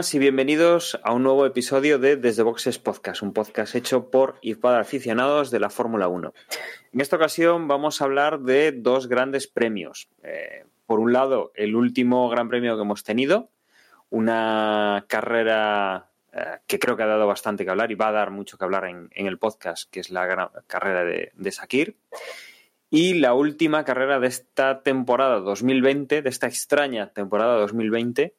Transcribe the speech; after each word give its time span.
y 0.00 0.18
bienvenidos 0.18 0.98
a 1.04 1.12
un 1.12 1.24
nuevo 1.24 1.44
episodio 1.44 1.98
de 1.98 2.16
Desde 2.16 2.42
Boxes 2.42 2.78
Podcast, 2.78 3.20
un 3.20 3.34
podcast 3.34 3.74
hecho 3.74 4.10
por 4.10 4.38
y 4.40 4.54
para 4.54 4.80
aficionados 4.80 5.50
de 5.50 5.60
la 5.60 5.68
Fórmula 5.68 6.08
1. 6.08 6.32
En 6.94 7.00
esta 7.02 7.16
ocasión 7.16 7.68
vamos 7.68 8.00
a 8.00 8.06
hablar 8.06 8.40
de 8.40 8.72
dos 8.72 9.08
grandes 9.08 9.46
premios. 9.46 10.08
Eh, 10.22 10.64
por 10.86 11.00
un 11.00 11.12
lado, 11.12 11.52
el 11.54 11.76
último 11.76 12.30
gran 12.30 12.48
premio 12.48 12.76
que 12.76 12.82
hemos 12.82 13.04
tenido, 13.04 13.50
una 14.08 15.04
carrera 15.06 16.08
eh, 16.32 16.60
que 16.66 16.78
creo 16.78 16.96
que 16.96 17.02
ha 17.02 17.06
dado 17.06 17.26
bastante 17.26 17.64
que 17.64 17.70
hablar 17.70 17.92
y 17.92 17.96
va 17.96 18.08
a 18.08 18.12
dar 18.12 18.30
mucho 18.30 18.56
que 18.56 18.64
hablar 18.64 18.86
en, 18.86 19.10
el 19.12 19.38
podcast, 19.38 19.90
que 19.90 20.00
es 20.00 20.08
la 20.10 20.50
carrera 20.66 21.04
de, 21.04 21.30
de 21.34 21.52
Sakir. 21.52 21.98
Y 22.88 23.14
la 23.14 23.34
última 23.34 23.84
carrera 23.84 24.18
de 24.18 24.28
esta 24.28 24.82
temporada 24.82 25.40
2020, 25.40 26.22
de 26.22 26.30
esta 26.30 26.46
extraña 26.46 27.12
temporada 27.12 27.58
2020, 27.58 28.34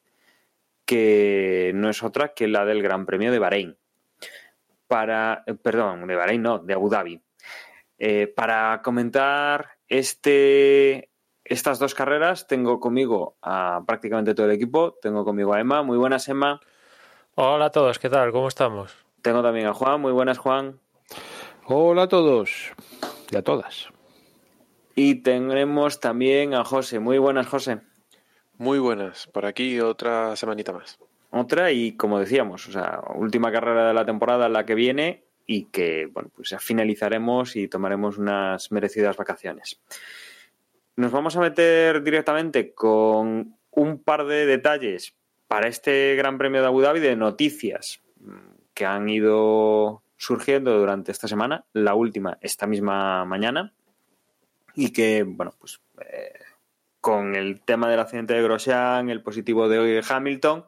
que 0.91 1.71
no 1.73 1.89
es 1.89 2.03
otra 2.03 2.33
que 2.33 2.49
la 2.49 2.65
del 2.65 2.83
Gran 2.83 3.05
Premio 3.05 3.31
de 3.31 3.39
Bahrein. 3.39 3.77
Para, 4.87 5.41
eh, 5.47 5.53
perdón, 5.53 6.05
de 6.05 6.17
Bahrein 6.17 6.41
no, 6.41 6.59
de 6.59 6.73
Abu 6.73 6.89
Dhabi. 6.89 7.21
Eh, 7.97 8.27
para 8.27 8.81
comentar 8.83 9.77
este, 9.87 11.09
estas 11.45 11.79
dos 11.79 11.95
carreras 11.95 12.45
tengo 12.45 12.81
conmigo 12.81 13.37
a 13.41 13.83
prácticamente 13.87 14.33
todo 14.33 14.47
el 14.47 14.51
equipo. 14.51 14.97
Tengo 15.01 15.23
conmigo 15.23 15.53
a 15.53 15.61
Emma. 15.61 15.81
Muy 15.81 15.97
buenas, 15.97 16.27
Emma. 16.27 16.59
Hola 17.35 17.67
a 17.67 17.71
todos, 17.71 17.97
¿qué 17.97 18.09
tal? 18.09 18.33
¿Cómo 18.33 18.49
estamos? 18.49 18.93
Tengo 19.21 19.41
también 19.41 19.67
a 19.67 19.73
Juan. 19.73 20.01
Muy 20.01 20.11
buenas, 20.11 20.39
Juan. 20.39 20.81
Hola 21.67 22.03
a 22.03 22.07
todos 22.09 22.73
y 23.31 23.37
a 23.37 23.43
todas. 23.43 23.87
Y 24.93 25.23
tendremos 25.23 26.01
también 26.01 26.53
a 26.53 26.65
José. 26.65 26.99
Muy 26.99 27.17
buenas, 27.17 27.47
José. 27.47 27.79
Muy 28.61 28.77
buenas, 28.77 29.25
por 29.25 29.47
aquí 29.47 29.79
otra 29.79 30.35
semanita 30.35 30.71
más. 30.71 30.99
Otra 31.31 31.71
y 31.71 31.93
como 31.93 32.19
decíamos, 32.19 32.67
o 32.67 32.71
sea, 32.71 33.01
última 33.15 33.51
carrera 33.51 33.87
de 33.87 33.95
la 33.95 34.05
temporada 34.05 34.49
la 34.49 34.67
que 34.67 34.75
viene 34.75 35.23
y 35.47 35.63
que, 35.71 36.05
bueno, 36.05 36.29
pues 36.35 36.51
ya 36.51 36.59
finalizaremos 36.59 37.55
y 37.55 37.67
tomaremos 37.67 38.19
unas 38.19 38.71
merecidas 38.71 39.17
vacaciones. 39.17 39.81
Nos 40.95 41.11
vamos 41.11 41.35
a 41.35 41.39
meter 41.39 42.03
directamente 42.03 42.71
con 42.75 43.57
un 43.71 44.03
par 44.03 44.27
de 44.27 44.45
detalles 44.45 45.15
para 45.47 45.67
este 45.67 46.13
Gran 46.15 46.37
Premio 46.37 46.61
de 46.61 46.67
Abu 46.67 46.81
Dhabi 46.81 46.99
de 46.99 47.15
noticias 47.15 48.03
que 48.75 48.85
han 48.85 49.09
ido 49.09 50.03
surgiendo 50.17 50.77
durante 50.77 51.11
esta 51.11 51.27
semana, 51.27 51.65
la 51.73 51.95
última 51.95 52.37
esta 52.41 52.67
misma 52.67 53.25
mañana, 53.25 53.73
y 54.75 54.91
que, 54.91 55.23
bueno, 55.23 55.51
pues 55.59 55.81
eh, 56.05 56.40
con 57.01 57.35
el 57.35 57.61
tema 57.61 57.89
del 57.89 57.99
accidente 57.99 58.35
de 58.35 58.43
Grosjean, 58.43 59.09
el 59.09 59.23
positivo 59.23 59.67
de 59.67 60.03
Hamilton, 60.07 60.65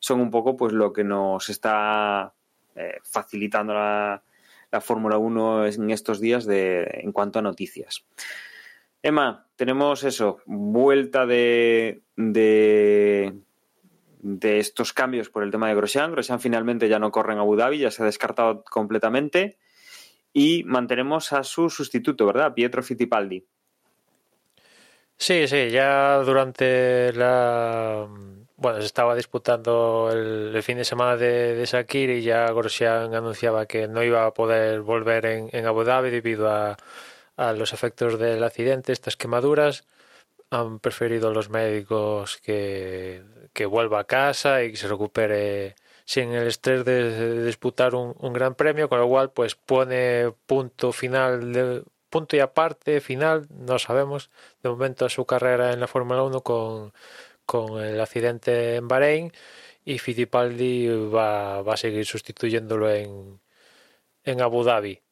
son 0.00 0.20
un 0.20 0.30
poco 0.30 0.56
pues 0.56 0.72
lo 0.72 0.92
que 0.92 1.04
nos 1.04 1.48
está 1.50 2.32
eh, 2.74 2.98
facilitando 3.04 3.74
la, 3.74 4.22
la 4.70 4.80
Fórmula 4.80 5.18
1 5.18 5.66
en 5.66 5.90
estos 5.90 6.20
días 6.20 6.46
de, 6.46 6.88
en 7.02 7.12
cuanto 7.12 7.38
a 7.38 7.42
noticias. 7.42 8.04
Emma, 9.02 9.46
tenemos 9.56 10.02
eso, 10.02 10.38
vuelta 10.46 11.26
de, 11.26 12.02
de, 12.16 13.34
de, 14.20 14.58
estos 14.58 14.92
cambios 14.92 15.28
por 15.28 15.44
el 15.44 15.50
tema 15.50 15.68
de 15.68 15.74
Grosjean. 15.74 16.12
Grosjean 16.12 16.40
finalmente 16.40 16.88
ya 16.88 16.98
no 16.98 17.12
corre 17.12 17.34
en 17.34 17.38
Abu 17.38 17.54
Dhabi, 17.54 17.78
ya 17.78 17.90
se 17.90 18.02
ha 18.02 18.06
descartado 18.06 18.64
completamente. 18.64 19.58
Y 20.32 20.64
mantenemos 20.64 21.32
a 21.32 21.44
su 21.44 21.70
sustituto, 21.70 22.26
¿verdad? 22.26 22.52
Pietro 22.52 22.82
Fittipaldi. 22.82 23.46
Sí, 25.18 25.48
sí, 25.48 25.70
ya 25.70 26.18
durante 26.18 27.12
la... 27.14 28.06
Bueno, 28.56 28.80
se 28.80 28.86
estaba 28.86 29.14
disputando 29.14 30.10
el, 30.12 30.62
fin 30.62 30.78
de 30.78 30.84
semana 30.84 31.16
de, 31.16 31.54
de 31.54 31.66
Sakir 31.66 32.10
y 32.10 32.22
ya 32.22 32.50
Grosjean 32.52 33.14
anunciaba 33.14 33.66
que 33.66 33.86
no 33.88 34.02
iba 34.02 34.24
a 34.26 34.32
poder 34.34 34.80
volver 34.80 35.26
en, 35.26 35.48
en 35.52 35.66
Abu 35.66 35.84
Dhabi 35.84 36.10
debido 36.10 36.50
a, 36.50 36.76
a, 37.36 37.52
los 37.52 37.72
efectos 37.72 38.18
del 38.18 38.42
accidente, 38.44 38.92
estas 38.92 39.16
quemaduras. 39.16 39.84
Han 40.50 40.80
preferido 40.80 41.32
los 41.32 41.50
médicos 41.50 42.38
que, 42.38 43.22
que 43.52 43.66
vuelva 43.66 44.00
a 44.00 44.04
casa 44.04 44.62
y 44.64 44.72
que 44.72 44.76
se 44.78 44.88
recupere 44.88 45.76
sin 46.04 46.32
el 46.32 46.46
estrés 46.48 46.84
de, 46.84 47.10
de 47.10 47.44
disputar 47.44 47.94
un, 47.94 48.14
un, 48.20 48.32
gran 48.32 48.54
premio, 48.54 48.88
con 48.88 49.00
lo 49.00 49.08
cual 49.08 49.32
pues 49.32 49.54
pone 49.56 50.32
punto 50.46 50.92
final 50.92 51.52
de, 51.52 51.82
punto 52.16 52.34
y 52.34 52.40
aparte 52.40 53.02
final, 53.02 53.46
no 53.50 53.78
sabemos 53.78 54.30
de 54.62 54.70
momento 54.70 55.06
su 55.10 55.26
carrera 55.26 55.72
en 55.74 55.80
la 55.80 55.86
Fórmula 55.86 56.22
1 56.22 56.40
con, 56.40 56.94
con 57.44 57.84
el 57.84 58.00
accidente 58.00 58.76
en 58.76 58.88
Bahrein 58.88 59.32
y 59.84 59.98
Fittipaldi 59.98 60.88
va, 61.14 61.60
va 61.60 61.74
a 61.74 61.76
seguir 61.76 62.06
sustituyéndolo 62.06 62.90
en, 62.90 63.38
en 64.24 64.40
Abu 64.40 64.64
Dhabi. 64.64 65.02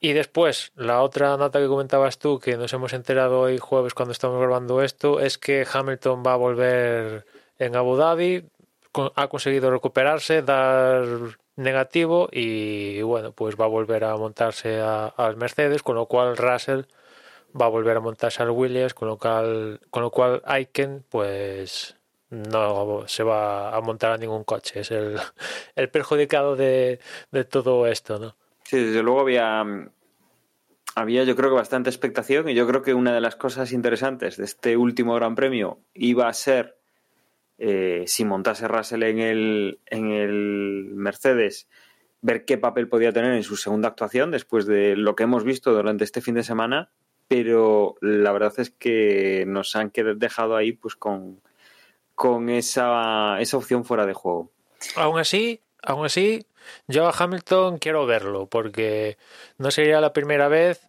Y 0.00 0.12
después, 0.14 0.72
la 0.76 1.02
otra 1.02 1.36
nota 1.36 1.58
que 1.58 1.66
comentabas 1.66 2.18
tú, 2.18 2.38
que 2.38 2.56
nos 2.56 2.72
hemos 2.72 2.94
enterado 2.94 3.40
hoy 3.40 3.58
jueves 3.58 3.92
cuando 3.92 4.12
estamos 4.12 4.40
grabando 4.40 4.82
esto, 4.82 5.20
es 5.20 5.36
que 5.36 5.66
Hamilton 5.70 6.22
va 6.26 6.32
a 6.32 6.36
volver 6.36 7.26
en 7.58 7.76
Abu 7.76 7.96
Dhabi, 7.96 8.48
ha 9.14 9.28
conseguido 9.28 9.70
recuperarse, 9.70 10.42
dar 10.42 11.04
negativo 11.56 12.28
y 12.30 13.02
bueno, 13.02 13.32
pues 13.32 13.56
va 13.56 13.64
a 13.64 13.68
volver 13.68 14.04
a 14.04 14.16
montarse 14.16 14.80
al 14.80 15.36
Mercedes, 15.36 15.82
con 15.82 15.96
lo 15.96 16.06
cual 16.06 16.36
Russell 16.36 16.82
va 17.60 17.66
a 17.66 17.70
volver 17.70 17.96
a 17.96 18.00
montarse 18.00 18.42
al 18.42 18.50
Williams, 18.50 18.94
con 18.94 19.08
lo 19.08 19.18
cual, 19.18 19.80
con 19.90 20.02
lo 20.02 20.10
cual 20.10 20.42
Aiken 20.44 21.04
pues 21.08 21.96
no 22.30 23.06
se 23.08 23.22
va 23.22 23.74
a 23.74 23.80
montar 23.80 24.12
a 24.12 24.18
ningún 24.18 24.44
coche, 24.44 24.80
es 24.80 24.90
el, 24.90 25.18
el 25.76 25.88
perjudicado 25.90 26.56
de, 26.56 27.00
de, 27.30 27.44
todo 27.44 27.86
esto, 27.86 28.18
¿no? 28.18 28.36
Sí, 28.64 28.78
desde 28.78 29.02
luego 29.02 29.20
había 29.20 29.64
había 30.94 31.24
yo 31.24 31.36
creo 31.36 31.50
que 31.50 31.56
bastante 31.56 31.90
expectación 31.90 32.48
y 32.48 32.54
yo 32.54 32.66
creo 32.66 32.82
que 32.82 32.92
una 32.92 33.14
de 33.14 33.20
las 33.20 33.36
cosas 33.36 33.72
interesantes 33.72 34.36
de 34.36 34.44
este 34.44 34.76
último 34.76 35.14
Gran 35.14 35.34
Premio 35.34 35.78
iba 35.94 36.28
a 36.28 36.32
ser 36.32 36.77
eh, 37.58 38.04
si 38.06 38.24
montase 38.24 38.68
Russell 38.68 39.02
en 39.02 39.18
el, 39.18 39.80
en 39.86 40.10
el 40.10 40.90
Mercedes, 40.94 41.68
ver 42.20 42.44
qué 42.44 42.58
papel 42.58 42.88
podía 42.88 43.12
tener 43.12 43.34
en 43.34 43.42
su 43.42 43.56
segunda 43.56 43.88
actuación 43.88 44.30
después 44.30 44.66
de 44.66 44.96
lo 44.96 45.14
que 45.16 45.24
hemos 45.24 45.44
visto 45.44 45.72
durante 45.72 46.04
este 46.04 46.20
fin 46.20 46.34
de 46.34 46.44
semana, 46.44 46.90
pero 47.28 47.96
la 48.00 48.32
verdad 48.32 48.54
es 48.58 48.70
que 48.70 49.44
nos 49.46 49.76
han 49.76 49.92
dejado 50.16 50.56
ahí 50.56 50.72
pues 50.72 50.96
con, 50.96 51.40
con 52.14 52.48
esa, 52.48 53.40
esa 53.40 53.56
opción 53.56 53.84
fuera 53.84 54.06
de 54.06 54.14
juego. 54.14 54.50
Aún 54.96 55.18
así, 55.18 55.60
aún 55.82 56.06
así, 56.06 56.46
yo 56.86 57.06
a 57.06 57.14
Hamilton 57.16 57.78
quiero 57.78 58.06
verlo, 58.06 58.46
porque 58.46 59.18
no 59.58 59.70
sería 59.70 60.00
la 60.00 60.12
primera 60.12 60.48
vez 60.48 60.87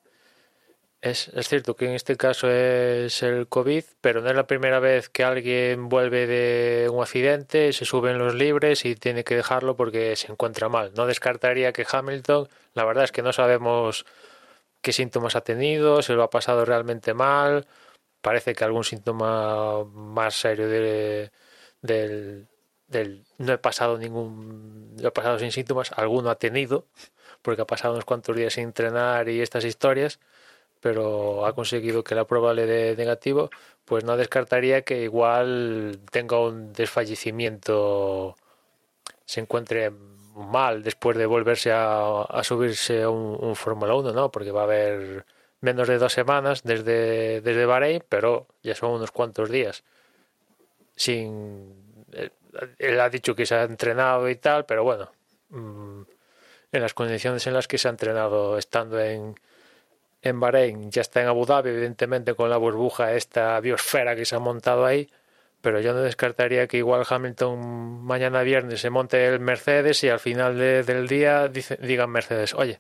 es, 1.02 1.30
es, 1.30 1.48
cierto 1.48 1.76
que 1.76 1.86
en 1.86 1.94
este 1.94 2.18
caso 2.18 2.50
es 2.50 3.24
el 3.24 3.48
COVID, 3.48 3.84
pero 4.02 4.22
no 4.22 4.30
es 4.30 4.36
la 4.36 4.48
primera 4.48 4.80
vez 4.80 5.10
que 5.10 5.24
alguien 5.24 5.88
vuelve 5.88 6.28
de 6.28 6.90
un 6.90 7.02
accidente, 7.02 7.72
se 7.74 7.86
sube 7.86 8.12
en 8.12 8.18
los 8.18 8.36
libres 8.36 8.84
y 8.86 8.96
tiene 8.96 9.24
que 9.24 9.36
dejarlo 9.36 9.78
porque 9.78 10.16
se 10.18 10.32
encuentra 10.32 10.68
mal. 10.68 10.92
No 10.96 11.06
descartaría 11.06 11.72
que 11.72 11.86
Hamilton, 11.90 12.50
la 12.74 12.84
verdad 12.84 13.06
es 13.06 13.12
que 13.14 13.22
no 13.22 13.32
sabemos 13.32 14.06
qué 14.82 14.94
síntomas 14.94 15.36
ha 15.36 15.42
tenido, 15.42 16.02
se 16.02 16.14
lo 16.14 16.24
ha 16.24 16.30
pasado 16.30 16.66
realmente 16.66 17.14
mal, 17.14 17.68
parece 18.22 18.54
que 18.56 18.64
algún 18.66 18.84
síntoma 18.84 19.86
más 19.86 20.36
serio 20.36 20.68
de, 20.68 21.32
del, 21.82 22.48
del 22.88 23.26
no 23.38 23.54
he 23.54 23.58
pasado 23.58 23.98
ningún, 23.98 24.96
lo 25.00 25.10
he 25.10 25.12
pasado 25.12 25.40
sin 25.40 25.52
síntomas, 25.52 25.92
alguno 25.94 26.30
ha 26.30 26.36
tenido, 26.36 26.88
porque 27.42 27.62
ha 27.62 27.68
pasado 27.68 27.94
unos 27.94 28.06
cuantos 28.06 28.36
días 28.36 28.54
sin 28.54 28.66
entrenar 28.66 29.30
y 29.30 29.42
estas 29.42 29.66
historias 29.66 30.20
pero 30.80 31.46
ha 31.46 31.54
conseguido 31.54 32.04
que 32.04 32.16
la 32.16 32.26
prueba 32.26 32.54
le 32.54 32.66
dé 32.66 32.96
negativo, 32.96 33.50
pues 33.86 34.04
no 34.04 34.18
descartaría 34.18 34.84
que 34.84 35.04
igual 35.04 36.00
tenga 36.12 36.40
un 36.40 36.74
desfallecimiento, 36.74 38.36
se 39.26 39.42
encuentre 39.42 39.92
mal 40.36 40.84
después 40.84 41.18
de 41.18 41.26
volverse 41.26 41.72
a, 41.74 42.26
subirse 42.44 43.04
a 43.04 43.10
un, 43.10 43.38
un 43.40 43.56
Fórmula 43.56 43.96
1, 43.96 44.14
¿no? 44.14 44.32
Porque 44.32 44.52
va 44.52 44.62
a 44.62 44.64
haber 44.66 45.26
menos 45.62 45.88
de 45.88 45.98
dos 45.98 46.14
semanas 46.14 46.64
desde, 46.64 47.42
desde 47.42 47.66
Bahrein, 47.66 48.04
pero 48.08 48.48
ya 48.64 48.76
son 48.76 48.92
unos 48.92 49.12
cuantos 49.12 49.50
días. 49.50 49.84
Sin. 50.96 52.06
Él 52.78 53.00
ha 53.00 53.10
dicho 53.10 53.36
que 53.36 53.46
se 53.46 53.56
ha 53.56 53.64
entrenado 53.64 54.30
y 54.30 54.36
tal, 54.36 54.66
pero 54.66 54.84
bueno, 54.84 55.12
en 55.52 56.82
las 56.82 56.94
condiciones 56.94 57.46
en 57.48 57.54
las 57.54 57.68
que 57.68 57.78
se 57.78 57.88
ha 57.88 57.92
entrenado 57.92 58.58
estando 58.58 59.00
en, 59.00 59.36
en 60.22 60.40
Bahrein, 60.40 60.92
ya 60.92 61.02
está 61.02 61.22
en 61.22 61.28
Abu 61.28 61.46
Dhabi, 61.46 61.70
evidentemente 61.70 62.34
con 62.34 62.50
la 62.50 62.58
burbuja, 62.58 63.14
esta 63.14 63.60
biosfera 63.60 64.16
que 64.16 64.26
se 64.26 64.36
ha 64.36 64.40
montado 64.40 64.86
ahí, 64.86 65.10
pero 65.62 65.80
yo 65.80 65.94
no 65.94 66.02
descartaría 66.02 66.68
que 66.68 66.78
igual 66.78 67.06
Hamilton 67.10 68.04
mañana 68.04 68.44
viernes 68.44 68.82
se 68.82 68.90
monte 68.90 69.26
el 69.26 69.40
Mercedes 69.40 70.04
y 70.04 70.10
al 70.10 70.20
final 70.20 70.58
del 70.58 71.08
día 71.08 71.48
digan 71.48 72.10
Mercedes, 72.10 72.54
oye, 72.54 72.80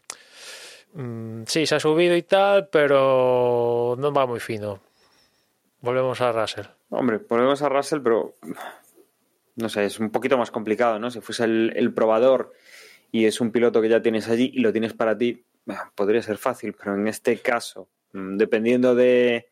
mmm, 0.93 1.43
sí, 1.45 1.65
se 1.65 1.75
ha 1.75 1.79
subido 1.79 2.15
y 2.15 2.23
tal, 2.23 2.69
pero 2.69 3.95
no 3.97 4.13
va 4.13 4.25
muy 4.25 4.39
fino. 4.39 4.81
Volvemos 5.81 6.19
a 6.19 6.33
Russell. 6.33 6.65
Hombre, 6.89 7.19
volvemos 7.29 7.61
a 7.61 7.69
Russell, 7.69 8.01
pero 8.01 8.35
no 9.55 9.69
sé, 9.69 9.85
es 9.85 9.99
un 9.99 10.09
poquito 10.09 10.37
más 10.37 10.51
complicado, 10.51 10.99
¿no? 10.99 11.09
Si 11.09 11.21
fuese 11.21 11.45
el 11.45 11.93
probador 11.93 12.51
y 13.11 13.25
es 13.25 13.41
un 13.41 13.51
piloto 13.51 13.81
que 13.81 13.89
ya 13.89 14.01
tienes 14.01 14.27
allí 14.29 14.51
y 14.53 14.59
lo 14.59 14.71
tienes 14.71 14.93
para 14.93 15.17
ti, 15.17 15.45
podría 15.95 16.21
ser 16.21 16.37
fácil, 16.37 16.73
pero 16.73 16.95
en 16.95 17.07
este 17.07 17.37
caso, 17.39 17.87
mm, 18.13 18.37
dependiendo 18.37 18.95
de, 18.95 19.47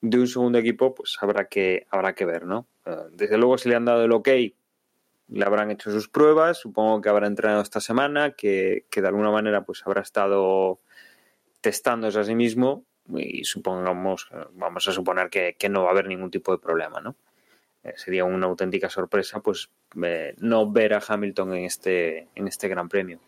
de 0.00 0.18
un 0.18 0.26
segundo 0.26 0.58
equipo, 0.58 0.94
pues 0.94 1.16
habrá 1.20 1.46
que, 1.46 1.86
habrá 1.90 2.14
que 2.14 2.24
ver, 2.24 2.44
¿no? 2.44 2.66
Eh, 2.86 2.96
desde 3.12 3.38
luego, 3.38 3.58
si 3.58 3.68
le 3.68 3.76
han 3.76 3.84
dado 3.84 4.04
el 4.04 4.12
ok, 4.12 4.28
le 5.28 5.44
habrán 5.44 5.70
hecho 5.70 5.90
sus 5.90 6.08
pruebas, 6.08 6.58
supongo 6.58 7.00
que 7.00 7.08
habrá 7.08 7.26
entrenado 7.26 7.62
esta 7.62 7.80
semana, 7.80 8.32
que, 8.32 8.86
que 8.90 9.00
de 9.00 9.08
alguna 9.08 9.30
manera 9.30 9.64
pues 9.64 9.82
habrá 9.86 10.02
estado 10.02 10.80
testándose 11.60 12.18
a 12.18 12.24
sí 12.24 12.34
mismo 12.34 12.84
y 13.08 13.44
supongamos, 13.44 14.28
vamos 14.52 14.88
a 14.88 14.92
suponer 14.92 15.30
que, 15.30 15.56
que 15.58 15.68
no 15.68 15.82
va 15.82 15.88
a 15.88 15.92
haber 15.92 16.06
ningún 16.06 16.30
tipo 16.30 16.52
de 16.52 16.58
problema, 16.58 17.00
¿no? 17.00 17.16
Eh, 17.84 17.94
sería 17.96 18.24
una 18.24 18.46
auténtica 18.46 18.88
sorpresa 18.88 19.40
pues 19.40 19.70
eh, 20.02 20.34
no 20.38 20.70
ver 20.70 20.94
a 20.94 21.02
Hamilton 21.06 21.54
en 21.54 21.64
este, 21.64 22.28
en 22.34 22.46
este 22.46 22.68
Gran 22.68 22.88
Premio. 22.88 23.20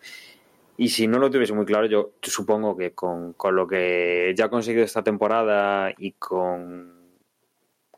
Y 0.76 0.88
si 0.88 1.06
no 1.06 1.18
lo 1.18 1.30
tuviese 1.30 1.52
muy 1.52 1.66
claro, 1.66 1.86
yo, 1.86 2.14
supongo 2.22 2.76
que 2.76 2.92
con, 2.92 3.32
con, 3.34 3.54
lo 3.54 3.66
que 3.66 4.34
ya 4.36 4.46
ha 4.46 4.50
conseguido 4.50 4.84
esta 4.84 5.04
temporada 5.04 5.92
y 5.96 6.12
con, 6.12 7.18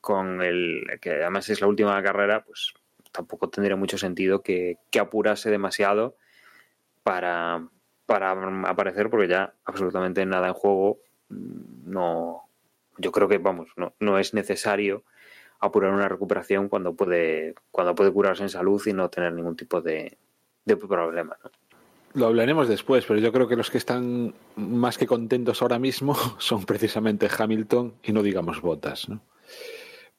con 0.01 0.43
el 0.43 0.85
que 1.01 1.13
además 1.13 1.49
es 1.49 1.61
la 1.61 1.69
última 1.69 2.03
carrera, 2.03 2.45
pues 2.45 2.75
tampoco 3.13 3.49
tendría 3.49 3.77
mucho 3.77 3.97
sentido 3.97 4.43
que, 4.43 4.77
que 4.91 5.01
apurase 5.01 5.51
demasiado 5.51 6.17
para, 7.03 7.67
para 8.05 8.33
aparecer, 8.69 9.09
porque 9.09 9.29
ya 9.29 9.55
absolutamente 9.65 10.27
nada 10.27 10.49
en 10.49 10.55
juego 10.55 10.99
no. 11.29 12.43
Yo 12.99 13.13
creo 13.13 13.29
que, 13.29 13.39
vamos, 13.39 13.69
no, 13.77 13.95
no 14.01 14.19
es 14.19 14.35
necesario 14.35 15.05
apurar 15.61 15.93
una 15.93 16.09
recuperación 16.09 16.69
cuando 16.69 16.95
puede, 16.95 17.55
cuando 17.71 17.95
puede 17.95 18.13
curarse 18.13 18.43
en 18.43 18.49
salud 18.49 18.83
y 18.87 18.93
no 18.93 19.11
tener 19.11 19.33
ningún 19.33 19.57
tipo 19.57 19.81
de, 19.81 20.17
de 20.65 20.77
problema. 20.77 21.37
¿no? 21.43 21.51
Lo 22.17 22.29
hablaremos 22.29 22.67
después, 22.67 23.05
pero 23.05 23.21
yo 23.21 23.31
creo 23.31 23.47
que 23.47 23.57
los 23.57 23.71
que 23.71 23.77
están 23.77 24.33
más 24.57 24.97
que 24.97 25.07
contentos 25.07 25.61
ahora 25.61 25.79
mismo 25.79 26.17
son 26.39 26.65
precisamente 26.65 27.29
Hamilton 27.29 27.93
y 28.03 28.13
no 28.13 28.23
digamos 28.23 28.63
Botas, 28.63 29.11
¿no? 29.11 29.21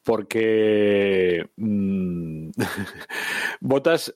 Porque 0.04 1.50
mmm, 1.56 2.50
Botas, 3.62 4.14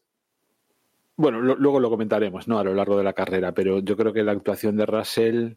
bueno, 1.16 1.42
luego 1.42 1.80
lo 1.80 1.90
comentaremos, 1.90 2.48
¿no? 2.48 2.60
A 2.60 2.64
lo 2.64 2.76
largo 2.76 2.96
de 2.96 3.04
la 3.04 3.14
carrera, 3.14 3.52
pero 3.52 3.80
yo 3.80 3.98
creo 3.98 4.14
que 4.14 4.22
la 4.22 4.34
actuación 4.34 4.78
de 4.78 4.86
Russell 4.86 5.54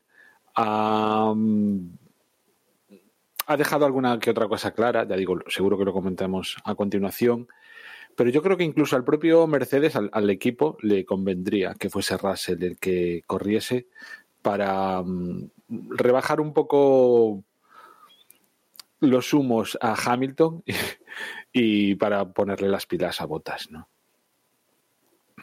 um, 0.56 1.90
ha 3.46 3.56
dejado 3.58 3.84
alguna 3.84 4.18
que 4.18 4.30
otra 4.30 4.48
cosa 4.48 4.70
clara, 4.70 5.06
ya 5.06 5.16
digo, 5.16 5.40
seguro 5.48 5.76
que 5.76 5.84
lo 5.84 5.92
comentamos 5.92 6.56
a 6.64 6.74
continuación, 6.74 7.48
pero 8.16 8.30
yo 8.30 8.42
creo 8.42 8.56
que 8.56 8.64
incluso 8.64 8.96
al 8.96 9.04
propio 9.04 9.46
Mercedes, 9.46 9.96
al, 9.96 10.10
al 10.12 10.30
equipo, 10.30 10.76
le 10.80 11.04
convendría 11.04 11.74
que 11.74 11.90
fuese 11.90 12.16
Russell 12.16 12.62
el 12.62 12.78
que 12.78 13.22
corriese 13.26 13.88
para 14.42 15.00
um, 15.00 15.48
rebajar 15.68 16.40
un 16.40 16.52
poco 16.52 17.42
los 19.00 19.32
humos 19.32 19.78
a 19.80 19.94
Hamilton 19.94 20.62
y, 20.66 20.74
y, 21.90 21.94
para 21.96 22.32
ponerle 22.32 22.68
las 22.68 22.86
pilas 22.86 23.20
a 23.20 23.26
botas, 23.26 23.70
¿no? 23.70 23.88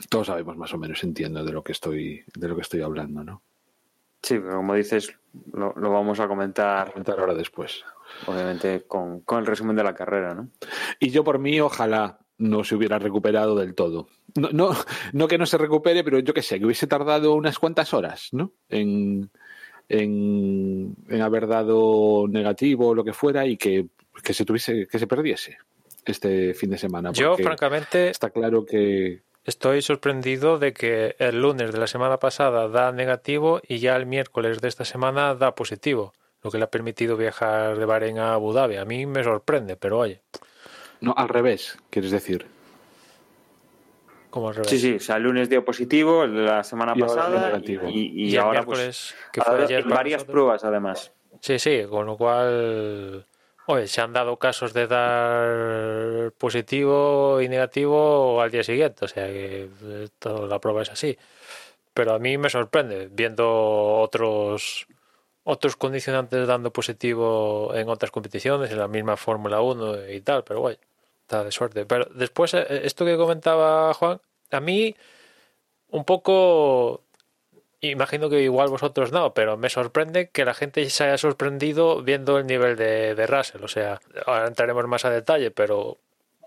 Todos 0.10 0.28
sabemos 0.28 0.58
más 0.58 0.74
o 0.74 0.78
menos, 0.78 1.04
entiendo 1.04 1.44
de 1.44 1.52
lo 1.52 1.64
que 1.64 1.74
estoy, 1.74 2.24
de 2.36 2.48
lo 2.48 2.56
que 2.56 2.62
estoy 2.62 2.82
hablando, 2.82 3.24
¿no? 3.24 3.42
Sí, 4.24 4.38
pero 4.38 4.58
como 4.58 4.76
dices, 4.76 5.18
lo, 5.54 5.74
lo 5.76 5.92
vamos 5.92 6.20
a 6.20 6.28
comentar, 6.28 6.88
a 6.88 6.92
comentar 6.92 7.20
ahora 7.20 7.34
después. 7.34 7.84
Obviamente 8.28 8.84
con, 8.88 9.22
con, 9.22 9.40
el 9.40 9.46
resumen 9.46 9.76
de 9.76 9.84
la 9.84 9.96
carrera, 9.96 10.36
¿no? 10.36 10.50
Y 11.00 11.10
yo 11.10 11.24
por 11.24 11.40
mí, 11.40 11.60
ojalá 11.60 12.20
no 12.42 12.64
se 12.64 12.76
hubiera 12.76 13.00
recuperado 13.00 13.56
del 13.56 13.76
todo. 13.76 14.08
No, 14.36 14.50
no, 14.52 14.76
no 15.14 15.28
que 15.28 15.38
no 15.38 15.46
se 15.46 15.58
recupere, 15.58 16.04
pero 16.04 16.20
yo 16.20 16.34
que 16.34 16.42
sé, 16.42 16.60
que 16.60 16.66
hubiese 16.66 16.88
tardado 16.88 17.34
unas 17.34 17.60
cuantas 17.60 17.94
horas, 17.94 18.30
¿no? 18.32 18.52
En, 18.70 19.30
en, 19.88 20.96
en 21.08 21.22
haber 21.22 21.48
dado 21.48 22.28
negativo 22.28 22.90
o 22.90 22.96
lo 22.96 23.04
que 23.04 23.14
fuera 23.14 23.46
y 23.46 23.58
que, 23.58 23.88
que, 24.24 24.34
se 24.34 24.46
tuviese, 24.46 24.88
que 24.88 25.00
se 25.00 25.08
perdiese 25.08 25.58
este 26.06 26.54
fin 26.54 26.72
de 26.72 26.78
semana. 26.78 27.12
Yo, 27.12 27.38
francamente, 27.38 28.10
está 28.10 28.30
claro 28.30 28.66
que 28.66 29.22
Estoy 29.44 29.82
sorprendido 29.82 30.60
de 30.60 30.72
que 30.72 31.16
el 31.18 31.42
lunes 31.42 31.72
de 31.72 31.80
la 31.80 31.88
semana 31.88 32.18
pasada 32.18 32.68
da 32.68 32.92
negativo 32.92 33.60
y 33.68 33.80
ya 33.80 33.96
el 33.96 34.06
miércoles 34.06 34.62
de 34.62 34.68
esta 34.68 34.86
semana 34.86 35.34
da 35.34 35.56
positivo, 35.56 36.14
lo 36.44 36.52
que 36.52 36.60
le 36.60 36.66
ha 36.66 36.70
permitido 36.70 37.18
viajar 37.18 37.76
de 37.80 37.86
Bahrein 37.86 38.20
a 38.20 38.36
Abu 38.36 38.54
Dhabi. 38.54 38.76
A 38.76 38.86
mí 38.86 39.08
me 39.08 39.24
sorprende, 39.24 39.78
pero 39.78 39.98
oye. 39.98 40.22
No, 41.02 41.14
al 41.18 41.30
revés, 41.30 41.78
quieres 41.90 42.12
decir. 42.12 42.46
¿Cómo 44.30 44.48
al 44.50 44.56
revés? 44.56 44.70
Sí, 44.70 44.80
sí, 44.80 44.96
o 44.96 45.00
sea, 45.00 45.18
el 45.18 45.24
lunes 45.24 45.50
dio 45.50 45.66
positivo, 45.66 46.24
el 46.24 46.34
de 46.36 46.42
la 46.44 46.64
semana 46.64 46.94
Y 46.96 47.02
pasada 47.02 47.48
negativo. 47.48 47.88
y, 47.90 47.92
y, 48.00 48.24
y 48.24 48.30
Y 48.30 48.36
el 48.36 48.42
ahora 48.42 48.64
pues 48.64 49.14
que 49.34 49.42
fue 49.42 49.52
ahora 49.52 49.66
ayer 49.66 49.84
varias 49.84 50.20
nosotros. 50.22 50.32
pruebas 50.34 50.64
además. 50.64 51.12
Sí, 51.42 51.60
sí, 51.60 51.84
con 51.90 52.06
lo 52.06 52.16
cual, 52.18 53.26
oye, 53.66 53.88
se 53.88 54.00
han 54.02 54.14
dado 54.14 54.38
casos 54.38 54.74
de 54.74 54.88
dar 54.88 56.32
positivo 56.34 57.42
y 57.42 57.50
negativo 57.50 58.40
al 58.42 58.52
día 58.52 58.64
siguiente, 58.64 59.06
o 59.06 59.08
sea 59.08 59.26
que 59.28 59.68
esto, 60.04 60.46
la 60.48 60.60
prueba 60.60 60.84
es 60.84 60.92
así. 60.92 61.18
Pero 61.94 62.14
a 62.14 62.20
mí 62.20 62.38
me 62.38 62.50
sorprende 62.50 63.10
viendo 63.12 63.50
otros 64.00 64.88
otros 65.44 65.76
condicionantes 65.76 66.48
dando 66.48 66.72
positivo 66.72 67.72
en 67.74 67.90
otras 67.90 68.12
competiciones, 68.12 68.72
en 68.72 68.78
la 68.78 68.88
misma 68.88 69.18
Fórmula 69.18 69.60
1 69.62 70.10
y 70.12 70.22
tal, 70.22 70.44
pero 70.44 70.62
bueno, 70.62 70.78
de 71.44 71.52
suerte. 71.52 71.86
Pero 71.86 72.06
después, 72.14 72.54
eh, 72.54 72.82
esto 72.84 73.06
que 73.06 73.18
comentaba 73.18 73.94
Juan, 73.94 74.22
a 74.52 74.60
mí 74.60 74.96
un 75.90 76.06
poco 76.06 77.04
imagino 77.82 78.30
que 78.30 78.42
igual 78.44 78.70
vosotros 78.70 79.12
no, 79.12 79.34
pero 79.34 79.58
me 79.58 79.70
sorprende 79.70 80.30
que 80.30 80.46
la 80.46 80.54
gente 80.54 80.88
se 80.90 81.04
haya 81.04 81.18
sorprendido 81.18 82.04
viendo 82.04 82.38
el 82.38 82.46
nivel 82.46 82.76
de, 82.76 83.16
de 83.16 83.28
Russell. 83.28 83.64
O 83.64 83.68
sea, 83.68 84.00
ahora 84.26 84.48
entraremos 84.48 84.88
más 84.88 85.04
a 85.06 85.10
detalle, 85.10 85.52
pero 85.52 85.98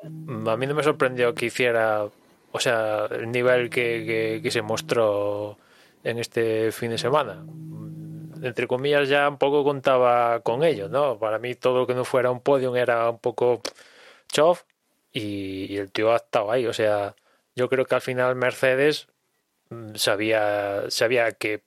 a 0.02 0.56
mí 0.56 0.66
no 0.66 0.74
me 0.74 0.82
sorprendió 0.82 1.34
que 1.34 1.46
hiciera, 1.46 2.06
o 2.52 2.60
sea, 2.60 3.06
el 3.10 3.32
nivel 3.32 3.68
que, 3.68 4.04
que, 4.06 4.40
que 4.42 4.50
se 4.50 4.62
mostró 4.62 5.58
en 6.04 6.18
este 6.18 6.70
fin 6.70 6.90
de 6.90 6.98
semana. 6.98 7.44
Entre 8.42 8.66
comillas, 8.68 9.08
ya 9.08 9.28
un 9.28 9.38
poco 9.38 9.64
contaba 9.64 10.40
con 10.40 10.62
ello, 10.62 10.88
¿no? 10.88 11.18
Para 11.18 11.38
mí 11.38 11.54
todo 11.54 11.80
lo 11.80 11.86
que 11.86 11.94
no 11.94 12.04
fuera 12.04 12.30
un 12.30 12.40
podium 12.40 12.76
era 12.76 13.10
un 13.10 13.18
poco 13.18 13.60
chof 14.28 14.64
y, 15.14 15.76
el 15.76 15.90
tío 15.90 16.12
ha 16.12 16.16
estado 16.16 16.50
ahí. 16.50 16.66
O 16.66 16.74
sea, 16.74 17.14
yo 17.54 17.70
creo 17.70 17.86
que 17.86 17.94
al 17.94 18.02
final 18.02 18.34
Mercedes 18.34 19.06
sabía, 19.94 20.84
sabía 20.88 21.32
que 21.32 21.62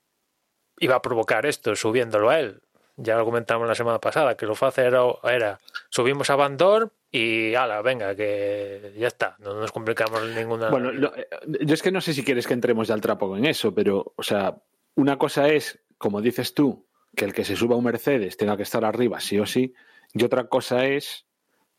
iba 0.80 0.96
a 0.96 1.01
provocar 1.01 1.48
esto 1.48 1.75
subiéndolo 1.75 2.30
a 2.30 2.39
él. 2.39 2.62
Ya 2.98 3.16
lo 3.16 3.25
comentamos 3.25 3.68
la 3.68 3.75
semana 3.75 4.00
pasada, 4.00 4.36
que 4.36 4.46
lo 4.46 4.56
fácil 4.56 4.86
era, 4.86 5.01
era 5.24 5.60
subimos 5.89 6.30
a 6.30 6.36
Bandor 6.36 6.92
y 7.12 7.54
ala, 7.54 7.82
venga, 7.82 8.16
que 8.16 8.94
ya 8.98 9.08
está, 9.08 9.36
no 9.39 9.54
nos 9.54 9.72
complicamos 9.72 10.22
ninguna. 10.36 10.70
Bueno, 10.70 10.92
lo, 10.92 11.13
yo 11.46 11.74
es 11.74 11.82
que 11.82 11.92
no 11.92 12.01
sé 12.01 12.13
si 12.13 12.24
quieres 12.24 12.48
que 12.48 12.54
entremos 12.54 12.88
ya 12.88 12.96
al 12.96 13.01
trapo 13.01 13.38
en 13.38 13.46
eso, 13.46 13.74
pero, 13.74 14.13
o 14.16 14.24
sea, 14.24 14.58
una 14.96 15.18
cosa 15.18 15.48
es, 15.50 15.80
como 16.00 16.22
dices 16.22 16.56
tú, 16.56 16.88
que 17.16 17.25
el 17.25 17.34
que 17.34 17.46
se 17.46 17.56
suba 17.56 17.75
a 17.75 17.77
un 17.77 17.84
Mercedes 17.84 18.36
tenga 18.36 18.58
que 18.58 18.63
estar 18.63 18.84
arriba, 18.84 19.20
sí 19.20 19.39
o 19.39 19.46
sí, 19.46 19.75
y 20.13 20.24
otra 20.24 20.48
cosa 20.48 20.88
es 20.88 21.26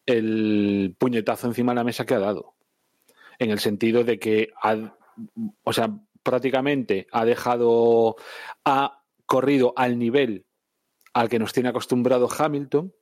el 0.08 0.96
puñetazo 0.98 1.46
encima 1.46 1.72
de 1.72 1.76
la 1.76 1.84
mesa 1.84 2.06
que 2.06 2.14
ha 2.14 2.18
dado. 2.18 2.54
En 3.38 3.50
el 3.50 3.60
sentido 3.60 4.04
de 4.04 4.18
que, 4.18 4.50
ha, 4.62 4.96
o 5.62 5.72
sea, 5.72 5.90
prácticamente 6.22 7.06
ha 7.12 7.24
dejado, 7.24 8.16
ha 8.64 9.02
corrido 9.26 9.74
al 9.76 9.98
nivel 9.98 10.46
al 11.12 11.28
que 11.28 11.38
nos 11.38 11.52
tiene 11.52 11.68
acostumbrado 11.68 12.28
Hamilton. 12.36 12.92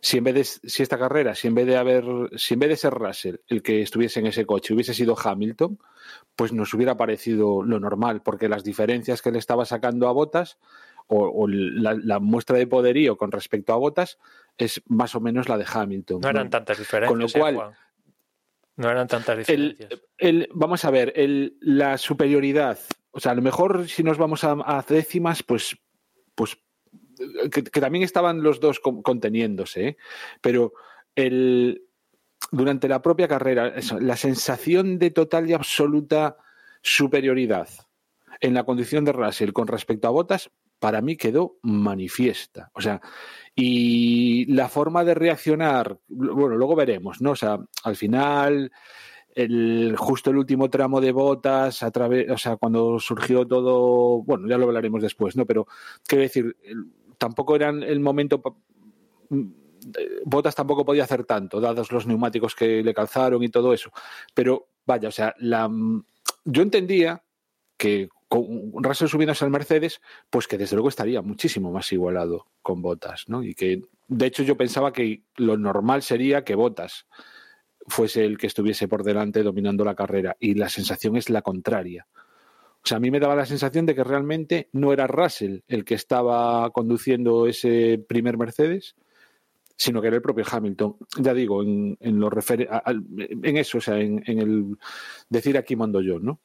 Si 0.00 0.16
en 0.16 0.24
vez 0.24 0.34
de, 0.34 0.44
si 0.44 0.82
esta 0.82 0.98
carrera, 0.98 1.34
si 1.34 1.48
en 1.48 1.54
vez 1.54 1.66
de 1.66 1.76
haber, 1.76 2.04
si 2.36 2.54
en 2.54 2.60
vez 2.60 2.70
de 2.70 2.76
ser 2.76 2.94
Russell 2.94 3.36
el 3.48 3.62
que 3.62 3.82
estuviese 3.82 4.20
en 4.20 4.26
ese 4.26 4.46
coche 4.46 4.72
hubiese 4.72 4.94
sido 4.94 5.16
Hamilton, 5.22 5.78
pues 6.36 6.52
nos 6.52 6.72
hubiera 6.72 6.96
parecido 6.96 7.62
lo 7.62 7.78
normal, 7.78 8.22
porque 8.22 8.48
las 8.48 8.64
diferencias 8.64 9.20
que 9.20 9.30
le 9.30 9.38
estaba 9.38 9.66
sacando 9.66 10.08
a 10.08 10.12
Botas 10.12 10.58
o, 11.06 11.42
o 11.44 11.48
la, 11.48 11.94
la, 11.94 12.18
muestra 12.18 12.56
de 12.58 12.66
poderío 12.66 13.16
con 13.16 13.30
respecto 13.32 13.72
a 13.72 13.76
Botas 13.76 14.18
es 14.56 14.82
más 14.86 15.14
o 15.14 15.20
menos 15.20 15.48
la 15.48 15.58
de 15.58 15.66
Hamilton. 15.70 16.20
No 16.20 16.28
eran 16.28 16.50
tantas 16.50 16.78
diferencias. 16.78 17.10
Con 17.10 17.18
lo 17.18 17.28
cual, 17.28 17.54
Juan. 17.56 17.72
No 18.76 18.90
eran 18.90 19.06
tantas 19.06 19.38
diferencias. 19.38 19.90
El, 20.18 20.40
el, 20.42 20.48
vamos 20.52 20.84
a 20.84 20.90
ver, 20.90 21.12
el, 21.16 21.56
la 21.60 21.98
superioridad. 21.98 22.78
O 23.10 23.20
sea, 23.20 23.32
a 23.32 23.34
lo 23.34 23.42
mejor 23.42 23.88
si 23.88 24.02
nos 24.02 24.18
vamos 24.18 24.42
a, 24.44 24.56
a 24.64 24.84
décimas, 24.88 25.42
pues, 25.42 25.76
pues 26.34 26.56
que, 27.52 27.62
que 27.62 27.80
también 27.80 28.02
estaban 28.02 28.42
los 28.42 28.58
dos 28.58 28.80
con- 28.80 29.02
conteniéndose, 29.02 29.88
¿eh? 29.88 29.96
pero 30.40 30.72
el, 31.14 31.84
durante 32.50 32.88
la 32.88 33.02
propia 33.02 33.28
carrera, 33.28 33.68
eso, 33.68 34.00
la 34.00 34.16
sensación 34.16 34.98
de 34.98 35.10
total 35.10 35.48
y 35.48 35.52
absoluta 35.52 36.36
superioridad 36.82 37.68
en 38.40 38.54
la 38.54 38.64
condición 38.64 39.04
de 39.04 39.12
Russell 39.12 39.52
con 39.52 39.68
respecto 39.68 40.08
a 40.08 40.10
Botas, 40.10 40.50
para 40.84 41.00
mí 41.00 41.16
quedó 41.16 41.56
manifiesta. 41.62 42.70
O 42.74 42.82
sea, 42.82 43.00
y 43.54 44.44
la 44.52 44.68
forma 44.68 45.02
de 45.02 45.14
reaccionar, 45.14 45.98
bueno, 46.08 46.56
luego 46.56 46.76
veremos, 46.76 47.22
¿no? 47.22 47.30
O 47.30 47.36
sea, 47.36 47.58
al 47.84 47.96
final, 47.96 48.70
el, 49.34 49.94
justo 49.96 50.28
el 50.28 50.36
último 50.36 50.68
tramo 50.68 51.00
de 51.00 51.10
Botas, 51.10 51.82
a 51.82 51.90
través, 51.90 52.30
o 52.30 52.36
sea, 52.36 52.58
cuando 52.58 53.00
surgió 53.00 53.46
todo, 53.46 54.22
bueno, 54.24 54.46
ya 54.46 54.58
lo 54.58 54.66
hablaremos 54.66 55.00
después, 55.00 55.36
¿no? 55.36 55.46
Pero, 55.46 55.66
quiero 56.06 56.20
decir, 56.20 56.54
tampoco 57.16 57.56
era 57.56 57.70
el 57.70 58.00
momento. 58.00 58.42
Botas 60.26 60.54
tampoco 60.54 60.84
podía 60.84 61.04
hacer 61.04 61.24
tanto, 61.24 61.62
dados 61.62 61.90
los 61.92 62.06
neumáticos 62.06 62.54
que 62.54 62.82
le 62.82 62.92
calzaron 62.92 63.42
y 63.42 63.48
todo 63.48 63.72
eso. 63.72 63.90
Pero 64.34 64.68
vaya, 64.84 65.08
o 65.08 65.12
sea, 65.12 65.34
la, 65.38 65.66
yo 66.44 66.60
entendía 66.60 67.24
que 67.78 68.10
con 68.42 68.82
Russell 68.82 69.08
subiéndose 69.08 69.44
al 69.44 69.50
Mercedes, 69.52 70.00
pues 70.30 70.48
que 70.48 70.58
desde 70.58 70.74
luego 70.76 70.88
estaría 70.88 71.22
muchísimo 71.22 71.70
más 71.70 71.92
igualado 71.92 72.46
con 72.62 72.82
Botas, 72.82 73.24
¿no? 73.28 73.42
Y 73.44 73.54
que, 73.54 73.82
de 74.08 74.26
hecho, 74.26 74.42
yo 74.42 74.56
pensaba 74.56 74.92
que 74.92 75.22
lo 75.36 75.56
normal 75.56 76.02
sería 76.02 76.42
que 76.42 76.54
Botas 76.56 77.06
fuese 77.86 78.24
el 78.24 78.38
que 78.38 78.46
estuviese 78.48 78.88
por 78.88 79.04
delante 79.04 79.42
dominando 79.42 79.84
la 79.84 79.94
carrera. 79.94 80.36
Y 80.40 80.54
la 80.54 80.68
sensación 80.68 81.16
es 81.16 81.30
la 81.30 81.42
contraria. 81.42 82.06
O 82.12 82.86
sea, 82.86 82.96
a 82.96 83.00
mí 83.00 83.10
me 83.10 83.20
daba 83.20 83.36
la 83.36 83.46
sensación 83.46 83.86
de 83.86 83.94
que 83.94 84.04
realmente 84.04 84.68
no 84.72 84.92
era 84.92 85.06
Russell 85.06 85.60
el 85.68 85.84
que 85.84 85.94
estaba 85.94 86.68
conduciendo 86.70 87.46
ese 87.46 88.02
primer 88.08 88.36
Mercedes, 88.36 88.94
sino 89.76 90.00
que 90.00 90.08
era 90.08 90.16
el 90.16 90.22
propio 90.22 90.44
Hamilton. 90.50 90.96
Ya 91.18 91.34
digo, 91.34 91.62
en, 91.62 91.96
lo 92.00 92.30
refere 92.30 92.68
a- 92.70 92.82
en 93.16 93.56
eso, 93.56 93.78
o 93.78 93.80
sea, 93.80 93.98
en 94.00 94.22
el 94.26 94.76
decir 95.28 95.56
aquí 95.56 95.76
mando 95.76 96.00
yo, 96.00 96.18
¿no? 96.18 96.40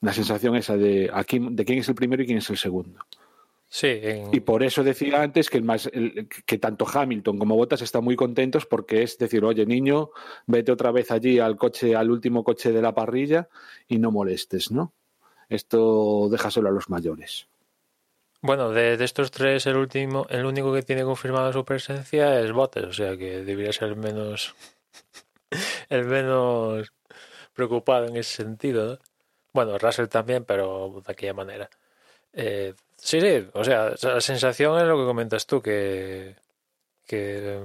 La 0.00 0.12
sensación 0.12 0.54
esa 0.56 0.76
de 0.76 1.10
aquí 1.12 1.38
de 1.40 1.64
quién 1.64 1.80
es 1.80 1.88
el 1.88 1.94
primero 1.94 2.22
y 2.22 2.26
quién 2.26 2.38
es 2.38 2.48
el 2.50 2.56
segundo. 2.56 3.00
Sí, 3.70 3.88
en- 4.02 4.34
Y 4.34 4.40
por 4.40 4.62
eso 4.62 4.82
decía 4.82 5.20
antes 5.20 5.50
que, 5.50 5.58
el 5.58 5.64
más, 5.64 5.90
el- 5.92 6.26
que 6.46 6.56
tanto 6.58 6.86
Hamilton 6.90 7.38
como 7.38 7.56
Bottas 7.56 7.82
están 7.82 8.02
muy 8.04 8.16
contentos 8.16 8.64
porque 8.64 9.02
es 9.02 9.18
decir, 9.18 9.44
oye 9.44 9.66
niño, 9.66 10.10
vete 10.46 10.72
otra 10.72 10.90
vez 10.90 11.10
allí 11.10 11.38
al 11.38 11.56
coche, 11.56 11.94
al 11.94 12.10
último 12.10 12.44
coche 12.44 12.72
de 12.72 12.80
la 12.80 12.94
parrilla 12.94 13.48
y 13.88 13.98
no 13.98 14.10
molestes, 14.10 14.70
¿no? 14.70 14.92
Esto 15.50 16.28
déjaselo 16.30 16.68
a 16.68 16.72
los 16.72 16.88
mayores. 16.88 17.48
Bueno, 18.40 18.70
de, 18.70 18.96
de 18.96 19.04
estos 19.04 19.30
tres, 19.32 19.66
el 19.66 19.76
último, 19.76 20.26
el 20.30 20.46
único 20.46 20.72
que 20.72 20.82
tiene 20.82 21.02
confirmada 21.02 21.52
su 21.52 21.64
presencia 21.64 22.40
es 22.40 22.52
Bottas, 22.52 22.84
o 22.84 22.92
sea 22.92 23.16
que 23.16 23.42
debería 23.42 23.72
ser 23.72 23.88
el 23.88 23.96
menos, 23.96 24.54
el 25.90 26.04
menos 26.04 26.92
preocupado 27.52 28.06
en 28.06 28.16
ese 28.16 28.36
sentido, 28.44 28.92
¿no? 28.92 28.98
Bueno, 29.52 29.78
Russell 29.78 30.06
también, 30.08 30.44
pero 30.44 31.02
de 31.04 31.12
aquella 31.12 31.34
manera. 31.34 31.68
Eh, 32.32 32.74
sí, 32.96 33.20
sí, 33.20 33.48
o 33.54 33.64
sea, 33.64 33.94
la 34.02 34.20
sensación 34.20 34.78
es 34.80 34.86
lo 34.86 34.98
que 34.98 35.06
comentas 35.06 35.46
tú, 35.46 35.62
que, 35.62 36.36
que, 37.06 37.60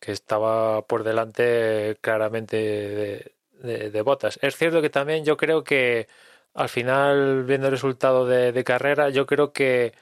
que 0.00 0.12
estaba 0.12 0.82
por 0.86 1.04
delante 1.04 1.98
claramente 2.00 3.34
de, 3.52 4.02
Bottas. 4.02 4.38
Es 4.42 4.56
cierto 4.56 4.82
que 4.82 4.90
también 4.90 5.24
yo 5.24 5.36
creo 5.36 5.64
que 5.64 6.08
al 6.54 6.68
final, 6.68 7.44
viendo 7.44 7.68
el 7.68 7.72
resultado 7.72 8.26
de 8.26 8.64
carrera, 8.64 9.10
yo 9.10 9.26
creo 9.26 9.52
que 9.52 9.92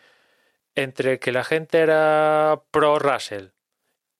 entre 0.76 1.18
que 1.18 1.32
la 1.32 1.44
gente 1.44 1.78
era 1.80 2.62
pro 2.70 2.98
Russell 2.98 3.48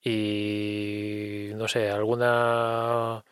y 0.03 1.51
no 1.57 1.69
sé, 1.69 1.91
alguna 1.91 3.25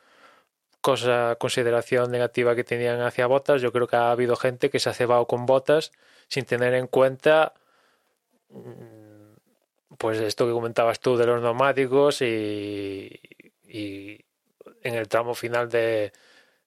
cosa, 0.84 1.36
consideración 1.40 2.10
negativa 2.10 2.54
que 2.54 2.62
tenían 2.62 3.00
hacia 3.00 3.26
Botas, 3.26 3.62
yo 3.62 3.72
creo 3.72 3.86
que 3.86 3.96
ha 3.96 4.10
habido 4.10 4.36
gente 4.36 4.68
que 4.68 4.78
se 4.78 4.90
ha 4.90 4.92
cebado 4.92 5.26
con 5.26 5.46
Botas 5.46 5.92
sin 6.28 6.44
tener 6.44 6.74
en 6.74 6.88
cuenta 6.88 7.54
mm, 8.50 9.96
pues 9.96 10.20
esto 10.20 10.46
que 10.46 10.52
comentabas 10.52 11.00
tú 11.00 11.16
de 11.16 11.24
los 11.24 11.40
neumáticos 11.40 12.20
y, 12.20 13.10
en 13.66 14.94
el 14.94 15.08
tramo 15.08 15.34
final 15.34 15.70
de, 15.70 16.12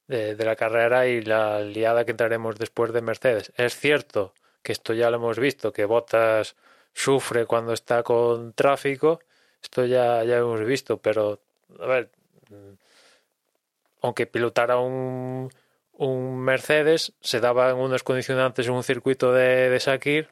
la 0.07 0.55
carrera 0.55 1.05
y 1.05 1.21
la 1.21 1.61
liada 1.61 2.03
que 2.03 2.11
entraremos 2.11 2.57
después 2.57 2.91
de 2.93 3.01
Mercedes. 3.01 3.53
Es 3.55 3.77
cierto 3.77 4.33
que 4.63 4.71
esto 4.71 4.93
ya 4.95 5.11
lo 5.11 5.17
hemos 5.17 5.37
visto, 5.37 5.71
que 5.71 5.85
Bottas 5.85 6.55
sufre 6.91 7.45
cuando 7.45 7.73
está 7.73 8.01
con 8.01 8.53
tráfico, 8.53 9.19
esto 9.61 9.85
ya, 9.85 10.23
ya 10.23 10.37
hemos 10.37 10.63
visto, 10.65 10.97
pero 10.97 11.39
a 11.79 11.85
ver, 11.85 12.09
mm, 12.49 12.86
aunque 14.07 14.25
pilotara 14.27 14.77
un, 14.77 15.51
un 15.93 16.39
Mercedes, 16.39 17.13
se 17.21 17.39
daban 17.39 17.77
unos 17.77 18.03
condicionantes 18.03 18.67
en 18.67 18.73
un 18.73 18.83
circuito 18.83 19.33
de, 19.33 19.69
de 19.69 19.79
Sakir 19.79 20.29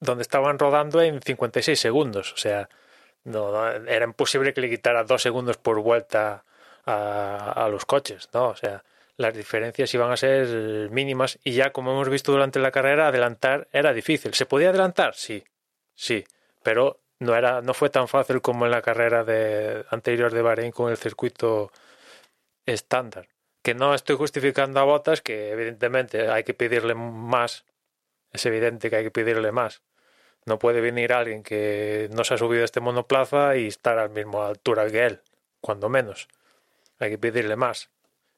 donde 0.00 0.22
estaban 0.22 0.58
rodando 0.58 1.00
en 1.00 1.22
56 1.22 1.78
segundos, 1.78 2.32
o 2.34 2.36
sea, 2.36 2.68
no, 3.24 3.66
era 3.70 4.04
imposible 4.04 4.52
que 4.52 4.60
le 4.60 4.68
quitara 4.68 5.04
dos 5.04 5.22
segundos 5.22 5.56
por 5.56 5.80
vuelta 5.80 6.44
a, 6.84 7.64
a 7.64 7.68
los 7.68 7.86
coches, 7.86 8.28
¿no? 8.34 8.48
O 8.48 8.56
sea, 8.56 8.84
las 9.16 9.34
diferencias 9.34 9.94
iban 9.94 10.10
a 10.10 10.16
ser 10.16 10.90
mínimas 10.90 11.38
y 11.44 11.52
ya 11.52 11.70
como 11.70 11.92
hemos 11.92 12.08
visto 12.08 12.32
durante 12.32 12.58
la 12.58 12.70
carrera 12.70 13.08
adelantar 13.08 13.68
era 13.72 13.92
difícil. 13.92 14.34
¿Se 14.34 14.46
podía 14.46 14.70
adelantar? 14.70 15.14
Sí, 15.14 15.44
sí, 15.94 16.24
pero 16.62 17.00
no 17.20 17.34
era 17.36 17.62
no 17.62 17.74
fue 17.74 17.90
tan 17.90 18.08
fácil 18.08 18.40
como 18.42 18.64
en 18.66 18.72
la 18.72 18.82
carrera 18.82 19.24
de 19.24 19.84
anterior 19.90 20.32
de 20.32 20.42
Bahrein 20.42 20.72
con 20.72 20.90
el 20.90 20.96
circuito 20.96 21.70
estándar. 22.66 23.28
Que 23.62 23.74
no 23.74 23.94
estoy 23.94 24.16
justificando 24.16 24.80
a 24.80 24.84
Botas, 24.84 25.22
que 25.22 25.50
evidentemente 25.50 26.28
hay 26.28 26.44
que 26.44 26.54
pedirle 26.54 26.94
más. 26.94 27.64
Es 28.32 28.44
evidente 28.46 28.90
que 28.90 28.96
hay 28.96 29.04
que 29.04 29.10
pedirle 29.10 29.52
más. 29.52 29.82
No 30.46 30.58
puede 30.58 30.80
venir 30.80 31.12
alguien 31.12 31.42
que 31.42 32.08
no 32.12 32.24
se 32.24 32.34
ha 32.34 32.38
subido 32.38 32.64
este 32.64 32.80
monoplaza 32.80 33.56
y 33.56 33.68
estar 33.68 33.98
a 33.98 34.02
la 34.02 34.08
misma 34.08 34.48
altura 34.48 34.90
que 34.90 35.06
él, 35.06 35.22
cuando 35.60 35.88
menos. 35.88 36.28
Hay 36.98 37.10
que 37.10 37.18
pedirle 37.18 37.56
más. 37.56 37.90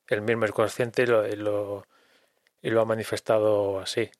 Él 0.06 0.22
mismo 0.22 0.44
es 0.44 0.52
consciente 0.52 1.02
y 1.02 1.06
lo, 1.06 1.26
y 1.26 1.34
lo, 1.34 1.86
y 2.62 2.70
lo 2.70 2.80
ha 2.80 2.84
manifestado 2.84 3.80
así. 3.80 4.10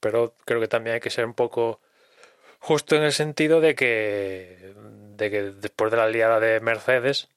Pero 0.00 0.34
creo 0.46 0.60
que 0.60 0.68
también 0.68 0.94
hay 0.94 1.00
que 1.00 1.10
ser 1.10 1.26
un 1.26 1.34
poco 1.34 1.80
justo 2.58 2.96
en 2.96 3.02
el 3.02 3.12
sentido 3.12 3.60
de 3.60 3.74
que, 3.74 4.74
de 5.16 5.30
que 5.30 5.42
después 5.42 5.90
de 5.90 5.96
la 5.98 6.08
liada 6.08 6.40
de 6.40 6.60
Mercedes, 6.60 7.28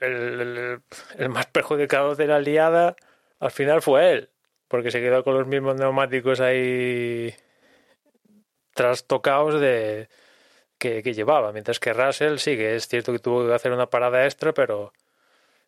el, 0.00 0.80
más 1.28 1.46
perjudicado 1.46 2.14
de 2.14 2.26
la 2.26 2.38
liada 2.40 2.96
al 3.38 3.50
final 3.50 3.82
fue 3.82 4.12
él, 4.12 4.30
porque 4.68 4.90
se 4.90 5.00
quedó 5.00 5.24
con 5.24 5.34
los 5.34 5.46
mismos 5.46 5.76
neumáticos 5.76 6.40
ahí 6.40 7.34
trastocados 8.74 9.60
de 9.60 10.08
que, 10.78 11.02
que 11.02 11.14
llevaba, 11.14 11.52
mientras 11.52 11.78
que 11.78 11.92
Russell 11.92 12.38
sí 12.38 12.56
que 12.56 12.76
es 12.76 12.88
cierto 12.88 13.12
que 13.12 13.18
tuvo 13.18 13.46
que 13.46 13.54
hacer 13.54 13.72
una 13.72 13.90
parada 13.90 14.24
extra, 14.24 14.52
pero 14.52 14.92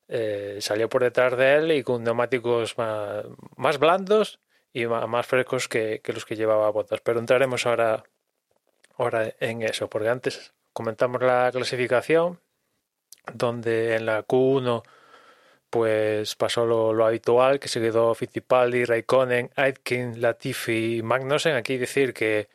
eh, 0.08 0.58
salió 0.60 0.88
por 0.88 1.02
detrás 1.02 1.36
de 1.36 1.54
él 1.54 1.72
y 1.72 1.82
con 1.82 2.04
neumáticos 2.04 2.76
más, 2.76 3.24
más 3.56 3.78
blandos 3.78 4.40
y 4.72 4.86
más, 4.86 5.08
más 5.08 5.26
frescos 5.26 5.68
que, 5.68 6.00
que, 6.02 6.12
los 6.12 6.24
que 6.24 6.36
llevaba 6.36 6.70
Botas. 6.70 7.00
Pero 7.00 7.20
entraremos 7.20 7.66
ahora, 7.66 8.04
ahora 8.96 9.34
en 9.40 9.62
eso, 9.62 9.88
porque 9.88 10.08
antes 10.08 10.52
comentamos 10.72 11.22
la 11.22 11.50
clasificación, 11.52 12.40
donde 13.32 13.96
en 13.96 14.06
la 14.06 14.26
Q1 14.26 14.82
pues 15.74 16.36
pasó 16.36 16.66
lo, 16.66 17.04
habitual, 17.04 17.58
que 17.58 17.66
se 17.66 17.80
quedó 17.80 18.14
Fittipaldi, 18.14 18.84
Raikkonen, 18.84 19.50
Aitken, 19.56 20.20
Latifi 20.22 20.98
y 20.98 21.02
Magnussen. 21.02 21.56
Aquí 21.56 21.78
decir 21.78 22.14
que, 22.14 22.48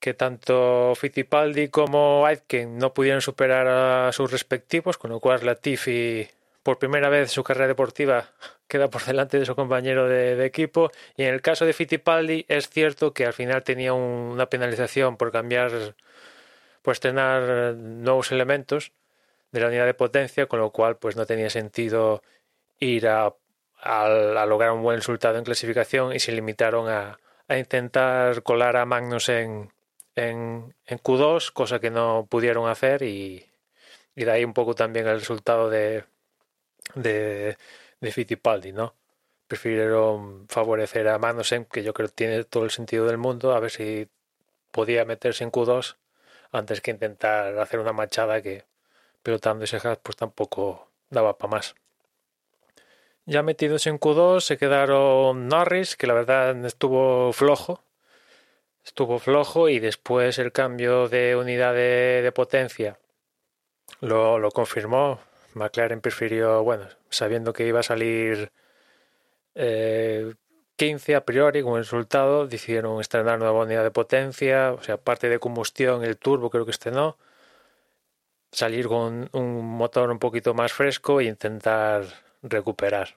que 0.00 0.14
tanto 0.14 0.94
Fittipaldi 0.96 1.68
como 1.68 2.26
Aitken 2.26 2.76
no 2.76 2.92
pudieron 2.92 3.20
superar 3.22 3.68
a 3.68 4.10
sus 4.12 4.32
respectivos, 4.32 4.98
con 4.98 5.12
lo 5.12 5.20
cual 5.20 5.46
Latifi 5.46 6.26
por 6.64 6.80
primera 6.80 7.08
vez 7.08 7.20
en 7.22 7.28
su 7.28 7.44
carrera 7.44 7.68
deportiva 7.68 8.32
queda 8.66 8.90
por 8.90 9.04
delante 9.04 9.38
de 9.38 9.46
su 9.46 9.54
compañero 9.54 10.08
de, 10.08 10.44
equipo. 10.44 10.90
Y 11.16 11.22
en 11.22 11.34
el 11.34 11.40
caso 11.40 11.66
de 11.66 11.72
Fittipaldi 11.72 12.46
es 12.48 12.68
cierto 12.68 13.14
que 13.14 13.26
al 13.26 13.32
final 13.32 13.62
tenía 13.62 13.92
un, 13.92 14.32
una 14.32 14.46
penalización 14.46 15.16
por 15.16 15.30
cambiar, 15.30 15.70
por 16.82 16.94
estrenar 16.94 17.76
nuevos 17.76 18.32
elementos 18.32 18.90
de 19.52 19.60
la 19.60 19.68
unidad 19.68 19.86
de 19.86 19.94
potencia, 19.94 20.46
con 20.46 20.60
lo 20.60 20.70
cual 20.70 20.96
pues 20.98 21.16
no 21.16 21.26
tenía 21.26 21.50
sentido 21.50 22.22
ir 22.80 23.08
a, 23.08 23.34
lograr 24.46 24.72
un 24.72 24.82
buen 24.82 24.96
resultado 24.96 25.38
en 25.38 25.44
clasificación 25.44 26.14
y 26.14 26.20
se 26.20 26.32
limitaron 26.32 26.88
a, 26.88 27.18
intentar 27.56 28.42
colar 28.42 28.76
a 28.76 28.84
Magnus 28.84 29.28
en, 29.30 29.72
en, 30.16 30.74
en, 30.86 30.98
Q2, 30.98 31.52
cosa 31.52 31.80
que 31.80 31.90
no 31.90 32.26
pudieron 32.28 32.68
hacer 32.68 33.02
y, 33.02 33.46
y 34.14 34.24
de 34.24 34.30
ahí 34.30 34.44
un 34.44 34.52
poco 34.52 34.74
también 34.74 35.06
el 35.06 35.20
resultado 35.20 35.70
de, 35.70 36.04
de, 36.94 37.56
de 38.00 38.12
Fittipaldi, 38.12 38.72
¿no? 38.72 38.94
Prefirieron 39.46 40.46
favorecer 40.48 41.08
a 41.08 41.18
Magnussen, 41.18 41.64
que 41.64 41.82
yo 41.82 41.94
creo 41.94 42.08
que 42.08 42.14
tiene 42.14 42.44
todo 42.44 42.64
el 42.64 42.70
sentido 42.70 43.06
del 43.06 43.16
mundo, 43.16 43.52
a 43.54 43.60
ver 43.60 43.70
si 43.70 44.08
podía 44.70 45.04
meterse 45.04 45.44
en 45.44 45.50
Q2 45.50 45.96
antes 46.52 46.80
que 46.80 46.90
intentar 46.90 47.58
hacer 47.58 47.80
una 47.80 47.92
machada 47.92 48.42
que 48.42 48.64
pilotando 49.22 49.64
ese 49.64 49.76
Haas 49.76 49.98
pues 50.02 50.16
tampoco 50.16 50.88
daba 51.10 51.38
para 51.38 51.52
más. 51.52 51.74
Ya 53.26 53.42
metidos 53.42 53.86
en 53.86 54.00
Q2 54.00 54.40
se 54.40 54.56
quedaron 54.56 55.48
Norris, 55.48 55.96
que 55.96 56.06
la 56.06 56.14
verdad 56.14 56.64
estuvo 56.64 57.32
flojo. 57.32 57.82
Estuvo 58.84 59.18
flojo 59.18 59.68
y 59.68 59.80
después 59.80 60.38
el 60.38 60.50
cambio 60.50 61.08
de 61.08 61.36
unidad 61.36 61.74
de, 61.74 62.32
potencia 62.34 62.98
lo, 64.00 64.38
lo, 64.38 64.50
confirmó. 64.50 65.20
McLaren 65.52 66.00
prefirió, 66.00 66.62
bueno, 66.62 66.88
sabiendo 67.10 67.52
que 67.52 67.66
iba 67.66 67.80
a 67.80 67.82
salir 67.82 68.50
eh, 69.54 70.34
15 70.76 71.16
a 71.16 71.24
priori 71.24 71.58
el 71.58 71.76
resultado, 71.76 72.46
decidieron 72.46 73.00
estrenar 73.00 73.40
nueva 73.40 73.64
unidad 73.64 73.82
de 73.82 73.90
potencia, 73.90 74.72
o 74.72 74.82
sea, 74.82 74.96
parte 74.96 75.28
de 75.28 75.40
combustión, 75.40 76.04
el 76.04 76.16
turbo 76.16 76.50
creo 76.50 76.64
que 76.64 76.70
estrenó, 76.70 77.18
salir 78.50 78.88
con 78.88 79.28
un 79.32 79.64
motor 79.64 80.10
un 80.10 80.18
poquito 80.18 80.54
más 80.54 80.72
fresco 80.72 81.20
e 81.20 81.24
intentar 81.24 82.04
recuperar, 82.42 83.16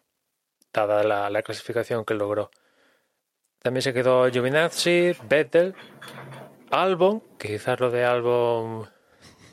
dada 0.74 1.30
la, 1.30 1.42
clasificación 1.44 2.06
que 2.06 2.14
logró. 2.14 2.52
También 3.60 3.84
se 3.84 3.94
quedó 3.94 4.30
Giovinazzi, 4.30 5.16
Vettel, 5.30 5.76
Albon, 6.72 7.22
quizás 7.38 7.80
lo 7.80 7.92
de 7.92 8.04
Albon, 8.06 8.90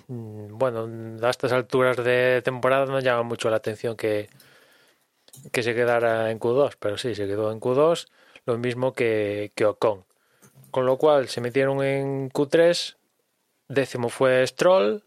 mm, 0.08 0.58
bueno, 0.58 0.88
a 1.26 1.30
estas 1.30 1.52
alturas 1.52 1.96
de 1.96 2.40
temporada 2.42 2.86
no 2.86 3.00
llama 3.00 3.22
mucho 3.22 3.50
la 3.50 3.56
atención 3.56 3.96
que, 3.96 4.30
que 5.52 5.62
se 5.62 5.74
quedara 5.74 6.30
en 6.30 6.40
Q2, 6.40 6.76
pero 6.78 6.96
sí, 6.96 7.14
se 7.14 7.26
quedó 7.26 7.52
en 7.52 7.60
Q2, 7.60 8.08
lo 8.46 8.58
mismo 8.58 8.92
que, 8.92 9.52
que 9.54 9.66
Ocon. 9.66 10.04
Con 10.70 10.86
lo 10.86 10.96
cual 10.96 11.28
se 11.28 11.40
metieron 11.40 11.82
en 11.82 12.30
Q3, 12.30 12.96
décimo 13.68 14.08
fue 14.08 14.46
Stroll, 14.46 15.02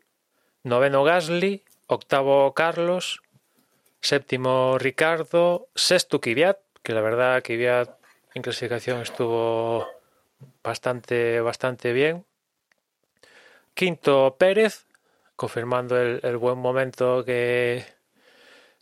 noveno 0.64 1.04
Gasly, 1.04 1.64
octavo 1.88 2.54
Carlos, 2.54 3.22
séptimo 4.02 4.78
Ricardo, 4.78 5.68
sexto 5.76 6.20
Kvyat, 6.20 6.58
que 6.84 6.94
la 6.94 7.02
verdad 7.02 7.44
Kvyat 7.44 7.90
en 8.34 8.42
clasificación 8.42 9.02
estuvo 9.02 9.88
bastante, 10.64 11.42
bastante 11.42 11.94
bien. 11.94 12.26
Quinto 13.74 14.36
Pérez, 14.38 14.86
confirmando 15.36 16.00
el, 16.00 16.38
buen 16.38 16.58
momento 16.58 17.24
que, 17.26 17.86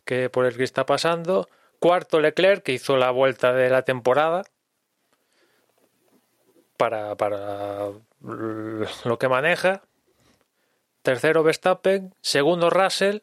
que 0.04 0.28
por 0.30 0.46
el 0.46 0.56
que 0.56 0.64
está 0.64 0.86
pasando. 0.86 1.48
Cuarto 1.78 2.20
Leclerc, 2.20 2.62
que 2.62 2.72
hizo 2.72 2.96
la 2.96 3.10
vuelta 3.10 3.52
de 3.52 3.70
la 3.70 3.82
temporada 3.82 4.44
para, 6.76 7.16
para 7.16 7.90
lo 9.04 9.18
que 9.18 9.28
maneja. 9.28 9.82
Tercero 11.02 11.42
Verstappen, 11.42 12.14
segundo 12.20 12.70
Russell 12.70 13.18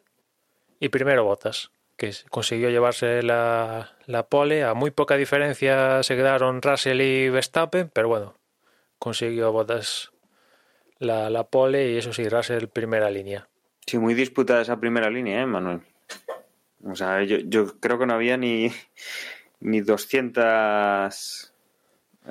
y 0.79 0.89
primero 0.89 1.23
Bottas, 1.23 1.71
que 1.95 2.11
consiguió 2.29 2.69
llevarse 2.69 3.21
la, 3.23 3.95
la 4.05 4.23
pole. 4.23 4.63
A 4.63 4.73
muy 4.73 4.91
poca 4.91 5.15
diferencia 5.15 6.01
se 6.03 6.15
quedaron 6.15 6.61
Russell 6.61 7.01
y 7.01 7.29
Verstappen, 7.29 7.89
pero 7.93 8.07
bueno, 8.07 8.33
consiguió 8.99 9.51
Bottas 9.51 10.11
la, 10.99 11.29
la 11.29 11.43
pole 11.43 11.91
y 11.91 11.97
eso 11.97 12.13
sí, 12.13 12.27
Russell 12.27 12.67
primera 12.67 13.09
línea. 13.09 13.47
Sí, 13.85 13.97
muy 13.97 14.13
disputada 14.15 14.61
esa 14.61 14.79
primera 14.79 15.09
línea, 15.09 15.41
¿eh, 15.41 15.45
Manuel? 15.45 15.81
O 16.83 16.95
sea, 16.95 17.23
yo, 17.23 17.37
yo 17.37 17.79
creo 17.79 17.97
que 17.99 18.05
no 18.05 18.13
había 18.13 18.37
ni, 18.37 18.71
ni 19.59 19.81
200 19.81 21.53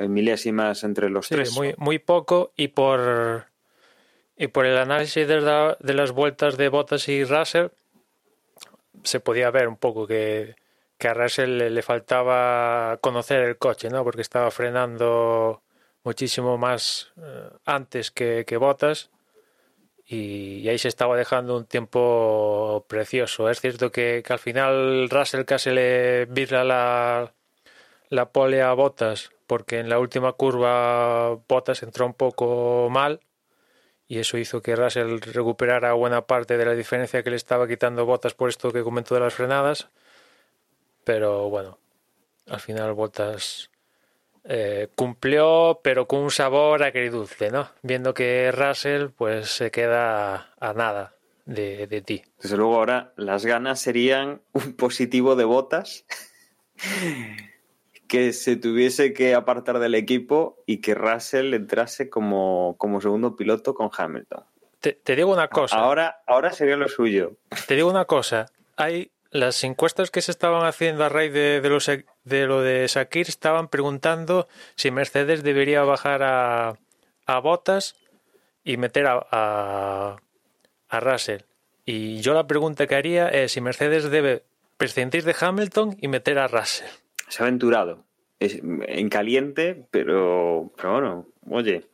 milésimas 0.09 0.85
entre 0.85 1.11
los 1.11 1.27
sí, 1.27 1.35
tres. 1.35 1.53
Muy, 1.57 1.75
muy 1.79 1.99
poco 1.99 2.53
y 2.57 2.69
por 2.69 3.47
y 4.37 4.49
por 4.49 4.67
el 4.67 4.77
análisis 4.77 5.27
de, 5.27 5.77
de 5.79 5.95
las 5.95 6.13
vueltas 6.13 6.57
de 6.57 6.69
Bottas 6.69 7.09
y 7.09 7.25
Russell, 7.25 7.69
se 9.03 9.21
podía 9.21 9.51
ver 9.51 9.69
un 9.69 9.77
poco 9.77 10.07
que, 10.07 10.57
que 10.99 11.09
a 11.09 11.15
Russell 11.15 11.59
le, 11.73 11.83
faltaba 11.83 12.99
conocer 13.01 13.41
el 13.43 13.59
coche, 13.59 13.89
¿no? 13.89 14.05
Porque 14.05 14.23
estaba 14.23 14.51
frenando 14.51 15.63
muchísimo 16.05 16.59
más 16.59 17.13
eh, 17.17 17.51
antes 17.65 18.11
que, 18.11 18.45
que 18.47 18.57
Bottas 18.57 19.11
y, 20.05 20.61
y, 20.61 20.69
ahí 20.69 20.79
se 20.79 20.89
estaba 20.89 21.17
dejando 21.17 21.57
un 21.57 21.67
tiempo 21.67 22.85
precioso. 22.89 23.51
Es 23.51 23.61
cierto 23.61 23.91
que, 23.91 24.23
que 24.25 24.33
al 24.33 24.39
final 24.39 25.09
Russell 25.11 25.45
casi 25.45 25.71
le 25.71 26.27
vira 26.27 26.65
la, 26.65 27.33
la 28.09 28.31
pole 28.31 28.63
a 28.63 28.73
Bottas 28.75 29.31
porque 29.47 29.79
en 29.79 29.89
la 29.89 29.99
última 29.99 30.33
curva 30.33 31.39
Bottas 31.49 31.83
entró 31.83 32.07
un 32.07 32.15
poco 32.15 32.89
mal 32.91 33.21
y 34.09 34.19
eso 34.19 34.39
hizo 34.39 34.63
que 34.63 34.77
Russell 34.77 35.21
recuperara 35.21 35.93
buena 35.95 36.23
parte 36.23 36.57
de 36.57 36.65
la 36.65 36.75
diferencia 36.75 37.23
que 37.23 37.31
le 37.31 37.37
estaba 37.37 37.67
quitando 37.67 38.07
Botas 38.07 38.35
por 38.35 38.49
esto 38.49 38.73
que 38.73 38.83
comentó 38.83 39.15
de 39.15 39.21
las 39.21 39.35
frenadas. 39.35 39.89
Pero 41.05 41.49
bueno, 41.49 41.79
al 42.49 42.61
final 42.61 42.93
Botas 42.93 43.71
eh, 44.45 44.89
cumplió, 44.95 45.81
pero 45.83 46.07
con 46.07 46.21
un 46.21 46.31
sabor 46.31 46.83
agridulce, 46.83 47.51
¿no? 47.51 47.71
Viendo 47.83 48.15
que 48.15 48.53
Russell 48.53 49.09
pues 49.09 49.51
se 49.51 49.71
queda 49.71 50.55
a 50.61 50.73
nada 50.73 51.15
de, 51.45 51.87
de 51.87 52.03
ti. 52.03 52.25
Desde 52.41 52.57
luego 52.57 52.77
ahora 52.77 53.13
las 53.17 53.45
ganas 53.45 53.81
serían 53.81 54.41
un 54.53 54.75
positivo 54.75 55.35
de 55.35 55.45
Botas 55.45 56.05
que 58.07 58.33
se 58.33 58.57
tuviese 58.57 59.13
que 59.13 59.35
apartar 59.35 59.79
del 59.79 59.95
equipo 59.95 60.63
y 60.67 60.81
que 60.81 60.95
Russell 60.95 61.55
entrase 61.55 62.09
como, 62.11 62.77
como 62.79 63.01
segundo 63.01 63.37
piloto 63.37 63.75
con 63.75 63.91
Hamilton. 63.97 64.45
Te, 64.81 64.93
te, 64.93 65.17
digo 65.17 65.33
una 65.33 65.49
cosa. 65.49 65.77
Ahora, 65.77 66.23
ahora 66.27 66.53
sería 66.53 66.77
lo 66.77 66.89
suyo. 66.89 67.33
Te 67.67 67.75
digo 67.75 67.91
una 67.91 68.05
cosa. 68.05 68.47
Hay 68.77 69.11
las 69.31 69.65
encuestas 69.65 70.11
que 70.11 70.23
se 70.23 70.31
estaban 70.31 70.65
haciendo 70.65 71.05
a 71.05 71.09
raíz 71.09 71.33
de, 71.33 71.61
de, 71.61 71.69
los, 71.69 71.87
de 71.87 72.47
lo 72.47 72.63
de 72.63 72.87
Sakir 72.89 73.29
estaban 73.29 73.69
preguntando 73.69 74.49
si 74.77 74.91
Mercedes 74.91 75.43
debería 75.43 75.83
bajar 75.83 76.23
a, 76.23 76.79
a 77.27 77.39
Bottas 77.41 77.97
y 78.65 78.77
meter 78.77 79.07
a, 79.07 79.27
a, 79.31 80.17
a 80.89 81.01
Russell. 81.01 81.43
Y 81.85 82.21
yo 82.21 82.35
la 82.35 82.47
pregunta 82.47 82.87
que 82.87 82.95
haría 82.95 83.29
es 83.29 83.53
si 83.53 83.61
Mercedes 83.61 84.11
debe 84.11 84.45
prescindir 84.77 85.25
de 85.25 85.35
Hamilton 85.39 85.97
y 86.01 86.09
meter 86.09 86.39
a 86.39 86.49
Russell 86.49 86.89
se 87.29 87.43
ha 87.43 87.47
aventurado. 87.47 88.05
Es 88.39 88.61
en 88.63 89.09
caliente, 89.09 89.87
pero, 89.91 90.71
pero 90.77 90.93
bueno, 90.93 91.27
oye, 91.49 91.87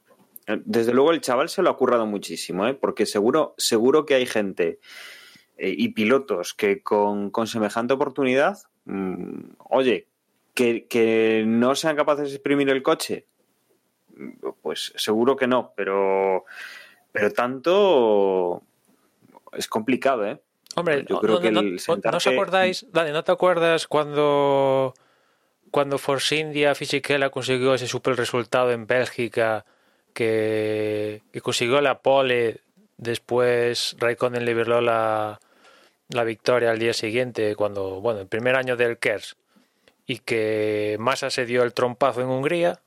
desde 0.64 0.92
luego 0.92 1.12
el 1.12 1.20
chaval 1.20 1.48
se 1.48 1.62
lo 1.62 1.70
ha 1.70 1.76
currado 1.76 2.06
muchísimo, 2.06 2.66
¿eh? 2.66 2.74
porque 2.74 3.06
seguro, 3.06 3.54
seguro 3.58 4.04
que 4.04 4.14
hay 4.14 4.26
gente 4.26 4.80
eh, 5.56 5.74
y 5.76 5.90
pilotos 5.90 6.54
que 6.54 6.82
con, 6.82 7.30
con 7.30 7.46
semejante 7.46 7.94
oportunidad, 7.94 8.58
mmm, 8.84 9.52
oye, 9.68 10.08
que, 10.54 10.86
que, 10.86 11.44
no 11.46 11.74
sean 11.74 11.96
capaces 11.96 12.28
de 12.28 12.34
exprimir 12.34 12.68
el 12.68 12.82
coche, 12.82 13.26
pues 14.60 14.92
seguro 14.96 15.36
que 15.36 15.46
no, 15.46 15.72
pero, 15.76 16.44
pero 17.12 17.32
tanto 17.32 18.62
es 19.52 19.68
complicado, 19.68 20.26
¿eh? 20.26 20.40
Hombre, 20.74 21.04
yo 21.08 21.20
creo 21.20 21.34
no, 21.34 21.40
que 21.40 21.48
el 21.48 21.54
no. 21.54 21.62
¿no 21.62 22.16
os 22.16 22.26
acordáis, 22.26 22.86
Dani, 22.90 23.12
¿no 23.12 23.22
te 23.24 23.32
acuerdas 23.32 23.86
cuando 23.86 24.94
cuando 25.72 25.96
Force 25.96 26.36
India 26.36 26.74
Fisichella 26.74 27.30
consiguió 27.30 27.74
ese 27.74 27.88
super 27.88 28.14
resultado 28.14 28.70
en 28.72 28.86
Bélgica, 28.86 29.64
que, 30.12 31.22
consiguió 31.42 31.80
la 31.80 32.00
pole, 32.00 32.60
después 32.98 33.96
Raikkonen 33.98 34.44
virló 34.44 34.82
la, 34.82 35.40
la 36.10 36.24
victoria 36.24 36.70
al 36.70 36.78
día 36.78 36.92
siguiente, 36.92 37.56
cuando, 37.56 38.02
bueno, 38.02 38.20
el 38.20 38.26
primer 38.26 38.54
año 38.54 38.76
del 38.76 38.98
Kers, 38.98 39.36
y 40.06 40.18
que 40.18 40.96
Massa 41.00 41.30
se 41.30 41.46
dio 41.46 41.62
el 41.62 41.72
trompazo 41.72 42.20
en 42.20 42.28
Hungría, 42.28 42.78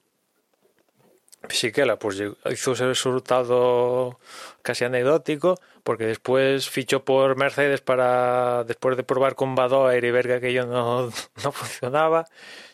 Fisichella 1.48 1.98
pues 1.98 2.22
hizo 2.52 2.74
ese 2.74 2.86
resultado 2.86 4.20
casi 4.62 4.86
anecdótico 4.86 5.60
porque 5.84 6.06
después 6.06 6.70
fichó 6.70 7.04
por 7.04 7.36
Mercedes 7.38 7.82
para 7.82 8.64
después 8.64 8.98
de 8.98 9.04
probar 9.04 9.36
con 9.36 9.56
Badoer 9.56 10.04
y 10.04 10.12
ver 10.12 10.28
que 10.28 10.34
aquello 10.34 10.66
no, 10.66 11.10
no 11.44 11.52
funcionaba. 11.52 12.26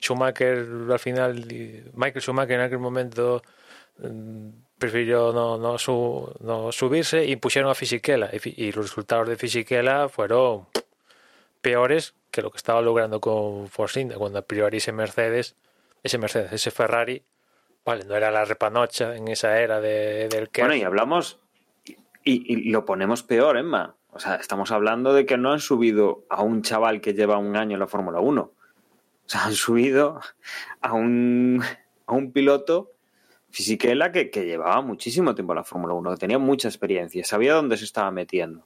Schumacher 0.01 0.67
al 0.89 0.99
final 0.99 1.45
Michael 1.93 2.21
Schumacher 2.21 2.59
en 2.59 2.61
aquel 2.61 2.79
momento 2.79 3.41
mm, 3.99 4.49
prefirió 4.77 5.33
no, 5.33 5.57
no, 5.57 5.77
su, 5.77 6.33
no 6.39 6.71
subirse 6.71 7.25
y 7.25 7.35
pusieron 7.35 7.69
a 7.69 7.75
Fisichella. 7.75 8.29
Y, 8.33 8.71
los 8.71 8.85
resultados 8.89 9.27
de 9.27 9.35
Fisichella 9.35 10.09
fueron 10.09 10.67
peores 11.61 12.15
que 12.31 12.41
lo 12.41 12.49
que 12.49 12.57
estaba 12.57 12.81
logrando 12.81 13.19
con 13.19 13.67
Force 13.67 13.99
India 13.99 14.17
cuando 14.17 14.41
priori 14.41 14.79
Mercedes 14.93 15.55
ese 16.03 16.17
Mercedes, 16.17 16.51
ese 16.53 16.71
Ferrari 16.71 17.23
Vale, 17.85 18.05
no 18.05 18.15
era 18.15 18.29
la 18.31 18.45
repanocha 18.45 19.15
en 19.15 19.27
esa 19.27 19.59
era 19.59 19.81
de, 19.81 20.27
del 20.29 20.49
que. 20.49 20.61
Bueno, 20.61 20.75
y 20.75 20.83
hablamos. 20.83 21.39
Y, 22.23 22.53
y, 22.53 22.69
lo 22.71 22.85
ponemos 22.85 23.23
peor, 23.23 23.57
Emma. 23.57 23.95
O 24.11 24.19
sea, 24.19 24.35
estamos 24.35 24.71
hablando 24.71 25.13
de 25.13 25.25
que 25.25 25.37
no 25.37 25.51
han 25.51 25.59
subido 25.59 26.25
a 26.29 26.43
un 26.43 26.61
chaval 26.61 27.01
que 27.01 27.13
lleva 27.13 27.37
un 27.37 27.55
año 27.55 27.73
en 27.75 27.79
la 27.79 27.87
Fórmula 27.87 28.19
1. 28.19 28.41
O 28.41 28.53
sea, 29.25 29.45
han 29.45 29.53
subido 29.53 30.19
a 30.81 30.93
un, 30.93 31.63
a 32.05 32.13
un 32.13 32.31
piloto 32.31 32.91
Fisichella 33.49 34.11
que, 34.11 34.29
que 34.29 34.45
llevaba 34.45 34.81
muchísimo 34.81 35.33
tiempo 35.33 35.53
en 35.53 35.57
la 35.57 35.63
Fórmula 35.63 35.93
1, 35.95 36.11
que 36.11 36.17
tenía 36.17 36.37
mucha 36.37 36.67
experiencia, 36.67 37.23
sabía 37.23 37.53
dónde 37.53 37.77
se 37.77 37.85
estaba 37.85 38.11
metiendo. 38.11 38.65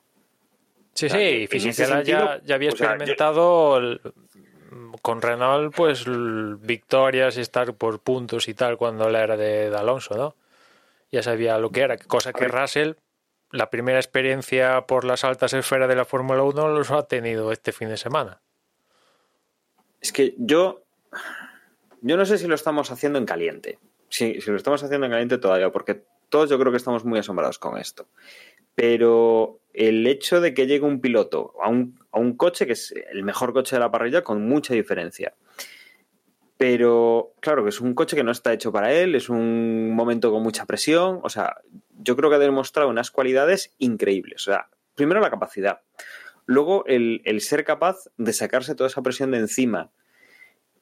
Sí, 0.94 1.06
O 1.06 1.10
sea, 1.10 1.20
sí, 1.20 1.26
y 1.26 1.48
Fisichella 1.48 2.02
ya, 2.04 2.42
ya 2.44 2.56
había 2.56 2.70
o 2.72 2.76
sea, 2.76 2.88
yo- 2.90 2.94
experimentado 2.94 3.80
con 5.06 5.22
Renault, 5.22 5.76
pues 5.76 6.06
victorias 6.08 7.38
y 7.38 7.42
estar 7.42 7.76
por 7.76 8.00
puntos 8.00 8.48
y 8.48 8.56
tal 8.56 8.76
cuando 8.76 9.08
la 9.08 9.22
era 9.22 9.38
de, 9.38 9.70
de 9.70 9.78
Alonso, 9.78 10.18
¿no? 10.18 10.36
Ya 11.12 11.22
sabía 11.22 11.60
lo 11.60 11.70
que 11.70 11.82
era, 11.82 11.96
cosa 12.00 12.34
que. 12.34 12.48
Russell, 12.48 12.94
la 13.52 13.70
primera 13.70 14.00
experiencia 14.00 14.88
por 14.88 15.06
las 15.06 15.24
altas 15.24 15.54
esferas 15.54 15.88
de 15.90 15.96
la 15.96 16.06
Fórmula 16.06 16.42
1, 16.42 16.70
los 16.70 16.90
ha 16.90 17.04
tenido 17.04 17.52
este 17.52 17.72
fin 17.72 17.90
de 17.90 17.98
semana. 17.98 18.42
Es 20.02 20.12
que 20.12 20.34
yo. 20.40 20.82
Yo 22.02 22.18
no 22.18 22.26
sé 22.26 22.40
si 22.40 22.48
lo 22.48 22.56
estamos 22.56 22.90
haciendo 22.90 23.20
en 23.20 23.28
caliente. 23.28 23.78
Si, 24.10 24.42
si 24.42 24.50
lo 24.50 24.58
estamos 24.58 24.84
haciendo 24.84 25.06
en 25.06 25.12
caliente 25.12 25.38
todavía, 25.38 25.70
porque 25.70 26.04
todos 26.30 26.50
yo 26.50 26.58
creo 26.58 26.72
que 26.72 26.78
estamos 26.78 27.06
muy 27.06 27.20
asombrados 27.20 27.60
con 27.60 27.78
esto. 27.78 28.08
Pero 28.76 29.60
el 29.74 30.06
hecho 30.08 30.42
de 30.42 30.54
que 30.54 30.68
llegue 30.68 30.86
un 30.86 31.02
piloto 31.02 31.54
a 31.62 31.70
un, 31.70 32.00
a 32.12 32.20
un 32.20 32.36
coche 32.38 32.66
que 32.66 32.74
es 32.74 32.94
el 33.12 33.24
mejor 33.24 33.54
coche 33.54 33.76
de 33.76 33.80
la 33.80 33.92
parrilla 33.92 34.24
con 34.24 34.48
mucha 34.48 34.74
diferencia. 34.74 35.34
Pero 36.58 37.34
claro 37.42 37.64
que 37.64 37.70
es 37.70 37.82
un 37.82 37.94
coche 37.94 38.16
que 38.16 38.24
no 38.24 38.32
está 38.32 38.54
hecho 38.54 38.72
para 38.72 38.94
él, 38.94 39.16
es 39.16 39.30
un 39.30 39.94
momento 39.94 40.32
con 40.32 40.42
mucha 40.42 40.66
presión. 40.66 41.20
O 41.24 41.30
sea, 41.30 41.58
yo 41.98 42.16
creo 42.16 42.30
que 42.30 42.38
ha 42.38 42.40
demostrado 42.40 42.90
unas 42.90 43.12
cualidades 43.12 43.76
increíbles. 43.78 44.48
O 44.48 44.52
sea, 44.52 44.70
primero 44.96 45.20
la 45.20 45.30
capacidad. 45.30 45.82
Luego 46.46 46.86
el, 46.86 47.22
el 47.26 47.42
ser 47.42 47.66
capaz 47.66 48.06
de 48.18 48.32
sacarse 48.32 48.76
toda 48.76 48.88
esa 48.88 49.02
presión 49.02 49.32
de 49.32 49.40
encima. 49.40 49.92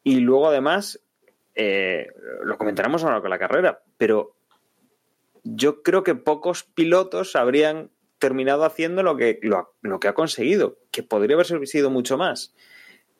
Y 0.03 0.19
luego 0.19 0.49
además, 0.49 1.01
eh, 1.56 2.08
lo 2.43 2.58
comentaremos 2.58 3.03
ahora 3.03 3.21
con 3.21 3.29
la 3.29 3.39
carrera, 3.39 3.82
pero 3.97 4.36
yo 5.43 5.84
creo 5.84 6.03
que 6.03 6.15
pocos 6.15 6.63
pilotos 6.63 7.36
habrían 7.36 7.89
terminado 8.19 8.63
haciendo 8.63 9.03
lo 9.03 9.17
que, 9.17 9.39
lo, 9.41 9.73
lo 9.82 9.99
que 9.99 10.08
ha 10.08 10.13
conseguido, 10.13 10.77
que 10.91 11.03
podría 11.03 11.36
haber 11.36 11.67
sido 11.67 11.89
mucho 11.89 12.17
más. 12.17 12.53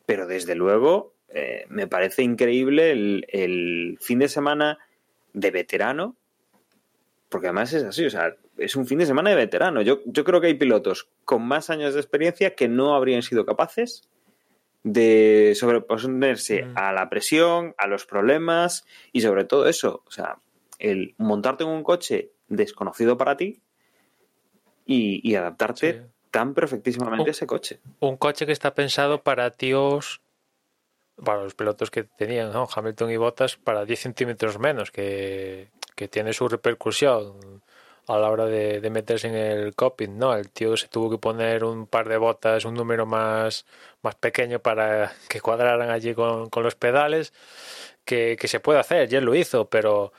Pero 0.06 0.26
desde 0.26 0.54
luego, 0.54 1.14
eh, 1.28 1.66
me 1.68 1.86
parece 1.86 2.22
increíble 2.22 2.90
el, 2.90 3.26
el 3.28 3.98
fin 4.00 4.18
de 4.18 4.28
semana 4.28 4.78
de 5.32 5.50
veterano, 5.50 6.16
porque 7.28 7.48
además 7.48 7.72
es 7.72 7.82
así, 7.84 8.04
o 8.06 8.10
sea, 8.10 8.36
es 8.56 8.76
un 8.76 8.86
fin 8.86 8.98
de 8.98 9.06
semana 9.06 9.30
de 9.30 9.36
veterano. 9.36 9.82
Yo, 9.82 10.00
yo 10.06 10.24
creo 10.24 10.40
que 10.40 10.46
hay 10.46 10.54
pilotos 10.54 11.08
con 11.24 11.42
más 11.42 11.68
años 11.70 11.94
de 11.94 12.00
experiencia 12.00 12.54
que 12.54 12.68
no 12.68 12.94
habrían 12.94 13.22
sido 13.22 13.44
capaces 13.44 14.08
de 14.84 15.54
sobreponerse 15.56 16.64
Mm. 16.64 16.72
a 16.76 16.92
la 16.92 17.08
presión, 17.08 17.74
a 17.78 17.86
los 17.86 18.06
problemas 18.06 18.86
y 19.12 19.22
sobre 19.22 19.44
todo 19.44 19.68
eso, 19.68 20.02
o 20.06 20.10
sea, 20.10 20.36
el 20.90 21.14
montarte 21.18 21.64
en 21.64 21.70
un 21.70 21.82
coche 21.82 22.30
desconocido 22.48 23.16
para 23.16 23.36
ti 23.36 23.60
y, 24.86 25.20
y 25.28 25.34
adaptarte 25.36 25.92
Sí. 25.92 26.00
tan 26.30 26.54
perfectísimamente 26.54 27.30
a 27.30 27.32
ese 27.32 27.46
coche. 27.46 27.80
Un 28.00 28.16
coche 28.16 28.44
que 28.46 28.52
está 28.52 28.74
pensado 28.74 29.22
para 29.22 29.50
tíos, 29.50 30.20
para 31.24 31.42
los 31.42 31.54
pilotos 31.54 31.90
que 31.90 32.04
tenían, 32.04 32.52
¿no? 32.52 32.68
Hamilton 32.74 33.10
y 33.10 33.16
Bottas, 33.16 33.56
para 33.56 33.84
10 33.84 34.00
centímetros 34.00 34.58
menos, 34.58 34.90
que, 34.90 35.70
que 35.94 36.08
tiene 36.08 36.32
su 36.32 36.48
repercusión 36.48 37.62
a 38.06 38.18
la 38.18 38.28
hora 38.30 38.44
de, 38.44 38.80
de 38.82 38.90
meterse 38.90 39.28
en 39.28 39.34
el 39.34 39.74
cockpit, 39.74 40.10
¿no? 40.10 40.34
El 40.34 40.50
tío 40.50 40.76
se 40.76 40.88
tuvo 40.88 41.08
que 41.08 41.16
poner 41.18 41.64
un 41.64 41.86
par 41.86 42.06
de 42.08 42.18
botas, 42.18 42.66
un 42.66 42.74
número 42.74 43.06
más, 43.06 43.64
más 44.02 44.14
pequeño 44.16 44.58
para 44.58 45.12
que 45.30 45.40
cuadraran 45.40 45.88
allí 45.88 46.14
con, 46.14 46.50
con 46.50 46.62
los 46.64 46.74
pedales, 46.74 47.32
que, 48.04 48.36
que 48.38 48.48
se 48.48 48.60
puede 48.60 48.78
hacer, 48.80 49.08
ya 49.08 49.22
lo 49.22 49.34
hizo, 49.34 49.70
pero 49.70 50.12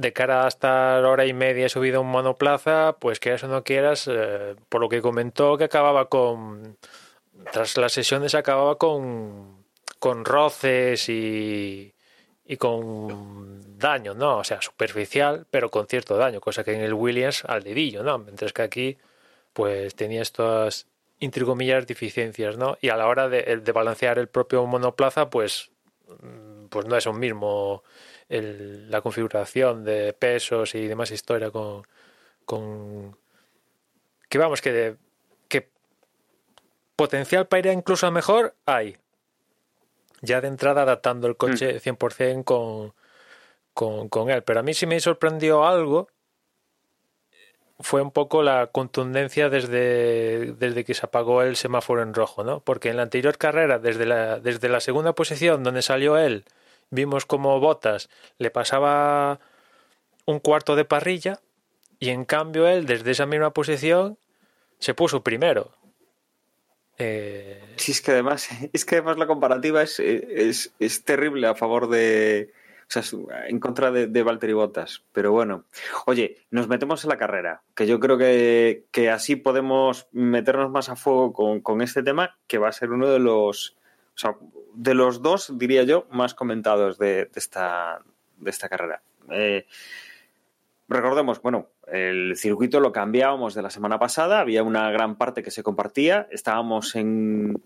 de 0.00 0.12
cara 0.12 0.44
a 0.44 0.48
estar 0.48 1.04
hora 1.04 1.26
y 1.26 1.32
media 1.32 1.68
subido 1.68 1.98
a 1.98 2.00
un 2.00 2.08
monoplaza, 2.08 2.96
pues 2.98 3.20
quieras 3.20 3.44
o 3.44 3.48
no 3.48 3.62
quieras, 3.64 4.08
eh, 4.10 4.56
por 4.68 4.80
lo 4.80 4.88
que 4.88 5.02
comentó 5.02 5.58
que 5.58 5.64
acababa 5.64 6.08
con, 6.08 6.78
tras 7.52 7.76
las 7.76 7.92
sesiones 7.92 8.34
acababa 8.34 8.78
con, 8.78 9.64
con 9.98 10.24
roces 10.24 11.08
y, 11.08 11.94
y 12.44 12.56
con 12.56 13.78
daño, 13.78 14.14
¿no? 14.14 14.38
O 14.38 14.44
sea, 14.44 14.62
superficial, 14.62 15.46
pero 15.50 15.70
con 15.70 15.86
cierto 15.86 16.16
daño, 16.16 16.40
cosa 16.40 16.64
que 16.64 16.72
en 16.72 16.80
el 16.80 16.94
Williams 16.94 17.44
al 17.44 17.62
dedillo, 17.62 18.02
¿no? 18.02 18.18
Mientras 18.18 18.52
que 18.52 18.62
aquí, 18.62 18.98
pues 19.52 19.94
tenía 19.94 20.22
estas, 20.22 20.86
entre 21.20 21.44
comillas, 21.44 21.86
deficiencias, 21.86 22.56
¿no? 22.56 22.78
Y 22.80 22.88
a 22.88 22.96
la 22.96 23.06
hora 23.06 23.28
de, 23.28 23.42
de 23.58 23.72
balancear 23.72 24.18
el 24.18 24.28
propio 24.28 24.64
monoplaza, 24.66 25.28
pues, 25.28 25.70
mm, 26.08 26.66
pues 26.68 26.86
no 26.86 26.96
es 26.96 27.06
un 27.06 27.18
mismo 27.18 27.82
el- 28.30 28.90
la 28.90 29.02
configuración 29.02 29.84
de 29.84 30.14
pesos 30.14 30.74
y 30.74 30.86
demás 30.86 31.10
historia 31.10 31.50
con, 31.50 31.82
con 32.46 33.16
que 34.30 34.38
vamos, 34.38 34.62
que, 34.62 34.72
de- 34.72 34.96
que 35.48 35.68
potencial 36.96 37.46
para 37.48 37.60
ir 37.60 37.68
a 37.68 37.72
incluso 37.72 38.06
a 38.06 38.10
mejor 38.10 38.54
hay. 38.64 38.96
Ya 40.22 40.40
de 40.40 40.48
entrada 40.48 40.82
adaptando 40.82 41.26
el 41.26 41.36
coche 41.36 41.80
100% 41.80 42.44
con, 42.44 42.94
con, 43.74 44.08
con 44.08 44.30
él. 44.30 44.42
Pero 44.42 44.60
a 44.60 44.62
mí 44.62 44.74
sí 44.74 44.86
me 44.86 45.00
sorprendió 45.00 45.66
algo. 45.66 46.08
Fue 47.82 48.02
un 48.02 48.10
poco 48.10 48.42
la 48.42 48.66
contundencia 48.66 49.48
desde, 49.48 50.52
desde 50.52 50.84
que 50.84 50.92
se 50.92 51.06
apagó 51.06 51.40
el 51.42 51.56
semáforo 51.56 52.02
en 52.02 52.12
rojo, 52.12 52.44
¿no? 52.44 52.60
Porque 52.60 52.90
en 52.90 52.98
la 52.98 53.04
anterior 53.04 53.38
carrera, 53.38 53.78
desde 53.78 54.04
la, 54.04 54.38
desde 54.38 54.68
la 54.68 54.80
segunda 54.80 55.14
posición 55.14 55.62
donde 55.64 55.80
salió 55.80 56.18
él, 56.18 56.44
vimos 56.90 57.26
como 57.26 57.58
Botas 57.60 58.10
le 58.38 58.50
pasaba 58.50 59.40
un 60.26 60.38
cuarto 60.38 60.76
de 60.76 60.84
parrilla 60.84 61.40
y 61.98 62.10
en 62.10 62.24
cambio 62.24 62.68
él 62.68 62.86
desde 62.86 63.10
esa 63.12 63.26
misma 63.26 63.52
posición 63.52 64.18
se 64.78 64.94
puso 64.94 65.22
primero. 65.22 65.72
Eh, 66.98 67.60
Sí, 67.80 67.92
es 67.92 68.02
que 68.02 68.10
además, 68.10 68.48
es 68.72 68.84
que 68.84 68.96
además 68.96 69.16
la 69.16 69.26
comparativa 69.26 69.82
es, 69.82 69.98
es, 70.00 70.74
es 70.78 71.04
terrible 71.04 71.46
a 71.46 71.54
favor 71.54 71.88
de. 71.88 72.52
O 72.82 72.92
sea, 72.92 73.46
en 73.46 73.60
contra 73.60 73.90
de, 73.92 74.08
de 74.08 74.22
Valtteri 74.22 74.52
Bottas. 74.52 75.04
Pero 75.12 75.32
bueno. 75.32 75.64
Oye, 76.06 76.38
nos 76.50 76.68
metemos 76.68 77.04
en 77.04 77.10
la 77.10 77.16
carrera, 77.16 77.62
que 77.74 77.86
yo 77.86 78.00
creo 78.00 78.18
que, 78.18 78.84
que 78.90 79.10
así 79.10 79.36
podemos 79.36 80.08
meternos 80.12 80.70
más 80.70 80.88
a 80.88 80.96
fuego 80.96 81.32
con, 81.32 81.60
con 81.60 81.80
este 81.82 82.02
tema, 82.02 82.36
que 82.46 82.58
va 82.58 82.68
a 82.68 82.72
ser 82.72 82.90
uno 82.90 83.08
de 83.08 83.18
los. 83.18 83.76
Sea, 84.20 84.36
de 84.74 84.92
los 84.92 85.22
dos, 85.22 85.56
diría 85.56 85.82
yo, 85.84 86.06
más 86.10 86.34
comentados 86.34 86.98
de, 86.98 87.30
esta, 87.34 88.02
carrera. 88.68 89.02
Eh, 89.30 89.66
recordemos, 90.88 91.40
bueno, 91.40 91.68
el 91.86 92.36
circuito 92.36 92.80
lo 92.80 92.92
cambiábamos 92.92 93.54
de 93.54 93.62
la 93.62 93.70
semana 93.70 93.98
pasada, 93.98 94.40
había 94.40 94.62
una 94.62 94.90
gran 94.90 95.16
parte 95.16 95.42
que 95.42 95.50
se 95.50 95.62
compartía, 95.62 96.28
estábamos 96.30 96.96
en, 96.96 97.62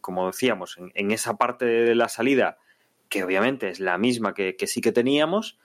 como 0.00 0.28
decíamos, 0.28 0.78
en, 0.94 1.10
esa 1.10 1.36
parte 1.36 1.64
de 1.64 1.94
la 1.96 2.08
salida, 2.08 2.58
que 3.08 3.24
obviamente 3.24 3.68
es 3.68 3.80
la 3.80 3.98
misma 3.98 4.34
que, 4.34 4.54
sí 4.68 4.80
que 4.80 4.92
teníamos, 4.92 5.58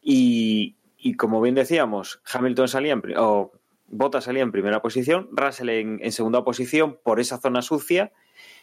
y, 0.00 0.76
como 1.18 1.42
bien 1.42 1.56
decíamos, 1.56 2.22
Hamilton 2.24 2.68
salía 2.68 2.94
en, 2.94 3.02
o 3.18 3.52
Bottas 3.86 4.24
salía 4.24 4.44
en 4.44 4.52
primera 4.52 4.80
posición, 4.80 5.28
Russell 5.32 5.68
en 5.68 6.12
segunda 6.12 6.42
posición 6.42 6.98
por 7.02 7.20
esa 7.20 7.36
zona 7.36 7.60
sucia, 7.60 8.12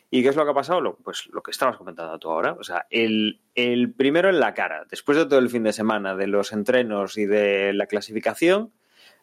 ¿Y 0.09 0.23
qué 0.23 0.29
es 0.29 0.35
lo 0.35 0.45
que 0.45 0.51
ha 0.51 0.53
pasado? 0.53 0.79
Lo, 0.79 0.95
pues 0.97 1.27
lo 1.27 1.41
que 1.41 1.51
estabas 1.51 1.77
comentando 1.77 2.17
tú 2.17 2.29
ahora. 2.29 2.53
O 2.53 2.63
sea, 2.63 2.87
el, 2.89 3.41
el, 3.55 3.93
primero 3.93 4.29
en 4.29 4.39
la 4.39 4.53
cara, 4.53 4.85
después 4.89 5.17
de 5.17 5.25
todo 5.25 5.39
el 5.39 5.49
fin 5.49 5.63
de 5.63 5.73
semana, 5.73 6.15
de 6.15 6.27
los 6.27 6.53
entrenos 6.53 7.17
y 7.17 7.25
de 7.25 7.73
la 7.73 7.87
clasificación, 7.87 8.71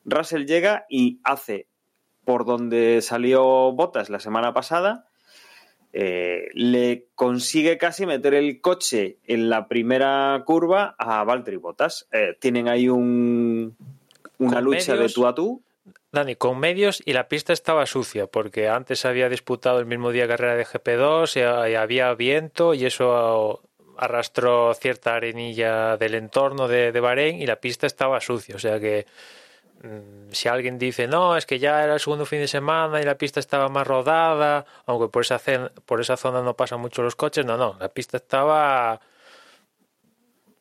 Russell 0.04 0.44
llega 0.44 0.84
y 0.90 1.20
hace 1.24 1.68
por 2.24 2.44
donde 2.44 3.00
salió 3.02 3.72
Bottas 3.72 4.10
la 4.10 4.18
semana 4.18 4.52
pasada, 4.52 5.08
eh, 5.92 6.48
le 6.54 7.06
consigue 7.14 7.78
casi 7.78 8.06
meter 8.06 8.34
el 8.34 8.60
coche 8.60 9.18
en 9.24 9.48
la 9.48 9.68
primera 9.68 10.42
curva 10.44 10.96
a 10.98 11.22
Valtteri 11.22 11.56
Bottas. 11.56 12.08
Eh, 12.12 12.36
tienen 12.40 12.68
ahí 12.68 12.88
un, 12.88 13.76
una 14.38 14.60
lucha 14.60 14.92
medios, 14.92 15.12
de 15.12 15.14
tú 15.14 15.26
a 15.26 15.34
tú. 15.34 15.62
Dani, 16.14 16.36
con 16.36 16.58
medios 16.58 17.02
y 17.04 17.12
la 17.12 17.28
pista 17.28 17.52
estaba 17.52 17.84
sucia, 17.86 18.26
porque 18.26 18.68
antes 18.68 19.04
había 19.04 19.28
disputado 19.28 19.78
el 19.78 19.86
mismo 19.86 20.10
día 20.10 20.26
carrera 20.26 20.56
de 20.56 20.64
GP2 20.64 21.70
y, 21.70 21.74
había 21.74 22.14
viento 22.14 22.72
y 22.72 22.86
eso 22.86 23.60
arrastró 23.98 24.72
cierta 24.74 25.14
arenilla 25.14 25.96
del 25.96 26.14
entorno 26.14 26.66
de, 26.68 26.92
de, 26.92 27.00
Bahrein 27.00 27.40
y 27.40 27.46
la 27.46 27.56
pista 27.56 27.86
estaba 27.86 28.20
sucia. 28.20 28.56
O 28.56 28.58
sea 28.58 28.80
que 28.80 29.06
mmm, 29.82 30.30
si 30.30 30.48
alguien 30.48 30.78
dice, 30.78 31.06
no, 31.06 31.36
es 31.36 31.46
que 31.46 31.58
ya 31.58 31.84
era 31.84 31.94
el 31.94 32.00
segundo 32.00 32.24
fin 32.24 32.40
de 32.40 32.48
semana 32.48 33.00
y 33.00 33.04
la 33.04 33.18
pista 33.18 33.40
estaba 33.40 33.68
más 33.68 33.86
rodada, 33.86 34.64
aunque 34.86 35.08
por 35.08 35.22
esa, 35.22 35.40
por 35.84 36.00
esa 36.00 36.16
zona 36.16 36.42
no 36.42 36.54
pasan 36.54 36.80
mucho 36.80 37.02
los 37.02 37.16
coches, 37.16 37.44
no, 37.44 37.56
no, 37.56 37.76
la 37.78 37.88
pista 37.88 38.16
estaba 38.16 39.00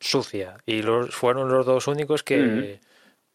sucia 0.00 0.58
y 0.66 0.82
fueron 0.82 1.48
los 1.48 1.64
dos 1.64 1.86
únicos 1.86 2.22
que... 2.22 2.38
Mm 2.38 2.58
-hmm 2.58 2.93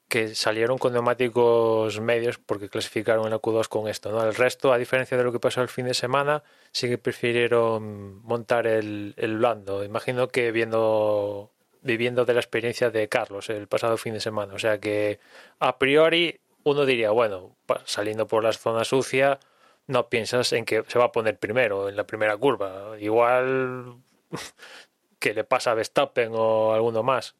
que 0.10 0.36
salieron 0.36 0.80
con 0.80 0.92
neumáticos 0.94 2.00
medios 2.02 2.40
porque 2.40 2.68
clasificaron 2.68 3.26
en 3.26 3.32
la 3.32 3.40
Q2 3.40 3.68
con 3.68 3.88
esto. 3.88 4.12
¿no? 4.12 4.24
El 4.24 4.36
resto, 4.36 4.74
a 4.74 4.78
diferencia 4.78 5.16
de 5.18 5.24
lo 5.24 5.32
que 5.32 5.40
pasó 5.40 5.62
el 5.62 5.70
fin 5.70 5.86
de 5.86 5.94
semana, 5.94 6.44
sí 6.72 6.90
que 6.90 6.98
prefirieron 6.98 8.22
montar 8.24 8.68
el, 8.68 9.14
el 9.18 9.38
blando. 9.38 9.84
Imagino 9.84 10.28
que 10.28 10.52
viendo 10.52 11.52
viviendo 11.82 12.26
de 12.26 12.34
la 12.34 12.40
experiencia 12.40 12.90
de 12.90 13.08
Carlos 13.08 13.50
el 13.50 13.68
pasado 13.68 13.98
fin 13.98 14.14
de 14.14 14.20
semana. 14.20 14.54
O 14.54 14.60
sea 14.60 14.80
que 14.80 15.20
a 15.60 15.78
priori 15.78 16.40
uno 16.64 16.86
diría, 16.86 17.12
bueno, 17.12 17.56
saliendo 17.86 18.28
por 18.28 18.44
la 18.44 18.52
zona 18.54 18.84
sucia, 18.84 19.40
no 19.88 20.10
piensas 20.10 20.54
en 20.54 20.66
que 20.66 20.84
se 20.88 21.00
va 21.00 21.06
a 21.06 21.12
poner 21.12 21.40
primero 21.40 21.90
en 21.90 21.96
la 21.96 22.06
primera 22.06 22.36
curva. 22.38 23.00
Igual 23.00 23.96
que 25.20 25.34
le 25.34 25.44
pasa 25.44 25.72
a 25.72 25.76
Verstappen 25.76 26.32
o 26.34 26.74
alguno 26.74 27.04
más. 27.04 27.36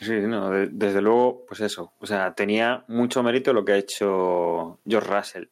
Sí, 0.00 0.12
no, 0.20 0.50
desde 0.50 1.00
luego, 1.00 1.44
pues 1.46 1.60
eso. 1.60 1.92
O 1.98 2.06
sea, 2.06 2.34
tenía 2.34 2.84
mucho 2.88 3.22
mérito 3.22 3.52
lo 3.52 3.64
que 3.64 3.72
ha 3.72 3.76
hecho 3.76 4.80
George 4.86 5.10
Russell. 5.10 5.44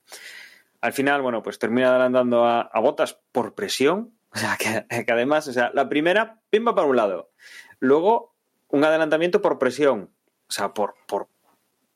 Al 0.80 0.92
final, 0.92 1.22
bueno, 1.22 1.42
pues 1.42 1.58
termina 1.58 1.90
adelantando 1.90 2.44
a, 2.44 2.70
Botas 2.80 3.18
por 3.32 3.54
presión. 3.54 4.12
O 4.36 4.38
sea, 4.38 4.58
que, 4.58 5.04
que, 5.06 5.12
además, 5.12 5.48
o 5.48 5.52
sea, 5.54 5.70
la 5.72 5.88
primera, 5.88 6.42
pimba 6.50 6.74
para 6.74 6.86
un 6.86 6.96
lado. 6.96 7.30
Luego, 7.78 8.34
un 8.68 8.84
adelantamiento 8.84 9.40
por 9.40 9.58
presión. 9.58 10.10
O 10.48 10.52
sea, 10.52 10.74
por, 10.74 10.94
por, 11.06 11.28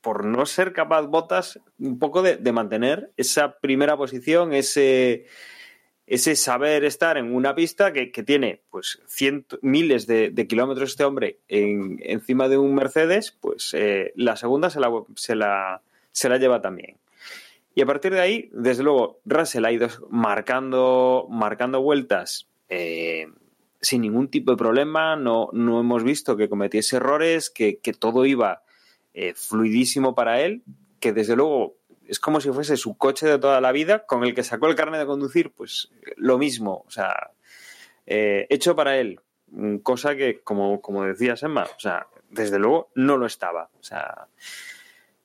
por 0.01 0.25
no 0.25 0.47
ser 0.47 0.73
capaz 0.73 1.03
Botas 1.03 1.61
un 1.79 1.99
poco 1.99 2.23
de, 2.23 2.39
mantener 2.53 3.13
esa 3.17 3.59
primera 3.59 3.97
posición, 3.97 4.53
ese, 4.53 5.27
ese 6.11 6.35
saber 6.35 6.85
estar 6.85 7.17
en 7.17 7.33
una 7.33 7.55
pista 7.55 7.93
que, 7.93 8.09
tiene 8.09 8.63
pues 8.69 9.01
miles 9.63 10.09
de, 10.09 10.47
kilómetros 10.49 10.91
este 10.91 11.05
hombre 11.05 11.39
encima 11.47 12.49
de 12.49 12.59
un 12.59 12.75
Mercedes, 12.75 13.31
pues 13.41 13.73
eh, 13.75 14.13
la 14.17 14.35
segunda 14.35 14.71
se 14.71 14.81
la, 14.81 14.91
se, 15.15 15.37
la, 15.37 15.83
se 16.11 16.29
la 16.29 16.39
lleva 16.39 16.61
también. 16.61 16.97
Y 17.77 17.83
a 17.83 17.87
partir 17.87 18.13
de 18.13 18.21
ahí, 18.21 18.51
desde 18.53 18.83
luego, 18.83 19.21
Russell 19.25 19.65
ha 19.65 19.71
ido 19.71 19.89
marcando, 20.11 21.29
marcando 21.31 21.81
vueltas 21.81 22.49
eh, 22.69 23.29
sin 23.81 24.03
ningún 24.03 24.27
tipo 24.27 24.51
de 24.51 24.57
problema, 24.57 25.15
no, 25.15 25.49
no 25.53 25.79
hemos 25.79 26.03
visto 26.03 26.37
que 26.37 26.49
cometiese 26.49 26.97
errores, 26.97 27.51
que, 27.51 27.79
que 27.79 27.93
todo 27.93 28.27
iba 28.27 28.65
eh, 29.15 29.35
fluidísimo 29.37 30.17
para 30.17 30.41
él, 30.41 30.65
que 30.99 31.13
desde 31.13 31.37
luego 31.37 31.77
es 32.11 32.19
como 32.19 32.41
si 32.41 32.51
fuese 32.51 32.77
su 32.77 32.97
coche 32.97 33.27
de 33.27 33.39
toda 33.39 33.61
la 33.61 33.73
vida, 33.73 34.05
con 34.05 34.25
el 34.25 34.35
que 34.35 34.43
sacó 34.43 34.67
el 34.67 34.75
carnet 34.75 35.01
de 35.01 35.07
conducir, 35.07 35.53
pues 35.53 35.91
lo 36.17 36.39
mismo, 36.39 36.85
o 36.87 36.91
sea, 36.91 37.31
eh, 38.07 38.47
hecho 38.51 38.75
para 38.75 38.99
él, 38.99 39.21
cosa 39.83 40.17
que, 40.17 40.41
como, 40.41 40.81
como 40.81 41.05
decía 41.05 41.35
Emma, 41.41 41.65
o 41.65 41.81
sea, 41.81 42.09
desde 42.29 42.59
luego 42.59 42.91
no 42.97 43.17
lo 43.17 43.27
estaba, 43.27 43.71
o 43.79 43.83
sea, 43.83 44.27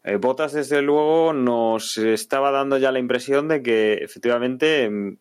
eh, 0.03 0.17
Botas 0.17 0.53
desde 0.53 0.83
luego 0.83 1.33
nos 1.33 1.97
estaba 1.97 2.51
dando 2.51 2.77
ya 2.77 2.91
la 2.91 2.99
impresión 2.99 3.47
de 3.47 3.63
que 3.63 3.93
efectivamente 3.95 4.87
mm, 4.87 5.17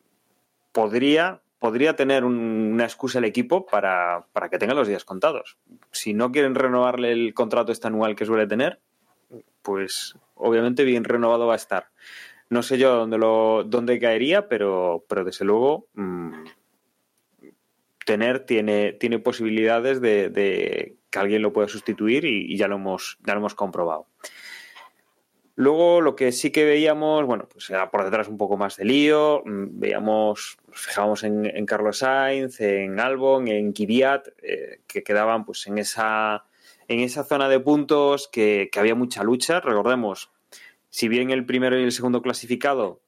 podría 0.73 1.41
podría 1.65 1.97
tener 1.97 2.27
una 2.27 2.85
excusa 2.85 3.21
el 3.21 3.25
equipo 3.25 3.65
para, 3.65 4.27
que 4.51 4.59
tenga 4.59 4.75
los 4.75 4.87
días 4.87 5.07
contados. 5.07 5.57
Si 5.93 6.13
no 6.13 6.31
quieren 6.31 6.55
renovarle 6.55 7.11
el 7.11 7.33
contrato 7.33 7.73
este 7.73 7.87
anual 7.87 8.15
que 8.17 8.27
suele 8.27 8.47
tener, 8.47 8.81
pues 9.65 10.15
obviamente 10.35 10.85
bien 10.85 11.03
renovado 11.03 11.49
va 11.49 11.55
a 11.55 11.57
estar. 11.57 11.89
No 12.51 12.63
sé 12.63 12.79
yo 12.79 12.95
dónde, 12.95 13.19
lo, 13.19 13.65
dónde 13.65 13.99
caería, 13.99 14.47
pero, 14.49 15.05
pero 15.09 15.25
desde 15.25 15.45
luego 15.45 15.89
mm, 15.95 16.45
tener 18.05 18.41
tiene, 18.41 18.93
tiene 18.93 19.19
posibilidades 19.19 20.01
de, 20.01 20.97
que 21.11 21.19
alguien 21.19 21.43
lo 21.43 21.53
pueda 21.53 21.67
sustituir 21.67 22.25
y, 22.27 22.57
ya, 22.57 22.69
lo 22.69 22.77
hemos, 22.77 23.19
ya 23.27 23.33
lo 23.33 23.41
hemos 23.41 23.55
comprobado. 23.55 24.07
Luego 25.57 26.01
lo 26.01 26.17
que 26.17 26.33
sí 26.33 26.51
que 26.51 26.65
veíamos, 26.65 27.25
bueno, 27.27 27.49
pues 27.49 27.71
era 27.71 27.91
por 27.91 28.05
detrás 28.05 28.29
un 28.29 28.37
poco 28.37 28.57
más 28.57 28.77
de 28.77 28.85
lío, 28.85 29.43
mm, 29.45 29.81
veíamos, 29.81 30.59
fijábamos 30.73 31.25
en, 31.25 31.65
Carlos 31.65 31.99
Sainz, 31.99 32.61
en 32.61 33.01
Albon, 33.01 33.49
en 33.49 33.73
Kvyat, 33.73 34.29
eh, 34.43 34.81
que 34.87 35.03
quedaban 35.03 35.45
pues 35.45 35.67
en 35.69 35.79
esa, 35.79 36.45
en 36.89 37.01
esa 37.01 37.25
zona 37.25 37.49
de 37.49 37.61
puntos 37.61 38.29
que, 38.29 38.71
había 38.77 38.95
mucha 38.95 39.23
lucha. 39.23 39.61
Recordemos, 39.61 40.31
si 40.91 41.09
bien 41.09 41.31
el 41.31 41.45
primero 41.47 41.79
y 41.79 41.83
el 41.83 41.93
segundo 41.93 42.23
clasificado, 42.23 43.01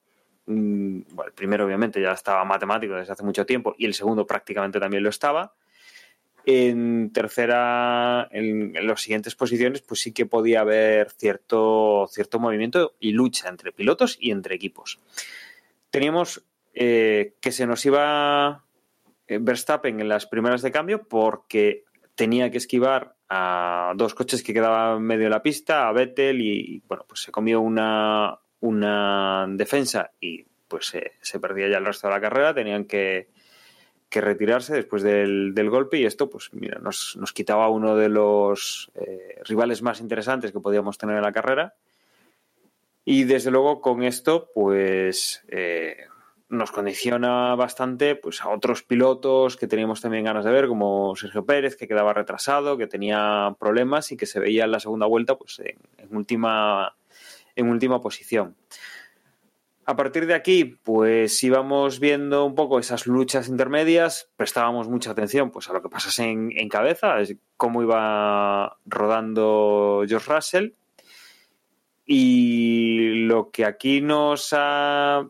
mm, 0.47 1.03
bueno, 1.13 1.29
el 1.29 1.35
primero 1.35 1.67
obviamente 1.67 2.01
ya 2.01 2.13
estaba 2.13 2.45
matemático 2.45 2.95
desde 2.95 3.13
hace 3.13 3.25
mucho 3.25 3.47
tiempo 3.47 3.75
y 3.79 3.87
el 3.87 3.95
segundo 3.95 4.27
prácticamente 4.27 4.81
también 4.81 5.03
lo 5.03 5.11
estaba, 5.11 5.55
en 6.47 7.11
tercera, 7.13 8.29
en, 8.31 8.73
las 8.87 9.03
siguientes 9.03 9.35
posiciones, 9.35 9.83
pues 9.83 10.01
sí 10.01 10.13
que 10.13 10.27
podía 10.27 10.61
haber 10.61 11.11
cierto, 11.11 12.07
cierto 12.09 12.39
movimiento 12.39 12.95
y 13.01 13.11
lucha 13.11 13.49
entre 13.49 13.73
pilotos 13.73 14.17
y 14.21 14.31
entre 14.31 14.55
equipos. 14.55 15.01
Teníamos 15.91 16.45
eh, 16.73 17.35
que 17.41 17.51
se 17.51 17.67
nos 17.67 17.85
iba 17.85 18.65
eh, 19.27 19.39
Verstappen 19.41 20.01
en 20.01 20.09
las 20.09 20.27
primeras 20.27 20.63
de 20.63 20.71
cambio 20.71 21.03
porque 21.03 21.85
tenía 22.17 22.51
que 22.51 22.59
esquivar 22.59 23.15
a 23.29 23.93
dos 23.95 24.15
coches 24.15 24.43
que 24.43 24.53
quedaban 24.53 25.03
medio 25.03 25.25
de 25.25 25.31
la 25.31 25.43
pista, 25.43 25.89
a 25.89 25.93
Vettel 25.93 26.41
y, 26.41 26.83
bueno, 26.89 27.05
pues 27.07 27.23
se 27.23 27.31
comió 27.31 27.61
una, 27.61 28.37
una 28.61 29.47
defensa 29.51 30.11
y 30.21 30.45
pues 30.67 30.93
se 31.21 31.41
perdía 31.41 31.69
ya 31.69 31.79
el 31.79 31.87
resto 31.87 32.09
de 32.09 32.15
la 32.15 32.21
carrera, 32.21 32.53
tenían 32.53 32.87
que, 32.87 33.29
que 34.09 34.21
retirarse 34.21 34.75
después 34.75 35.03
del, 35.03 35.53
golpe 35.71 35.99
y 35.99 36.05
esto 36.05 36.31
pues 36.31 36.51
mira 36.53 36.79
nos, 36.79 37.17
nos 37.17 37.33
quitaba 37.33 37.69
uno 37.69 37.97
de 37.97 38.09
los 38.09 38.91
eh, 38.95 39.41
rivales 39.45 39.83
más 39.83 40.01
interesantes 40.01 40.53
que 40.53 40.61
podíamos 40.61 40.99
tener 40.99 41.17
en 41.17 41.23
la 41.23 41.33
carrera. 41.33 41.75
Y 43.05 43.25
desde 43.25 43.51
luego 43.51 43.81
con 43.81 44.03
esto 44.03 44.51
pues 44.55 45.45
eh, 45.49 46.07
nos 46.49 46.71
condiciona 46.71 47.55
bastante 47.57 48.15
pues 48.15 48.43
a 48.43 48.51
otros 48.51 48.83
pilotos 48.83 49.57
que 49.57 49.67
teníamos 49.67 50.01
también 50.01 50.25
ganas 50.25 50.45
de 50.45 50.53
ver 50.53 50.69
como 50.69 51.17
Sergio 51.17 51.45
Pérez 51.45 51.77
que 51.77 51.89
quedaba 51.89 52.13
retrasado 52.13 52.77
que 52.77 52.87
tenía 52.87 53.57
problemas 53.59 54.13
y 54.13 54.17
que 54.17 54.27
se 54.27 54.39
veía 54.39 54.65
en 54.65 54.71
la 54.71 54.81
segunda 54.81 55.07
vuelta 55.07 55.37
pues 55.37 55.61
en 55.61 56.17
última 56.17 56.95
en 57.57 57.69
última 57.69 58.01
posición 58.01 58.55
a 59.89 59.95
partir 59.95 60.27
de 60.27 60.35
aquí, 60.35 60.65
pues 60.83 61.43
íbamos 61.45 62.01
viendo 62.01 62.45
un 62.45 62.57
poco 62.57 62.81
esas 62.81 63.07
luchas 63.07 63.49
intermedias, 63.49 64.29
prestábamos 64.35 64.89
mucha 64.89 65.13
atención 65.13 65.53
pues, 65.53 65.71
a 65.71 65.73
lo 65.73 65.81
que 65.81 65.89
pasase 65.89 66.25
en, 66.25 66.69
cabeza, 66.69 67.15
cómo 67.57 67.83
iba 67.83 68.79
rodando 68.85 70.03
George 70.09 70.35
Russell. 70.35 70.73
Y 72.05 73.27
lo 73.27 73.51
que 73.53 73.65
aquí 73.65 74.01
nos 74.01 74.49
ha, 74.53 75.29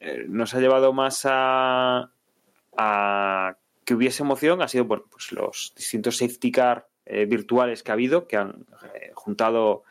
eh, 0.00 0.26
nos 0.28 0.54
ha 0.54 0.60
llevado 0.60 0.92
más 0.92 1.22
a, 1.24 2.10
que 3.84 3.94
hubiese 3.94 4.22
emoción 4.22 4.60
ha 4.60 4.68
sido 4.68 4.84
bueno, 4.84 5.04
pues 5.10 5.32
los 5.32 5.72
distintos 5.76 6.18
safety 6.18 6.52
car 6.52 6.88
eh, 7.06 7.24
virtuales 7.24 7.82
que 7.82 7.92
ha 7.92 7.94
habido, 7.94 8.26
que 8.26 8.36
han 8.36 8.66
eh, 8.94 9.12
juntado 9.14 9.84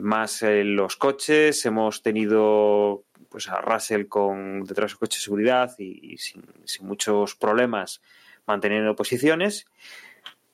más 0.00 0.42
los 0.42 0.96
coches, 0.96 1.64
hemos 1.66 2.02
tenido 2.02 3.04
pues 3.28 3.48
a 3.48 3.60
Russell 3.60 4.06
con 4.06 4.64
detrás 4.64 4.90
de 4.90 4.92
su 4.94 4.98
coche 4.98 5.18
de 5.18 5.22
seguridad 5.22 5.74
y, 5.78 6.16
sin, 6.18 6.44
muchos 6.80 7.34
problemas 7.34 8.00
manteniendo 8.46 8.96
posiciones. 8.96 9.66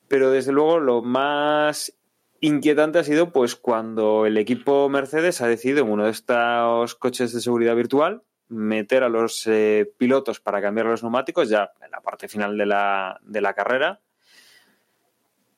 Pero 0.07 0.31
desde 0.31 0.51
luego 0.51 0.79
lo 0.79 1.01
más 1.01 1.97
inquietante 2.41 2.99
ha 2.99 3.03
sido 3.03 3.31
pues 3.31 3.55
cuando 3.55 4.25
el 4.25 4.37
equipo 4.37 4.89
Mercedes 4.89 5.41
ha 5.41 5.47
decidido 5.47 5.83
en 5.83 5.91
uno 5.91 6.05
de 6.05 6.11
estos 6.11 6.95
coches 6.95 7.33
de 7.33 7.41
seguridad 7.41 7.75
virtual 7.75 8.23
meter 8.49 9.03
a 9.03 9.09
los 9.09 9.47
eh, 9.47 9.91
pilotos 9.97 10.39
para 10.39 10.61
cambiar 10.61 10.87
los 10.87 11.03
neumáticos 11.03 11.49
ya 11.49 11.71
en 11.83 11.91
la 11.91 12.01
parte 12.01 12.27
final 12.27 12.57
de 12.57 12.65
la, 12.65 13.19
de 13.23 13.41
la 13.41 13.53
carrera 13.53 13.99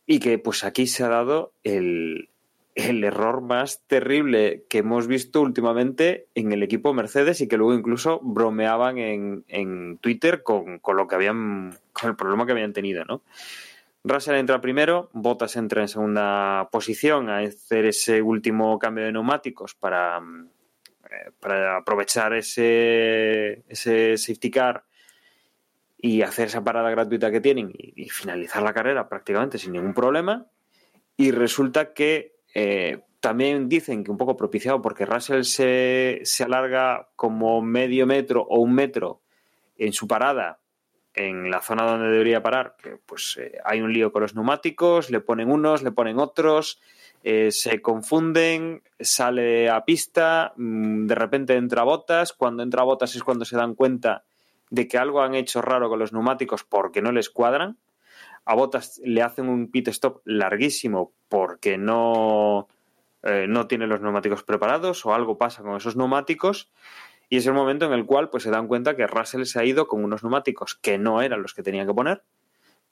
y 0.06 0.20
que 0.20 0.40
pues 0.40 0.64
aquí 0.64 0.88
se 0.88 1.04
ha 1.04 1.10
dado 1.10 1.54
el, 1.64 2.30
el 2.78 3.04
error 3.04 3.42
más 3.42 3.82
terrible 3.88 4.64
que 4.70 4.80
hemos 4.80 5.08
visto 5.08 5.42
últimamente 5.42 6.28
en 6.36 6.52
el 6.52 6.62
equipo 6.62 6.94
Mercedes 6.94 7.42
y 7.42 7.48
que 7.48 7.58
luego 7.58 7.74
incluso 7.74 8.20
bromeaban 8.22 9.00
en, 9.00 9.98
Twitter 9.98 10.44
con, 10.44 10.80
lo 10.86 11.08
que 11.08 11.16
habían, 11.16 11.76
con 11.92 12.12
el 12.12 12.16
problema 12.16 12.46
que 12.46 12.52
habían 12.52 12.74
tenido, 12.74 13.04
¿no? 13.04 13.24
Russell 14.04 14.36
entra 14.36 14.62
primero, 14.62 15.10
Bottas 15.12 15.56
entra 15.56 15.82
en 15.82 15.88
segunda 15.88 16.70
posición 16.72 17.30
a 17.30 17.40
hacer 17.40 17.88
ese 17.88 18.22
último 18.22 18.78
cambio 18.78 19.06
de 19.06 19.12
neumáticos 19.12 19.74
para, 19.74 20.22
para 21.40 21.78
aprovechar 21.78 22.34
ese, 22.34 23.64
ese 23.68 24.18
safety 24.18 24.52
car 24.52 24.84
y 25.98 26.22
hacer 26.22 26.48
esa 26.48 26.64
parada 26.64 26.90
gratuita 26.92 27.32
que 27.32 27.42
tienen 27.42 27.72
y, 27.74 28.10
finalizar 28.10 28.62
la 28.62 28.74
carrera 28.74 29.10
prácticamente 29.10 29.58
sin 29.58 29.74
ningún 29.74 29.94
problema. 29.94 30.48
Y 31.16 31.32
resulta 31.32 31.94
que 31.94 32.38
eh, 32.54 33.02
también 33.20 33.68
dicen 33.68 34.04
que 34.04 34.12
un 34.12 34.18
poco 34.18 34.38
propiciado 34.38 34.82
porque 34.82 35.06
Russell 35.06 35.44
se, 35.44 36.22
alarga 36.44 37.10
como 37.16 37.62
medio 37.62 38.06
metro 38.06 38.44
o 38.44 38.60
un 38.60 38.74
metro 38.74 39.22
en 39.78 39.94
su 39.94 40.08
parada 40.08 40.60
en 41.14 41.50
la 41.50 41.62
zona 41.62 41.84
donde 41.84 42.12
debería 42.12 42.44
parar, 42.44 42.76
que 42.82 42.98
pues 43.04 43.38
eh, 43.42 43.58
hay 43.66 43.82
un 43.82 43.92
lío 43.92 44.12
con 44.12 44.22
los 44.22 44.36
neumáticos, 44.36 45.10
le 45.10 45.20
ponen 45.20 45.50
unos, 45.50 45.82
le 45.82 45.92
ponen 45.92 46.20
otros, 46.20 46.80
eh, 47.30 47.52
se 47.52 47.82
confunden, 47.82 48.84
sale 49.02 49.70
a 49.70 49.84
pista, 49.84 50.54
mm, 50.56 51.08
de 51.08 51.16
repente 51.16 51.56
entra 51.56 51.84
botas, 51.84 52.32
cuando 52.32 52.64
entra 52.64 52.84
botas 52.84 53.18
es 53.18 53.24
cuando 53.26 53.44
se 53.44 53.58
dan 53.58 53.76
cuenta 53.76 54.24
de 54.70 54.88
que 54.88 54.98
algo 54.98 55.22
han 55.22 55.36
hecho 55.36 55.62
raro 55.62 55.90
con 55.90 56.00
los 56.00 56.14
neumáticos 56.14 56.64
porque 56.64 57.02
no 57.02 57.12
les 57.12 57.30
cuadran. 57.30 57.80
a 58.46 58.56
Bottas 58.56 59.02
le 59.04 59.22
hacen 59.24 59.50
un 59.50 59.70
pit 59.70 59.90
stop 59.90 60.22
larguísimo 60.24 61.12
porque 61.28 61.78
no, 61.78 62.70
eh, 63.24 63.46
no 63.50 63.68
tiene 63.68 63.88
los 63.88 64.00
neumáticos 64.00 64.44
preparados 64.44 65.06
o 65.06 65.14
algo 65.14 65.38
pasa 65.38 65.64
con 65.64 65.76
esos 65.76 65.98
neumáticos 65.98 66.72
y 67.28 67.36
es 67.36 67.46
el 67.46 67.54
momento 67.54 67.86
en 67.86 67.92
el 67.92 68.06
cual 68.06 68.30
pues 68.30 68.44
se 68.44 68.52
dan 68.52 68.70
cuenta 68.70 68.96
que 68.96 69.06
Russell 69.06 69.44
se 69.44 69.60
ha 69.60 69.66
ido 69.66 69.90
con 69.90 70.02
unos 70.02 70.24
neumáticos 70.24 70.76
que 70.76 70.98
no 70.98 71.22
eran 71.22 71.42
los 71.42 71.54
que 71.54 71.62
tenía 71.62 71.86
que 71.86 71.94
poner, 71.94 72.24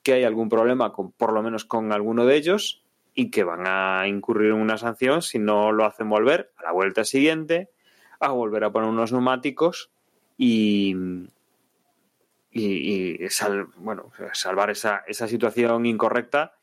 que 0.03 0.11
hay 0.11 0.25
algún 0.25 0.49
problema 0.49 0.91
con, 0.91 1.13
por 1.13 1.31
lo 1.31 1.41
menos 1.41 1.63
con 1.63 1.93
alguno 1.93 2.25
de 2.25 2.35
ellos 2.35 2.84
y 3.15 3.31
que 3.31 3.45
van 3.45 3.63
a 3.65 4.07
incurrir 4.07 4.51
en 4.51 4.57
una 4.57 4.77
sanción 4.77 5.21
si 5.21 5.39
no 5.39 5.71
lo 5.71 5.85
hacen 5.85 6.09
volver 6.09 6.51
a 6.57 6.63
la 6.63 6.71
vuelta 6.73 7.05
siguiente 7.05 7.71
a 8.19 8.31
volver 8.31 8.65
a 8.65 8.71
poner 8.71 8.89
unos 8.89 9.13
neumáticos 9.13 9.89
y, 10.37 10.95
y, 12.51 13.17
bueno, 13.77 14.11
salvar 14.33 14.69
esa, 14.69 15.03
esa 15.07 15.27
situación 15.27 15.85
incorrecta 15.85 16.55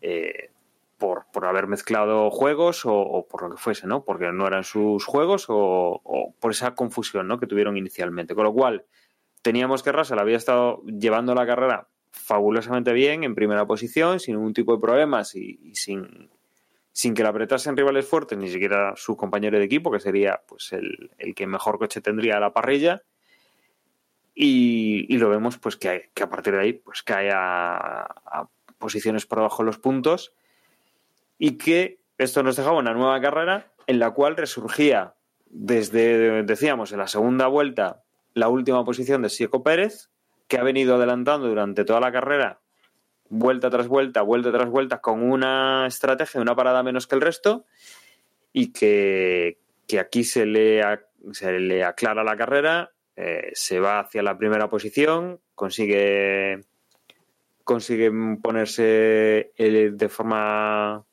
eh, 0.00 0.50
por, 0.98 1.26
por, 1.32 1.44
haber 1.46 1.66
mezclado 1.66 2.30
juegos 2.30 2.82
o, 2.84 3.26
por 3.28 3.42
lo 3.42 3.50
que 3.50 3.56
fuese, 3.56 3.86
¿no? 3.86 4.04
Porque 4.04 4.30
no 4.32 4.46
eran 4.46 4.64
sus 4.64 5.04
juegos 5.04 5.46
o, 5.48 6.00
o, 6.04 6.34
por 6.38 6.52
esa 6.52 6.74
confusión 6.74 7.26
¿no? 7.26 7.40
que 7.40 7.48
tuvieron 7.48 7.76
inicialmente. 7.76 8.34
Con 8.36 8.44
lo 8.44 8.52
cual, 8.52 8.84
teníamos 9.42 9.82
que 9.82 9.90
Russell 9.90 10.20
había 10.20 10.36
estado 10.36 10.82
llevando 10.84 11.34
la 11.34 11.46
carrera 11.46 11.88
fabulosamente 12.12 12.92
bien, 12.92 13.24
en 13.24 13.34
primera 13.34 13.66
posición, 13.66 14.20
sin 14.20 14.36
ningún 14.36 14.54
tipo 14.54 14.74
de 14.74 14.80
problemas 14.80 15.34
y, 15.34 15.74
sin, 15.74 16.30
sin 16.92 17.14
que 17.14 17.22
la 17.22 17.30
apretasen 17.30 17.76
rivales 17.76 18.06
fuertes, 18.06 18.38
ni 18.38 18.48
siquiera 18.48 18.94
su 18.96 19.16
compañero 19.16 19.58
de 19.58 19.64
equipo, 19.64 19.90
que 19.90 19.98
sería 19.98 20.42
pues 20.46 20.72
el, 20.72 21.10
el 21.18 21.34
que 21.34 21.46
mejor 21.46 21.78
coche 21.78 22.00
tendría 22.00 22.36
a 22.36 22.40
la 22.40 22.52
parrilla. 22.52 23.02
Y, 24.34 25.06
y, 25.14 25.18
lo 25.18 25.28
vemos 25.28 25.58
pues 25.58 25.76
que, 25.76 26.10
que, 26.14 26.22
a 26.22 26.30
partir 26.30 26.54
de 26.54 26.60
ahí 26.60 26.72
pues 26.72 27.02
cae 27.02 27.30
a, 27.32 28.48
posiciones 28.78 29.26
por 29.26 29.38
debajo 29.38 29.62
de 29.62 29.66
los 29.66 29.78
puntos 29.78 30.32
y 31.38 31.58
que 31.58 32.00
esto 32.18 32.42
nos 32.42 32.56
dejaba 32.56 32.78
una 32.78 32.94
nueva 32.94 33.20
carrera 33.20 33.72
en 33.86 33.98
la 33.98 34.10
cual 34.10 34.36
resurgía 34.36 35.14
desde, 35.46 36.42
decíamos, 36.44 36.92
en 36.92 36.98
la 36.98 37.06
segunda 37.06 37.46
vuelta 37.46 38.02
la 38.34 38.48
última 38.48 38.84
posición 38.84 39.22
de 39.22 39.28
Sieco 39.28 39.62
Pérez, 39.62 40.10
que 40.48 40.58
ha 40.58 40.62
venido 40.62 40.96
adelantando 40.96 41.48
durante 41.48 41.84
toda 41.84 42.00
la 42.00 42.12
carrera, 42.12 42.60
vuelta 43.28 43.70
tras 43.70 43.88
vuelta, 43.88 44.22
vuelta 44.22 44.52
tras 44.52 44.68
vuelta, 44.68 45.00
con 45.00 45.22
una 45.22 45.86
estrategia, 45.86 46.40
una 46.40 46.54
parada 46.54 46.82
menos 46.82 47.06
que 47.06 47.14
el 47.14 47.20
resto, 47.20 47.64
y 48.52 48.72
que, 48.72 49.58
que 49.86 49.98
aquí 49.98 50.24
se 50.24 50.44
le, 50.44 50.82
se 51.32 51.58
le 51.58 51.84
aclara 51.84 52.24
la 52.24 52.36
carrera, 52.36 52.92
eh, 53.16 53.50
se 53.54 53.80
va 53.80 54.00
hacia 54.00 54.22
la 54.22 54.36
primera 54.36 54.68
posición, 54.68 55.40
consigue, 55.54 56.60
consigue 57.64 58.10
ponerse 58.42 59.52
de 59.56 60.08
forma, 60.08 61.04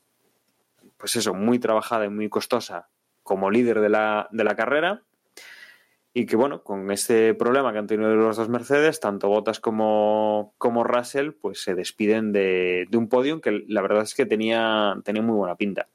pues 0.98 1.15
eso, 1.15 1.34
muy 1.34 1.60
trabajada 1.60 2.06
y 2.06 2.10
muy 2.10 2.30
costosa 2.30 2.89
como 3.24 3.52
líder 3.52 3.80
de 3.80 3.89
la, 3.89 4.28
de 4.32 4.44
la 4.44 4.56
carrera. 4.56 5.04
Y 6.13 6.26
que 6.26 6.36
bueno, 6.36 6.63
con 6.63 6.91
este 6.91 7.34
problema 7.36 7.72
que 7.72 7.80
han 7.80 7.88
tenido 7.88 8.15
los 8.15 8.38
dos 8.38 8.50
Mercedes, 8.50 9.00
tanto 9.00 9.30
Bottas 9.30 9.60
como, 9.60 10.54
como 10.58 10.84
Russell, 10.84 11.32
pues 11.32 11.62
se 11.62 11.76
despiden 11.76 12.32
de, 12.32 12.88
de 12.89 12.98
un 12.98 13.10
podium 13.10 13.41
que 13.41 13.63
la 13.67 13.82
verdad 13.82 14.04
es 14.04 14.15
que 14.15 14.26
tenía, 14.26 14.95
tenía 15.04 15.22
muy 15.22 15.36
buena 15.36 15.56
pinta. 15.56 15.88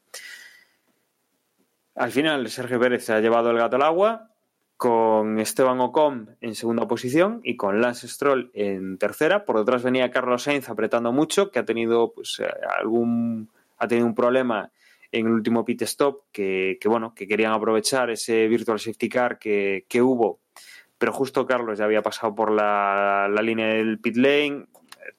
Al 1.97 2.11
final, 2.11 2.49
Sergio 2.49 2.81
Pérez 2.81 3.05
se 3.05 3.13
ha 3.13 3.21
llevado 3.21 3.51
el 3.51 3.59
gato 3.59 3.77
al 3.77 3.83
agua, 3.83 4.31
con 4.77 5.39
Esteban 5.39 5.81
Ocon 5.81 6.37
en 6.41 6.55
segunda 6.55 6.87
posición 6.89 7.41
y 7.45 7.57
con 7.57 7.81
Lance 7.81 8.09
Stroll 8.09 8.51
en 8.55 8.99
tercera. 8.99 9.45
Por 9.45 9.59
detrás 9.59 9.83
venía 9.83 10.11
Carlos 10.11 10.43
Sainz 10.43 10.69
apretando 10.69 11.13
mucho, 11.13 11.51
que 11.51 11.59
ha 11.59 11.65
tenido 11.65 12.13
pues 12.13 12.43
algún 12.79 13.49
ha 13.79 13.89
tenido 13.89 14.07
un 14.07 14.15
problema 14.15 14.71
en 15.15 15.27
el 15.27 15.33
último 15.33 15.65
pit 15.65 15.83
stop 15.83 16.25
que, 16.33 16.79
bueno 16.85 17.15
que 17.15 17.27
querían 17.27 17.53
aprovechar 17.53 18.11
ese 18.11 18.49
virtual 18.49 18.81
safety 18.81 19.09
car 19.09 19.39
que, 19.39 19.87
que, 19.89 20.03
hubo, 20.03 20.41
pero 20.99 21.13
justo 21.13 21.47
Carlos 21.47 21.79
ya 21.79 21.85
había 21.85 22.03
pasado 22.03 22.35
por 22.35 22.51
la, 22.51 23.29
la 23.31 23.43
línea 23.43 23.69
del 23.69 24.01
pit 24.01 24.17
lane, 24.17 24.67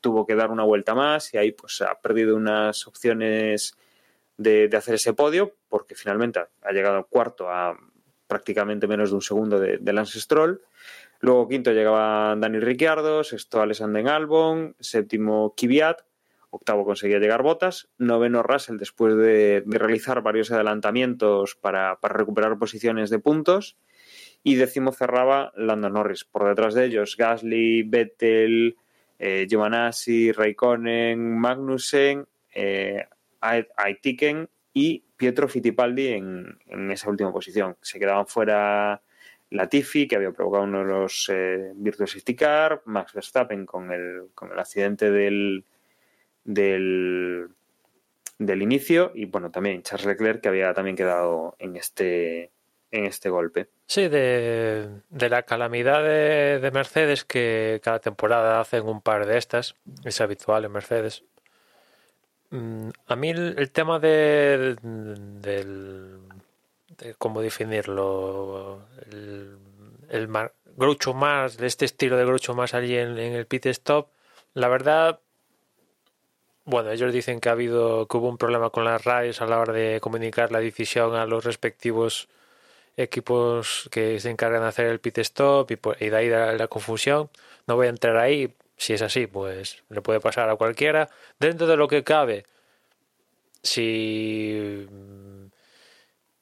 tuvo 0.02 0.26
que 0.26 0.36
dar 0.36 0.52
una 0.52 0.64
vuelta 0.64 0.94
más 0.96 1.34
y 1.34 1.38
ahí 1.38 1.52
pues 1.52 1.82
ha 1.82 1.96
perdido 2.02 2.36
unas 2.36 2.86
opciones 2.88 3.78
de, 4.38 4.68
de 4.68 4.78
hacer 4.78 4.96
ese 4.96 5.14
podio 5.14 5.56
porque 5.70 5.96
finalmente 5.96 6.42
ha 6.62 6.72
llegado 6.72 7.08
cuarto 7.08 7.50
a 7.50 7.78
prácticamente 8.28 8.88
menos 8.88 9.10
de 9.12 9.16
un 9.16 9.22
segundo 9.22 9.60
de, 9.60 9.78
de 9.78 9.94
Lance 9.94 10.20
Stroll. 10.20 10.62
Luego 11.20 11.48
quinto 11.48 11.72
llegaba 11.72 12.36
Dani 12.36 12.60
Ricciardo, 12.60 13.24
sexto 13.24 13.62
Alexander 13.62 14.08
Albon, 14.08 14.76
séptimo 14.80 15.54
Kvyat, 15.56 16.02
octavo 16.50 16.86
conseguía 16.86 17.20
llegar 17.20 17.44
Botas, 17.44 17.90
noveno 17.98 18.44
Russell 18.44 18.78
después 18.78 19.16
de, 19.16 19.64
realizar 19.66 20.22
varios 20.22 20.52
adelantamientos 20.52 21.56
para, 21.56 21.98
recuperar 22.02 22.58
posiciones 22.58 23.10
de 23.10 23.20
puntos 23.20 23.78
y 24.44 24.56
décimo 24.56 24.92
cerraba 24.92 25.52
Lando 25.56 25.90
Norris. 25.90 26.24
Por 26.24 26.48
detrás 26.48 26.74
de 26.74 26.86
ellos 26.86 27.16
Gasly, 27.18 27.84
Vettel, 27.84 28.78
eh, 29.18 29.48
Giovanazzi, 29.50 30.32
Raikkonen, 30.32 31.40
Magnussen, 31.40 32.28
eh, 32.54 33.06
y 34.74 35.04
Pietro 35.16 35.48
Fittipaldi 35.48 36.08
en, 36.08 36.92
esa 36.92 37.10
última 37.10 37.32
posición. 37.32 37.78
Se 37.82 38.00
quedaban 38.00 38.28
fuera 38.28 39.02
Latifi, 39.50 40.08
que 40.08 40.16
había 40.18 40.32
provocado 40.32 40.64
uno 40.66 40.80
de 40.80 40.86
los 40.86 41.30
eh, 41.32 41.72
Virtual 41.76 42.82
Max 42.86 43.14
Verstappen 43.14 43.66
con 43.66 43.92
el, 43.92 44.30
con 44.34 44.52
el 44.52 44.60
accidente 44.60 45.12
del, 45.12 45.64
del, 46.46 47.50
del, 48.40 48.62
inicio, 48.62 49.12
y 49.14 49.26
bueno, 49.26 49.52
también 49.52 49.84
Charles 49.84 50.08
Leclerc, 50.08 50.42
que 50.42 50.48
había 50.48 50.74
también 50.74 50.96
quedado 50.96 51.56
en 51.60 51.76
este, 51.76 52.52
en 52.92 53.06
este 53.06 53.30
golpe. 53.30 53.68
Sí, 53.88 54.08
de, 54.08 54.90
de 55.10 55.30
la 55.30 55.44
calamidad 55.44 56.02
de, 56.04 56.60
de 56.60 56.72
Mercedes, 56.72 57.26
que 57.26 57.82
cada 57.84 58.00
temporada 58.00 58.62
hacen 58.62 58.88
un 58.88 59.02
par 59.02 59.26
de 59.26 59.38
estas, 59.38 59.76
es 60.06 60.22
habitual 60.22 60.64
en 60.64 60.72
Mercedes 60.72 61.24
Mm, 62.52 62.90
a 63.08 63.16
mí 63.16 63.30
el, 63.32 63.72
tema 63.72 64.00
de, 64.00 64.78
del 64.82 66.20
de 66.98 67.14
cómo 67.16 67.42
definirlo 67.42 68.82
el, 69.12 69.58
el 70.10 70.28
mar, 70.28 70.54
Groucho 70.78 71.14
de 71.58 71.68
este 71.68 71.86
estilo 71.86 72.18
de 72.18 72.26
Groucho 72.26 72.54
más 72.54 72.74
allí 72.74 72.96
en, 72.98 73.18
el 73.18 73.46
pit 73.48 73.66
stop 73.66 74.10
la 74.54 74.68
verdad 74.68 75.20
bueno 76.66 76.92
ellos 76.92 77.14
dicen 77.14 77.40
que 77.40 77.50
ha 77.50 77.54
habido 77.54 78.08
que 78.08 78.18
hubo 78.18 78.30
un 78.30 78.38
problema 78.38 78.70
con 78.70 78.86
las 78.86 79.04
RAIs 79.06 79.42
a 79.42 79.48
la 79.48 79.60
hora 79.60 79.74
de 79.74 80.00
comunicar 80.02 80.52
la 80.52 80.60
decisión 80.60 81.16
a 81.16 81.26
los 81.26 81.46
respectivos 81.46 82.28
equipos 82.98 83.90
que 83.92 84.20
se 84.20 84.30
encargan 84.30 84.62
de 84.62 84.68
hacer 84.68 84.88
el 84.88 85.00
pit 85.00 85.18
stop 85.20 85.72
y, 85.72 86.06
y 86.06 86.10
de 86.10 86.18
ahí 86.18 86.30
la, 86.30 86.54
la 86.54 86.68
confusión 86.68 87.30
no 87.68 87.76
voy 87.76 87.88
a 87.88 87.90
entrar 87.90 88.18
ahí 88.18 88.54
si 88.78 88.94
es 88.94 89.02
así, 89.02 89.28
pues 89.28 89.84
le 89.90 90.02
puede 90.02 90.20
pasar 90.20 90.50
a 90.50 90.56
cualquiera. 90.56 91.10
Dentro 91.40 91.68
de 91.68 91.78
lo 91.78 91.88
que 91.88 92.04
cabe, 92.04 92.46
si, 93.64 94.88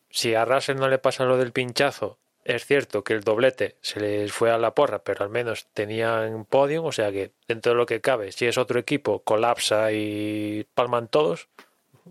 si 0.09 0.35
a 0.35 0.45
Russell 0.45 0.77
no 0.77 0.89
le 0.89 0.97
pasa 0.97 1.25
lo 1.25 1.37
del 1.37 1.51
pinchazo, 1.51 2.17
es 2.45 2.65
cierto 2.65 3.03
que 3.03 3.13
el 3.13 3.23
doblete 3.23 3.77
se 3.81 3.99
les 3.99 4.31
fue 4.31 4.51
a 4.51 4.57
la 4.57 4.75
porra, 4.75 4.99
pero 4.99 5.23
al 5.23 5.29
menos 5.29 5.67
tenían 5.73 6.45
podium, 6.45 6.85
o 6.85 6.91
sea 6.91 7.11
que 7.11 7.31
dentro 7.47 7.71
de 7.71 7.77
lo 7.77 7.85
que 7.85 8.01
cabe, 8.01 8.31
si 8.31 8.45
es 8.45 8.57
otro 8.57 8.79
equipo, 8.79 9.23
colapsa 9.23 9.91
y 9.91 10.67
palman 10.73 11.07
todos 11.07 11.47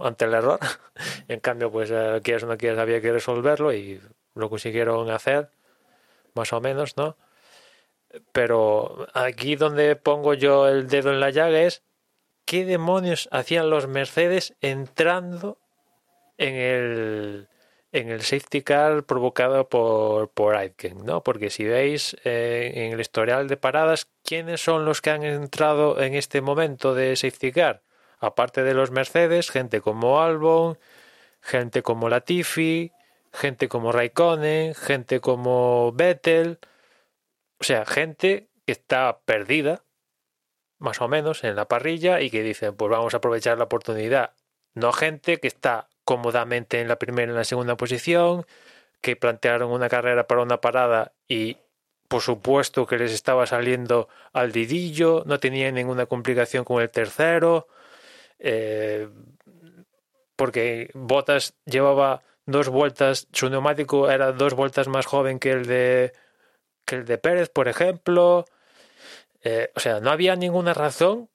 ante 0.01 0.24
el 0.24 0.35
error. 0.35 0.59
en 1.28 1.41
cambio, 1.41 1.70
pues 1.70 1.91
eh, 1.93 2.20
quieras 2.22 2.45
o 2.45 2.47
no 2.47 2.57
quieras, 2.57 2.78
había 2.78 3.01
que 3.01 3.12
resolverlo 3.12 3.72
y 3.74 4.01
lo 4.35 4.49
consiguieron 4.49 5.11
hacer, 5.11 5.51
más 6.35 6.53
o 6.53 6.61
menos, 6.61 6.97
¿no? 6.97 7.16
Pero 8.33 9.07
aquí 9.14 9.57
donde 9.57 9.97
pongo 9.97 10.35
yo 10.35 10.68
el 10.68 10.89
dedo 10.89 11.11
en 11.11 11.20
la 11.20 11.30
llaga 11.30 11.61
es 11.61 11.83
qué 12.45 12.64
demonios 12.64 13.28
hacían 13.33 13.70
los 13.70 13.87
Mercedes 13.87 14.55
entrando 14.61 15.59
en 16.37 16.55
el 16.55 17.49
en 17.93 18.11
el 18.11 18.22
safety 18.22 18.62
car 18.62 19.05
provocado 19.05 19.68
por, 19.68 20.30
por 20.30 20.57
Aitken, 20.57 21.05
¿no? 21.05 21.22
Porque 21.22 21.51
si 21.51 21.64
veis 21.64 22.16
eh, 22.24 22.72
en 22.74 22.93
el 22.93 23.01
historial 23.01 23.49
de 23.49 23.59
paradas, 23.59 24.09
¿quiénes 24.24 24.62
son 24.62 24.84
los 24.86 25.01
que 25.03 25.11
han 25.11 25.22
entrado 25.24 26.01
en 26.01 26.14
este 26.14 26.40
momento 26.40 26.95
de 26.95 27.14
safety 27.16 27.53
car? 27.53 27.82
Aparte 28.18 28.62
de 28.62 28.74
los 28.74 28.90
Mercedes, 28.90 29.51
gente 29.51 29.80
como 29.82 30.22
Albon, 30.22 30.78
gente 31.43 31.82
como 31.82 32.09
Latifi, 32.09 32.93
gente 33.32 33.68
como 33.68 33.93
Raikkonen, 33.93 34.74
gente 34.74 35.20
como 35.20 35.93
Vettel, 35.93 36.59
o 37.61 37.64
sea, 37.64 37.84
gente 37.84 38.49
que 38.66 38.72
está 38.72 39.20
perdida, 39.24 39.84
más 40.78 41.01
o 41.01 41.09
menos, 41.09 41.45
en 41.45 41.57
la 41.57 41.68
parrilla 41.68 42.20
y 42.20 42.30
que 42.30 42.43
dicen, 42.43 42.74
pues 42.74 42.90
vamos 42.90 43.14
a 43.14 43.18
aprovechar 43.18 43.59
la 43.59 43.64
oportunidad. 43.64 44.34
No 44.74 44.93
gente 44.93 45.38
que 45.38 45.49
está 45.49 45.88
cómodamente 46.05 46.81
en 46.81 46.89
la 46.89 46.99
primera 46.99 47.29
y 47.29 47.31
en 47.31 47.37
la 47.37 47.45
segunda 47.45 47.77
posición, 47.77 48.47
que 49.01 49.17
plantearon 49.17 49.71
una 49.71 49.89
carrera 49.89 50.27
para 50.27 50.43
una 50.43 50.61
parada 50.61 51.13
y 51.29 51.59
por 52.09 52.21
supuesto 52.21 52.87
que 52.87 52.99
les 52.99 53.13
estaba 53.13 53.47
saliendo 53.47 54.09
al 54.35 54.53
didillo, 54.53 55.23
no 55.27 55.41
tenían 55.41 55.75
ninguna 55.75 56.07
complicación 56.07 56.63
con 56.63 56.83
el 56.83 56.91
tercero, 56.91 57.69
eh, 58.39 59.09
porque 60.37 60.91
Bottas 60.93 61.55
llevaba 61.65 62.23
dos 62.45 62.69
vueltas, 62.69 63.29
su 63.33 63.49
neumático 63.49 64.11
era 64.11 64.33
dos 64.33 64.55
vueltas 64.55 64.89
más 64.89 65.07
joven 65.07 65.39
que 65.39 65.53
el 65.53 65.67
de, 65.67 66.13
que 66.85 66.97
el 66.97 67.05
de 67.07 67.19
Pérez, 67.19 67.49
por 67.49 67.69
ejemplo. 67.69 68.45
Eh, 69.43 69.71
o 69.75 69.81
sea, 69.81 70.01
no 70.01 70.11
había 70.11 70.37
ninguna 70.37 70.75
razón, 70.75 71.31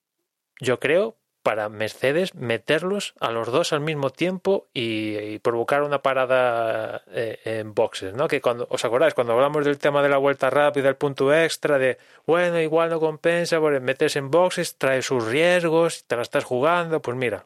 yo 0.59 0.79
creo, 0.79 1.17
para 1.47 1.69
Mercedes 1.69 2.35
meterlos 2.35 3.13
a 3.21 3.31
los 3.31 3.49
dos 3.49 3.71
al 3.71 3.79
mismo 3.79 4.09
tiempo 4.09 4.67
y, 4.73 5.39
provocar 5.39 5.81
una 5.81 6.01
parada 6.01 7.03
eh, 7.13 7.39
en 7.45 7.73
boxes, 7.73 8.13
¿no? 8.13 8.27
Que 8.27 8.41
cuando, 8.41 8.67
¿os 8.69 8.83
acordáis? 8.83 9.13
Cuando 9.13 9.31
hablamos 9.31 9.63
del 9.63 9.77
tema 9.77 10.03
de 10.03 10.09
la 10.09 10.17
vuelta 10.17 10.49
rápida, 10.49 10.89
el 10.89 10.97
punto 10.97 11.33
extra 11.33 11.77
de, 11.77 11.99
bueno, 12.25 12.59
igual 12.59 12.89
no 12.89 12.99
compensa, 12.99 13.61
porque 13.61 13.79
meterse 13.79 14.19
en 14.19 14.29
boxes 14.29 14.75
trae 14.77 15.01
sus 15.01 15.25
riesgos, 15.25 16.03
te 16.03 16.17
la 16.17 16.23
estás 16.23 16.43
jugando, 16.43 17.01
pues 17.01 17.15
mira, 17.15 17.45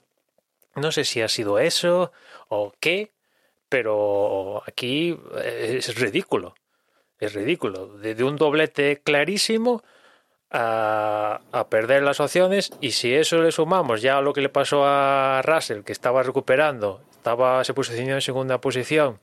no 0.74 0.92
sé 0.92 1.06
si 1.06 1.22
ha 1.22 1.28
sido 1.28 1.60
eso 1.60 2.12
o 2.48 2.74
qué, 2.80 3.12
pero 3.70 4.64
aquí 4.66 5.16
es 5.44 5.94
ridículo, 6.00 6.56
es 7.20 7.34
ridículo, 7.34 8.00
de 8.00 8.24
un 8.24 8.36
doblete 8.36 9.00
clarísimo 9.04 9.84
a, 10.52 11.40
perder 11.70 12.04
las 12.04 12.20
opciones 12.20 12.72
y 12.82 12.92
si 12.92 13.14
eso 13.14 13.42
le 13.42 13.52
sumamos 13.52 14.02
ya 14.02 14.22
lo 14.22 14.34
que 14.34 14.42
le 14.42 14.50
pasó 14.50 14.86
a 14.86 15.42
Russell, 15.44 15.84
que 15.84 15.92
estaba 15.92 16.24
recuperando, 16.24 17.02
estaba 17.12 17.64
se 17.64 17.74
posicionó 17.74 18.16
en 18.16 18.22
segunda 18.22 18.60
posición, 18.60 19.20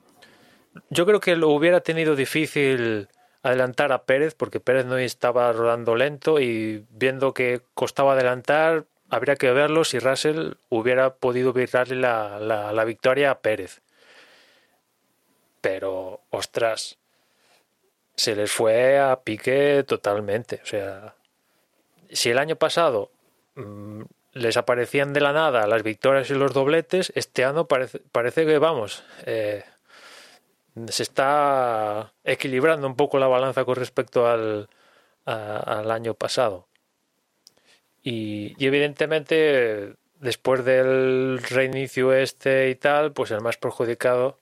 yo 0.90 1.06
creo 1.06 1.20
que 1.20 1.36
lo 1.36 1.50
hubiera 1.50 1.80
tenido 1.80 2.16
difícil 2.16 3.08
adelantar 3.42 3.92
a 3.92 4.04
Pérez 4.04 4.34
porque 4.34 4.60
Pérez 4.60 4.86
no 4.86 4.96
estaba 4.98 5.52
rodando 5.52 5.96
lento 5.96 6.40
y 6.40 6.84
viendo 6.90 7.34
que 7.34 7.60
costaba 7.74 8.12
adelantar 8.12 8.84
habría 9.10 9.36
que 9.36 9.52
verlo 9.52 9.84
si 9.84 9.98
Russell 9.98 10.54
hubiera 10.68 11.14
podido 11.14 11.52
darle 11.52 11.96
la, 11.96 12.38
la, 12.40 12.72
la 12.72 12.84
victoria 12.84 13.30
a 13.30 13.40
Pérez. 13.40 13.80
Pero, 15.60 16.20
ostras, 16.30 16.98
se 18.14 18.36
les 18.36 18.50
fue 18.50 18.98
a 18.98 19.20
pique 19.20 19.84
totalmente. 19.86 20.60
O 20.62 20.66
sea, 20.66 21.14
si 22.10 22.30
el 22.30 22.38
año 22.38 22.56
pasado 22.56 23.10
mm, 23.54 24.02
les 24.32 24.56
aparecían 24.56 25.12
de 25.12 25.20
la 25.20 25.32
nada 25.32 25.66
las 25.66 25.82
victorias 25.82 26.30
y 26.30 26.34
los 26.34 26.52
dobletes, 26.52 27.12
este 27.14 27.44
año 27.44 27.66
parece, 27.66 28.00
parece 28.12 28.46
que, 28.46 28.58
vamos, 28.58 29.04
eh, 29.26 29.64
se 30.88 31.02
está 31.02 32.12
equilibrando 32.24 32.86
un 32.86 32.96
poco 32.96 33.18
la 33.18 33.26
balanza 33.26 33.64
con 33.64 33.76
respecto 33.76 34.28
al, 34.28 34.68
al 35.24 35.90
año 35.90 36.14
pasado. 36.14 36.66
Y, 38.02 38.54
evidentemente, 38.64 39.94
después 40.20 40.64
del 40.64 41.40
reinicio 41.42 42.12
este 42.12 42.70
y 42.70 42.74
tal, 42.74 43.12
pues 43.12 43.30
el 43.32 43.40
más 43.40 43.56
perjudicado. 43.56 44.38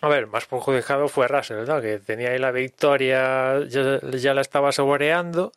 A 0.00 0.08
ver, 0.08 0.26
más 0.26 0.46
perjudicado 0.46 1.08
fue 1.08 1.28
Russell, 1.28 1.66
¿no? 1.66 1.80
que 1.80 1.98
tenía 1.98 2.30
ahí 2.30 2.38
la 2.38 2.52
victoria, 2.52 3.60
ya, 3.66 4.00
ya 4.00 4.34
la 4.34 4.40
estaba 4.40 4.72
saboreando 4.72 5.52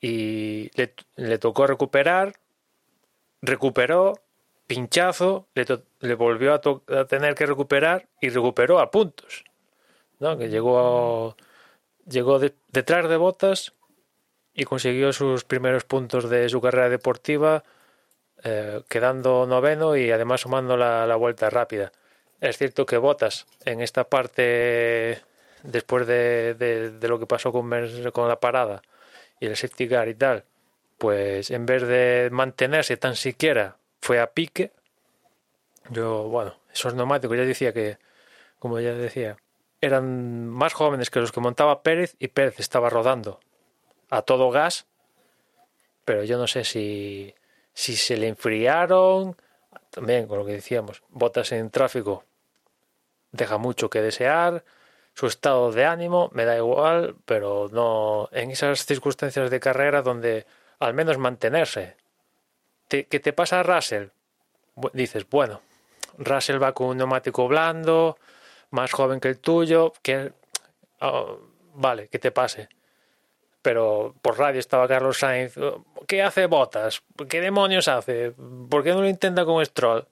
y 0.00 0.70
le, 1.16 1.38
tocó 1.38 1.66
recuperar, 1.66 2.34
recuperó, 3.42 4.20
pinchazo, 4.66 5.46
le, 6.00 6.14
volvió 6.14 6.54
a, 6.54 7.04
tener 7.06 7.34
que 7.34 7.46
recuperar 7.46 8.06
y 8.20 8.28
recuperó 8.28 8.80
a 8.80 8.90
puntos. 8.90 9.44
¿no? 10.18 10.36
Que 10.36 10.48
llegó, 10.48 11.36
llegó 12.06 12.38
detrás 12.38 13.08
de 13.08 13.16
botas 13.16 13.72
y 14.54 14.64
consiguió 14.64 15.12
sus 15.12 15.44
primeros 15.44 15.84
puntos 15.84 16.30
de 16.30 16.48
su 16.48 16.60
carrera 16.60 16.88
deportiva, 16.88 17.64
eh, 18.44 18.82
quedando 18.88 19.46
noveno 19.46 19.96
y 19.96 20.10
además 20.10 20.42
sumando 20.42 20.76
la, 20.76 21.16
vuelta 21.16 21.50
rápida. 21.50 21.92
Es 22.40 22.58
cierto 22.58 22.84
que 22.86 22.98
Botas 22.98 23.46
en 23.64 23.80
esta 23.80 24.04
parte, 24.04 25.20
después 25.62 26.06
de, 26.06 26.94
lo 27.00 27.18
que 27.18 27.26
pasó 27.26 27.52
con, 27.52 27.70
con 28.12 28.28
la 28.28 28.40
parada, 28.40 28.82
y 29.44 29.48
el 29.48 29.56
safety 29.56 29.84
y 29.84 30.14
tal, 30.14 30.44
pues 30.98 31.50
en 31.50 31.66
vez 31.66 31.86
de 31.86 32.28
mantenerse 32.32 32.96
tan 32.96 33.14
siquiera 33.14 33.76
fue 34.00 34.20
a 34.20 34.32
pique. 34.32 34.72
Yo, 35.90 36.24
bueno, 36.28 36.56
esos 36.72 36.94
neumáticos 36.94 37.36
ya 37.36 37.44
decía 37.44 37.72
que, 37.72 37.98
como 38.58 38.80
ya 38.80 38.94
decía, 38.94 39.36
eran 39.80 40.48
más 40.48 40.72
jóvenes 40.72 41.10
que 41.10 41.20
los 41.20 41.30
que 41.30 41.40
montaba 41.40 41.82
Pérez 41.82 42.16
y 42.18 42.28
Pérez 42.28 42.58
estaba 42.58 42.88
rodando 42.88 43.40
a 44.08 44.22
todo 44.22 44.50
gas, 44.50 44.86
pero 46.04 46.24
yo 46.24 46.38
no 46.38 46.46
sé 46.46 46.64
si, 46.64 47.34
si 47.74 47.96
se 47.96 48.16
le 48.16 48.28
enfriaron, 48.28 49.36
también 49.90 50.26
con 50.26 50.38
lo 50.38 50.46
que 50.46 50.52
decíamos, 50.52 51.02
botas 51.10 51.52
en 51.52 51.70
tráfico 51.70 52.24
deja 53.32 53.58
mucho 53.58 53.90
que 53.90 54.00
desear, 54.00 54.64
su 55.14 55.26
estado 55.26 55.70
de 55.72 55.84
ánimo, 55.84 56.30
me 56.32 56.44
da 56.44 56.56
igual, 56.56 57.16
pero 57.24 57.68
no 57.72 58.28
en 58.32 58.50
esas 58.50 58.84
circunstancias 58.84 59.50
de 59.50 59.60
carrera 59.60 60.02
donde 60.02 60.46
al 60.80 60.94
menos 60.94 61.18
mantenerse. 61.18 61.96
¿Qué 62.88 63.04
te 63.04 63.32
pasa 63.32 63.60
a 63.60 63.62
Russell? 63.62 64.08
Dices, 64.92 65.28
bueno, 65.28 65.60
Russell 66.18 66.62
va 66.62 66.72
con 66.72 66.88
un 66.88 66.98
neumático 66.98 67.48
blando, 67.48 68.18
más 68.70 68.92
joven 68.92 69.20
que 69.20 69.28
el 69.28 69.38
tuyo, 69.38 69.92
que 70.02 70.32
oh, 71.00 71.38
vale, 71.74 72.08
que 72.08 72.18
te 72.18 72.30
pase. 72.30 72.68
Pero 73.62 74.14
por 74.20 74.38
radio 74.38 74.60
estaba 74.60 74.88
Carlos 74.88 75.18
Sainz. 75.18 75.54
¿Qué 76.06 76.22
hace 76.22 76.46
Botas? 76.46 77.02
¿Qué 77.28 77.40
demonios 77.40 77.88
hace? 77.88 78.32
¿Por 78.68 78.82
qué 78.84 78.90
no 78.90 79.00
lo 79.00 79.08
intenta 79.08 79.44
con 79.44 79.64
Stroll? 79.64 80.06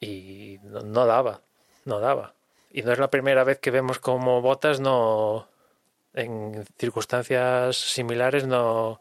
Y 0.00 0.58
no 0.62 1.06
daba, 1.06 1.42
no 1.84 2.00
daba. 2.00 2.34
Y 2.74 2.82
no 2.82 2.90
es 2.90 2.98
la 2.98 3.08
primera 3.08 3.44
vez 3.44 3.60
que 3.60 3.70
vemos 3.70 4.00
como 4.00 4.42
Botas 4.42 4.80
no, 4.80 5.46
en 6.12 6.64
circunstancias 6.76 7.76
similares 7.76 8.48
no, 8.48 9.00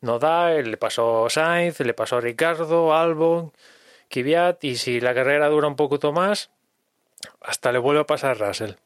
no 0.00 0.18
da. 0.18 0.52
Le 0.52 0.78
pasó 0.78 1.28
Sainz, 1.28 1.80
le 1.80 1.92
pasó 1.92 2.16
a 2.16 2.22
Ricardo, 2.22 2.94
Albon, 2.94 3.52
Kvyat 4.08 4.64
y 4.64 4.76
si 4.76 5.00
la 5.02 5.12
carrera 5.12 5.50
dura 5.50 5.68
un 5.68 5.76
poquito 5.76 6.12
más, 6.12 6.48
hasta 7.42 7.72
le 7.72 7.78
vuelve 7.78 8.00
a 8.00 8.06
pasar 8.06 8.38
Russell. 8.38 8.76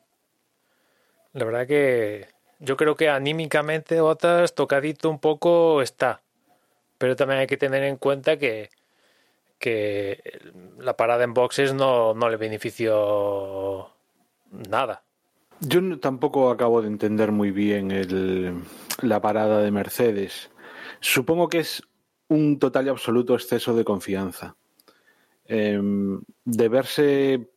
La 1.33 1.45
verdad 1.45 1.69
que 1.69 2.27
yo 2.59 2.77
creo 2.77 2.97
que 2.97 3.09
anímicamente 3.09 4.01
Botas 4.01 4.57
tocadito 4.57 5.11
un 5.11 5.21
poco 5.21 5.81
está. 5.81 6.23
Pero 6.99 7.15
también 7.15 7.39
hay 7.39 7.47
que 7.47 7.57
tener 7.57 7.85
en 7.85 7.99
cuenta 7.99 8.37
que, 8.37 8.71
que 9.61 10.41
la 10.79 10.97
parada 10.97 11.23
en 11.23 11.35
boxes 11.35 11.73
no, 11.73 12.15
no 12.15 12.29
le 12.29 12.37
benefició 12.37 13.94
nada. 14.69 15.05
Yo 15.61 15.99
tampoco 16.01 16.51
acabo 16.51 16.83
de 16.83 16.89
entender 16.89 17.33
muy 17.33 17.51
bien 17.51 17.91
el, 17.91 18.63
la 19.03 19.21
parada 19.21 19.63
de 19.63 19.71
Mercedes. 19.71 20.51
Supongo 21.01 21.49
que 21.49 21.61
es 21.61 21.83
un 22.29 22.59
total 22.59 22.87
y 22.87 22.89
absoluto 22.89 23.35
exceso 23.35 23.75
de 23.75 23.85
confianza. 23.85 24.57
Em, 25.47 26.21
de 26.45 26.69
verse 26.69 27.51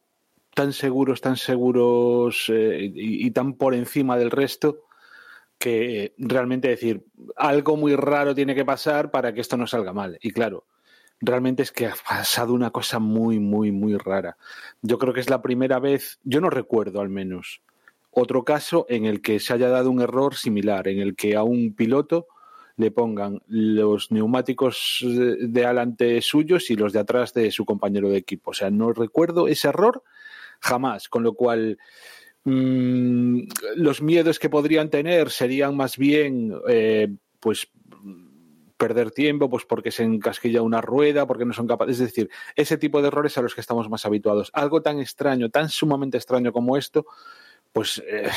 tan 0.54 0.74
seguros, 0.74 1.22
tan 1.22 1.38
seguros 1.38 2.46
eh, 2.50 2.92
y, 2.94 3.32
tan 3.32 3.54
por 3.54 3.74
encima 3.74 4.18
del 4.18 4.32
resto, 4.32 4.84
que 5.58 6.14
realmente 6.18 6.68
decir, 6.68 7.06
algo 7.36 7.78
muy 7.78 7.96
raro 7.96 8.36
tiene 8.36 8.56
que 8.56 8.66
pasar 8.66 9.12
para 9.12 9.34
que 9.34 9.42
esto 9.42 9.58
no 9.58 9.68
salga 9.68 9.94
mal. 9.94 10.18
Y 10.22 10.32
claro, 10.32 10.66
realmente 11.20 11.64
es 11.64 11.72
que 11.72 11.88
ha 11.88 11.96
pasado 12.08 12.54
una 12.54 12.72
cosa 12.72 13.00
muy, 13.00 13.40
muy, 13.40 13.72
muy 13.72 13.98
rara. 13.98 14.38
Yo 14.82 14.98
creo 14.98 15.14
que 15.14 15.20
es 15.20 15.30
la 15.30 15.42
primera 15.42 15.80
vez, 15.80 16.20
yo 16.24 16.42
no 16.42 16.50
recuerdo 16.50 17.02
al 17.02 17.10
menos, 17.10 17.62
otro 18.12 18.44
caso 18.44 18.86
en 18.90 19.06
el 19.06 19.22
que 19.22 19.40
se 19.40 19.54
haya 19.54 19.70
dado 19.70 19.92
un 19.92 20.02
error 20.02 20.36
similar, 20.36 20.88
en 20.88 21.00
el 21.00 21.16
que 21.16 21.36
a 21.36 21.44
un 21.44 21.74
piloto 21.74 22.28
le 22.76 22.92
pongan 22.92 23.42
los 23.48 24.12
neumáticos 24.12 25.04
de 25.04 25.66
adelante 25.66 26.22
suyos 26.22 26.70
y 26.70 26.76
los 26.76 26.94
de 26.94 27.00
atrás 27.00 27.34
de 27.34 27.52
su 27.52 27.66
compañero 27.66 28.10
de 28.10 28.18
equipo. 28.18 28.52
O 28.52 28.54
sea, 28.54 28.70
no 28.70 28.94
recuerdo 28.94 29.48
ese 29.48 29.68
error 29.70 30.04
jamás, 30.60 31.10
con 31.10 31.24
lo 31.24 31.34
cual 31.34 31.80
mmm, 32.44 33.42
los 33.76 34.02
miedos 34.02 34.38
que 34.38 34.50
podrían 34.50 34.90
tener 34.90 35.32
serían 35.32 35.76
más 35.76 35.98
bien 35.98 36.54
eh, 36.68 37.10
pues 37.40 37.68
perder 38.78 39.12
tiempo, 39.12 39.50
pues 39.50 39.66
porque 39.66 39.92
se 39.92 40.04
encasquilla 40.04 40.62
una 40.62 40.82
rueda, 40.82 41.26
porque 41.26 41.46
no 41.46 41.54
son 41.54 41.68
capaces. 41.68 42.00
Es 42.00 42.08
decir, 42.08 42.30
ese 42.56 42.78
tipo 42.78 43.02
de 43.02 43.10
errores 43.10 43.38
a 43.38 43.42
los 43.42 43.56
que 43.56 43.62
estamos 43.62 43.90
más 43.90 44.06
habituados. 44.06 44.52
Algo 44.54 44.82
tan 44.82 45.00
extraño, 45.00 45.50
tan 45.50 45.70
sumamente 45.70 46.18
extraño 46.18 46.54
como 46.54 46.78
esto, 46.78 47.06
pues 47.74 48.02
eh, 48.08 48.30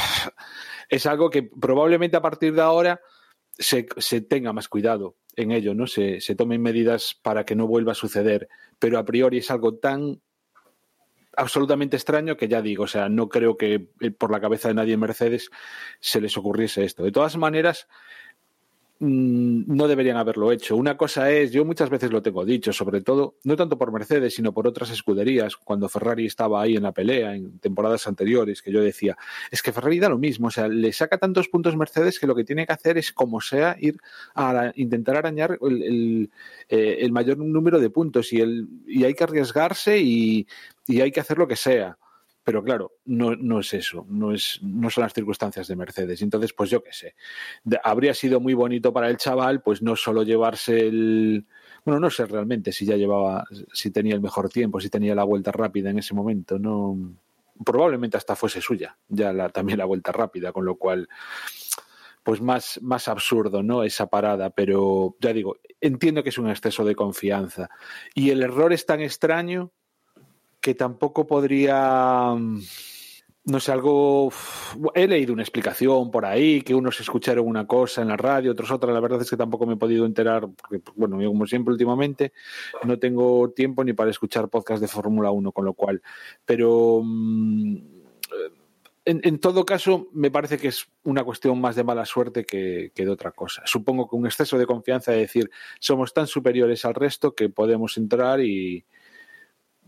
es 0.89 1.07
algo 1.07 1.31
que 1.31 1.43
probablemente 1.43 2.17
a 2.17 2.23
partir 2.23 2.55
de 2.55 2.63
ahora 2.63 3.01
se, 3.53 3.87
se 3.99 4.23
tenga 4.23 4.53
más 4.53 4.69
cuidado 4.69 5.17
en 5.37 5.53
ello, 5.53 5.75
¿no? 5.75 5.87
Se, 5.87 6.21
se, 6.21 6.35
tomen 6.35 6.63
medidas 6.63 7.15
para 7.23 7.45
que 7.45 7.55
no 7.55 7.67
vuelva 7.67 7.93
a 7.93 7.95
suceder. 7.95 8.49
Pero 8.79 8.99
a 8.99 9.05
priori 9.05 9.39
es 9.39 9.51
algo 9.51 9.77
tan 9.77 10.21
absolutamente 11.37 11.97
extraño 11.97 12.37
que 12.37 12.49
ya 12.49 12.61
digo, 12.61 12.85
o 12.85 12.89
sea, 12.89 13.09
no 13.09 13.29
creo 13.29 13.57
que 13.57 13.89
eh, 14.01 14.11
por 14.11 14.31
la 14.31 14.41
cabeza 14.41 14.69
de 14.69 14.75
nadie 14.75 14.95
en 14.95 15.01
Mercedes 15.01 15.51
se 16.01 16.21
les 16.21 16.37
ocurriese 16.37 16.85
esto. 16.85 17.03
De 17.03 17.13
todas 17.13 17.37
maneras, 17.37 17.89
Mm, 19.03 19.63
no 19.67 19.89
deberían 19.89 20.19
haberlo 20.19 20.53
hecho. 20.53 20.77
Una 20.77 20.99
cosa 20.99 21.31
es, 21.31 21.53
yo 21.53 21.65
muchas 21.65 21.89
veces 21.89 22.11
lo 22.11 22.21
tengo 22.21 22.45
dicho, 22.45 22.71
sobre 22.71 23.01
todo, 23.01 23.37
no 23.45 23.57
tanto 23.57 23.79
por 23.79 23.91
Mercedes, 23.93 24.35
sino 24.35 24.53
por 24.53 24.67
otras 24.67 24.91
escuderías, 24.91 25.57
cuando 25.57 25.89
Ferrari 25.89 26.27
estaba 26.27 26.61
ahí 26.61 26.77
en 26.77 26.83
la 26.83 26.93
pelea 26.93 27.35
en 27.35 27.59
temporadas 27.61 28.07
anteriores, 28.07 28.61
que 28.61 28.71
yo 28.71 28.83
decía, 28.83 29.17
es 29.51 29.63
que 29.63 29.73
Ferrari 29.73 30.01
da 30.01 30.11
lo 30.11 30.19
mismo, 30.19 30.49
o 30.49 30.51
sea, 30.51 30.69
le 30.69 30.93
saca 30.93 31.17
tantos 31.17 31.49
puntos 31.49 31.77
Mercedes 31.77 32.21
que 32.21 32.27
lo 32.27 32.35
que 32.35 32.45
tiene 32.45 32.67
que 32.67 32.75
hacer 32.75 32.99
es, 32.99 33.11
como 33.11 33.41
sea, 33.41 33.75
ir 33.81 33.97
a 34.35 34.71
intentar 34.75 35.17
arañar 35.17 35.59
el, 35.63 36.31
eh, 36.69 37.09
mayor 37.11 37.39
número 37.39 37.81
de 37.81 37.89
puntos 37.89 38.35
y, 38.35 38.43
el, 38.43 38.69
y 38.87 39.05
hay 39.05 39.15
que 39.15 39.25
arriesgarse 39.25 39.99
y 39.99 40.47
hay 40.89 41.11
que 41.11 41.21
hacer 41.21 41.39
lo 41.39 41.49
que 41.49 41.57
sea. 41.57 41.97
Pero 42.51 42.65
claro, 42.65 42.95
no, 43.05 43.37
no 43.37 43.61
es 43.61 43.73
eso, 43.75 44.05
no, 44.09 44.35
es, 44.35 44.59
no 44.61 44.91
son 44.91 45.03
las 45.03 45.13
circunstancias 45.13 45.69
de 45.69 45.77
Mercedes. 45.77 46.21
Entonces, 46.21 46.53
pues 46.53 46.69
yo 46.69 46.83
qué 46.83 46.93
sé. 46.93 47.15
habría 47.85 48.13
sido 48.13 48.41
muy 48.41 48.55
bonito 48.55 48.93
para 48.93 49.09
el 49.09 49.19
chaval, 49.19 49.63
pues 49.63 49.83
no 49.83 49.95
solo 49.95 50.25
llevarse 50.25 50.89
el. 50.89 51.47
Bueno, 51.85 52.01
no 52.01 52.11
sé 52.11 52.27
realmente 52.27 52.73
si 52.73 52.85
ya 52.85 52.97
llevaba, 52.97 53.45
si 53.73 53.93
tenía 53.93 54.17
el 54.17 54.21
mejor 54.21 54.49
tiempo, 54.49 54.81
si 54.81 54.91
tenía 54.91 55.15
la 55.15 55.23
vuelta 55.23 55.53
rápida 55.53 55.91
en 55.91 56.01
ese 56.01 56.13
momento. 56.13 56.59
No, 56.59 56.99
probablemente 57.65 58.17
hasta 58.17 58.35
fuese 58.35 58.61
suya, 58.61 58.99
ya 59.07 59.49
también 59.51 59.79
la 59.79 59.85
vuelta 59.85 60.11
rápida, 60.11 60.51
con 60.51 60.65
lo 60.65 60.75
cual, 60.75 61.09
pues 62.25 62.41
más, 62.41 62.81
más 62.83 63.07
absurdo, 63.07 63.63
¿no? 63.63 63.85
Esa 63.85 64.09
parada, 64.09 64.51
pero 64.51 65.15
ya 65.21 65.33
digo, 65.33 65.59
entiendo 65.81 66.25
que 66.25 66.31
es 66.31 66.39
un 66.39 66.51
exceso 66.51 66.85
de 66.85 66.97
confianza. 66.97 67.71
Y 68.13 68.31
el 68.31 68.43
error 68.43 68.73
es 68.73 68.87
tan 68.87 69.03
extraño 69.03 69.71
que 70.61 70.75
tampoco 70.75 71.27
podría 71.27 72.35
no 73.45 73.59
sé, 73.59 73.73
algo. 73.73 74.31
He 74.95 75.07
leído 75.09 75.33
una 75.33 75.43
explicación 75.43 76.11
por 76.11 76.27
ahí, 76.27 76.63
que 76.63 76.75
unos 76.75 77.01
escucharon 77.01 77.47
una 77.47 77.67
cosa 77.67 78.03
en 78.03 78.09
la 78.09 78.17
radio, 78.17 78.53
otros 78.53 78.71
otra. 78.71 78.93
La 78.93 79.01
verdad 79.01 79.23
es 79.23 79.31
que 79.31 79.37
tampoco 79.37 79.67
me 79.67 79.75
he 79.75 79.77
podido 79.77 80.05
enterar, 80.05 80.43
porque, 80.49 80.83
bueno, 80.95 81.21
yo 81.21 81.29
como 81.29 81.47
siempre 81.47 81.73
últimamente 81.73 82.33
no 82.85 82.99
tengo 82.99 83.51
tiempo 83.51 83.83
ni 83.83 83.93
para 83.93 84.11
escuchar 84.11 84.49
podcast 84.49 84.81
de 84.81 84.89
Fórmula 84.89 85.31
1, 85.31 85.53
con 85.53 85.65
lo 85.65 85.75
cual. 85.75 86.03
Pero. 86.45 87.01
Mm, 87.03 87.77
en, 89.07 89.21
en, 89.25 89.41
todo 89.41 89.65
caso, 89.65 90.09
me 90.13 90.31
parece 90.31 90.59
que 90.59 90.69
es 90.69 90.87
una 91.05 91.25
cuestión 91.25 91.59
más 91.61 91.75
de 91.75 91.83
mala 91.83 92.05
suerte 92.05 92.45
que, 92.45 92.93
que, 92.95 93.05
de 93.07 93.11
otra 93.11 93.33
cosa. 93.33 93.63
Supongo 93.65 94.09
que 94.09 94.15
un 94.15 94.27
exceso 94.27 94.59
de 94.59 94.67
confianza 94.67 95.11
de 95.11 95.21
decir 95.21 95.51
somos 95.81 96.13
tan 96.13 96.27
superiores 96.27 96.85
al 96.85 96.95
resto 96.95 97.35
que 97.35 97.49
podemos 97.49 97.97
entrar 97.97 98.41
y, 98.41 98.85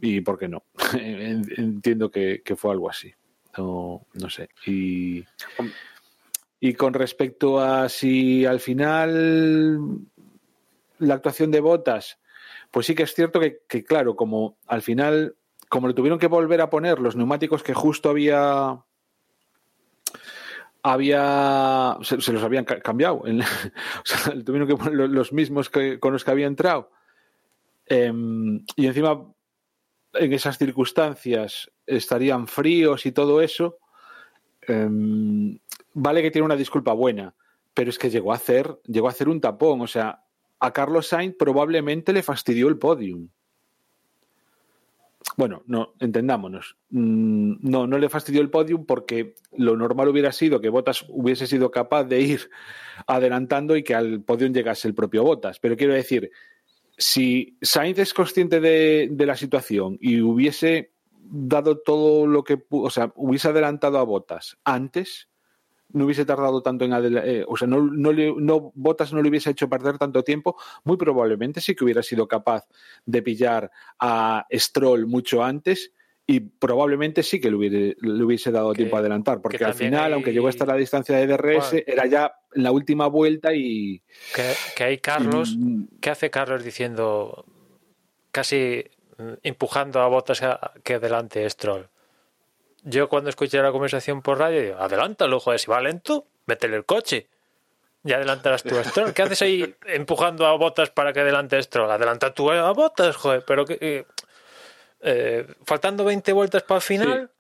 y 0.03 0.21
por 0.21 0.39
qué 0.39 0.49
no. 0.49 0.65
Entiendo 0.93 2.11
que, 2.11 2.43
fue 2.57 2.73
algo 2.73 2.91
así. 2.91 3.15
No, 3.57 4.05
no 4.15 4.29
sé. 4.29 4.49
Y, 4.67 5.25
y 6.59 6.75
con 6.75 6.93
respecto 6.93 7.61
a 7.61 7.89
si 7.89 8.45
al 8.45 8.59
final 8.59 10.01
la 10.99 11.15
actuación 11.15 11.53
de 11.53 11.61
Botas, 11.61 12.19
pues 12.73 12.87
sí 12.87 12.97
que 12.97 13.05
es 13.05 13.15
cierto 13.15 13.39
que, 13.41 13.85
claro, 13.85 14.17
como 14.17 14.59
al 14.67 14.83
final, 14.83 15.37
como 15.69 15.87
le 15.87 15.95
tuvieron 15.95 16.19
que 16.19 16.27
volver 16.27 16.61
a 16.61 16.71
poner 16.71 16.99
los 16.99 17.15
neumáticos 17.15 17.63
que 17.63 17.75
justo 17.75 18.11
había 18.11 18.85
había 20.85 21.97
se, 22.03 22.17
los 22.17 22.43
habían 22.43 22.65
cambiado 22.65 23.19
o 23.23 24.03
sea, 24.03 24.35
le 24.35 24.43
tuvieron 24.43 24.67
que 24.67 24.75
poner 24.75 24.95
los 24.95 25.33
mismos 25.33 25.71
que, 25.71 26.01
con 26.01 26.13
los 26.13 26.25
que 26.25 26.33
había 26.33 26.49
entrado 26.49 26.91
em, 27.87 28.65
y 28.75 28.87
encima 28.87 29.33
en 30.15 30.33
esas 30.33 30.59
circunstancias 30.59 31.71
estarían 31.87 32.47
fríos 32.47 33.07
y 33.07 33.13
todo 33.13 33.41
eso, 33.41 33.79
em, 34.63 35.59
vale 35.95 36.23
que 36.23 36.31
tiene 36.31 36.47
una 36.47 36.57
disculpa 36.57 36.93
buena, 36.93 37.35
pero 37.75 37.91
es 37.91 37.99
que 37.99 38.11
llegó 38.11 38.33
a 38.33 38.37
hacer, 38.37 38.79
llegó 38.87 39.09
a 39.09 39.11
hacer 39.11 39.29
un 39.29 39.41
tapón. 39.41 39.81
O 39.81 39.87
sea, 39.87 40.25
a 40.61 40.73
Carlos 40.73 41.09
Sainz 41.09 41.37
probablemente 41.39 42.13
le 42.13 42.23
fastidió 42.23 42.69
el 42.69 42.79
podium. 42.79 43.29
Bueno, 45.37 45.63
no, 45.67 45.95
entendámonos. 45.99 46.77
Mm, 46.91 47.55
no, 47.61 47.87
no 47.87 47.99
le 47.99 48.09
fastidió 48.09 48.43
el 48.43 48.51
podium 48.51 48.85
porque 48.85 49.35
lo 49.57 49.77
normal 49.77 50.09
hubiera 50.09 50.33
sido 50.33 50.61
que 50.61 50.69
Bottas 50.69 51.07
hubiese 51.09 51.47
sido 51.47 51.71
capaz 51.71 52.05
de 52.05 52.21
ir 52.21 52.51
adelantando 53.07 53.77
y 53.77 53.83
que 53.83 53.95
al 53.95 54.21
podium 54.23 54.53
llegase 54.53 54.89
el 54.89 54.95
propio 54.95 55.23
Bottas. 55.23 55.59
Pero 55.59 55.77
quiero 55.77 55.95
decir, 55.95 56.31
si 57.03 57.59
Sainz 57.61 57.99
es 57.99 58.15
consciente 58.15 58.61
de, 58.61 59.11
la 59.27 59.37
situación 59.37 59.99
y 60.01 60.21
hubiese 60.21 60.93
dado 61.11 61.79
todo 61.79 62.27
lo 62.27 62.45
que 62.45 62.65
o 62.71 62.91
sea, 62.91 63.13
hubiese 63.17 63.49
adelantado 63.49 63.99
a 63.99 64.05
Botas 64.05 64.57
antes, 64.65 65.29
no 65.91 66.05
hubiese 66.05 66.25
tardado 66.25 66.63
tanto 66.63 66.85
en 66.85 66.93
eh, 66.93 67.45
o 67.47 67.57
sea, 67.57 67.67
no, 67.67 67.81
no, 67.83 68.13
no, 68.13 68.73
Botas 68.75 69.13
no 69.13 69.21
le 69.21 69.29
hubiese 69.29 69.51
hecho 69.51 69.69
perder 69.69 69.99
tanto 69.99 70.23
tiempo, 70.23 70.57
muy 70.85 70.97
probablemente 70.97 71.61
sí 71.61 71.75
que 71.75 71.85
hubiera 71.85 72.03
sido 72.03 72.29
capaz 72.29 72.67
de 73.05 73.21
pillar 73.21 73.71
a 73.99 74.47
Stroll 74.53 75.07
mucho 75.07 75.43
antes 75.43 75.93
y 76.33 76.41
probablemente 76.41 77.23
sí 77.23 77.41
que 77.41 77.51
le 77.51 77.57
hubiese, 77.57 78.51
dado 78.51 78.73
tiempo 78.73 78.97
a 78.97 79.01
adelantar, 79.01 79.43
porque 79.43 79.63
al 79.65 79.75
final, 79.75 80.15
aunque 80.15 80.33
llegó 80.33 80.49
hasta 80.49 80.65
la 80.65 80.77
distancia 80.77 81.15
de 81.17 81.27
DRS, 81.27 81.75
era 81.87 82.07
ya 82.07 82.35
la 82.53 82.73
última 82.73 83.07
vuelta 83.07 83.53
y... 83.53 84.03
Que, 84.75 84.85
hay 84.85 84.99
Carlos, 84.99 85.57
¿qué 86.01 86.09
hace 86.09 86.31
Carlos 86.31 86.65
diciendo, 86.65 87.45
casi 88.31 88.85
empujando 89.43 90.01
a 90.01 90.09
botas 90.09 90.41
que 90.83 90.95
adelante 90.95 91.49
Stroll? 91.51 91.89
Yo 92.83 93.11
cuando 93.11 93.29
escuché 93.29 93.61
la 93.61 93.73
conversación 93.73 94.23
por 94.23 94.39
radio, 94.39 94.63
digo, 94.63 94.79
adelántalo, 94.79 95.39
joder, 95.39 95.61
si 95.61 95.71
va 95.71 95.83
lento, 95.83 96.27
métele 96.47 96.77
el 96.77 96.87
coche. 96.87 97.29
Ya 98.05 98.17
adelantarás 98.17 98.63
tú 98.63 98.77
a 98.77 98.85
Stroll. 98.85 99.13
¿Qué 99.13 99.23
haces 99.23 99.43
ahí 99.43 99.75
empujando 99.87 100.47
a 100.47 100.57
botas 100.57 100.89
para 100.91 101.13
que 101.13 101.21
adelante 101.21 101.63
Stroll? 101.63 101.91
Adelanta 101.91 102.33
tú 102.33 102.51
a 102.51 102.73
botas, 102.73 103.15
joder, 103.17 103.45
pero 103.47 103.67
que 103.67 104.07
eh, 105.03 105.47
faltando 105.65 106.05
20 106.05 106.33
vueltas 106.33 106.63
para 106.63 106.79
el 106.79 106.83
final, 106.83 107.31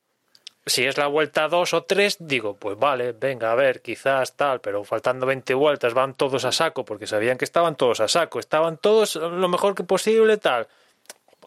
si 0.66 0.84
es 0.84 0.96
la 0.96 1.06
vuelta 1.06 1.48
2 1.48 1.74
o 1.74 1.84
3, 1.84 2.16
digo, 2.20 2.56
pues 2.56 2.78
vale, 2.78 3.12
venga, 3.12 3.52
a 3.52 3.54
ver, 3.54 3.82
quizás 3.82 4.36
tal, 4.36 4.60
pero 4.60 4.84
faltando 4.84 5.26
20 5.26 5.54
vueltas 5.54 5.94
van 5.94 6.14
todos 6.14 6.44
a 6.44 6.52
saco, 6.52 6.84
porque 6.84 7.06
sabían 7.06 7.38
que 7.38 7.44
estaban 7.44 7.76
todos 7.76 8.00
a 8.00 8.08
saco, 8.08 8.38
estaban 8.38 8.78
todos 8.78 9.16
lo 9.16 9.48
mejor 9.48 9.74
que 9.74 9.84
posible, 9.84 10.36
tal. 10.38 10.68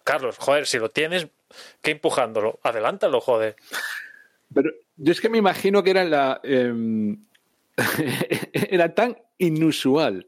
Carlos, 0.03 0.37
joder, 0.37 0.67
si 0.67 0.79
lo 0.79 0.89
tienes, 0.89 1.27
que 1.81 1.91
empujándolo, 1.91 2.59
adelántalo, 2.63 3.21
joder. 3.21 3.55
Pero 4.53 4.71
yo 4.97 5.11
es 5.11 5.19
que 5.19 5.29
me 5.29 5.37
imagino 5.37 5.83
que 5.83 5.91
era 5.91 6.03
la. 6.03 6.39
Em, 6.43 7.25
era 8.53 8.93
tan 8.93 9.17
inusual 9.37 10.25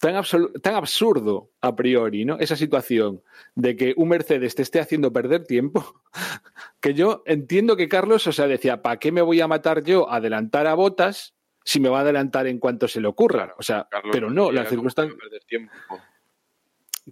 tan, 0.00 0.24
tan 0.62 0.74
absurdo 0.74 1.50
a 1.60 1.76
priori, 1.76 2.24
¿no? 2.24 2.38
Esa 2.38 2.56
situación 2.56 3.22
de 3.54 3.76
que 3.76 3.94
un 3.96 4.08
Mercedes 4.08 4.54
te 4.54 4.62
esté 4.62 4.80
haciendo 4.80 5.12
perder 5.12 5.44
tiempo, 5.44 6.02
que 6.80 6.94
yo 6.94 7.22
entiendo 7.26 7.76
que 7.76 7.88
Carlos, 7.88 8.26
o 8.26 8.32
sea, 8.32 8.48
decía, 8.48 8.82
¿para 8.82 8.98
qué 8.98 9.12
me 9.12 9.22
voy 9.22 9.40
a 9.40 9.46
matar 9.46 9.84
yo 9.84 10.10
a 10.10 10.16
adelantar 10.16 10.66
a 10.66 10.74
botas 10.74 11.34
si 11.64 11.80
me 11.80 11.90
va 11.90 11.98
a 11.98 12.00
adelantar 12.00 12.46
en 12.46 12.58
cuanto 12.58 12.88
se 12.88 13.00
le 13.00 13.08
ocurra? 13.08 13.54
O 13.58 13.62
sea, 13.62 13.88
pero 14.10 14.30
no, 14.30 14.50
la 14.50 14.64
circunstancia... 14.64 15.16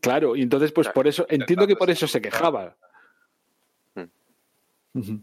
Claro, 0.01 0.37
y 0.37 0.43
entonces, 0.43 0.73
pues 0.73 0.89
por 0.89 1.07
eso, 1.09 1.27
entiendo 1.29 1.67
que 1.67 1.77
por 1.77 1.91
eso 1.91 2.07
se 2.07 2.23
quejaba. 2.23 2.77
Hmm. 3.95 5.19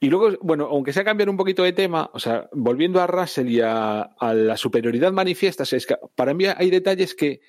Y 0.00 0.10
luego, 0.10 0.36
bueno, 0.40 0.66
aunque 0.66 0.92
sea 0.92 1.04
cambiar 1.04 1.28
un 1.28 1.36
poquito 1.36 1.62
de 1.62 1.72
tema, 1.72 2.10
o 2.12 2.18
sea, 2.18 2.48
volviendo 2.52 3.00
a 3.00 3.06
Russell 3.06 3.48
y 3.48 3.60
a, 3.60 4.10
la 4.20 4.56
superioridad 4.56 5.12
manifiesta, 5.12 5.64
es 5.64 5.86
que 5.86 5.96
para 6.14 6.34
mí 6.34 6.46
hay 6.46 6.70
detalles 6.70 7.14
que, 7.14 7.40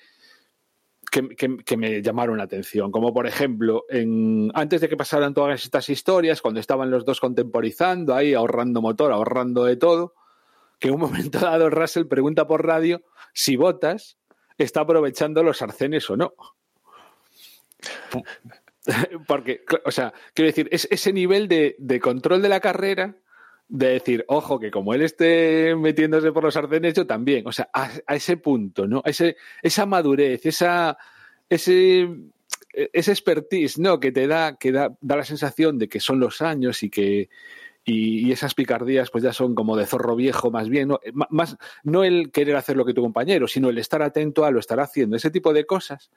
que, 1.10 1.76
me 1.76 2.02
llamaron 2.02 2.38
la 2.38 2.44
atención, 2.44 2.90
como 2.90 3.12
por 3.12 3.26
ejemplo, 3.26 3.84
en, 3.88 4.50
antes 4.54 4.80
de 4.80 4.88
que 4.88 4.96
pasaran 4.96 5.34
todas 5.34 5.64
estas 5.64 5.88
historias, 5.88 6.40
cuando 6.40 6.60
estaban 6.60 6.90
los 6.90 7.04
dos 7.04 7.20
contemporizando 7.20 8.14
ahí, 8.14 8.34
ahorrando 8.34 8.80
motor, 8.80 9.12
ahorrando 9.12 9.64
de 9.64 9.76
todo, 9.76 10.14
que 10.78 10.88
en 10.88 10.94
un 10.94 11.00
momento 11.02 11.38
dado 11.38 11.70
Russell 11.70 12.06
pregunta 12.06 12.46
por 12.46 12.66
radio 12.66 13.02
si 13.32 13.56
Botas 13.56 14.18
está 14.58 14.80
aprovechando 14.80 15.42
los 15.42 15.62
arcenes 15.62 16.08
o 16.10 16.16
no. 16.16 16.34
Porque, 19.26 19.64
o 19.84 19.90
sea, 19.90 20.12
quiero 20.34 20.46
decir, 20.48 20.68
es 20.72 20.88
ese 20.90 21.12
nivel 21.12 21.48
de, 21.48 22.00
control 22.02 22.42
de 22.42 22.48
la 22.48 22.60
carrera, 22.60 23.16
de 23.68 23.88
decir, 23.88 24.24
ojo, 24.28 24.58
que 24.58 24.70
como 24.70 24.94
él 24.94 25.02
esté 25.02 25.74
metiéndose 25.76 26.32
por 26.32 26.44
los 26.44 26.56
ardenes, 26.56 26.94
yo 26.94 27.06
también. 27.06 27.46
O 27.46 27.52
sea, 27.52 27.68
a, 27.72 27.90
ese 28.14 28.36
punto, 28.36 28.86
¿no? 28.86 29.02
Ese, 29.04 29.36
esa 29.62 29.86
madurez, 29.86 30.44
esa, 30.46 30.98
ese, 31.48 32.08
ese 32.72 33.12
expertise, 33.12 33.78
¿no? 33.78 34.00
Que 34.00 34.12
te 34.12 34.26
da, 34.26 34.56
que 34.56 34.72
da, 34.72 34.96
da 35.00 35.16
la 35.16 35.24
sensación 35.24 35.78
de 35.78 35.88
que 35.88 36.00
son 36.00 36.18
los 36.18 36.42
años 36.42 36.82
y 36.82 36.90
que, 36.90 37.28
y, 37.84 38.32
esas 38.32 38.54
picardías 38.54 39.10
pues 39.10 39.24
ya 39.24 39.32
son 39.32 39.54
como 39.54 39.76
de 39.76 39.86
zorro 39.86 40.16
viejo 40.16 40.50
más 40.50 40.68
bien, 40.68 40.88
¿no? 40.88 41.00
Más, 41.30 41.56
no 41.84 42.04
el 42.04 42.30
querer 42.30 42.56
hacer 42.56 42.76
lo 42.76 42.84
que 42.84 42.94
tu 42.94 43.02
compañero, 43.02 43.48
sino 43.48 43.68
el 43.68 43.78
estar 43.78 44.02
atento 44.02 44.44
a 44.44 44.50
lo 44.50 44.60
estar 44.60 44.80
haciendo, 44.80 45.16
ese 45.16 45.30
tipo 45.30 45.52
de 45.52 45.64
cosas 45.64 46.10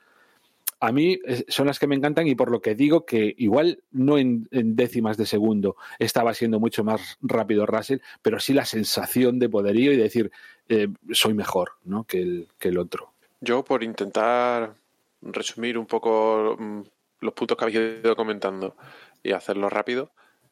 a 0.80 0.92
mí 0.92 1.20
eh, 1.26 1.46
son 1.48 1.68
las 1.68 1.80
que 1.80 1.88
me 1.88 1.96
encantan 1.96 2.28
y 2.28 2.36
por 2.36 2.52
lo 2.52 2.62
que 2.62 2.76
digo 2.76 3.06
que 3.06 3.34
igual 3.38 3.84
no 3.92 4.18
en, 4.18 4.48
décimas 4.52 5.18
de 5.18 5.26
segundo 5.26 5.76
estaba 6.00 6.34
siendo 6.34 6.60
mucho 6.60 6.84
más 6.84 7.18
rápido 7.22 7.66
Russell, 7.66 8.00
pero 8.22 8.40
sí 8.40 8.54
la 8.54 8.66
sensación 8.66 9.40
de 9.40 9.50
poderío 9.50 9.92
y 9.92 9.98
decir 9.98 10.32
eh, 10.70 10.88
soy 11.12 11.34
mejor 11.34 11.74
¿no? 11.84 12.06
que, 12.06 12.22
el, 12.22 12.48
que 12.60 12.70
el 12.70 12.78
otro. 12.78 13.14
Yo 13.42 13.64
por 13.64 13.84
intentar 13.84 14.76
resumir 15.22 15.78
un 15.78 15.86
poco 15.86 16.56
mm, 16.60 16.82
los 17.22 17.34
puntos 17.34 17.58
que 17.58 17.66
habéis 17.66 18.04
ido 18.04 18.16
comentando 18.16 18.76
y 19.22 19.32
hacerlo 19.32 19.70
rápido, 19.70 20.12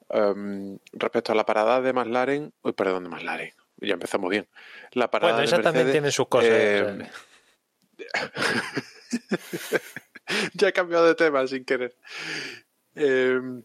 em, 0.09 0.77
respecto 0.93 1.31
a 1.31 1.35
la 1.35 1.45
parada 1.45 1.81
de 1.81 1.93
McLaren, 1.93 2.53
uy, 2.63 2.73
perdón, 2.73 3.03
de 3.03 3.09
McLaren, 3.09 3.53
ya 3.77 3.93
empezamos 3.93 4.29
bien. 4.29 4.47
La 4.93 5.11
parada 5.11 5.33
bueno, 5.33 5.45
esa 5.45 5.61
también 5.61 5.91
tiene 5.91 6.11
sus 6.11 6.27
cosas. 6.27 6.51
Em, 6.51 7.05
ya 10.53 10.69
he 10.69 10.73
cambiado 10.73 11.05
de 11.05 11.15
tema 11.15 11.45
sin 11.47 11.65
querer. 11.65 11.95
Em, 12.95 13.63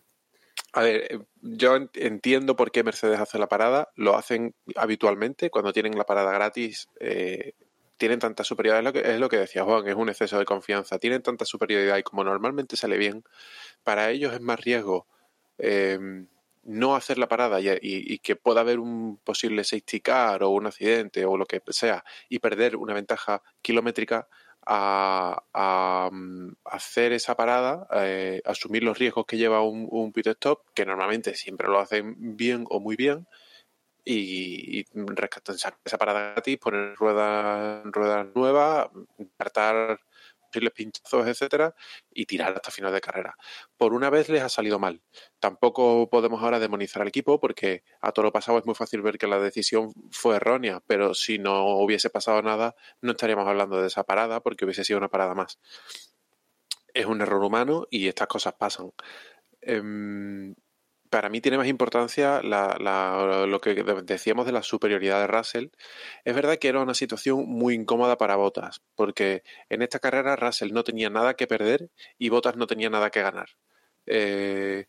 a 0.72 0.82
ver, 0.82 1.26
yo 1.40 1.76
entiendo 1.94 2.56
por 2.56 2.70
qué 2.70 2.84
Mercedes 2.84 3.20
hace 3.20 3.38
la 3.38 3.48
parada. 3.48 3.90
Lo 3.94 4.16
hacen 4.16 4.54
habitualmente 4.76 5.50
cuando 5.50 5.72
tienen 5.72 5.96
la 5.96 6.04
parada 6.04 6.32
gratis. 6.32 6.88
Eh, 7.00 7.54
tienen 7.96 8.18
tanta 8.18 8.44
superioridad, 8.44 8.80
es 8.80 8.84
lo, 8.84 8.92
que, 8.92 9.10
es 9.14 9.20
lo 9.20 9.28
que 9.28 9.38
decía 9.38 9.64
Juan, 9.64 9.86
es 9.88 9.94
un 9.94 10.08
exceso 10.08 10.38
de 10.38 10.44
confianza. 10.44 10.98
Tienen 10.98 11.22
tanta 11.22 11.44
superioridad 11.44 11.96
y 11.96 12.02
como 12.02 12.24
normalmente 12.24 12.76
sale 12.76 12.98
bien, 12.98 13.24
para 13.84 14.10
ellos 14.10 14.34
es 14.34 14.40
más 14.40 14.60
riesgo 14.60 15.06
em, 15.58 16.28
no 16.66 16.96
hacer 16.96 17.16
la 17.18 17.28
parada 17.28 17.58
y, 17.60 18.18
que 18.18 18.36
pueda 18.36 18.60
haber 18.60 18.80
un 18.80 19.18
posible 19.18 19.64
safety 19.64 20.00
car 20.00 20.42
o 20.42 20.50
un 20.50 20.66
accidente 20.66 21.24
o 21.24 21.36
lo 21.36 21.46
que 21.46 21.62
sea 21.68 22.04
y 22.28 22.40
perder 22.40 22.76
una 22.76 22.92
ventaja 22.92 23.42
kilométrica 23.62 24.28
a, 24.66 26.10
mm, 26.12 26.52
hacer 26.64 27.12
esa 27.12 27.36
parada, 27.36 27.86
eh, 27.92 28.42
asumir 28.44 28.82
los 28.82 28.98
riesgos 28.98 29.26
que 29.26 29.36
lleva 29.38 29.62
un, 29.62 29.86
un, 29.90 30.12
pit 30.12 30.26
stop, 30.28 30.60
que 30.74 30.84
normalmente 30.84 31.34
siempre 31.34 31.68
lo 31.68 31.78
hacen 31.78 32.36
bien 32.36 32.66
o 32.68 32.80
muy 32.80 32.96
bien, 32.96 33.26
y, 34.04 34.80
y 34.80 34.86
rescatar 34.94 35.56
esa 35.84 35.98
parada 35.98 36.32
gratis, 36.32 36.58
poner 36.58 36.94
ruedas, 36.94 37.82
ruedas 37.84 38.28
nuevas, 38.34 38.88
tratar 39.36 40.00
pinchazos, 40.74 41.26
etcétera, 41.26 41.74
y 42.10 42.26
tirar 42.26 42.54
hasta 42.54 42.70
final 42.70 42.92
de 42.92 43.00
carrera. 43.00 43.36
Por 43.76 43.94
una 43.94 44.10
vez 44.10 44.28
les 44.28 44.42
ha 44.42 44.48
salido 44.48 44.78
mal. 44.78 45.02
Tampoco 45.40 46.08
podemos 46.10 46.42
ahora 46.42 46.58
demonizar 46.58 47.02
al 47.02 47.08
equipo 47.08 47.40
porque 47.40 47.84
a 48.00 48.12
todo 48.12 48.24
lo 48.24 48.32
pasado 48.32 48.58
es 48.58 48.66
muy 48.66 48.74
fácil 48.74 49.02
ver 49.02 49.18
que 49.18 49.26
la 49.26 49.38
decisión 49.38 49.92
fue 50.10 50.36
errónea, 50.36 50.82
pero 50.86 51.14
si 51.14 51.38
no 51.38 51.76
hubiese 51.78 52.10
pasado 52.10 52.42
nada, 52.42 52.74
no 53.00 53.12
estaríamos 53.12 53.46
hablando 53.46 53.80
de 53.80 53.88
esa 53.88 54.04
parada 54.04 54.40
porque 54.40 54.64
hubiese 54.64 54.84
sido 54.84 54.98
una 54.98 55.08
parada 55.08 55.34
más. 55.34 55.58
Es 56.94 57.06
un 57.06 57.20
error 57.20 57.42
humano 57.42 57.86
y 57.90 58.08
estas 58.08 58.28
cosas 58.28 58.54
pasan. 58.54 58.92
Em, 59.60 60.54
para 61.10 61.28
mí 61.28 61.40
tiene 61.40 61.58
más 61.58 61.68
importancia 61.68 62.42
lo 62.42 63.60
que 63.60 63.74
decíamos 64.04 64.46
de 64.46 64.52
la 64.52 64.62
superioridad 64.62 65.20
de 65.20 65.26
Russell. 65.26 65.68
Es 66.24 66.34
verdad 66.34 66.58
que 66.58 66.68
era 66.68 66.80
una 66.80 66.94
situación 66.94 67.46
muy 67.48 67.74
incómoda 67.74 68.16
para 68.18 68.36
Bottas, 68.36 68.82
porque 68.94 69.42
en 69.68 69.82
esta 69.82 69.98
carrera 69.98 70.36
Russell 70.36 70.72
no 70.72 70.84
tenía 70.84 71.10
nada 71.10 71.34
que 71.34 71.46
perder 71.46 71.90
y 72.18 72.28
Bottas 72.28 72.56
no 72.56 72.66
tenía 72.66 72.90
nada 72.90 73.10
que 73.10 73.22
ganar. 73.22 73.48
Eh, 74.06 74.86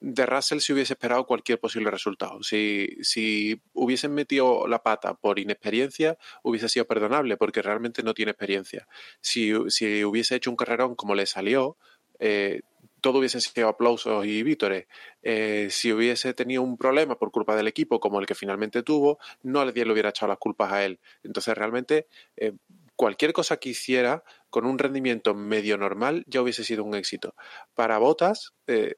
de 0.00 0.26
Russell 0.26 0.58
se 0.60 0.72
hubiese 0.72 0.92
esperado 0.92 1.26
cualquier 1.26 1.58
posible 1.58 1.90
resultado. 1.90 2.42
Si, 2.42 2.88
si 3.00 3.62
hubiesen 3.72 4.12
metido 4.14 4.66
la 4.68 4.82
pata 4.82 5.14
por 5.14 5.38
inexperiencia, 5.38 6.18
hubiese 6.42 6.68
sido 6.68 6.86
perdonable, 6.86 7.36
porque 7.36 7.62
realmente 7.62 8.02
no 8.02 8.14
tiene 8.14 8.32
experiencia. 8.32 8.86
Si, 9.20 9.52
si 9.68 10.04
hubiese 10.04 10.36
hecho 10.36 10.50
un 10.50 10.56
carrerón 10.56 10.96
como 10.96 11.14
le 11.14 11.26
salió, 11.26 11.76
eh, 12.18 12.60
todo 13.06 13.20
hubiese 13.20 13.40
sido 13.40 13.68
aplausos 13.68 14.26
y 14.26 14.42
vítores. 14.42 14.88
Eh, 15.22 15.68
si 15.70 15.92
hubiese 15.92 16.34
tenido 16.34 16.62
un 16.62 16.76
problema 16.76 17.16
por 17.16 17.30
culpa 17.30 17.54
del 17.54 17.68
equipo, 17.68 18.00
como 18.00 18.18
el 18.18 18.26
que 18.26 18.34
finalmente 18.34 18.82
tuvo, 18.82 19.20
no 19.44 19.64
le 19.64 19.70
hubiera 19.70 20.08
echado 20.08 20.30
las 20.30 20.38
culpas 20.38 20.72
a 20.72 20.84
él. 20.84 20.98
Entonces, 21.22 21.56
realmente, 21.56 22.08
eh, 22.36 22.54
cualquier 22.96 23.32
cosa 23.32 23.58
que 23.58 23.68
hiciera 23.68 24.24
con 24.50 24.64
un 24.64 24.78
rendimiento 24.78 25.34
medio 25.34 25.76
normal 25.76 26.24
ya 26.26 26.40
hubiese 26.40 26.64
sido 26.64 26.82
un 26.82 26.94
éxito. 26.94 27.34
Para 27.74 27.98
Botas, 27.98 28.54
eh, 28.66 28.96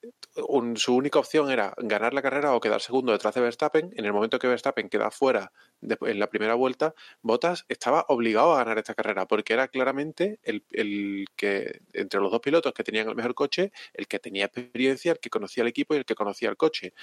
su 0.76 0.94
única 0.94 1.18
opción 1.18 1.50
era 1.50 1.74
ganar 1.78 2.14
la 2.14 2.22
carrera 2.22 2.54
o 2.54 2.60
quedar 2.60 2.80
segundo 2.80 3.12
detrás 3.12 3.34
de 3.34 3.40
Verstappen. 3.40 3.90
En 3.96 4.04
el 4.04 4.12
momento 4.12 4.38
que 4.38 4.46
Verstappen 4.46 4.88
queda 4.88 5.10
fuera 5.10 5.52
en 5.82 6.18
la 6.18 6.28
primera 6.28 6.54
vuelta, 6.54 6.94
Botas 7.22 7.64
estaba 7.68 8.04
obligado 8.08 8.54
a 8.54 8.58
ganar 8.58 8.78
esta 8.78 8.94
carrera 8.94 9.26
porque 9.26 9.52
era 9.52 9.66
claramente 9.68 10.38
el, 10.44 10.64
el, 10.70 11.26
que, 11.34 11.80
entre 11.92 12.20
los 12.20 12.30
dos 12.30 12.40
pilotos 12.40 12.72
que 12.72 12.84
tenían 12.84 13.08
el 13.08 13.16
mejor 13.16 13.34
coche, 13.34 13.72
el 13.94 14.06
que 14.06 14.20
tenía 14.20 14.46
experiencia, 14.46 15.12
el 15.12 15.18
que 15.18 15.30
conocía 15.30 15.62
el 15.62 15.68
equipo 15.68 15.94
y 15.94 15.98
el 15.98 16.04
que 16.04 16.14
conocía 16.14 16.48
el 16.50 16.56
coche. 16.56 16.94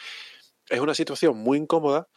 Es 0.69 0.79
una 0.79 0.95
situación 0.95 1.37
muy 1.37 1.57
incómoda 1.57 2.07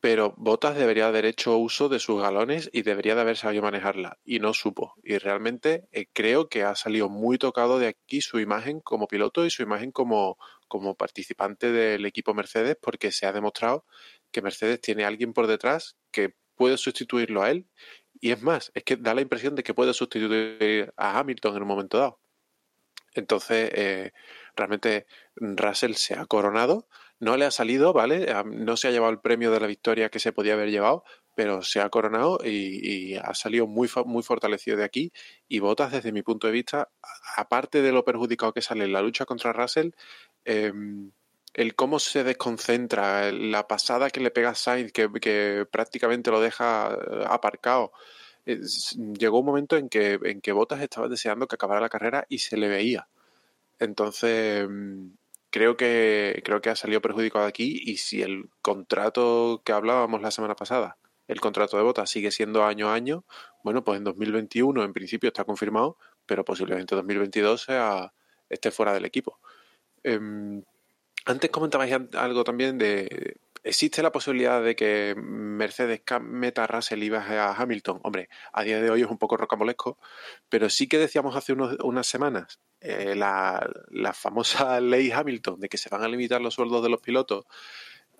pero 0.00 0.34
Botas 0.36 0.76
debería 0.76 1.08
haber 1.08 1.24
hecho 1.24 1.58
uso 1.58 1.88
de 1.88 1.98
sus 1.98 2.20
galones 2.20 2.70
y 2.72 2.82
debería 2.82 3.14
de 3.14 3.22
haber 3.22 3.36
sabido 3.36 3.62
manejarla 3.62 4.18
y 4.24 4.38
no 4.38 4.54
supo. 4.54 4.94
Y 5.02 5.18
realmente 5.18 5.88
eh, 5.90 6.06
creo 6.12 6.48
que 6.48 6.62
ha 6.62 6.76
salido 6.76 7.08
muy 7.08 7.38
tocado 7.38 7.78
de 7.78 7.88
aquí 7.88 8.20
su 8.20 8.38
imagen 8.38 8.80
como 8.80 9.08
piloto 9.08 9.44
y 9.44 9.50
su 9.50 9.62
imagen 9.62 9.90
como, 9.90 10.36
participante 10.96 11.72
del 11.72 12.06
equipo 12.06 12.34
Mercedes 12.34 12.76
porque 12.80 13.10
se 13.10 13.26
ha 13.26 13.32
demostrado 13.32 13.84
que 14.30 14.42
Mercedes 14.42 14.80
tiene 14.80 15.04
alguien 15.04 15.32
por 15.32 15.46
detrás 15.46 15.96
que 16.12 16.34
puede 16.54 16.76
sustituirlo 16.76 17.42
a 17.42 17.50
él 17.50 17.66
y 18.20 18.32
es 18.32 18.42
más, 18.42 18.70
es 18.74 18.84
que 18.84 18.96
da 18.96 19.14
la 19.14 19.20
impresión 19.20 19.54
de 19.54 19.62
que 19.62 19.74
puede 19.74 19.94
sustituir 19.94 20.92
a 20.96 21.18
Hamilton 21.18 21.56
en 21.56 21.62
un 21.62 21.68
momento 21.68 21.98
dado. 21.98 22.20
Entonces, 23.14 23.70
eh, 23.74 24.12
realmente 24.56 25.06
Russell 25.36 25.94
se 25.94 26.14
ha 26.14 26.26
coronado 26.26 26.88
no 27.20 27.36
le 27.36 27.44
ha 27.44 27.50
salido, 27.50 27.92
¿vale? 27.92 28.32
No 28.44 28.76
se 28.76 28.88
ha 28.88 28.90
llevado 28.90 29.12
el 29.12 29.20
premio 29.20 29.50
de 29.50 29.60
la 29.60 29.66
victoria 29.66 30.08
que 30.08 30.20
se 30.20 30.32
podía 30.32 30.54
haber 30.54 30.70
llevado, 30.70 31.04
pero 31.34 31.62
se 31.62 31.80
ha 31.80 31.88
coronado 31.88 32.38
y, 32.44 33.14
ha 33.16 33.34
salido 33.34 33.66
muy, 33.66 33.88
muy 34.06 34.22
fortalecido 34.22 34.76
de 34.76 34.84
aquí. 34.84 35.12
Y 35.48 35.60
Botas, 35.60 35.92
desde 35.92 36.12
mi 36.12 36.22
punto 36.22 36.46
de 36.46 36.52
vista, 36.52 36.88
aparte 37.36 37.82
de 37.82 37.92
lo 37.92 38.04
perjudicado 38.04 38.52
que 38.52 38.62
sale 38.62 38.84
en 38.84 38.92
la 38.92 39.02
lucha 39.02 39.24
contra 39.26 39.52
Russell, 39.52 39.90
em, 40.44 41.10
el 41.54 41.74
cómo 41.74 41.98
se 41.98 42.24
desconcentra, 42.24 43.32
la 43.32 43.66
pasada 43.66 44.10
que 44.10 44.20
le 44.20 44.30
pega 44.30 44.50
a 44.50 44.54
Sainz, 44.54 44.92
que, 44.92 45.66
prácticamente 45.70 46.30
lo 46.30 46.40
deja 46.40 46.94
eh, 46.94 47.24
aparcado. 47.28 47.92
llegó 49.18 49.40
un 49.40 49.46
momento 49.46 49.76
en 49.76 49.88
que, 49.88 50.18
en 50.22 50.40
que 50.40 50.52
Botas 50.52 50.80
estaba 50.80 51.08
deseando 51.08 51.46
que 51.46 51.56
acabara 51.56 51.80
la 51.80 51.88
carrera 51.90 52.26
y 52.28 52.38
se 52.38 52.56
le 52.56 52.68
veía. 52.68 53.08
Entonces, 53.78 54.64
em, 54.64 55.12
creo 55.50 55.76
que, 55.76 56.42
creo 56.44 56.60
que 56.60 56.70
ha 56.70 56.76
salido 56.76 57.00
perjudicado 57.00 57.46
aquí 57.46 57.80
y 57.84 57.98
si 57.98 58.22
el 58.22 58.50
contrato 58.62 59.62
que 59.64 59.72
hablábamos 59.72 60.22
la 60.22 60.30
semana 60.30 60.54
pasada, 60.54 60.98
el 61.26 61.40
contrato 61.40 61.76
de 61.76 61.82
botas 61.82 62.10
sigue 62.10 62.30
siendo 62.30 62.64
año 62.64 62.88
a 62.88 62.94
año, 62.94 63.24
bueno, 63.62 63.84
pues 63.84 63.98
en 63.98 64.04
2021 64.04 64.82
en 64.82 64.92
principio 64.92 65.28
está 65.28 65.44
confirmado, 65.44 65.98
pero 66.26 66.44
posiblemente 66.44 66.94
en 66.94 67.00
2022 67.00 67.62
sea, 67.62 68.12
esté 68.48 68.70
fuera 68.70 68.92
del 68.94 69.04
equipo. 69.04 69.38
Em, 70.02 70.62
antes 71.26 71.50
comentabais 71.50 71.94
algo 72.14 72.44
también 72.44 72.78
de 72.78 73.36
¿Existe 73.68 74.02
la 74.02 74.10
posibilidad 74.10 74.62
de 74.64 74.74
que 74.74 75.14
Mercedes 75.14 76.00
meta 76.22 76.64
a 76.64 76.66
Russell 76.66 77.02
y 77.02 77.14
a 77.14 77.52
Hamilton? 77.52 78.00
Hombre, 78.02 78.30
a 78.54 78.62
día 78.62 78.80
de 78.80 78.88
hoy 78.88 79.02
es 79.02 79.10
un 79.10 79.18
poco 79.18 79.36
rocamolesco, 79.36 79.98
pero 80.48 80.70
sí 80.70 80.88
que 80.88 80.96
decíamos 80.96 81.36
hace 81.36 81.52
unas 81.52 82.06
semanas 82.06 82.60
eh, 82.80 83.14
la, 83.14 83.60
famosa 84.14 84.80
ley 84.80 85.10
Hamilton 85.12 85.60
de 85.60 85.68
que 85.68 85.76
se 85.76 85.90
van 85.90 86.02
a 86.02 86.08
limitar 86.08 86.40
los 86.40 86.54
sueldos 86.54 86.82
de 86.82 86.88
los 86.88 87.02
pilotos. 87.02 87.44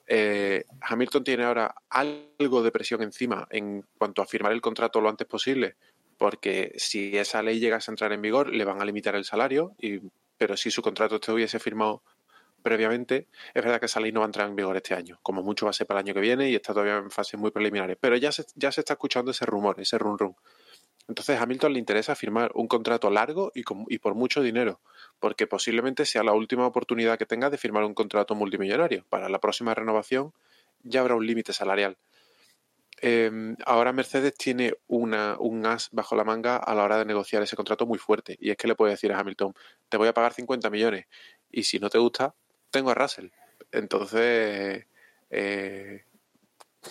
Eh, 0.06 0.64
Hamilton 0.82 1.24
tiene 1.24 1.44
ahora 1.44 1.74
algo 1.88 2.62
de 2.62 2.70
presión 2.70 3.02
encima 3.02 3.48
en 3.50 3.86
cuanto 3.96 4.20
a 4.20 4.26
firmar 4.26 4.52
el 4.52 4.60
contrato 4.60 5.00
lo 5.00 5.08
antes 5.08 5.26
posible, 5.26 5.76
porque 6.18 6.74
si 6.76 7.16
esa 7.16 7.42
ley 7.42 7.58
llegase 7.58 7.90
a 7.90 7.92
entrar 7.92 8.12
en 8.12 8.20
vigor, 8.20 8.52
le 8.52 8.66
van 8.66 8.82
a 8.82 8.84
limitar 8.84 9.14
el 9.14 9.24
salario, 9.24 9.74
y, 9.78 10.00
pero 10.36 10.58
si 10.58 10.70
su 10.70 10.82
contrato 10.82 11.14
estuviese 11.14 11.58
firmado 11.58 12.02
previamente, 12.62 13.28
es 13.54 13.62
verdad 13.62 13.80
que 13.80 13.86
esa 13.86 14.00
ley 14.00 14.12
no 14.12 14.20
va 14.20 14.26
a 14.26 14.28
entrar 14.28 14.48
en 14.48 14.56
vigor 14.56 14.76
este 14.76 14.94
año, 14.94 15.18
como 15.22 15.42
mucho 15.42 15.66
va 15.66 15.70
a 15.70 15.72
ser 15.72 15.86
para 15.86 16.00
el 16.00 16.06
año 16.06 16.14
que 16.14 16.20
viene 16.20 16.50
y 16.50 16.54
está 16.54 16.72
todavía 16.72 16.96
en 16.96 17.10
fases 17.10 17.38
muy 17.38 17.50
preliminares, 17.50 17.96
pero 18.00 18.16
ya 18.16 18.32
se, 18.32 18.44
ya 18.54 18.72
se 18.72 18.80
está 18.80 18.94
escuchando 18.94 19.30
ese 19.30 19.46
rumor, 19.46 19.80
ese 19.80 19.98
run 19.98 20.18
run. 20.18 20.36
Entonces 21.08 21.38
a 21.38 21.42
Hamilton 21.42 21.72
le 21.72 21.78
interesa 21.78 22.14
firmar 22.14 22.50
un 22.54 22.68
contrato 22.68 23.10
largo 23.10 23.50
y, 23.54 23.64
y 23.88 23.98
por 23.98 24.14
mucho 24.14 24.42
dinero, 24.42 24.80
porque 25.18 25.46
posiblemente 25.46 26.04
sea 26.04 26.22
la 26.22 26.32
última 26.32 26.66
oportunidad 26.66 27.18
que 27.18 27.24
tenga 27.24 27.48
de 27.48 27.56
firmar 27.56 27.84
un 27.84 27.94
contrato 27.94 28.34
multimillonario. 28.34 29.06
Para 29.08 29.30
la 29.30 29.38
próxima 29.38 29.74
renovación 29.74 30.34
ya 30.82 31.00
habrá 31.00 31.14
un 31.14 31.26
límite 31.26 31.54
salarial. 31.54 31.96
Em, 33.00 33.56
ahora 33.64 33.92
Mercedes 33.92 34.34
tiene 34.34 34.74
una, 34.88 35.36
un 35.38 35.64
as 35.66 35.88
bajo 35.92 36.16
la 36.16 36.24
manga 36.24 36.56
a 36.56 36.74
la 36.74 36.82
hora 36.82 36.98
de 36.98 37.04
negociar 37.04 37.42
ese 37.42 37.56
contrato 37.56 37.86
muy 37.86 37.98
fuerte. 37.98 38.36
Y 38.40 38.50
es 38.50 38.56
que 38.56 38.66
le 38.68 38.74
puede 38.74 38.92
decir 38.92 39.12
a 39.12 39.18
Hamilton, 39.20 39.54
te 39.88 39.96
voy 39.96 40.08
a 40.08 40.14
pagar 40.14 40.32
50 40.32 40.68
millones. 40.70 41.06
Y 41.50 41.62
si 41.62 41.78
no 41.78 41.90
te 41.90 41.98
gusta, 41.98 42.34
tengo 42.70 42.90
a 42.90 42.94
Russell. 42.94 43.30
Entonces, 43.72 44.86
eh, 45.30 46.04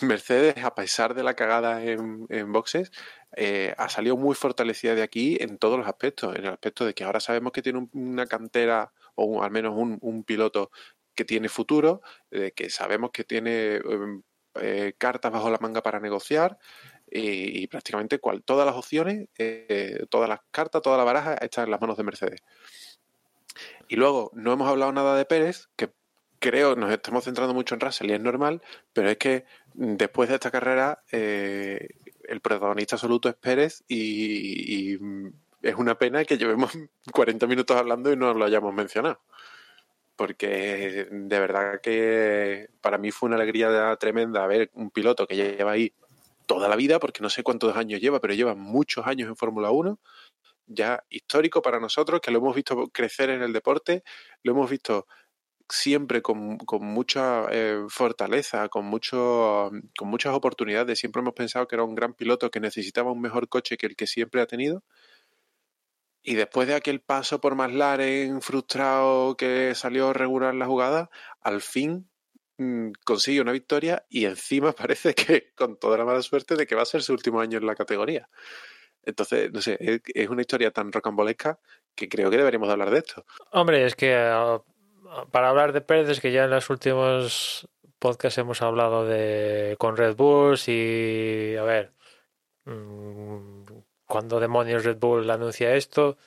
Mercedes, 0.02 0.62
a 0.64 0.74
pesar 0.74 1.14
de 1.14 1.22
la 1.22 1.34
cagada 1.34 1.82
en, 1.84 2.26
en 2.28 2.52
boxes, 2.52 2.92
eh, 3.36 3.74
ha 3.76 3.88
salido 3.88 4.16
muy 4.16 4.34
fortalecida 4.34 4.94
de 4.94 5.02
aquí 5.02 5.36
en 5.40 5.58
todos 5.58 5.78
los 5.78 5.86
aspectos. 5.86 6.36
En 6.36 6.44
el 6.44 6.52
aspecto 6.52 6.84
de 6.84 6.94
que 6.94 7.04
ahora 7.04 7.20
sabemos 7.20 7.52
que 7.52 7.62
tiene 7.62 7.78
un- 7.78 7.90
una 7.92 8.26
cantera 8.26 8.92
o 9.14 9.24
un- 9.24 9.44
al 9.44 9.50
menos 9.50 9.74
un, 9.76 9.98
piloto 10.24 10.70
que 11.14 11.24
tiene 11.24 11.48
futuro, 11.48 12.00
de 12.30 12.52
que 12.52 12.70
sabemos 12.70 13.10
que 13.12 13.24
tiene 13.24 13.80
eh, 14.60 14.94
cartas 14.98 15.32
bajo 15.32 15.50
la 15.50 15.58
manga 15.60 15.82
para 15.82 16.00
negociar 16.00 16.58
y, 17.10 17.66
prácticamente 17.68 18.20
todas 18.44 18.66
las 18.66 18.76
opciones, 18.76 19.28
eh, 19.38 20.04
todas 20.10 20.28
las 20.28 20.40
cartas, 20.50 20.82
toda 20.82 20.98
la 20.98 21.04
baraja 21.04 21.34
están 21.34 21.64
en 21.64 21.70
las 21.70 21.80
manos 21.80 21.96
de 21.96 22.04
Mercedes. 22.04 22.40
Y 23.88 23.96
luego, 23.96 24.30
no 24.34 24.52
hemos 24.52 24.68
hablado 24.68 24.92
nada 24.92 25.16
de 25.16 25.24
Pérez, 25.24 25.68
que 25.76 25.90
creo 26.38 26.76
nos 26.76 26.90
estamos 26.92 27.24
centrando 27.24 27.54
mucho 27.54 27.74
en 27.74 27.80
Russell 27.80 28.10
y 28.10 28.14
es 28.14 28.20
normal, 28.20 28.62
pero 28.92 29.10
es 29.10 29.16
que 29.16 29.44
después 29.74 30.28
de 30.28 30.36
esta 30.36 30.50
carrera 30.50 31.02
eh, 31.10 31.88
el 32.24 32.40
protagonista 32.40 32.96
absoluto 32.96 33.28
es 33.28 33.34
Pérez 33.34 33.82
y, 33.88 34.98
es 35.60 35.74
una 35.74 35.98
pena 35.98 36.24
que 36.24 36.38
llevemos 36.38 36.70
40 37.12 37.46
minutos 37.48 37.76
hablando 37.76 38.12
y 38.12 38.16
no 38.16 38.32
lo 38.32 38.44
hayamos 38.44 38.72
mencionado. 38.72 39.20
Porque 40.14 41.08
de 41.10 41.40
verdad 41.40 41.80
que 41.80 42.68
para 42.80 42.98
mí 42.98 43.10
fue 43.10 43.28
una 43.28 43.36
alegría 43.36 43.96
tremenda 43.96 44.46
ver 44.46 44.70
un 44.74 44.90
piloto 44.90 45.26
que 45.26 45.36
lleva 45.36 45.72
ahí 45.72 45.92
toda 46.46 46.68
la 46.68 46.76
vida, 46.76 46.98
porque 46.98 47.22
no 47.22 47.30
sé 47.30 47.42
cuántos 47.42 47.76
años 47.76 48.00
lleva, 48.00 48.20
pero 48.20 48.34
lleva 48.34 48.54
muchos 48.54 49.06
años 49.06 49.28
en 49.28 49.36
Fórmula 49.36 49.70
1, 49.70 49.98
ya 50.68 51.04
histórico 51.08 51.62
para 51.62 51.80
nosotros, 51.80 52.20
que 52.20 52.30
lo 52.30 52.38
hemos 52.38 52.54
visto 52.54 52.88
crecer 52.88 53.30
en 53.30 53.42
el 53.42 53.52
deporte, 53.52 54.04
lo 54.42 54.52
hemos 54.52 54.70
visto 54.70 55.06
siempre 55.68 56.22
con, 56.22 56.58
mucha 56.80 57.46
eh, 57.50 57.84
fortaleza, 57.88 58.68
con, 58.68 58.86
mucho, 58.86 59.70
con 59.98 60.08
muchas 60.08 60.34
oportunidades. 60.34 60.98
Siempre 60.98 61.20
hemos 61.20 61.34
pensado 61.34 61.66
que 61.68 61.76
era 61.76 61.84
un 61.84 61.94
gran 61.94 62.14
piloto 62.14 62.50
que 62.50 62.60
necesitaba 62.60 63.12
un 63.12 63.20
mejor 63.20 63.48
coche 63.48 63.76
que 63.76 63.86
el 63.86 63.96
que 63.96 64.06
siempre 64.06 64.40
ha 64.40 64.46
tenido. 64.46 64.82
Y 66.22 66.34
después 66.34 66.68
de 66.68 66.74
aquel 66.74 67.00
paso 67.00 67.40
por 67.40 67.54
McLaren 67.54 68.42
frustrado 68.42 69.36
que 69.36 69.74
salió 69.74 70.12
regular 70.12 70.54
la 70.54 70.66
jugada, 70.66 71.10
al 71.40 71.62
fin 71.62 72.10
mm, 72.58 72.90
consigue 73.04 73.40
una 73.40 73.52
victoria 73.52 74.04
y 74.08 74.26
encima 74.26 74.72
parece 74.76 75.14
que 75.14 75.52
con 75.54 75.78
toda 75.78 75.98
la 75.98 76.04
mala 76.04 76.22
suerte 76.22 76.56
de 76.56 76.66
que 76.66 76.74
va 76.74 76.82
a 76.82 76.86
ser 76.86 77.02
su 77.02 77.12
último 77.12 77.40
año 77.40 77.58
en 77.58 77.66
la 77.66 77.74
categoría. 77.74 78.28
Entonces, 79.04 79.52
no 79.52 79.60
sé, 79.62 79.78
es, 79.80 80.28
una 80.28 80.42
historia 80.42 80.70
tan 80.70 80.92
rocambolesca 80.92 81.58
que 81.94 82.08
creo 82.08 82.30
que 82.30 82.36
deberíamos 82.36 82.68
de 82.68 82.72
hablar 82.72 82.90
de 82.90 82.98
esto. 82.98 83.24
Hombre, 83.52 83.84
es 83.84 83.94
que 83.94 84.14
uh, 84.14 84.62
para 85.30 85.48
hablar 85.48 85.72
de 85.72 85.80
Pérez, 85.80 86.08
es 86.10 86.20
que 86.20 86.32
ya 86.32 86.44
en 86.44 86.50
los 86.50 86.68
últimos 86.70 87.68
podcasts 87.98 88.38
hemos 88.38 88.62
hablado 88.62 89.06
de 89.06 89.76
con 89.78 89.96
Red 89.96 90.16
Bulls 90.16 90.68
y 90.68 91.56
a 91.56 91.62
ver, 91.62 91.92
mmm, 92.64 93.64
cuando 94.06 94.40
demonios 94.40 94.84
Red 94.84 94.98
Bull 94.98 95.30
anuncia 95.30 95.74
esto, 95.74 96.18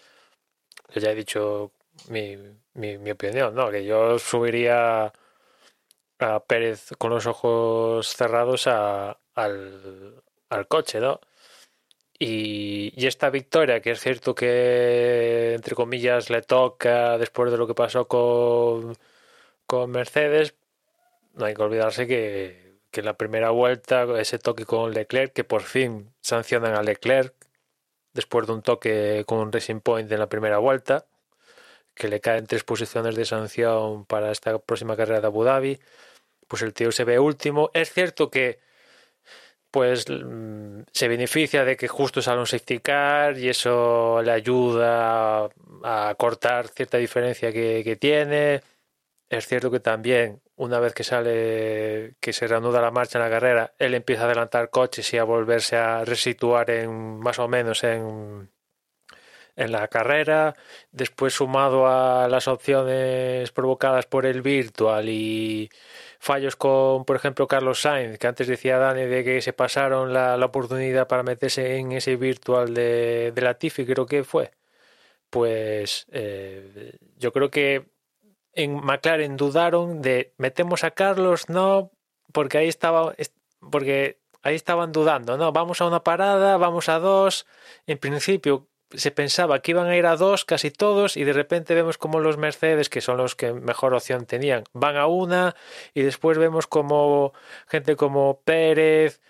yo 0.93 1.01
ya 1.01 1.11
he 1.11 1.15
dicho 1.15 1.71
mi, 2.09 2.37
mi, 2.73 3.11
opinión, 3.11 3.55
¿no? 3.55 3.69
Que 3.71 3.85
yo 3.85 4.19
subiría 4.19 5.13
a 6.19 6.39
Pérez 6.45 6.91
con 6.97 7.11
los 7.11 7.25
ojos 7.25 8.07
cerrados 8.15 8.67
al, 8.67 10.23
al 10.49 10.67
coche, 10.67 10.99
¿no? 10.99 11.19
Y, 12.23 12.93
esta 13.07 13.31
victoria, 13.31 13.81
que 13.81 13.91
es 13.91 13.99
cierto 13.99 14.35
que, 14.35 15.53
entre 15.55 15.73
comillas, 15.75 16.29
le 16.29 16.43
toca 16.43 17.17
después 17.17 17.51
de 17.51 17.57
lo 17.57 17.65
que 17.65 17.73
pasó 17.73 18.07
con, 18.07 18.95
con 19.65 19.89
Mercedes, 19.89 20.53
no 21.33 21.45
hay 21.45 21.55
que 21.55 21.63
olvidarse 21.63 22.05
que, 22.07 22.75
que 22.91 22.99
en 23.01 23.07
la 23.07 23.17
primera 23.17 23.49
vuelta, 23.49 24.05
ese 24.19 24.37
toque 24.37 24.65
con 24.65 24.93
Leclerc, 24.93 25.33
que 25.33 25.43
por 25.43 25.63
fin 25.63 26.13
sancionan 26.21 26.75
a 26.75 26.83
Leclerc 26.83 27.33
después 28.13 28.45
de 28.47 28.53
un 28.53 28.61
toque 28.61 29.23
con 29.27 29.39
un 29.39 29.51
Racing 29.51 29.79
Point 29.81 30.11
en 30.11 30.19
la 30.19 30.29
primera 30.29 30.59
vuelta, 30.59 31.05
que 31.95 32.07
le 32.07 32.21
caen 32.21 32.45
tres 32.47 32.63
posiciones 32.63 33.15
de 33.15 33.25
sanción 33.25 34.05
para 34.05 34.31
esta 34.31 34.59
próxima 34.59 34.95
carrera 34.95 35.21
de 35.21 35.27
Abu 35.27 35.43
Dhabi, 35.43 35.79
pues 36.47 36.61
el 36.61 36.73
tío 36.73 36.91
se 36.91 37.03
ve 37.03 37.19
último. 37.19 37.71
Es 37.73 37.91
cierto 37.93 38.29
que 38.29 38.59
pues 39.71 40.05
se 40.05 41.07
beneficia 41.07 41.63
de 41.65 41.77
que 41.77 41.87
justo 41.87 42.21
sale 42.21 42.39
un 42.41 42.47
safety 42.47 42.79
car 42.79 43.37
y 43.37 43.49
eso 43.49 44.21
le 44.21 44.31
ayuda 44.31 45.49
a 45.83 46.15
cortar 46.17 46.67
cierta 46.67 46.97
diferencia 46.97 47.51
que, 47.53 47.81
que, 47.83 47.95
tiene. 47.95 48.61
Es 49.29 49.47
cierto 49.47 49.71
que 49.71 49.79
también 49.79 50.41
una 50.57 50.79
vez 50.79 50.93
que 50.93 51.03
sale, 51.03 52.15
que 52.19 52.33
se 52.33 52.47
reanuda 52.47 52.81
la 52.81 52.91
marcha 52.91 53.17
en 53.17 53.23
la 53.25 53.31
carrera, 53.31 53.73
él 53.79 53.95
empieza 53.95 54.23
a 54.23 54.25
adelantar 54.25 54.69
coches 54.69 55.13
y 55.13 55.17
a 55.17 55.23
volverse 55.23 55.77
a 55.77 56.05
resituar 56.05 56.69
en 56.69 57.19
más 57.19 57.39
o 57.39 57.47
menos 57.47 57.83
en, 57.83 58.49
en 59.55 59.71
la 59.71 59.87
carrera. 59.87 60.55
Después 60.91 61.33
sumado 61.33 61.87
a 61.87 62.27
las 62.27 62.47
opciones 62.47 63.51
provocadas 63.51 64.05
por 64.05 64.25
el 64.25 64.41
virtual 64.41 65.09
y 65.09 65.69
fallos 66.19 66.55
con, 66.55 67.05
por 67.05 67.15
ejemplo, 67.15 67.47
Carlos 67.47 67.81
Sainz, 67.81 68.17
que 68.19 68.27
antes 68.27 68.47
decía 68.47 68.77
Dani 68.77 69.05
de 69.05 69.23
que 69.23 69.41
se 69.41 69.53
pasaron 69.53 70.13
la, 70.13 70.37
la 70.37 70.45
oportunidad 70.47 71.07
para 71.07 71.23
meterse 71.23 71.77
en 71.77 71.91
ese 71.93 72.15
virtual 72.15 72.73
de, 72.73 73.31
de 73.33 73.41
la 73.41 73.55
Tifi, 73.55 73.85
creo 73.85 74.05
que 74.05 74.23
fue. 74.23 74.51
Pues 75.29 76.07
eh, 76.11 76.97
yo 77.17 77.31
creo 77.33 77.49
que 77.49 77.89
en 78.53 78.75
McLaren 78.83 79.37
dudaron 79.37 80.01
de 80.01 80.33
metemos 80.37 80.83
a 80.83 80.91
Carlos, 80.91 81.49
no, 81.49 81.91
porque 82.33 82.57
ahí 82.57 82.67
estaba, 82.67 83.15
porque 83.71 84.19
ahí 84.43 84.55
estaban 84.55 84.91
dudando, 84.91 85.37
no, 85.37 85.51
vamos 85.51 85.81
a 85.81 85.87
una 85.87 86.03
parada, 86.03 86.57
vamos 86.57 86.89
a 86.89 86.99
dos. 86.99 87.45
En 87.87 87.97
principio 87.97 88.67
se 88.95 89.11
pensaba 89.11 89.59
que 89.61 89.71
iban 89.71 89.87
a 89.87 89.95
ir 89.95 90.05
a 90.05 90.15
dos 90.15 90.45
casi 90.45 90.71
todos 90.71 91.17
y 91.17 91.23
de 91.23 91.33
repente 91.33 91.75
vemos 91.75 91.97
como 91.97 92.19
los 92.19 92.37
Mercedes, 92.37 92.89
que 92.89 93.01
son 93.01 93.17
los 93.17 93.35
que 93.35 93.53
mejor 93.53 93.93
opción 93.93 94.25
tenían, 94.25 94.63
van 94.73 94.97
a 94.97 95.07
una 95.07 95.55
y 95.93 96.01
después 96.01 96.37
vemos 96.37 96.67
como 96.67 97.33
gente 97.67 97.95
como 97.95 98.41
Pérez 98.43 99.21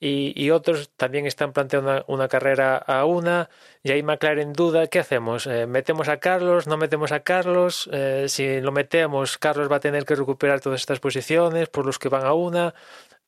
y, 0.00 0.50
otros 0.50 0.90
también 0.96 1.26
están 1.26 1.52
planteando 1.52 1.90
una, 1.90 2.04
una, 2.06 2.28
carrera 2.28 2.76
a 2.76 3.04
una 3.04 3.50
y 3.82 3.90
ahí 3.90 4.02
McLaren 4.04 4.52
duda, 4.52 4.86
¿qué 4.86 5.00
hacemos? 5.00 5.46
Eh, 5.48 5.66
¿Metemos 5.66 6.08
a 6.08 6.18
Carlos? 6.18 6.68
¿No 6.68 6.76
metemos 6.76 7.10
a 7.10 7.20
Carlos? 7.20 7.90
Eh, 7.92 8.26
si 8.28 8.60
lo 8.60 8.70
metemos, 8.70 9.38
Carlos 9.38 9.70
va 9.70 9.76
a 9.76 9.80
tener 9.80 10.04
que 10.04 10.14
recuperar 10.14 10.60
todas 10.60 10.80
estas 10.80 11.00
posiciones 11.00 11.68
por 11.68 11.84
los 11.84 11.98
que 11.98 12.08
van 12.08 12.24
a 12.24 12.32
una. 12.32 12.74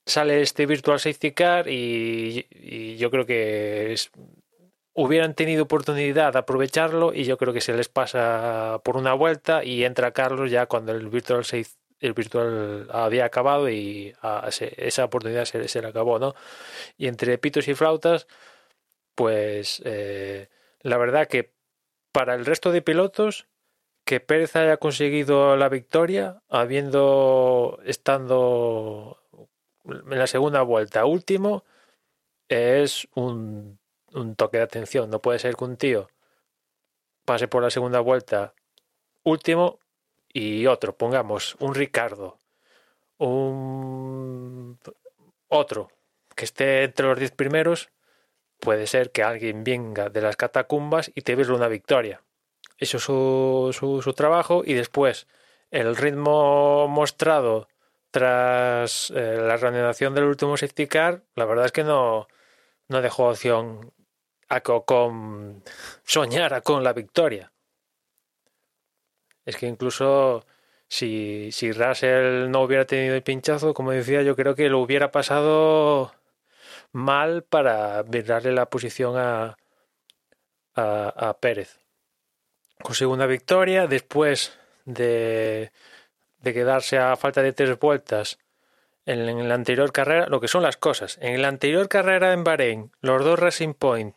Sale 0.06 0.42
este 0.42 0.66
Virtual 0.66 1.00
Safety 1.00 1.32
Car 1.32 1.68
y, 1.68 2.46
y 2.50 2.96
yo 2.96 3.10
creo 3.10 3.26
que 3.26 3.92
es, 3.92 4.10
hubieran 4.94 5.34
tenido 5.34 5.64
oportunidad 5.64 6.32
de 6.32 6.38
aprovecharlo 6.40 7.14
y 7.14 7.24
yo 7.24 7.38
creo 7.38 7.52
que 7.52 7.60
se 7.60 7.74
les 7.74 7.88
pasa 7.88 8.80
por 8.84 8.96
una 8.96 9.14
vuelta 9.14 9.64
y 9.64 9.84
entra 9.84 10.12
Carlos 10.12 10.50
ya 10.50 10.66
cuando 10.66 10.92
el 10.92 11.08
virtual 11.08 11.44
se, 11.44 11.66
el 12.00 12.12
virtual 12.14 12.88
había 12.92 13.24
acabado 13.24 13.70
y 13.70 14.14
a, 14.22 14.50
se, 14.50 14.74
esa 14.76 15.04
oportunidad 15.04 15.44
se, 15.44 15.68
se, 15.68 15.82
le 15.82 15.88
acabó, 15.88 16.18
¿no? 16.18 16.34
Y 16.96 17.06
entre 17.06 17.38
pitos 17.38 17.68
y 17.68 17.74
flautas, 17.74 18.26
pues 19.14 19.82
eh, 19.84 20.48
la 20.80 20.98
verdad 20.98 21.28
que 21.28 21.52
para 22.12 22.34
el 22.34 22.46
resto 22.46 22.72
de 22.72 22.82
pilotos 22.82 23.46
que 24.04 24.20
Pérez 24.20 24.56
haya 24.56 24.78
conseguido 24.78 25.56
la 25.56 25.68
victoria 25.68 26.42
habiendo 26.48 27.78
estando 27.84 29.22
en 29.84 30.18
la 30.18 30.26
segunda 30.26 30.62
vuelta 30.62 31.04
último 31.04 31.64
es 32.48 33.08
un 33.14 33.79
un 34.14 34.36
toque 34.36 34.58
de 34.58 34.64
atención. 34.64 35.10
No 35.10 35.20
puede 35.20 35.38
ser 35.38 35.56
que 35.56 35.64
un 35.64 35.76
tío 35.76 36.08
pase 37.24 37.48
por 37.48 37.62
la 37.62 37.70
segunda 37.70 38.00
vuelta 38.00 38.54
último 39.22 39.78
y 40.32 40.66
otro, 40.66 40.96
pongamos, 40.96 41.56
un 41.58 41.74
Ricardo, 41.74 42.38
un 43.18 44.78
otro 45.48 45.88
que 46.34 46.44
esté 46.44 46.84
entre 46.84 47.06
los 47.06 47.18
diez 47.18 47.32
primeros, 47.32 47.90
puede 48.60 48.86
ser 48.86 49.10
que 49.10 49.22
alguien 49.22 49.64
venga 49.64 50.08
de 50.08 50.20
las 50.20 50.36
catacumbas 50.36 51.10
y 51.14 51.22
te 51.22 51.34
virle 51.34 51.54
una 51.54 51.68
victoria. 51.68 52.22
Eso 52.78 52.96
es 52.96 53.02
su, 53.02 54.00
su, 54.02 54.12
trabajo 54.14 54.62
y 54.64 54.74
después 54.74 55.26
el 55.70 55.96
ritmo 55.96 56.88
mostrado 56.88 57.68
tras 58.10 59.10
eh, 59.10 59.36
la 59.38 59.56
reanudación 59.56 60.14
del 60.14 60.24
último 60.24 60.56
safety 60.56 60.86
car, 60.86 61.22
la 61.34 61.44
verdad 61.44 61.66
es 61.66 61.72
que 61.72 61.84
no, 61.84 62.26
no 62.88 63.02
dejó 63.02 63.28
opción 63.28 63.92
a 64.50 64.60
con 64.60 65.62
soñara 66.04 66.60
con 66.60 66.84
la 66.84 66.92
victoria. 66.92 67.52
Es 69.46 69.56
que 69.56 69.66
incluso 69.66 70.44
si, 70.88 71.50
si 71.52 71.72
Russell 71.72 72.50
no 72.50 72.62
hubiera 72.62 72.84
tenido 72.84 73.14
el 73.14 73.22
pinchazo, 73.22 73.72
como 73.72 73.92
decía, 73.92 74.22
yo 74.22 74.36
creo 74.36 74.54
que 74.54 74.68
lo 74.68 74.80
hubiera 74.80 75.12
pasado 75.12 76.12
mal 76.92 77.44
para 77.44 78.02
darle 78.02 78.52
la 78.52 78.66
posición 78.66 79.16
a, 79.16 79.56
a, 80.74 81.36
Pérez. 81.40 81.78
Consigue 82.82 83.06
una 83.06 83.26
victoria 83.26 83.86
después 83.86 84.58
de, 84.84 85.70
de 86.40 86.54
quedarse 86.54 86.98
a 86.98 87.16
falta 87.16 87.42
de 87.42 87.52
tres 87.52 87.78
vueltas 87.78 88.38
en 89.06 89.48
la 89.48 89.54
anterior 89.54 89.92
carrera, 89.92 90.26
lo 90.26 90.40
que 90.40 90.48
son 90.48 90.62
las 90.62 90.76
cosas. 90.76 91.18
En 91.20 91.40
la 91.42 91.48
anterior 91.48 91.88
carrera 91.88 92.32
en 92.32 92.44
Bahrein, 92.44 92.92
los 93.00 93.24
dos 93.24 93.38
Racing 93.38 93.74
Point 93.74 94.14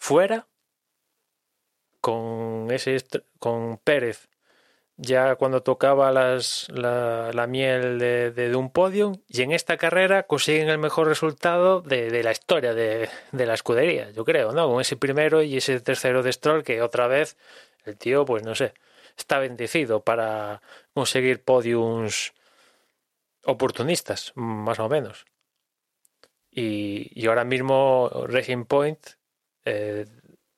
fuera, 0.00 0.48
con 2.00 2.70
ese 2.72 2.96
con 3.38 3.78
Pérez 3.78 4.30
ya 5.02 5.36
cuando 5.36 5.62
tocaba 5.62 6.12
las, 6.12 6.68
la, 6.68 7.46
miel 7.48 7.98
de, 7.98 8.52
un 8.54 8.70
podio 8.70 9.12
y 9.28 9.40
en 9.40 9.52
esta 9.52 9.78
carrera 9.78 10.24
consiguen 10.24 10.68
el 10.68 10.76
mejor 10.76 11.06
resultado 11.06 11.80
de, 11.80 12.22
la 12.22 12.32
historia 12.32 12.74
de, 12.74 13.08
la 13.32 13.54
escudería, 13.54 14.10
yo 14.10 14.26
creo, 14.26 14.52
¿no? 14.52 14.68
Con 14.68 14.80
ese 14.80 14.96
primero 14.96 15.42
y 15.42 15.56
ese 15.56 15.80
tercero 15.80 16.22
de 16.22 16.32
Stroll 16.32 16.64
que 16.64 16.82
otra 16.82 17.06
vez 17.06 17.38
el 17.86 17.96
tío, 17.96 18.26
pues 18.26 18.42
no 18.42 18.54
sé, 18.54 18.74
está 19.16 19.38
bendecido 19.38 20.04
para 20.04 20.60
conseguir 20.92 21.42
podiums 21.42 22.34
oportunistas, 23.44 24.32
más 24.34 24.78
o 24.80 24.88
menos. 24.90 25.24
Y, 26.50 27.26
ahora 27.26 27.44
mismo 27.44 28.10
Racing 28.26 28.64
Point 28.64 29.19
eh, 29.64 30.06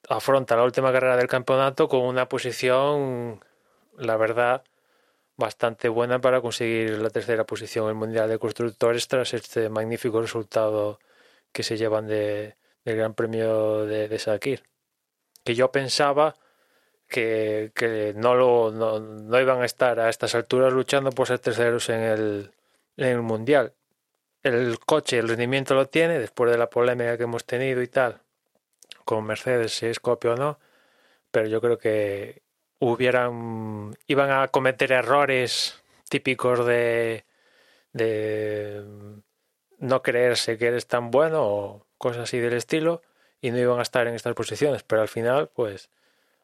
afronta 0.09 0.57
la 0.57 0.65
última 0.65 0.93
carrera 0.93 1.17
del 1.17 1.29
campeonato 1.29 1.89
con 1.89 2.03
una 2.03 2.29
posición 2.29 3.41
la 3.99 4.17
verdad, 4.17 4.65
bastante 5.37 5.89
buena 5.89 6.21
para 6.21 6.41
conseguir 6.41 6.99
la 6.99 7.11
tercera 7.11 7.45
posición 7.45 7.85
en 7.85 7.91
el 7.91 7.97
Mundial 7.97 8.29
de 8.29 8.39
Constructores 8.39 9.09
tras 9.09 9.35
este 9.35 9.69
magnífico 9.69 10.21
resultado 10.21 10.99
que 11.53 11.63
se 11.63 11.77
llevan 11.77 12.07
de, 12.07 12.57
del 12.85 12.97
Gran 12.97 13.15
Premio 13.15 13.87
de, 13.87 14.09
de. 14.09 14.61
Que 15.45 15.55
yo 15.55 15.73
pensaba 15.73 16.35
que, 17.09 17.73
que 17.75 18.15
no, 18.17 18.35
lo, 18.35 18.71
no, 18.73 19.01
no, 19.01 19.41
iban 19.41 19.63
a 19.63 19.67
estar 19.67 20.01
a 20.01 20.09
estas 20.09 20.35
alturas 20.35 20.73
luchando 20.73 21.11
por 21.11 21.27
ser 21.27 21.41
terceros 21.41 21.89
en 21.89 22.01
el, 22.01 22.53
en 22.97 23.07
el 23.09 23.23
Mundial. 23.23 23.75
El 24.43 24.79
coche, 24.81 25.19
el 25.19 25.29
rendimiento 25.29 25.75
lo 25.75 25.87
tiene, 25.87 26.19
después 26.19 26.51
de 26.51 26.59
la 26.59 26.69
polémica 26.71 27.17
que 27.17 27.25
hemos 27.25 27.45
tenido 27.45 27.83
y 27.83 27.89
tal, 27.89 28.21
con 29.05 29.25
Mercedes, 29.25 29.73
si 29.73 29.87
es 29.87 30.01
copia 30.01 30.33
o 30.33 30.37
no, 30.37 30.59
pero 31.31 31.49
yo 31.49 31.61
creo 31.61 31.79
que, 31.79 32.43
hubieran 32.83 33.97
iban 34.09 34.31
a 34.33 34.49
cometer 34.49 34.91
errores 34.91 35.81
típicos 36.11 36.67
de 36.67 37.25
de 37.93 38.85
no 39.79 40.03
creerse 40.03 40.59
que 40.59 40.67
eres 40.67 40.89
tan 40.89 41.13
bueno 41.13 41.45
o 41.45 41.87
cosas 41.97 42.25
así 42.25 42.39
del 42.41 42.55
estilo 42.55 43.03
y 43.41 43.53
no 43.53 43.59
iban 43.59 43.79
a 43.79 43.83
estar 43.83 44.09
en 44.09 44.15
estas 44.15 44.35
posiciones, 44.35 44.83
pero 44.83 45.03
al 45.03 45.09
final 45.09 45.49
pues 45.55 45.91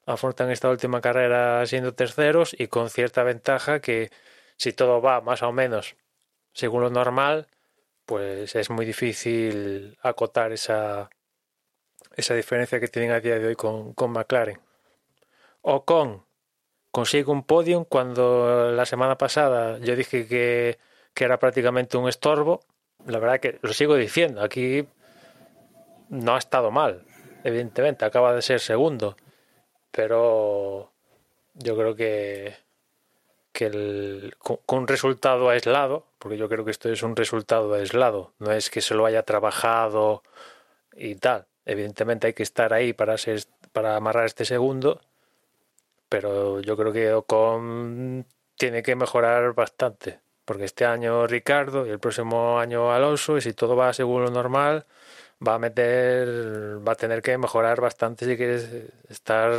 afrontan 0.07 0.51
esta 0.53 0.71
última 0.71 1.01
carrera 1.01 1.67
siendo 1.67 1.95
terceros 1.95 2.55
y 2.57 2.69
con 2.69 2.89
cierta 2.89 3.25
ventaja 3.25 3.81
que 3.81 4.11
si 4.57 4.73
todo 4.73 5.03
va 5.03 5.21
más 5.21 5.43
o 5.43 5.53
menos 5.53 5.97
según 6.53 6.83
lo 6.83 6.91
normal, 6.91 7.49
pues 8.07 8.55
es 8.55 8.71
muy 8.71 8.87
difícil 8.87 9.99
acotar 10.03 10.53
esa 10.53 11.11
esa 12.19 12.35
diferencia 12.35 12.81
que 12.81 12.89
tienen 12.89 13.13
a 13.13 13.21
día 13.21 13.39
de 13.39 13.47
hoy 13.47 13.57
con, 13.57 13.95
con 13.95 14.11
McLaren. 14.11 14.61
O 15.63 15.85
con 15.85 16.25
consigue 16.91 17.31
un 17.31 17.45
podium 17.45 17.85
cuando 17.85 18.73
la 18.73 18.85
semana 18.87 19.17
pasada 19.17 19.79
yo 19.79 19.95
dije 19.95 20.27
que, 20.27 20.79
que 21.15 21.25
era 21.25 21.39
prácticamente 21.39 21.97
un 21.97 22.09
estorbo. 22.09 22.61
La 23.07 23.19
verdad 23.19 23.41
que 23.41 23.59
lo 23.63 23.73
sigo 23.73 23.95
diciendo, 23.95 24.43
aquí 24.43 24.87
no 26.09 26.35
ha 26.35 26.39
estado 26.39 26.71
mal, 26.71 27.05
evidentemente, 27.45 28.05
acaba 28.05 28.35
de 28.35 28.43
ser 28.43 28.61
segundo, 28.61 29.17
pero 29.91 30.93
yo 31.55 31.77
creo 31.77 31.95
que, 31.95 32.57
que 33.53 34.33
con, 34.39 34.59
un 34.67 34.89
resultado 34.89 35.51
aislado, 35.51 36.07
porque 36.19 36.39
yo 36.39 36.49
creo 36.49 36.65
que 36.65 36.71
esto 36.71 36.89
es 36.89 37.03
un 37.03 37.17
resultado 37.17 37.75
aislado, 37.75 38.33
no 38.39 38.53
es 38.53 38.71
que 38.71 38.81
se 38.81 38.95
lo 38.95 39.07
haya 39.07 39.23
trabajado 39.25 40.23
y 40.93 41.17
tal. 41.17 41.48
Evidentemente 41.69 42.27
hay 42.27 42.33
que 42.33 42.43
estar 42.43 42.73
ahí 42.73 42.95
para, 42.95 43.19
ser, 43.19 43.43
para 43.73 43.95
amarrar 43.95 44.25
este 44.25 44.47
segundo, 44.47 45.03
pero 46.09 46.61
yo 46.61 46.79
creo 46.79 46.95
que 46.95 47.13
Ocon 47.13 48.25
tiene 48.57 48.83
que 48.83 48.97
mejorar 48.97 49.53
bastante, 49.53 50.19
porque 50.47 50.65
este 50.65 50.87
año 50.87 51.27
Ricardo 51.27 51.87
y 51.87 51.91
el 51.91 52.01
próximo 52.01 52.59
año 52.59 52.91
Alonso, 52.91 53.37
y 53.37 53.43
si 53.43 53.53
todo 53.53 53.77
va 53.77 53.93
según 53.93 54.25
lo 54.25 54.31
normal, 54.31 54.87
va 55.47 55.57
a 55.57 55.59
meter, 55.59 56.27
va 56.89 56.93
a 56.93 56.97
tener 56.97 57.21
que 57.21 57.37
mejorar 57.37 57.83
bastante 57.83 58.25
si 58.25 58.39
quieres 58.39 58.71
estar, 59.11 59.53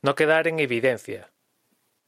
no 0.00 0.14
quedar 0.14 0.46
en 0.46 0.60
evidencia, 0.60 1.28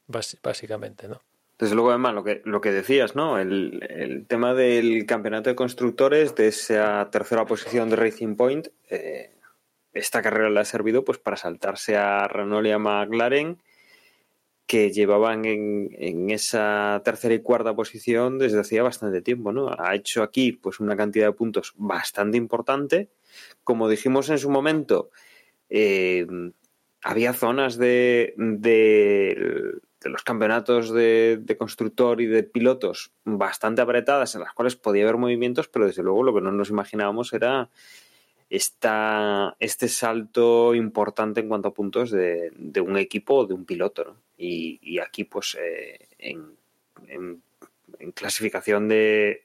básicamente, 0.07 1.09
¿no? 1.09 1.21
Desde 1.59 1.75
luego, 1.75 1.91
además, 1.91 2.15
lo 2.15 2.25
que, 2.25 2.43
lo 2.45 2.61
que 2.61 2.73
decías, 2.73 3.15
¿no? 3.15 3.39
El, 3.39 3.87
el 3.89 4.27
tema 4.27 4.55
del 4.55 5.07
campeonato 5.07 5.51
de 5.51 5.57
constructores, 5.57 6.35
de 6.35 6.49
esa 6.49 7.09
tercera 7.11 7.47
posición 7.47 7.91
de 7.91 7.97
Racing 7.97 8.35
Point, 8.35 8.69
eh, 8.91 9.31
esta 9.93 10.21
carrera 10.21 10.51
le 10.51 10.61
ha 10.61 10.65
servido 10.65 11.05
pues 11.05 11.19
para 11.19 11.37
saltarse 11.37 11.97
a 11.97 12.27
Renault 12.27 12.67
y 12.67 12.71
a 12.71 12.79
McLaren 12.79 13.59
que 14.67 14.91
llevaban 14.91 15.45
en, 15.45 16.31
esa 16.31 17.01
tercera 17.05 17.35
y 17.35 17.41
cuarta 17.41 17.77
posición 17.77 18.39
desde 18.39 18.61
hacía 18.61 18.83
bastante 18.83 19.21
tiempo, 19.21 19.53
¿no? 19.53 19.71
Ha 19.79 19.95
hecho 19.95 20.23
aquí 20.23 20.53
pues 20.53 20.81
una 20.81 20.97
cantidad 20.97 21.27
de 21.27 21.33
puntos 21.33 21.75
bastante 21.77 22.39
importante. 22.39 23.11
Como 23.63 23.89
dijimos 23.89 24.31
en 24.31 24.39
su 24.39 24.51
momento, 24.51 25.11
eh, 25.69 26.27
había 27.03 27.35
zonas 27.35 27.77
de, 27.77 28.35
de, 28.37 29.75
los 30.09 30.23
campeonatos 30.23 30.93
de, 30.93 31.39
de, 31.41 31.57
constructor 31.57 32.21
y 32.21 32.27
de 32.27 32.43
pilotos 32.43 33.13
bastante 33.25 33.83
apretadas 33.83 34.35
en 34.35 34.43
las 34.43 34.53
cuales 34.53 34.77
podía 34.77 35.05
haber 35.05 35.17
movimientos, 35.17 35.69
pero 35.69 35.87
desde 35.87 36.03
luego 36.03 36.23
lo 36.23 36.35
que 36.35 36.41
no 36.41 36.53
nos 36.53 36.71
imaginábamos 36.71 37.33
era 37.33 37.71
esta, 38.51 39.57
este 39.59 39.89
salto 39.89 40.75
importante 40.75 41.41
en 41.41 41.49
cuanto 41.49 41.69
a 41.69 41.75
puntos 41.75 42.11
de, 42.11 42.53
un 42.81 42.97
equipo 42.97 43.35
o 43.35 43.47
de 43.47 43.55
un 43.55 43.65
piloto. 43.65 44.05
¿no? 44.05 44.17
Y, 44.37 44.99
aquí, 44.99 45.25
pues, 45.25 45.57
eh, 45.61 46.07
en, 46.19 47.43
clasificación 48.15 48.89
de, 48.89 49.43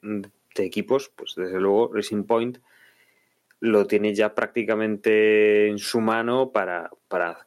equipos, 0.55 1.09
pues 1.15 1.35
desde 1.35 1.59
luego 1.59 1.89
Racing 1.93 2.23
Point 2.23 2.57
lo 3.59 3.87
tiene 3.87 4.13
ya 4.13 4.33
prácticamente 4.35 5.67
en 5.67 5.79
su 5.79 5.99
mano 5.99 6.51
para, 6.51 6.89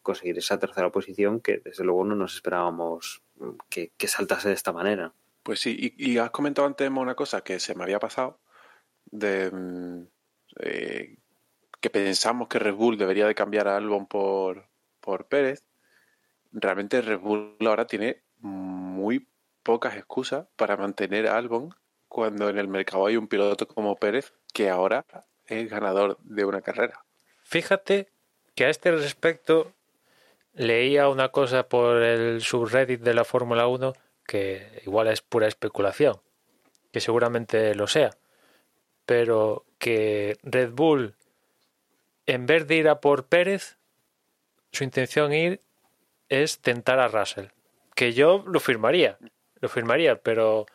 conseguir 0.02 0.38
esa 0.38 0.58
tercera 0.58 0.90
posición 0.90 1.40
que 1.40 1.58
desde 1.58 1.84
luego 1.84 2.04
no 2.04 2.14
nos 2.14 2.34
esperábamos 2.34 3.22
que, 3.68 3.92
saltase 4.06 4.48
de 4.48 4.54
esta 4.54 4.72
manera. 4.72 5.14
Pues 5.42 5.60
sí, 5.60 5.94
y, 5.96 6.18
has 6.18 6.30
comentado 6.30 6.66
antes 6.66 6.88
una 6.88 7.14
cosa 7.14 7.42
que 7.42 7.58
se 7.58 7.74
me 7.74 7.84
había 7.84 7.98
pasado 7.98 8.40
de 9.06 9.50
mm, 9.50 10.06
eh, 10.60 11.16
que 11.80 11.90
pensamos 11.90 12.48
que 12.48 12.58
Red 12.58 12.74
Bull 12.74 12.98
debería 12.98 13.26
de 13.26 13.34
cambiar 13.34 13.66
a 13.66 13.76
Albon 13.76 14.06
por, 14.06 14.68
por 15.00 15.26
Pérez, 15.26 15.64
realmente 16.52 17.00
Red 17.00 17.18
Bull 17.18 17.56
ahora 17.66 17.86
tiene 17.86 18.22
muy 18.38 19.28
pocas 19.62 19.96
excusas 19.96 20.46
para 20.56 20.76
mantener 20.76 21.26
a 21.26 21.38
Albon 21.38 21.70
cuando 22.08 22.48
en 22.48 22.58
el 22.58 22.68
mercado 22.68 23.06
hay 23.06 23.16
un 23.16 23.26
piloto 23.26 23.66
como 23.66 23.96
Pérez 23.96 24.32
que 24.52 24.68
ahora 24.68 25.04
es 25.46 25.68
ganador 25.68 26.18
de 26.22 26.44
una 26.44 26.60
carrera. 26.60 27.04
Fíjate 27.42 28.08
que 28.54 28.66
a 28.66 28.70
este 28.70 28.90
respecto 28.92 29.72
leía 30.54 31.08
una 31.08 31.30
cosa 31.30 31.68
por 31.68 32.02
el 32.02 32.42
subreddit 32.42 33.00
de 33.00 33.14
la 33.14 33.24
Fórmula 33.24 33.66
1 33.66 33.92
que 34.26 34.82
igual 34.86 35.08
es 35.08 35.20
pura 35.20 35.48
especulación, 35.48 36.20
que 36.92 37.00
seguramente 37.00 37.74
lo 37.74 37.86
sea, 37.86 38.10
pero 39.04 39.64
que 39.78 40.38
Red 40.42 40.70
Bull 40.70 41.14
en 42.26 42.46
vez 42.46 42.66
de 42.66 42.76
ir 42.76 42.88
a 42.88 43.00
por 43.00 43.26
Pérez, 43.26 43.76
su 44.70 44.84
intención 44.84 45.32
ir 45.32 45.60
es 46.28 46.60
tentar 46.60 46.98
a 46.98 47.08
Russell. 47.08 47.46
Que 47.94 48.12
yo 48.12 48.44
lo 48.46 48.60
firmaría, 48.60 49.18
lo 49.60 49.68
firmaría, 49.68 50.16
pero 50.16 50.66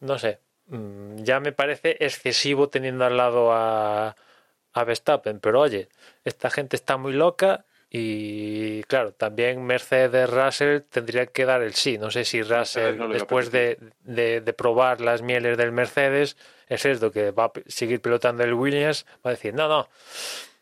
no 0.00 0.18
sé, 0.18 0.40
ya 1.16 1.40
me 1.40 1.52
parece 1.52 1.96
excesivo 2.00 2.68
teniendo 2.68 3.04
al 3.04 3.16
lado 3.16 3.52
a, 3.52 4.16
a 4.72 4.84
Verstappen. 4.84 5.40
Pero 5.40 5.60
oye, 5.60 5.88
esta 6.24 6.50
gente 6.50 6.76
está 6.76 6.96
muy 6.96 7.12
loca 7.12 7.64
y 7.90 8.82
claro, 8.82 9.12
también 9.12 9.64
Mercedes 9.64 10.28
Russell 10.28 10.80
tendría 10.90 11.26
que 11.26 11.46
dar 11.46 11.62
el 11.62 11.74
sí. 11.74 11.96
No 11.96 12.10
sé 12.10 12.24
si 12.24 12.42
Russell, 12.42 12.98
después 13.10 13.50
de, 13.50 13.78
de, 14.00 14.42
de, 14.42 14.52
probar 14.52 15.00
las 15.00 15.22
mieles 15.22 15.56
del 15.56 15.72
Mercedes, 15.72 16.36
es 16.68 16.84
esto 16.84 17.10
que 17.10 17.30
va 17.30 17.46
a 17.46 17.52
seguir 17.66 18.02
pilotando 18.02 18.44
el 18.44 18.52
Williams, 18.52 19.06
va 19.24 19.30
a 19.30 19.34
decir, 19.34 19.54
no, 19.54 19.68
no, 19.68 19.88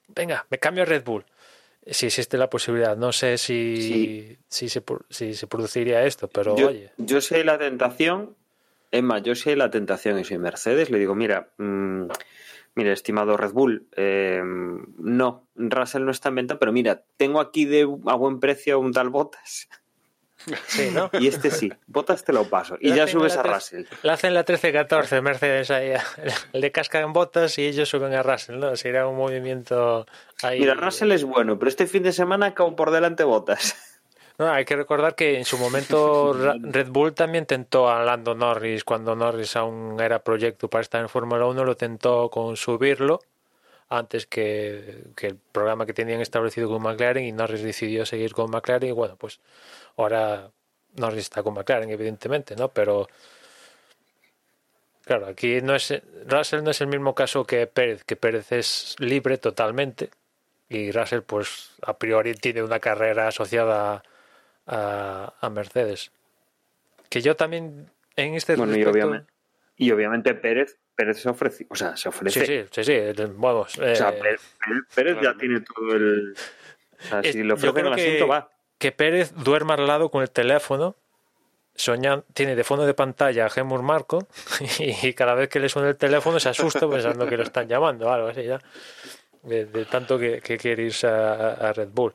venga, 0.08 0.46
me 0.50 0.58
cambio 0.58 0.84
a 0.84 0.86
Red 0.86 1.04
Bull. 1.04 1.24
Si 1.88 2.06
existe 2.06 2.36
la 2.36 2.50
posibilidad, 2.50 2.96
no 2.96 3.12
sé 3.12 3.38
si, 3.38 4.36
si, 4.48 4.68
se, 4.68 4.82
si 5.08 5.34
se 5.34 5.46
produciría 5.46 6.04
esto, 6.04 6.28
pero 6.28 6.56
yo, 6.56 6.68
oye. 6.68 6.90
Yo 6.96 7.20
sé 7.20 7.44
la 7.44 7.58
tentación, 7.58 8.34
es 8.90 9.02
más, 9.02 9.22
yo 9.22 9.34
sé 9.34 9.56
la 9.56 9.70
tentación 9.70 10.18
y 10.18 10.24
soy 10.24 10.38
Mercedes, 10.38 10.90
le 10.90 10.98
digo, 10.98 11.14
mira, 11.14 11.50
mmm, 11.58 12.06
mira, 12.74 12.92
estimado 12.92 13.36
Red 13.36 13.52
Bull, 13.52 13.88
eh, 13.96 14.40
no, 14.42 15.48
Russell 15.56 16.04
no 16.04 16.10
está 16.10 16.28
en 16.28 16.34
venta, 16.36 16.58
pero 16.58 16.72
mira, 16.72 17.02
tengo 17.16 17.40
aquí 17.40 17.64
de 17.64 17.82
a 18.06 18.14
buen 18.14 18.38
precio 18.38 18.78
un 18.78 18.92
tal 18.92 19.10
Botas. 19.10 19.68
Sí, 20.68 20.90
¿no? 20.92 21.10
Y 21.18 21.26
este 21.26 21.50
sí, 21.50 21.72
Botas 21.86 22.22
te 22.22 22.32
lo 22.32 22.44
paso. 22.48 22.76
Y 22.80 22.90
La 22.90 22.96
ya 22.96 23.06
subes 23.08 23.34
la 23.34 23.40
a 23.40 23.54
Russell. 23.54 23.84
Le 24.02 24.12
hacen 24.12 24.32
la 24.32 24.44
13-14 24.44 25.20
Mercedes 25.20 25.70
ahí, 25.70 25.92
le 26.52 26.70
cascan 26.70 27.12
botas 27.12 27.58
y 27.58 27.66
ellos 27.66 27.88
suben 27.88 28.14
a 28.14 28.22
Russell, 28.22 28.58
¿no? 28.58 28.76
Sería 28.76 29.06
un 29.08 29.16
movimiento 29.16 30.06
ahí. 30.42 30.60
Mira, 30.60 30.74
Russell 30.74 31.10
es 31.12 31.24
bueno, 31.24 31.58
pero 31.58 31.68
este 31.68 31.86
fin 31.86 32.02
de 32.04 32.12
semana 32.12 32.46
acabó 32.46 32.76
por 32.76 32.90
delante 32.92 33.24
Botas. 33.24 33.85
No, 34.38 34.50
hay 34.50 34.66
que 34.66 34.76
recordar 34.76 35.14
que 35.14 35.38
en 35.38 35.46
su 35.46 35.56
momento 35.56 36.34
Red 36.34 36.88
Bull 36.88 37.14
también 37.14 37.46
tentó 37.46 37.88
a 37.88 38.04
Lando 38.04 38.34
Norris 38.34 38.84
cuando 38.84 39.16
Norris 39.16 39.56
aún 39.56 39.98
era 39.98 40.18
proyecto 40.18 40.68
para 40.68 40.82
estar 40.82 41.00
en 41.00 41.08
Fórmula 41.08 41.46
1, 41.46 41.64
lo 41.64 41.76
tentó 41.76 42.28
con 42.28 42.56
subirlo 42.56 43.20
antes 43.88 44.26
que, 44.26 45.04
que 45.16 45.28
el 45.28 45.36
programa 45.36 45.86
que 45.86 45.94
tenían 45.94 46.20
establecido 46.20 46.68
con 46.68 46.82
McLaren 46.82 47.24
y 47.24 47.32
Norris 47.32 47.62
decidió 47.62 48.04
seguir 48.04 48.34
con 48.34 48.50
McLaren 48.50 48.90
y 48.90 48.92
bueno, 48.92 49.16
pues 49.16 49.40
ahora 49.96 50.50
Norris 50.96 51.20
está 51.20 51.42
con 51.42 51.54
McLaren 51.54 51.88
evidentemente, 51.88 52.56
¿no? 52.56 52.68
Pero 52.68 53.08
claro, 55.04 55.28
aquí 55.28 55.62
no 55.62 55.74
es 55.74 56.02
Russell 56.26 56.62
no 56.62 56.72
es 56.72 56.80
el 56.82 56.88
mismo 56.88 57.14
caso 57.14 57.44
que 57.44 57.66
Pérez, 57.66 58.04
que 58.04 58.16
Pérez 58.16 58.52
es 58.52 58.96
libre 58.98 59.38
totalmente 59.38 60.10
y 60.68 60.90
Russell 60.90 61.22
pues 61.22 61.70
a 61.82 61.96
priori 61.96 62.34
tiene 62.34 62.62
una 62.62 62.80
carrera 62.80 63.28
asociada 63.28 64.02
a 64.66 65.50
Mercedes. 65.50 66.10
Que 67.08 67.22
yo 67.22 67.36
también 67.36 67.88
en 68.16 68.34
este 68.34 68.56
Bueno, 68.56 68.76
y 68.76 68.84
obviamente, 68.84 69.32
y 69.76 69.90
obviamente 69.90 70.34
Pérez, 70.34 70.78
Pérez 70.94 71.20
se 71.20 71.28
ofrece, 71.28 71.66
o 71.68 71.76
sea, 71.76 71.96
se 71.96 72.08
ofrece. 72.08 72.46
Sí, 72.46 72.64
sí, 72.70 72.84
sí, 72.84 73.14
sí, 73.14 73.24
vamos. 73.36 73.78
O 73.78 73.94
sea, 73.94 74.10
eh, 74.10 74.36
Pérez, 74.94 75.18
ya 75.22 75.34
tiene 75.34 75.60
todo 75.60 75.94
el. 75.94 76.34
O 76.98 77.02
sea, 77.02 77.22
si 77.22 77.42
le 77.42 77.52
ofrecen 77.52 77.86
el 77.86 77.94
que- 77.94 78.00
asiento, 78.00 78.28
va. 78.28 78.50
que 78.78 78.92
Pérez 78.92 79.34
duerma 79.34 79.74
al 79.74 79.86
lado 79.86 80.10
con 80.10 80.22
el 80.22 80.30
teléfono, 80.30 80.96
soñan, 81.74 82.24
tiene 82.32 82.56
de 82.56 82.64
fondo 82.64 82.86
de 82.86 82.94
pantalla 82.94 83.46
a 83.46 83.50
Gemur 83.50 83.82
Marco 83.82 84.26
y, 84.78 85.12
cada 85.12 85.34
vez 85.34 85.50
que 85.50 85.60
le 85.60 85.68
suena 85.68 85.90
el 85.90 85.96
teléfono 85.96 86.40
se 86.40 86.48
asusta 86.48 86.88
pensando 86.88 87.26
que 87.26 87.36
lo 87.36 87.42
están 87.42 87.68
llamando 87.68 88.06
o 88.06 88.10
algo 88.10 88.28
así 88.28 88.44
ya. 88.44 88.60
De, 89.42 89.66
de 89.66 89.84
tanto 89.84 90.18
que, 90.18 90.40
que 90.40 90.56
quiere 90.56 90.84
irse 90.84 91.06
a, 91.06 91.52
a 91.52 91.72
Red 91.74 91.90
Bull. 91.92 92.14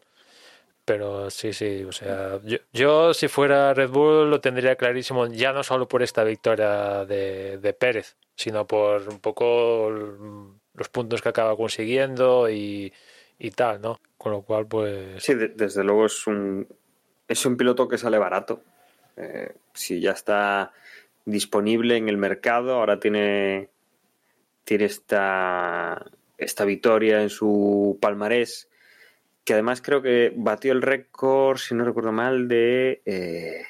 Pero 0.84 1.30
sí, 1.30 1.54
sí, 1.54 1.84
o 1.84 1.92
sea, 1.92 2.40
yo, 2.44 2.58
yo 2.74 3.14
si 3.14 3.28
fuera 3.28 3.74
Red 3.74 3.90
Bull 3.90 4.30
lo 4.32 4.42
tendría 4.42 4.76
clarísimo, 4.76 5.28
ya 5.28 5.54
no 5.54 5.64
solo 5.64 5.88
por 5.88 6.02
esta 6.02 6.24
victoria 6.24 7.06
de, 7.06 7.60
de 7.60 7.74
Pérez, 7.74 8.18
sino 8.36 8.66
por 8.66 9.08
un 9.08 9.20
poco 9.20 9.90
los 9.92 10.90
puntos 10.90 11.22
que 11.22 11.30
acaba 11.30 11.56
consiguiendo 11.56 12.50
y, 12.50 12.92
y 13.38 13.52
tal, 13.52 13.80
¿no? 13.82 14.00
Con 14.18 14.32
lo 14.32 14.42
cual, 14.42 14.66
pues... 14.66 15.24
Sí, 15.24 15.36
de- 15.36 15.50
desde 15.50 15.84
luego 15.84 16.08
es 16.08 16.26
un, 16.26 16.68
es 17.28 17.46
un 17.46 17.58
piloto 17.58 17.88
que 17.88 18.00
sale 18.00 18.18
barato. 18.18 18.64
Eh, 19.18 19.54
si 19.74 20.02
ya 20.02 20.12
está 20.12 20.74
disponible 21.26 21.96
en 21.98 22.10
el 22.10 22.18
mercado, 22.18 22.74
ahora 22.76 23.00
tiene, 23.00 23.70
tiene 24.64 24.86
esta, 24.86 26.04
esta 26.40 26.66
victoria 26.66 27.22
en 27.22 27.30
su 27.30 28.00
palmarés, 28.02 28.68
que 29.44 29.54
además 29.54 29.82
creo 29.82 30.02
que 30.02 30.34
batió 30.36 30.72
el 30.72 30.82
récord, 30.82 31.58
si 31.58 31.74
no 31.76 31.84
recuerdo 31.84 32.12
mal, 32.12 32.48
de... 32.48 33.02
eh, 33.06 33.64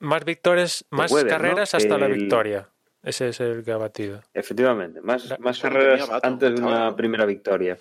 Más 0.00 0.24
victorias, 0.24 0.84
más 0.90 1.10
Weber, 1.12 1.26
¿no? 1.32 1.38
carreras 1.38 1.74
hasta 1.74 1.98
la 1.98 2.06
victoria. 2.08 2.68
Ese 3.02 3.28
es 3.28 3.40
el 3.40 3.62
que 3.64 3.70
ha 3.72 3.76
batido. 3.76 4.20
efectivamente, 4.32 5.00
más, 5.02 5.26
La- 5.26 5.36
más 5.38 5.60
carreras 5.60 6.08
Baton, 6.08 6.32
antes 6.32 6.54
de 6.54 6.62
una 6.66 6.96
primera 6.96 7.26
victoria. 7.26 7.76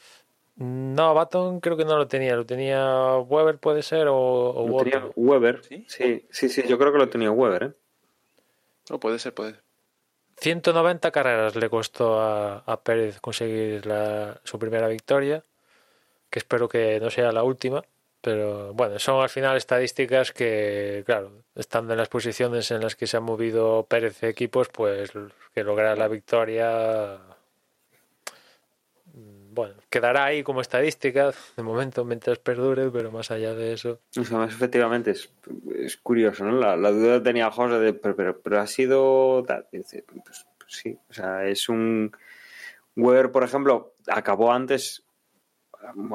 No, 0.55 1.13
Baton 1.13 1.59
creo 1.61 1.75
que 1.77 1.85
no 1.85 1.97
lo 1.97 2.07
tenía. 2.07 2.35
Lo 2.35 2.45
tenía 2.45 3.15
Weber, 3.17 3.57
puede 3.57 3.81
ser, 3.81 4.07
o, 4.07 4.15
o 4.17 4.67
Lo 4.67 4.77
tenía. 4.83 5.09
Weber. 5.15 5.63
¿Sí? 5.63 5.85
Sí, 5.87 6.27
sí, 6.29 6.49
sí, 6.49 6.63
yo 6.67 6.77
creo 6.77 6.91
que 6.91 6.99
lo 6.99 7.09
tenía 7.09 7.31
Weber. 7.31 7.63
¿eh? 7.63 7.71
No, 8.89 8.99
puede 8.99 9.17
ser, 9.17 9.33
puede 9.33 9.51
ser. 9.53 9.63
190 10.37 11.11
carreras 11.11 11.55
le 11.55 11.69
costó 11.69 12.19
a, 12.19 12.57
a 12.59 12.83
Pérez 12.83 13.19
conseguir 13.21 13.85
la- 13.85 14.41
su 14.43 14.59
primera 14.59 14.87
victoria, 14.89 15.43
que 16.33 16.39
espero 16.39 16.67
que 16.67 16.99
no 16.99 17.11
sea 17.11 17.31
la 17.31 17.43
última. 17.43 17.83
Pero 18.19 18.73
bueno, 18.73 18.97
son 18.97 19.21
al 19.21 19.29
final 19.29 19.55
estadísticas 19.55 20.31
que, 20.31 21.03
claro, 21.05 21.43
estando 21.53 21.93
en 21.93 21.99
las 21.99 22.09
posiciones 22.09 22.71
en 22.71 22.81
las 22.81 22.95
que 22.95 23.05
se 23.05 23.17
han 23.17 23.23
movido 23.23 23.85
Pérez 23.87 24.23
equipos, 24.23 24.69
pues 24.69 25.11
que 25.53 25.63
lograr 25.63 25.97
la 25.97 26.07
victoria 26.07 27.19
mm, 29.13 29.53
bueno, 29.53 29.75
quedará 29.91 30.25
ahí 30.25 30.41
como 30.41 30.61
estadística 30.61 31.33
de 31.55 31.63
momento 31.63 32.03
mientras 32.03 32.39
perdure, 32.39 32.89
pero 32.89 33.11
más 33.11 33.29
allá 33.29 33.53
de 33.53 33.73
eso. 33.73 33.99
Más 34.31 34.53
efectivamente 34.53 35.11
es, 35.11 35.97
curioso, 35.97 36.45
¿no? 36.45 36.57
La, 36.57 36.91
duda 36.91 37.21
tenía 37.21 37.51
José 37.51 37.77
de, 37.77 37.93
pero, 37.93 38.15
pero, 38.15 38.39
pero 38.39 38.59
ha 38.59 38.67
sido 38.67 39.45
pues, 39.45 40.47
pues 40.57 40.71
sí, 40.81 40.97
o 41.09 41.13
sea, 41.13 41.45
es 41.45 41.69
un 41.69 42.11
Weber, 42.95 43.31
por 43.31 43.43
ejemplo, 43.43 43.93
acabó 44.07 44.51
antes, 44.51 45.02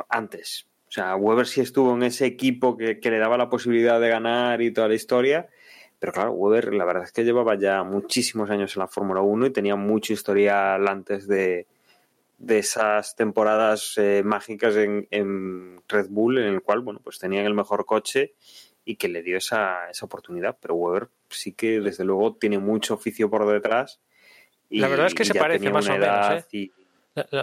antes. 0.08 0.66
O 0.88 0.90
sea, 0.90 1.16
Weber 1.16 1.46
sí 1.46 1.60
estuvo 1.60 1.94
en 1.94 2.02
ese 2.02 2.26
equipo 2.26 2.76
que, 2.76 2.98
que 2.98 3.10
le 3.10 3.18
daba 3.18 3.36
la 3.36 3.50
posibilidad 3.50 4.00
de 4.00 4.08
ganar 4.08 4.62
y 4.62 4.72
toda 4.72 4.88
la 4.88 4.94
historia. 4.94 5.48
Pero 5.98 6.12
claro, 6.12 6.32
Weber 6.32 6.72
la 6.74 6.84
verdad 6.84 7.02
es 7.04 7.12
que 7.12 7.24
llevaba 7.24 7.56
ya 7.56 7.82
muchísimos 7.82 8.50
años 8.50 8.76
en 8.76 8.80
la 8.80 8.88
Fórmula 8.88 9.20
1 9.20 9.46
y 9.46 9.50
tenía 9.50 9.76
mucho 9.76 10.12
historial 10.12 10.86
antes 10.86 11.26
de, 11.26 11.66
de 12.38 12.58
esas 12.58 13.16
temporadas 13.16 13.94
eh, 13.96 14.22
mágicas 14.24 14.76
en, 14.76 15.08
en 15.10 15.82
Red 15.88 16.06
Bull, 16.08 16.38
en 16.38 16.54
el 16.54 16.62
cual, 16.62 16.80
bueno, 16.80 17.00
pues 17.02 17.18
tenían 17.18 17.44
el 17.44 17.54
mejor 17.54 17.84
coche 17.84 18.34
y 18.84 18.96
que 18.96 19.08
le 19.08 19.22
dio 19.22 19.36
esa, 19.36 19.90
esa 19.90 20.06
oportunidad. 20.06 20.56
Pero 20.60 20.74
Weber 20.76 21.08
sí 21.28 21.52
que, 21.52 21.80
desde 21.80 22.04
luego, 22.04 22.36
tiene 22.36 22.58
mucho 22.58 22.94
oficio 22.94 23.28
por 23.28 23.46
detrás. 23.46 24.00
Y, 24.70 24.80
La 24.80 24.88
verdad 24.88 25.06
es 25.08 25.14
que 25.14 25.24
se 25.24 25.34
parece 25.34 25.68
más 25.70 25.88
o 25.88 25.98
menos, 25.98 26.30
¿eh? 26.30 26.44
y- 26.52 26.72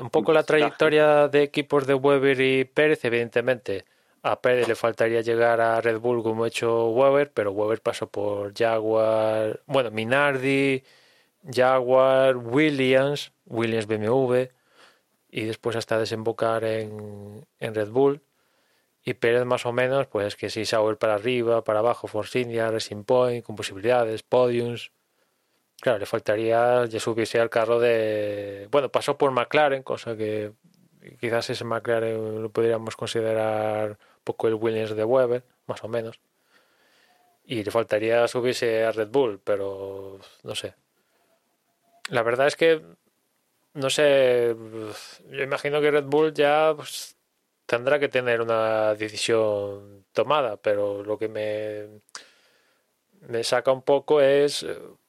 Un 0.01 0.09
poco 0.09 0.33
la 0.33 0.43
trayectoria 0.43 1.27
de 1.27 1.43
equipos 1.43 1.87
de 1.87 1.93
Weber 1.93 2.39
y 2.41 2.65
Pérez, 2.65 3.03
evidentemente. 3.05 3.85
A 4.21 4.41
Pérez 4.41 4.67
le 4.67 4.75
faltaría 4.75 5.21
llegar 5.21 5.61
a 5.61 5.79
Red 5.81 5.99
Bull 5.99 6.23
como 6.23 6.45
ha 6.45 6.47
hecho 6.47 6.89
Weber, 6.89 7.31
pero 7.31 7.51
Weber 7.51 7.81
pasó 7.81 8.07
por 8.07 8.53
Jaguar, 8.55 9.61
bueno, 9.67 9.91
Minardi, 9.91 10.83
Jaguar, 11.47 12.37
Williams, 12.37 13.31
Williams 13.45 13.85
BMW, 13.85 14.47
y 15.29 15.43
después 15.43 15.75
hasta 15.75 15.99
desembocar 15.99 16.63
en, 16.63 17.45
en 17.59 17.75
Red 17.75 17.89
Bull. 17.89 18.21
Y 19.03 19.13
Pérez 19.13 19.45
más 19.45 19.67
o 19.67 19.71
menos, 19.71 20.07
pues 20.07 20.35
que 20.35 20.49
sí, 20.49 20.65
Sauer 20.65 20.97
para 20.97 21.13
arriba, 21.13 21.63
para 21.63 21.79
abajo, 21.79 22.07
Force 22.07 22.39
India, 22.39 22.71
Racing 22.71 23.03
Point, 23.03 23.45
con 23.45 23.55
posibilidades, 23.55 24.23
podiums. 24.23 24.91
Claro, 25.81 25.99
le 25.99 26.05
faltaría 26.05 26.85
ya 26.85 26.99
subirse 26.99 27.39
al 27.39 27.49
carro 27.49 27.79
de... 27.79 28.67
Bueno, 28.71 28.89
pasó 28.89 29.17
por 29.17 29.31
McLaren, 29.31 29.83
cosa 29.83 30.15
que 30.15 30.53
quizás 31.19 31.49
ese 31.49 31.63
McLaren 31.63 32.41
lo 32.41 32.49
podríamos 32.49 32.95
considerar 32.95 33.91
un 33.91 34.23
poco 34.23 34.47
el 34.47 34.55
Williams 34.55 34.95
de 34.95 35.03
Weber, 35.03 35.43
más 35.67 35.83
o 35.83 35.87
menos. 35.87 36.19
Y 37.45 37.63
le 37.63 37.71
faltaría 37.71 38.27
subirse 38.27 38.83
a 38.85 38.91
Red 38.91 39.09
Bull, 39.09 39.39
pero 39.43 40.19
no 40.43 40.55
sé. 40.55 40.73
La 42.09 42.23
verdad 42.23 42.47
es 42.47 42.55
que, 42.55 42.81
no 43.73 43.89
sé, 43.89 44.55
yo 45.29 45.43
imagino 45.43 45.81
que 45.81 45.91
Red 45.91 46.05
Bull 46.05 46.33
ya 46.33 46.73
pues, 46.75 47.15
tendrá 47.65 47.99
que 47.99 48.09
tener 48.09 48.41
una 48.41 48.95
decisión 48.95 50.05
tomada, 50.13 50.57
pero 50.57 51.03
lo 51.03 51.17
que 51.17 51.27
me, 51.27 52.01
me 53.27 53.43
saca 53.43 53.71
un 53.71 53.81
poco 53.83 54.21
es 54.21 54.65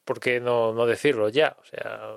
por 0.06 0.20
qué 0.20 0.40
no, 0.40 0.72
no 0.72 0.86
decirlo 0.86 1.28
ya. 1.28 1.54
O 1.60 1.64
sea, 1.66 2.14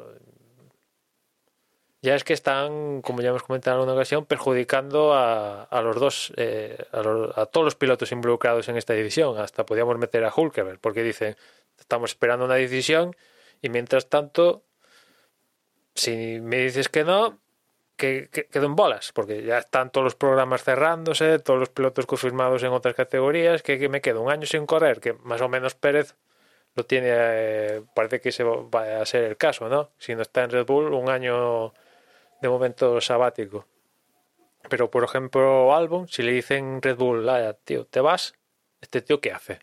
ya 2.02 2.16
es 2.16 2.24
que 2.24 2.32
están, 2.34 3.02
como 3.02 3.22
ya 3.22 3.30
hemos 3.30 3.44
comentado 3.44 3.76
en 3.76 3.80
alguna 3.82 3.96
ocasión, 3.96 4.26
perjudicando 4.26 5.14
a, 5.14 5.64
a 5.64 5.82
los 5.82 5.98
dos, 6.00 6.32
eh, 6.38 6.78
a, 6.94 7.02
los- 7.02 7.38
a 7.38 7.46
todos 7.48 7.66
los 7.66 7.76
pilotos 7.76 8.12
involucrados 8.14 8.70
en 8.70 8.78
esta 8.78 8.94
división. 8.94 9.38
Hasta 9.38 9.66
podíamos 9.66 9.98
meter 9.98 10.24
a 10.24 10.34
Hulkeberg, 10.34 10.80
porque 10.80 11.04
dicen, 11.04 11.36
estamos 11.78 12.12
esperando 12.12 12.46
una 12.46 12.56
decisión 12.56 13.16
y 13.62 13.68
mientras 13.70 14.08
tanto, 14.08 14.64
si 15.96 16.40
me 16.42 16.58
dices 16.60 16.88
que 16.88 17.04
no, 17.04 17.40
que, 17.98 18.30
que 18.32 18.46
quedo 18.46 18.68
en 18.68 18.76
bolas, 18.78 19.12
porque 19.12 19.44
ya 19.44 19.58
están 19.58 19.92
todos 19.92 20.06
los 20.06 20.16
programas 20.16 20.64
cerrándose, 20.64 21.40
todos 21.40 21.60
los 21.60 21.70
pilotos 21.70 22.06
confirmados 22.06 22.64
en 22.64 22.70
otras 22.72 22.96
categorías, 22.96 23.62
que, 23.62 23.78
que 23.78 23.90
me 23.90 24.00
quedo 24.00 24.22
un 24.22 24.32
año 24.32 24.46
sin 24.46 24.66
correr, 24.66 25.02
que 25.02 25.14
más 25.14 25.42
o 25.42 25.50
menos 25.50 25.76
Pérez 25.76 26.16
tiene, 26.86 27.07
eh, 27.11 27.82
parece 27.93 28.19
que 28.21 28.32
se 28.32 28.43
va 28.43 29.01
a 29.01 29.05
ser 29.05 29.23
el 29.23 29.38
caso, 29.38 29.69
¿no? 29.69 29.89
Si 29.97 30.15
no 30.15 30.21
está 30.21 30.43
en 30.43 30.51
Red 30.51 30.65
Bull, 30.65 30.93
un 30.93 31.09
año 31.09 31.73
de 32.41 32.49
momento 32.49 32.99
sabático. 33.01 33.65
Pero, 34.69 34.89
por 34.91 35.03
ejemplo, 35.03 35.73
Albon, 35.75 36.07
si 36.07 36.21
le 36.23 36.32
dicen 36.32 36.82
Red 36.82 36.97
Bull, 36.97 37.25
"Vaya, 37.25 37.53
tío, 37.53 37.86
¿te 37.86 38.01
vas? 38.01 38.34
¿Este 38.82 39.01
tío 39.01 39.19
qué 39.21 39.32
hace? 39.32 39.59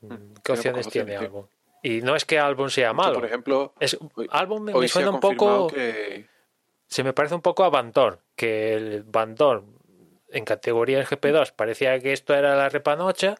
¿Qué 0.00 0.54
tiene 0.54 0.70
opciones 0.80 0.88
tiene. 0.88 1.16
Albon? 1.16 1.48
Y 1.82 2.02
no 2.02 2.16
es 2.16 2.24
que 2.24 2.38
Albon 2.38 2.70
sea 2.70 2.92
malo. 2.92 3.14
por 3.14 3.24
ejemplo, 3.24 3.74
Es, 3.80 3.96
hoy- 4.14 4.28
Albon 4.30 4.64
me, 4.64 4.88
suena 4.88 5.10
un 5.10 5.20
poco... 5.20 5.66
que... 5.68 6.26
Se 6.86 7.04
me 7.04 7.12
parece 7.12 7.34
un 7.36 7.40
poco 7.40 7.64
a 7.64 7.70
Van 7.70 7.92
Dorn, 7.92 8.18
que 8.34 8.74
el 8.74 9.04
Van 9.04 9.34
Dorn 9.36 9.78
en 10.28 10.44
categoría 10.44 11.04
GP2 11.04 11.52
parecía 11.52 11.98
que 12.00 12.12
esto 12.12 12.34
era 12.34 12.56
la 12.56 12.68
repanocha 12.68 13.36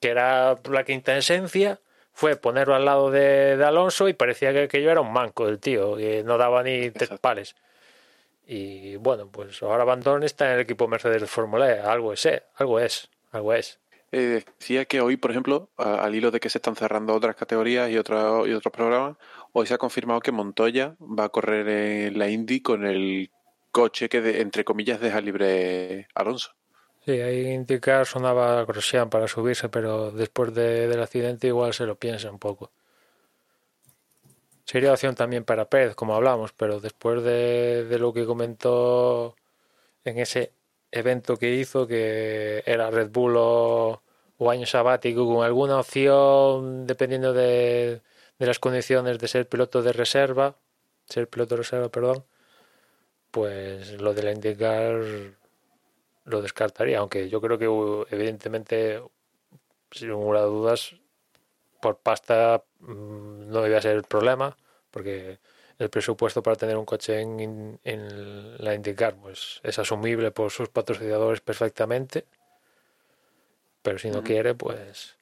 que 0.00 0.08
era 0.08 0.56
la 0.70 0.84
quinta 0.84 1.16
esencia, 1.16 1.80
fue 2.12 2.36
ponerlo 2.36 2.74
al 2.74 2.84
lado 2.84 3.10
de, 3.10 3.56
de 3.56 3.64
Alonso 3.64 4.08
y 4.08 4.14
parecía 4.14 4.52
que 4.52 4.62
aquello 4.64 4.90
era 4.90 5.00
un 5.00 5.12
manco 5.12 5.46
del 5.46 5.58
tío, 5.58 5.96
que 5.96 6.22
no 6.24 6.38
daba 6.38 6.62
ni 6.62 6.90
tres 6.90 7.10
pares. 7.20 7.54
Y 8.46 8.96
bueno, 8.96 9.28
pues 9.30 9.62
ahora 9.62 9.84
Van 9.84 10.00
Dorn 10.00 10.22
está 10.22 10.46
en 10.46 10.54
el 10.54 10.60
equipo 10.60 10.86
Mercedes 10.88 11.20
de 11.20 11.26
Fórmula 11.26 11.68
E, 11.74 11.80
algo 11.80 12.12
es, 12.12 12.24
eh, 12.26 12.42
algo 12.56 12.78
es, 12.78 13.08
algo 13.32 13.52
es. 13.52 13.80
Eh, 14.12 14.44
decía 14.60 14.84
que 14.84 15.00
hoy, 15.00 15.16
por 15.16 15.32
ejemplo, 15.32 15.68
a- 15.76 15.96
al 16.04 16.14
hilo 16.14 16.30
de 16.30 16.38
que 16.38 16.48
se 16.48 16.58
están 16.58 16.76
cerrando 16.76 17.12
otras 17.12 17.34
categorías 17.34 17.90
y, 17.90 17.98
otra- 17.98 18.42
y 18.46 18.52
otros 18.52 18.72
programas, 18.72 19.16
hoy 19.52 19.66
se 19.66 19.74
ha 19.74 19.78
confirmado 19.78 20.20
que 20.20 20.30
Montoya 20.30 20.94
va 21.00 21.24
a 21.24 21.28
correr 21.28 21.68
en 21.68 22.18
la 22.18 22.28
Indy 22.28 22.60
con 22.60 22.86
el 22.86 23.30
coche 23.72 24.08
que, 24.08 24.20
de- 24.20 24.40
entre 24.42 24.64
comillas, 24.64 25.00
deja 25.00 25.20
libre 25.20 26.06
Alonso. 26.14 26.52
Sí, 27.06 27.12
ahí 27.22 27.46
indicar 27.54 28.04
sonaba 28.04 28.62
Grosjean 28.66 29.08
para 29.08 29.28
subirse, 29.28 29.70
pero 29.70 30.10
después 30.10 30.52
de- 30.52 30.88
del 30.88 31.00
accidente 31.02 31.46
igual 31.46 31.72
se 31.72 31.86
lo 31.86 31.98
piensa 31.98 32.30
un 32.30 32.38
poco. 32.38 32.70
Sería 34.64 34.92
opción 34.92 35.14
también 35.14 35.44
para 35.44 35.68
Pérez, 35.70 35.94
como 35.94 36.14
hablamos, 36.14 36.52
pero 36.52 36.80
después 36.80 37.22
de, 37.22 37.84
de 37.84 37.98
lo 37.98 38.12
que 38.12 38.26
comentó 38.26 39.36
en 40.04 40.18
ese 40.18 40.52
evento 40.92 41.36
que 41.38 41.54
hizo, 41.54 41.86
que 41.88 42.62
era 42.66 42.90
Red 42.90 43.10
Bull 43.10 43.36
o, 43.38 44.02
o 44.38 44.50
año 44.50 44.66
sabático, 44.66 45.26
con 45.26 45.44
alguna 45.44 45.80
opción, 45.80 46.86
dependiendo 46.86 47.32
de, 47.34 48.02
de 48.38 48.46
las 48.46 48.58
condiciones 48.60 49.18
de 49.18 49.28
ser 49.28 49.48
piloto 49.48 49.82
de 49.82 49.92
reserva, 49.94 50.56
ser 51.06 51.28
piloto 51.30 51.56
de 51.56 51.62
reserva, 51.62 51.90
perdón, 51.90 52.24
pues 53.30 54.00
lo 54.00 54.14
de 54.14 54.22
la 54.22 54.32
indicar 54.32 55.02
lo 56.26 56.42
descartaría, 56.42 56.98
aunque 56.98 57.28
yo 57.28 57.40
creo 57.40 57.58
que 57.58 57.68
uh, 57.68 58.04
evidentemente, 58.10 59.02
sin 59.90 60.10
ninguna 60.10 60.40
dudas, 60.40 60.96
por 61.80 61.98
pasta 61.98 62.62
mm, 62.80 63.48
no 63.48 63.66
iba 63.66 63.78
a 63.78 63.82
ser 63.82 63.96
el 63.96 64.02
problema, 64.02 64.56
porque 64.90 65.38
el 65.78 65.88
presupuesto 65.90 66.42
para 66.42 66.56
tener 66.56 66.76
un 66.76 66.84
coche 66.84 67.20
en, 67.20 67.78
en 67.84 68.64
la 68.64 68.74
IndyCar 68.74 69.14
pues, 69.16 69.60
es 69.62 69.78
asumible 69.78 70.30
por 70.32 70.50
sus 70.50 70.68
patrocinadores 70.68 71.40
perfectamente, 71.40 72.24
pero 73.82 73.98
si 73.98 74.10
no 74.10 74.24
quiere, 74.24 74.54
pues 74.54 75.14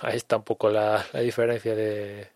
ahí 0.00 0.16
está 0.16 0.36
un 0.36 0.42
poco 0.42 0.70
la, 0.70 1.06
la 1.12 1.20
diferencia 1.20 1.74
de, 1.76 2.30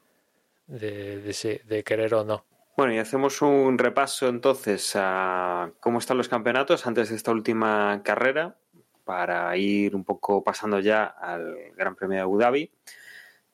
de, 0.68 1.20
de, 1.20 1.62
de 1.64 1.82
querer 1.82 2.14
o 2.14 2.24
no. 2.24 2.44
Bueno, 2.76 2.92
y 2.92 2.98
hacemos 2.98 3.40
un 3.40 3.78
repaso 3.78 4.26
entonces 4.26 4.94
a 4.96 5.70
cómo 5.78 6.00
están 6.00 6.16
los 6.16 6.28
campeonatos 6.28 6.88
antes 6.88 7.08
de 7.08 7.14
esta 7.14 7.30
última 7.30 8.02
carrera 8.02 8.56
para 9.04 9.56
ir 9.56 9.94
un 9.94 10.02
poco 10.02 10.42
pasando 10.42 10.80
ya 10.80 11.04
al 11.04 11.56
Gran 11.76 11.94
Premio 11.94 12.16
de 12.16 12.22
Abu 12.22 12.36
Dhabi. 12.36 12.72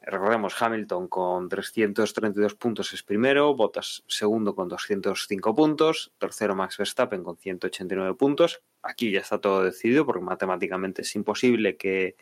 Recordemos, 0.01 0.55
Hamilton 0.61 1.09
con 1.09 1.51
332 1.51 2.55
puntos 2.55 2.95
es 2.95 3.03
primero, 3.03 3.55
Bottas 3.55 4.05
segundo 4.07 4.55
con 4.55 4.69
205 4.69 5.55
puntos, 5.55 6.13
tercero 6.17 6.57
Max 6.57 6.79
Verstappen 6.79 7.23
con 7.23 7.37
189 7.37 8.15
puntos. 8.15 8.63
Aquí 8.83 9.11
ya 9.11 9.21
está 9.21 9.39
todo 9.39 9.63
decidido 9.63 10.07
porque 10.07 10.25
matemáticamente 10.25 11.03
es 11.03 11.15
imposible 11.15 11.77
que... 11.77 12.17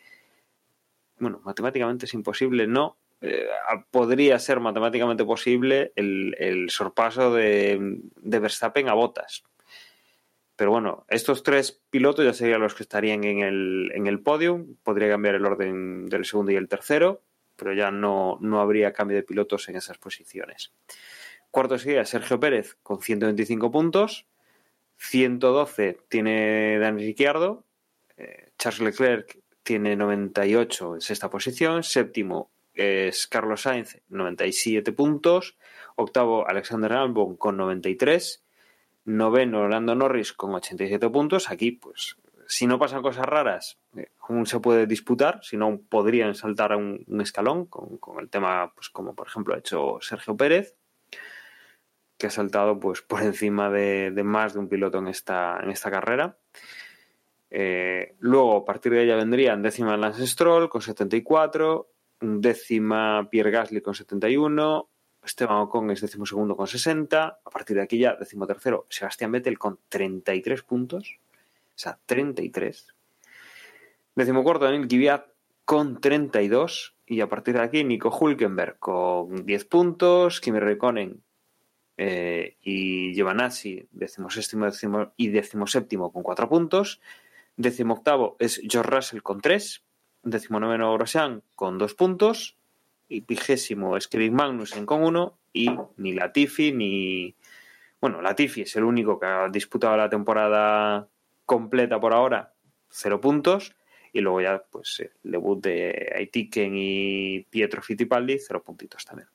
Bueno, 1.17 1.39
matemáticamente 1.45 2.07
es 2.07 2.13
imposible, 2.13 2.67
no, 2.67 2.97
eh, 3.21 3.47
podría 3.91 4.39
ser 4.39 4.59
matemáticamente 4.59 5.25
posible 5.25 5.91
el, 5.95 6.67
sorpaso 6.69 7.33
de, 7.33 7.99
Verstappen 8.15 8.89
a 8.89 8.93
Bottas. 8.93 9.43
Pero 10.55 10.71
bueno, 10.71 11.05
estos 11.09 11.43
tres 11.43 11.81
pilotos 11.89 12.25
ya 12.25 12.33
serían 12.33 12.61
los 12.61 12.75
que 12.75 12.83
estarían 12.83 13.23
en 13.23 13.39
el, 13.39 13.91
en 13.93 14.23
podio. 14.23 14.65
Podría 14.83 15.09
cambiar 15.09 15.35
el 15.35 15.45
orden 15.45 16.05
del 16.05 16.25
segundo 16.25 16.51
y 16.51 16.55
el 16.55 16.67
tercero, 16.67 17.21
pero 17.55 17.73
ya 17.73 17.91
no, 17.91 18.37
no 18.41 18.59
habría 18.59 18.93
cambio 18.93 19.17
de 19.17 19.23
pilotos 19.23 19.69
en 19.69 19.77
esas 19.77 19.97
posiciones. 19.97 20.73
Cuarto 21.51 21.77
sería 21.79 22.05
Sergio 22.05 22.39
Pérez 22.39 22.77
con 22.83 23.01
125 23.01 23.71
puntos. 23.71 24.27
112 24.97 25.97
tiene 26.09 26.77
Dani 26.77 27.05
Ricciardo. 27.05 27.65
Eh, 28.17 28.51
Charles 28.57 28.81
Leclerc 28.81 29.39
tiene 29.63 29.95
98 29.95 30.95
en 30.95 31.01
sexta 31.01 31.29
posición. 31.29 31.83
Séptimo 31.83 32.51
es 32.79 33.27
Carlos 33.27 33.61
Sainz, 33.61 34.01
97 34.09 34.91
puntos. 34.93 35.57
Octavo, 35.95 36.47
Alexander 36.47 36.93
Albon 36.93 37.35
con 37.35 37.57
93. 37.57 38.43
Noveno, 39.05 39.67
Lando 39.67 39.95
Norris 39.95 40.33
con 40.33 40.53
87 40.53 41.09
puntos. 41.09 41.49
Aquí, 41.49 41.71
pues, 41.71 42.17
si 42.47 42.67
no 42.67 42.79
pasan 42.79 43.01
cosas 43.01 43.25
raras, 43.25 43.79
eh, 43.97 44.09
aún 44.27 44.45
se 44.45 44.59
puede 44.59 44.87
disputar. 44.87 45.39
Si 45.43 45.57
no, 45.57 45.81
podrían 45.89 46.35
saltar 46.35 46.73
a 46.73 46.77
un, 46.77 47.03
un 47.07 47.21
escalón 47.21 47.65
con, 47.65 47.97
con 47.97 48.19
el 48.19 48.29
tema, 48.29 48.71
pues, 48.73 48.89
como 48.89 49.15
por 49.15 49.27
ejemplo 49.27 49.55
ha 49.55 49.59
hecho 49.59 49.97
Sergio 50.01 50.37
Pérez, 50.37 50.75
que 52.17 52.27
ha 52.27 52.31
saltado 52.31 52.79
pues 52.79 53.01
por 53.01 53.21
encima 53.23 53.69
de, 53.69 54.11
de 54.11 54.23
más 54.23 54.53
de 54.53 54.59
un 54.59 54.69
piloto 54.69 54.99
en 54.99 55.07
esta, 55.07 55.59
en 55.61 55.69
esta 55.69 55.89
carrera. 55.89 56.37
Eh, 57.51 58.15
luego, 58.19 58.57
a 58.57 58.65
partir 58.65 58.91
de 58.91 59.03
ella 59.03 59.15
vendrían 59.15 59.61
décima 59.61 59.97
Lance 59.97 60.27
Stroll 60.27 60.69
con 60.69 60.81
74, 60.81 61.89
décima 62.19 63.27
Pierre 63.29 63.51
Gasly 63.51 63.81
con 63.81 63.93
71, 63.93 64.89
Esteban 65.23 65.57
Ocon 65.57 65.91
es 65.91 66.01
décimo 66.01 66.25
segundo 66.25 66.55
con 66.55 66.67
60, 66.67 67.39
a 67.43 67.49
partir 67.49 67.77
de 67.77 67.83
aquí 67.83 67.99
ya 67.99 68.15
décimo 68.15 68.47
tercero 68.47 68.85
Sebastián 68.89 69.31
Vettel 69.31 69.57
con 69.57 69.79
33 69.89 70.63
puntos, 70.63 71.19
o 71.31 71.81
sea, 71.81 71.99
33. 72.05 72.87
Décimo 74.15 74.43
cuarto 74.43 74.65
Daniel 74.65 74.87
Kvyat 74.87 75.27
con 75.65 76.01
32 76.01 76.95
y 77.05 77.21
a 77.21 77.29
partir 77.29 77.55
de 77.55 77.61
aquí 77.61 77.83
Nico 77.83 78.09
Hulkenberg 78.09 78.79
con 78.79 79.45
10 79.45 79.65
puntos, 79.65 80.41
Kimi 80.41 80.59
Räikkönen 80.59 81.21
eh, 81.97 82.57
y 82.61 83.13
Giovanazzi 83.13 83.87
décimo 83.91 84.29
séptimo 84.29 85.13
y 85.15 85.27
décimo 85.29 85.67
séptimo 85.67 86.11
con 86.11 86.23
4 86.23 86.49
puntos, 86.49 87.01
décimo 87.55 87.93
octavo 87.95 88.35
es 88.39 88.61
George 88.67 88.89
Russell 88.89 89.21
con 89.21 89.41
3, 89.41 89.83
décimo 90.23 90.59
noveno 90.59 90.93
Grosjean 90.93 91.43
con 91.55 91.77
2 91.77 91.93
puntos 91.95 92.57
y 93.07 93.21
vigésimo 93.21 93.97
es 93.97 94.07
Kevin 94.07 94.35
Magnussen 94.35 94.85
con 94.85 95.03
1 95.03 95.37
y 95.53 95.69
ni 95.97 96.13
Latifi 96.13 96.71
ni... 96.71 97.35
Bueno, 97.99 98.21
Latifi 98.21 98.61
es 98.61 98.75
el 98.75 98.83
único 98.83 99.19
que 99.19 99.25
ha 99.25 99.49
disputado 99.49 99.97
la 99.97 100.09
temporada 100.09 101.07
completa 101.45 101.99
por 101.99 102.13
ahora, 102.13 102.53
0 102.89 103.19
puntos. 103.19 103.75
Y 104.11 104.21
luego 104.21 104.41
ya, 104.41 104.63
pues, 104.71 105.01
el 105.01 105.31
debut 105.31 105.61
de 105.61 106.13
Aitiken 106.15 106.73
y 106.75 107.41
Pietro 107.49 107.81
Fittipaldi, 107.81 108.39
0 108.39 108.63
puntitos 108.63 109.05
también. 109.05 109.27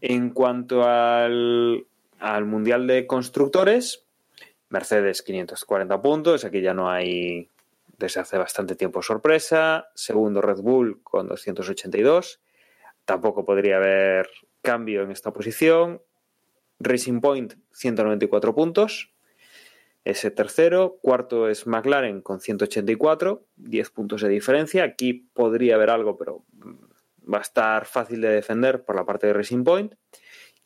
En 0.00 0.30
cuanto 0.30 0.84
al, 0.84 1.86
al 2.18 2.44
Mundial 2.44 2.86
de 2.86 3.06
Constructores, 3.06 4.04
Mercedes 4.68 5.22
540 5.22 6.02
puntos, 6.02 6.44
aquí 6.44 6.60
ya 6.60 6.74
no 6.74 6.90
hay 6.90 7.50
desde 7.98 8.20
hace 8.20 8.38
bastante 8.38 8.76
tiempo 8.76 9.02
sorpresa. 9.02 9.90
Segundo 9.94 10.40
Red 10.40 10.60
Bull 10.60 11.02
con 11.02 11.28
282. 11.28 12.40
Tampoco 13.04 13.44
podría 13.44 13.76
haber 13.76 14.28
cambio 14.62 15.02
en 15.02 15.10
esta 15.10 15.32
posición. 15.32 16.00
Racing 16.78 17.20
Point 17.20 17.54
194 17.72 18.54
puntos. 18.54 19.12
Ese 20.04 20.30
tercero. 20.30 20.98
Cuarto 21.02 21.48
es 21.48 21.66
McLaren 21.66 22.22
con 22.22 22.40
184, 22.40 23.44
10 23.56 23.90
puntos 23.90 24.22
de 24.22 24.28
diferencia. 24.28 24.84
Aquí 24.84 25.28
podría 25.34 25.74
haber 25.74 25.90
algo, 25.90 26.16
pero 26.16 26.44
va 27.32 27.38
a 27.38 27.42
estar 27.42 27.84
fácil 27.84 28.20
de 28.20 28.28
defender 28.28 28.84
por 28.84 28.94
la 28.96 29.04
parte 29.04 29.26
de 29.26 29.32
Racing 29.32 29.64
Point. 29.64 29.94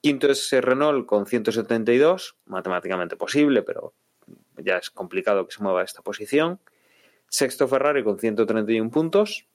Quinto 0.00 0.30
es 0.30 0.50
Renault 0.52 1.06
con 1.06 1.26
172, 1.26 2.36
matemáticamente 2.46 3.16
posible, 3.16 3.62
pero 3.62 3.94
ya 4.56 4.76
es 4.76 4.90
complicado 4.90 5.46
que 5.46 5.54
se 5.54 5.62
mueva 5.62 5.82
esta 5.82 6.02
posición. 6.02 6.60
Sexto 7.32 7.66
Ferrari 7.66 8.04
con 8.04 8.18
131 8.18 8.90
puntos. 8.90 9.46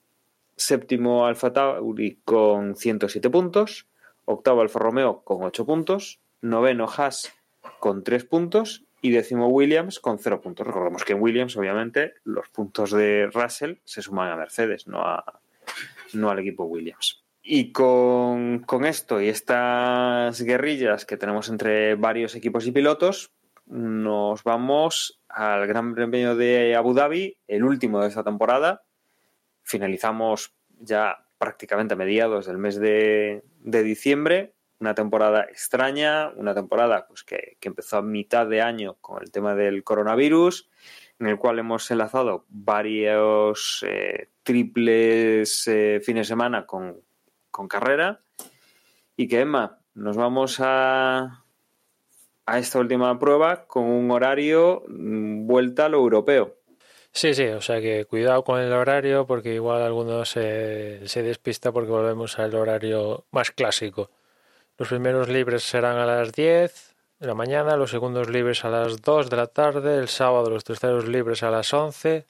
Séptimo 0.56 1.28
Alfa 1.28 1.54
Tauri 1.54 2.20
con 2.26 2.76
107 2.76 3.30
puntos. 3.30 3.86
Octavo 4.26 4.62
Alfa 4.62 4.80
Romeo 4.80 5.22
con 5.24 5.44
8 5.44 5.64
puntos. 5.64 6.20
Noveno 6.42 6.88
Haas 6.88 7.32
con 7.80 8.04
3 8.04 8.26
puntos. 8.26 8.84
Y 9.04 9.12
décimo 9.12 9.50
Williams 9.50 10.00
con 10.00 10.18
0 10.18 10.42
puntos. 10.42 10.66
Recordemos 10.66 11.06
que 11.06 11.14
en 11.14 11.22
Williams, 11.22 11.56
obviamente, 11.56 12.16
los 12.24 12.50
puntos 12.50 12.90
de 12.90 13.30
Russell 13.32 13.76
se 13.84 14.02
suman 14.02 14.32
a 14.32 14.38
Mercedes, 14.38 14.88
no, 14.88 15.02
a, 15.02 15.40
no 16.14 16.32
al 16.32 16.40
equipo 16.40 16.64
Williams. 16.64 17.24
Y 17.44 17.72
con, 17.74 18.64
con 18.66 18.86
esto 18.86 19.22
y 19.22 19.30
estas 19.30 20.42
guerrillas 20.42 21.06
que 21.06 21.16
tenemos 21.16 21.48
entre 21.50 21.94
varios 21.94 22.34
equipos 22.34 22.66
y 22.66 22.72
pilotos, 22.72 23.30
nos 23.68 24.44
vamos 24.44 25.17
al 25.38 25.68
Gran 25.68 25.94
Premio 25.94 26.36
de 26.36 26.76
Abu 26.76 26.96
Dhabi, 26.96 27.38
el 27.48 27.64
último 27.64 28.02
de 28.02 28.08
esta 28.08 28.24
temporada. 28.24 28.84
Finalizamos 29.62 30.56
ya 30.80 31.28
prácticamente 31.38 31.94
a 31.94 31.98
mediados 31.98 32.48
del 32.48 32.58
mes 32.58 32.80
de, 32.80 33.44
de 33.60 33.84
diciembre. 33.84 34.56
Una 34.80 34.96
temporada 34.96 35.44
extraña, 35.44 36.30
una 36.30 36.56
temporada 36.56 37.06
pues, 37.08 37.24
que, 37.24 37.58
que, 37.60 37.68
empezó 37.68 37.98
a 37.98 38.02
mitad 38.02 38.48
de 38.48 38.64
año 38.64 38.96
con 39.00 39.22
el 39.22 39.30
tema 39.30 39.54
del 39.54 39.84
coronavirus, 39.84 40.72
en 41.20 41.28
el 41.28 41.38
cual 41.38 41.60
hemos 41.60 41.90
enlazado 41.92 42.46
varios 42.50 43.86
eh, 43.88 44.30
triples 44.42 45.68
eh, 45.68 46.02
fines 46.04 46.28
de 46.28 46.30
semana 46.30 46.66
con, 46.66 47.00
con 47.52 47.68
carrera. 47.68 48.22
Y 49.16 49.28
que, 49.28 49.42
Emma, 49.42 49.82
nos 49.94 50.18
vamos 50.18 50.60
a, 50.62 51.44
a 52.48 52.60
esta 52.60 52.80
última 52.80 53.20
prueba 53.20 53.68
con 53.68 53.84
un 53.84 54.10
horario 54.10 54.84
mm, 54.88 55.46
vuelta 55.46 55.86
a 55.86 55.90
lo 55.90 55.98
europeo. 55.98 56.56
Sí, 57.12 57.34
sí, 57.34 57.46
o 57.48 57.62
sea 57.62 57.82
que 57.82 58.06
cuidado 58.06 58.44
con 58.44 58.60
el 58.60 58.72
horario 58.74 59.28
porque 59.28 59.54
igual 59.54 59.82
algunos 59.82 60.30
se, 60.30 61.08
se 61.08 61.24
despista 61.24 61.72
porque 61.72 61.92
volvemos 61.92 62.40
al 62.40 62.56
horario 62.56 63.26
más 63.32 63.52
clásico. 63.52 64.12
Los 64.78 64.90
primeros 64.90 65.28
libres 65.28 65.64
serán 65.64 65.98
a 65.98 66.06
las 66.06 66.32
10 66.32 66.96
de 67.20 67.28
la 67.28 67.34
mañana, 67.34 67.76
los 67.76 67.92
segundos 67.92 68.30
libres 68.30 68.64
a 68.64 68.70
las 68.70 69.02
2 69.02 69.30
de 69.30 69.36
la 69.36 69.48
tarde, 69.48 69.98
el 69.98 70.08
sábado 70.08 70.50
los 70.50 70.64
terceros 70.64 71.08
libres 71.08 71.44
a 71.44 71.50
las 71.50 71.74
11, 71.74 72.28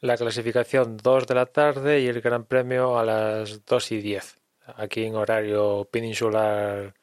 la 0.00 0.16
clasificación 0.16 0.96
2 0.96 1.26
de 1.26 1.34
la 1.34 1.46
tarde 1.46 2.00
y 2.00 2.06
el 2.06 2.20
Gran 2.20 2.44
Premio 2.44 2.98
a 2.98 3.04
las 3.04 3.64
2 3.66 3.92
y 3.92 4.00
10. 4.00 4.38
Aquí 4.76 5.04
en 5.04 5.16
horario 5.16 5.88
peninsular 5.90 6.94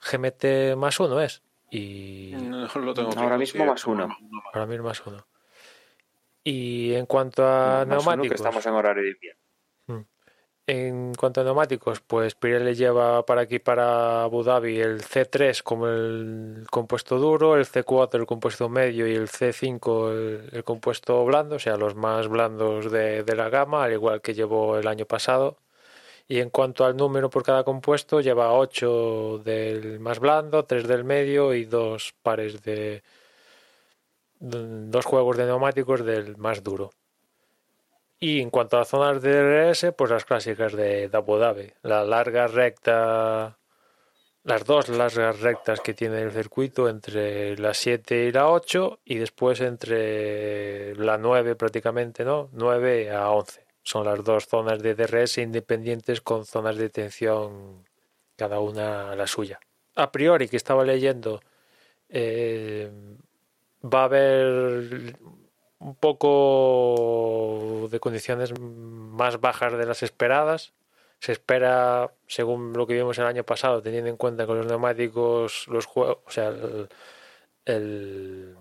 GMT 0.00 0.76
más 0.76 0.98
uno 0.98 1.20
es. 1.20 1.42
Y 1.70 2.32
No 2.34 2.66
lo 2.66 2.94
tengo 2.94 3.10
Ahora 3.16 3.38
mismo 3.38 3.64
más 3.64 3.86
uno. 3.86 4.08
ahora 4.52 4.66
mismo 4.66 4.84
más 4.86 5.06
uno. 5.06 5.26
Y 6.42 6.94
en 6.94 7.06
cuanto 7.06 7.44
a 7.46 7.84
Más 7.84 7.86
uno 7.86 7.88
que 7.88 8.04
neumáticos. 8.06 8.36
estamos 8.40 8.66
en 8.66 8.72
horario 8.72 9.02
de 9.04 9.10
invierno. 9.10 9.40
En 10.66 11.14
cuanto 11.14 11.40
a 11.40 11.44
neumáticos, 11.44 12.00
pues 12.00 12.36
Pirelli 12.36 12.74
lleva 12.76 13.26
para 13.26 13.40
aquí, 13.40 13.58
para 13.58 14.22
Abu 14.22 14.44
Dhabi, 14.44 14.78
el 14.80 15.00
C3 15.02 15.62
como 15.64 15.88
el 15.88 16.64
compuesto 16.70 17.18
duro, 17.18 17.56
el 17.56 17.64
C4 17.66 18.14
el 18.20 18.26
compuesto 18.26 18.68
medio 18.68 19.08
y 19.08 19.14
el 19.16 19.26
C5 19.28 20.12
el, 20.12 20.48
el 20.52 20.62
compuesto 20.62 21.24
blando, 21.24 21.56
o 21.56 21.58
sea, 21.58 21.76
los 21.76 21.96
más 21.96 22.28
blandos 22.28 22.92
de, 22.92 23.24
de 23.24 23.34
la 23.36 23.48
gama, 23.48 23.82
al 23.82 23.92
igual 23.94 24.20
que 24.20 24.32
llevó 24.34 24.78
el 24.78 24.86
año 24.86 25.06
pasado. 25.06 25.56
Y 26.30 26.38
en 26.38 26.48
cuanto 26.48 26.84
al 26.84 26.96
número 26.96 27.28
por 27.28 27.42
cada 27.42 27.64
compuesto, 27.64 28.20
lleva 28.20 28.52
8 28.52 29.42
del 29.44 29.98
más 29.98 30.20
blando, 30.20 30.64
3 30.64 30.86
del 30.86 31.02
medio 31.02 31.54
y 31.54 31.64
dos 31.64 32.14
pares 32.22 32.62
de. 32.62 33.02
dos 34.38 35.04
juegos 35.06 35.36
de 35.36 35.46
neumáticos 35.46 36.04
del 36.04 36.36
más 36.36 36.62
duro. 36.62 36.90
Y 38.20 38.40
en 38.40 38.50
cuanto 38.50 38.78
a 38.78 38.84
zonas 38.84 39.20
de 39.22 39.32
DRS, 39.42 39.92
pues 39.98 40.12
las 40.12 40.24
clásicas 40.24 40.72
de, 40.72 41.08
de 41.08 41.16
Abu 41.16 41.36
Dhabi. 41.36 41.72
La 41.82 42.04
larga 42.04 42.46
recta, 42.46 43.58
las 44.44 44.64
dos 44.64 44.88
largas 44.88 45.40
rectas 45.40 45.80
que 45.80 45.94
tiene 45.94 46.22
el 46.22 46.30
circuito 46.30 46.88
entre 46.88 47.56
la 47.58 47.74
7 47.74 48.26
y 48.26 48.30
la 48.30 48.48
8 48.48 49.00
y 49.04 49.16
después 49.16 49.60
entre 49.60 50.94
la 50.94 51.18
9 51.18 51.56
prácticamente, 51.56 52.24
¿no? 52.24 52.50
9 52.52 53.10
a 53.10 53.30
11. 53.30 53.69
Son 53.82 54.04
las 54.04 54.22
dos 54.24 54.46
zonas 54.46 54.80
de 54.82 54.94
DRS 54.94 55.38
independientes 55.38 56.20
con 56.20 56.44
zonas 56.44 56.76
de 56.76 56.90
tensión 56.90 57.84
cada 58.36 58.60
una 58.60 59.14
la 59.16 59.26
suya. 59.26 59.58
A 59.96 60.12
priori 60.12 60.48
que 60.48 60.56
estaba 60.56 60.84
leyendo, 60.84 61.40
eh, 62.08 62.90
va 63.82 64.02
a 64.02 64.04
haber 64.04 65.16
un 65.78 65.94
poco 65.96 67.88
de 67.90 68.00
condiciones 68.00 68.52
más 68.60 69.40
bajas 69.40 69.72
de 69.76 69.86
las 69.86 70.02
esperadas. 70.02 70.72
Se 71.20 71.32
espera, 71.32 72.12
según 72.26 72.72
lo 72.72 72.86
que 72.86 72.94
vimos 72.94 73.18
el 73.18 73.26
año 73.26 73.44
pasado, 73.44 73.82
teniendo 73.82 74.08
en 74.10 74.16
cuenta 74.16 74.46
que 74.46 74.54
los 74.54 74.66
neumáticos, 74.66 75.66
los 75.68 75.86
juegos, 75.86 76.18
o 76.26 76.30
sea, 76.30 76.48
el- 76.48 76.88
el- 77.66 78.56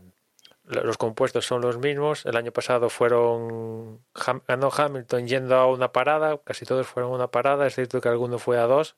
los 0.70 0.98
compuestos 0.98 1.46
son 1.46 1.62
los 1.62 1.78
mismos. 1.80 2.26
El 2.26 2.38
año 2.38 2.52
pasado 2.52 2.90
fueron 2.90 4.02
ganó 4.48 4.70
Hamilton 4.76 5.28
yendo 5.28 5.56
a 5.56 5.68
una 5.68 5.92
parada, 5.92 6.38
casi 6.44 6.66
todos 6.66 6.88
fueron 6.88 7.12
a 7.12 7.16
una 7.16 7.32
parada, 7.32 7.68
es 7.68 7.76
cierto 7.76 8.02
que 8.02 8.10
alguno 8.10 8.38
fue 8.40 8.58
a 8.60 8.68
dos, 8.68 8.96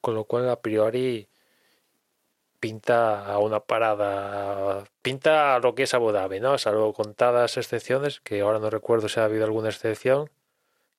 con 0.00 0.14
lo 0.14 0.24
cual 0.24 0.48
a 0.48 0.60
priori 0.60 1.28
pinta 2.60 3.26
a 3.26 3.38
una 3.38 3.60
parada, 3.60 4.84
pinta 5.02 5.56
a 5.56 5.60
lo 5.60 5.74
que 5.74 5.84
es 5.84 5.94
Abu 5.94 6.12
Dhabi, 6.12 6.40
¿no? 6.40 6.58
Salvo 6.58 6.92
contadas 6.94 7.56
excepciones, 7.56 8.20
que 8.20 8.40
ahora 8.40 8.58
no 8.58 8.70
recuerdo 8.70 9.08
si 9.08 9.20
ha 9.20 9.24
habido 9.24 9.44
alguna 9.44 9.70
excepción. 9.70 10.30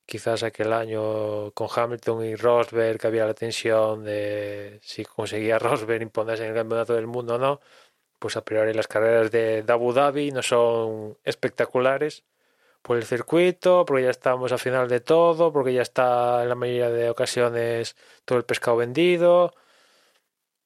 Quizás 0.06 0.44
aquel 0.44 0.74
año 0.74 1.52
con 1.54 1.70
Hamilton 1.74 2.26
y 2.26 2.36
Rosberg, 2.36 3.00
que 3.00 3.08
había 3.08 3.26
la 3.26 3.34
tensión 3.34 4.04
de 4.04 4.80
si 4.84 5.06
conseguía 5.06 5.60
Rosberg 5.60 6.02
imponerse 6.04 6.44
en 6.44 6.52
el 6.52 6.56
campeonato 6.56 6.94
del 6.94 7.08
mundo 7.08 7.36
o 7.36 7.38
no. 7.40 7.62
Pues 8.22 8.38
a 8.38 8.46
priori 8.46 8.72
las 8.74 8.88
carreras 8.88 9.32
de, 9.32 9.66
Abu 9.68 9.94
Dhabi 9.94 10.32
no 10.32 10.44
son 10.44 11.18
espectaculares 11.24 12.24
por 12.84 12.98
el 12.98 13.04
circuito, 13.06 13.84
porque 13.86 14.04
ya 14.04 14.12
estamos 14.12 14.52
al 14.52 14.60
final 14.60 14.88
de 14.90 15.00
todo, 15.00 15.52
porque 15.52 15.74
ya 15.74 15.82
está 15.82 16.44
en 16.44 16.50
la 16.50 16.56
mayoría 16.56 16.92
de 16.92 17.10
ocasiones 17.10 17.96
todo 18.26 18.38
el 18.38 18.46
pescado 18.46 18.78
vendido. 18.78 19.56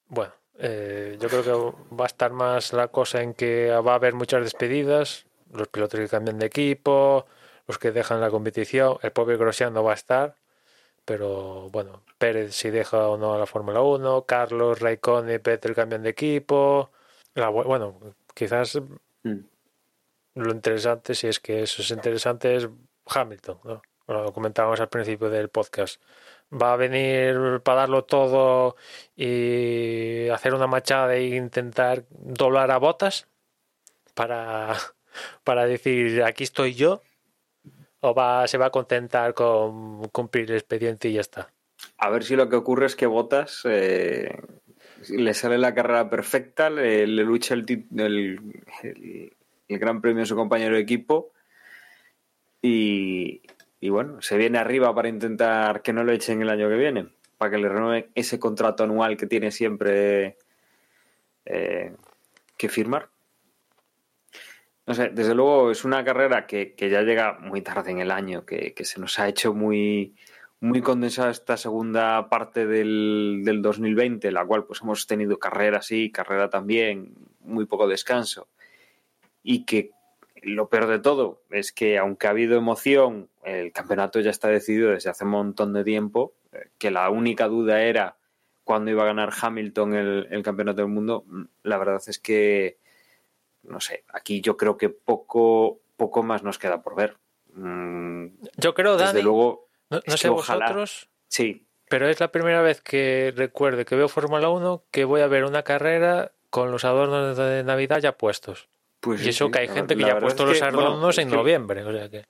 Bueno, 0.08 0.34
eh, 0.58 1.16
yo 1.18 1.28
creo 1.30 1.42
que 1.44 1.96
va 1.96 2.04
a 2.04 2.08
estar 2.08 2.30
más 2.32 2.74
la 2.74 2.88
cosa 2.88 3.22
en 3.22 3.32
que 3.32 3.70
va 3.70 3.92
a 3.92 3.96
haber 3.96 4.12
muchas 4.12 4.42
despedidas, 4.44 5.24
los 5.50 5.68
pilotos 5.68 5.98
que 5.98 6.08
cambian 6.08 6.38
de 6.38 6.46
equipo, 6.46 7.26
los 7.66 7.78
que 7.78 7.90
dejan 7.90 8.20
la 8.20 8.30
competición, 8.30 8.98
el 9.02 9.12
propio 9.12 9.38
Grosjean 9.38 9.72
no 9.72 9.82
va 9.82 9.92
a 9.92 9.94
estar, 9.94 10.36
pero 11.06 11.70
bueno, 11.70 12.02
Pérez 12.18 12.54
si 12.54 12.70
deja 12.70 13.08
o 13.08 13.16
no 13.16 13.34
a 13.34 13.38
la 13.38 13.46
Fórmula 13.46 13.80
1, 13.82 14.26
Carlos, 14.26 14.80
Raikkonen 14.80 15.34
y 15.34 15.38
Vettel 15.38 15.74
cambian 15.74 16.02
de 16.02 16.10
equipo, 16.10 16.90
la 17.36 17.50
bu- 17.50 17.64
bueno, 17.64 17.98
quizás 18.34 18.78
Mm. 19.22 19.38
lo 20.34 20.50
interesante, 20.52 21.14
si 21.14 21.28
es 21.28 21.38
que 21.40 21.62
eso 21.62 21.82
es 21.82 21.90
interesante, 21.90 22.56
es 22.56 22.68
Hamilton, 23.06 23.58
¿no? 23.64 23.82
Bueno, 24.06 24.22
lo 24.24 24.32
comentábamos 24.32 24.78
al 24.80 24.88
principio 24.88 25.28
del 25.30 25.48
podcast. 25.48 26.00
Va 26.52 26.74
a 26.74 26.76
venir 26.76 27.60
para 27.64 27.80
darlo 27.80 28.04
todo 28.04 28.76
y 29.16 30.28
hacer 30.28 30.54
una 30.54 30.66
machada 30.68 31.16
e 31.16 31.34
intentar 31.36 32.04
doblar 32.10 32.70
a 32.70 32.78
botas 32.78 33.26
para, 34.14 34.76
para 35.44 35.66
decir 35.66 36.22
aquí 36.22 36.44
estoy 36.44 36.74
yo 36.74 37.02
o 38.00 38.14
va, 38.14 38.46
se 38.46 38.58
va 38.58 38.66
a 38.66 38.70
contentar 38.70 39.34
con 39.34 40.04
cumplir 40.10 40.50
el 40.52 40.58
expediente 40.58 41.08
y 41.08 41.14
ya 41.14 41.20
está. 41.22 41.52
A 41.98 42.08
ver 42.10 42.22
si 42.22 42.36
lo 42.36 42.48
que 42.48 42.56
ocurre 42.56 42.86
es 42.86 42.94
que 42.94 43.06
Botas 43.06 43.62
eh, 43.64 44.30
le 45.10 45.34
sale 45.34 45.58
la 45.58 45.74
carrera 45.74 46.08
perfecta, 46.10 46.70
le, 46.70 47.06
lucha 47.06 47.54
el, 47.54 47.64
el- 47.96 49.32
el 49.68 49.78
gran 49.78 50.00
premio 50.00 50.22
a 50.22 50.26
su 50.26 50.36
compañero 50.36 50.76
de 50.76 50.82
equipo 50.82 51.32
y, 52.62 53.42
y 53.80 53.88
bueno, 53.88 54.20
se 54.22 54.36
viene 54.36 54.58
arriba 54.58 54.94
para 54.94 55.08
intentar 55.08 55.82
que 55.82 55.92
no 55.92 56.04
lo 56.04 56.12
echen 56.12 56.40
el 56.42 56.50
año 56.50 56.68
que 56.68 56.76
viene, 56.76 57.08
para 57.38 57.50
que 57.50 57.58
le 57.58 57.68
renueven 57.68 58.06
ese 58.14 58.38
contrato 58.38 58.84
anual 58.84 59.16
que 59.16 59.26
tiene 59.26 59.50
siempre 59.50 60.36
eh, 61.44 61.94
que 62.56 62.68
firmar. 62.68 63.08
No 64.86 64.94
sé, 64.94 65.08
desde 65.08 65.34
luego 65.34 65.72
es 65.72 65.84
una 65.84 66.04
carrera 66.04 66.46
que, 66.46 66.74
que 66.74 66.88
ya 66.88 67.02
llega 67.02 67.38
muy 67.40 67.60
tarde 67.60 67.90
en 67.90 67.98
el 67.98 68.12
año, 68.12 68.46
que, 68.46 68.72
que 68.72 68.84
se 68.84 69.00
nos 69.00 69.18
ha 69.18 69.28
hecho 69.28 69.52
muy, 69.52 70.14
muy 70.60 70.80
condensada 70.80 71.30
esta 71.30 71.56
segunda 71.56 72.28
parte 72.28 72.66
del, 72.66 73.42
del 73.44 73.62
2020, 73.62 74.30
la 74.32 74.44
cual 74.44 74.64
pues 74.64 74.80
hemos 74.82 75.06
tenido 75.06 75.38
carrera 75.38 75.82
sí, 75.82 76.10
carrera 76.10 76.48
también, 76.48 77.14
muy 77.40 77.66
poco 77.66 77.86
descanso. 77.86 78.48
Y 79.42 79.64
que 79.64 79.90
lo 80.42 80.68
peor 80.68 80.86
de 80.86 80.98
todo 80.98 81.42
es 81.50 81.72
que 81.72 81.98
aunque 81.98 82.26
ha 82.26 82.30
habido 82.30 82.56
emoción, 82.56 83.28
el 83.44 83.72
campeonato 83.72 84.20
ya 84.20 84.30
está 84.30 84.48
decidido 84.48 84.90
desde 84.90 85.10
hace 85.10 85.24
un 85.24 85.30
montón 85.30 85.72
de 85.72 85.84
tiempo, 85.84 86.34
eh, 86.52 86.68
que 86.78 86.90
la 86.90 87.10
única 87.10 87.48
duda 87.48 87.82
era 87.82 88.16
cuándo 88.64 88.90
iba 88.90 89.04
a 89.04 89.06
ganar 89.06 89.32
Hamilton 89.40 89.94
el, 89.94 90.28
el 90.30 90.42
campeonato 90.42 90.82
del 90.82 90.90
mundo, 90.90 91.24
la 91.62 91.78
verdad 91.78 92.02
es 92.04 92.18
que, 92.18 92.78
no 93.62 93.78
sé, 93.80 94.04
aquí 94.12 94.40
yo 94.40 94.56
creo 94.56 94.76
que 94.76 94.88
poco, 94.88 95.80
poco 95.96 96.22
más 96.24 96.42
nos 96.42 96.58
queda 96.58 96.82
por 96.82 96.96
ver. 96.96 97.16
Mm, 97.54 98.26
Yo 98.56 98.74
creo, 98.74 98.96
Desde 98.96 99.06
Dani, 99.06 99.22
luego, 99.22 99.65
no, 99.90 100.00
sé 100.16 100.28
ojalá- 100.28 100.66
vosotros, 100.66 101.08
sí, 101.28 101.66
pero 101.88 102.08
es 102.08 102.18
la 102.20 102.32
primera 102.32 102.62
vez 102.62 102.80
que 102.80 103.32
recuerde 103.36 103.84
que 103.84 103.94
veo 103.96 104.08
Fórmula 104.08 104.48
1 104.48 104.84
que 104.90 105.04
voy 105.04 105.20
a 105.20 105.26
ver 105.28 105.44
una 105.44 105.62
carrera 105.62 106.32
con 106.50 106.70
los 106.70 106.84
adornos 106.84 107.36
de 107.36 107.62
Navidad 107.64 108.00
ya 108.00 108.16
puestos. 108.16 108.68
pues 109.00 109.24
Y 109.24 109.28
eso 109.28 109.46
sí, 109.46 109.50
que 109.52 109.58
hay 109.60 109.68
gente 109.68 109.96
que 109.96 110.02
ya 110.02 110.14
ha 110.14 110.18
puesto 110.18 110.44
es 110.44 110.48
los 110.50 110.58
que, 110.58 110.64
adornos 110.64 111.18
en 111.18 111.28
que- 111.30 111.36
noviembre, 111.36 111.84
o 111.84 111.92
sea 111.92 112.08
que... 112.08 112.24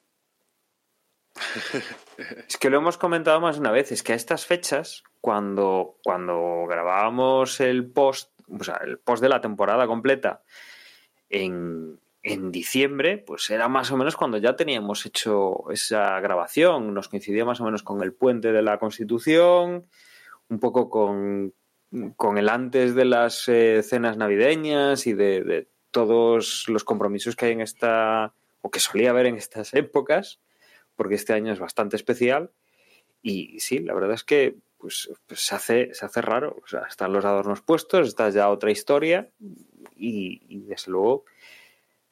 Es 2.49 2.57
que 2.57 2.71
lo 2.71 2.79
hemos 2.79 2.97
comentado 2.99 3.41
más 3.41 3.57
de 3.57 3.61
una 3.61 3.71
vez, 3.71 3.93
es 3.93 4.03
que 4.03 4.13
a 4.13 4.17
estas 4.17 4.47
fechas, 4.47 5.03
cuando, 5.21 5.97
cuando 6.03 6.65
grabábamos 6.69 7.61
el 7.61 7.91
post, 7.91 8.31
o 8.49 8.65
sea, 8.65 8.81
el 8.85 8.99
post 8.99 9.23
de 9.23 9.29
la 9.29 9.41
temporada 9.41 9.87
completa 9.87 10.43
en, 11.29 12.01
en 12.29 12.51
diciembre, 12.51 13.19
pues 13.19 13.49
era 13.51 13.69
más 13.69 13.93
o 13.93 13.97
menos 13.97 14.17
cuando 14.17 14.39
ya 14.39 14.57
teníamos 14.57 15.07
hecho 15.07 15.71
esa 15.71 16.19
grabación, 16.19 16.93
nos 16.93 17.09
coincidía 17.09 17.45
más 17.45 17.61
o 17.61 17.65
menos 17.65 17.85
con 17.85 18.03
el 18.03 18.13
puente 18.13 18.51
de 18.51 18.63
la 18.63 18.79
Constitución, 18.79 19.87
un 20.49 20.59
poco 20.59 20.91
con, 20.91 21.55
con 22.17 22.37
el 22.37 22.49
antes 22.49 22.97
de 22.97 23.05
las 23.05 23.47
eh, 23.47 23.81
cenas 23.85 24.17
navideñas 24.17 25.07
y 25.07 25.13
de, 25.13 25.45
de 25.45 25.69
todos 25.93 26.65
los 26.67 26.83
compromisos 26.83 27.37
que 27.37 27.47
hay 27.47 27.53
en 27.53 27.61
esta, 27.61 28.35
o 28.61 28.73
que 28.73 28.81
solía 28.81 29.11
haber 29.11 29.27
en 29.27 29.37
estas 29.37 29.73
épocas, 29.73 30.41
porque 30.97 31.15
este 31.15 31.33
año 31.33 31.53
es 31.53 31.61
bastante 31.61 31.95
especial. 31.95 32.51
Y 33.23 33.61
sí, 33.61 33.79
la 33.79 33.95
verdad 33.95 34.15
es 34.15 34.25
que 34.25 34.57
pues, 34.79 35.11
pues 35.29 35.47
se, 35.47 35.55
hace, 35.55 35.95
se 35.95 36.05
hace 36.05 36.23
raro. 36.23 36.57
O 36.65 36.67
sea, 36.67 36.87
están 36.89 37.13
los 37.13 37.25
adornos 37.25 37.63
puestos, 37.63 38.09
está 38.09 38.29
ya 38.31 38.51
otra 38.51 38.73
historia 38.73 39.31
y, 39.95 40.43
y, 40.49 40.63
desde 40.63 40.91
luego 40.91 41.25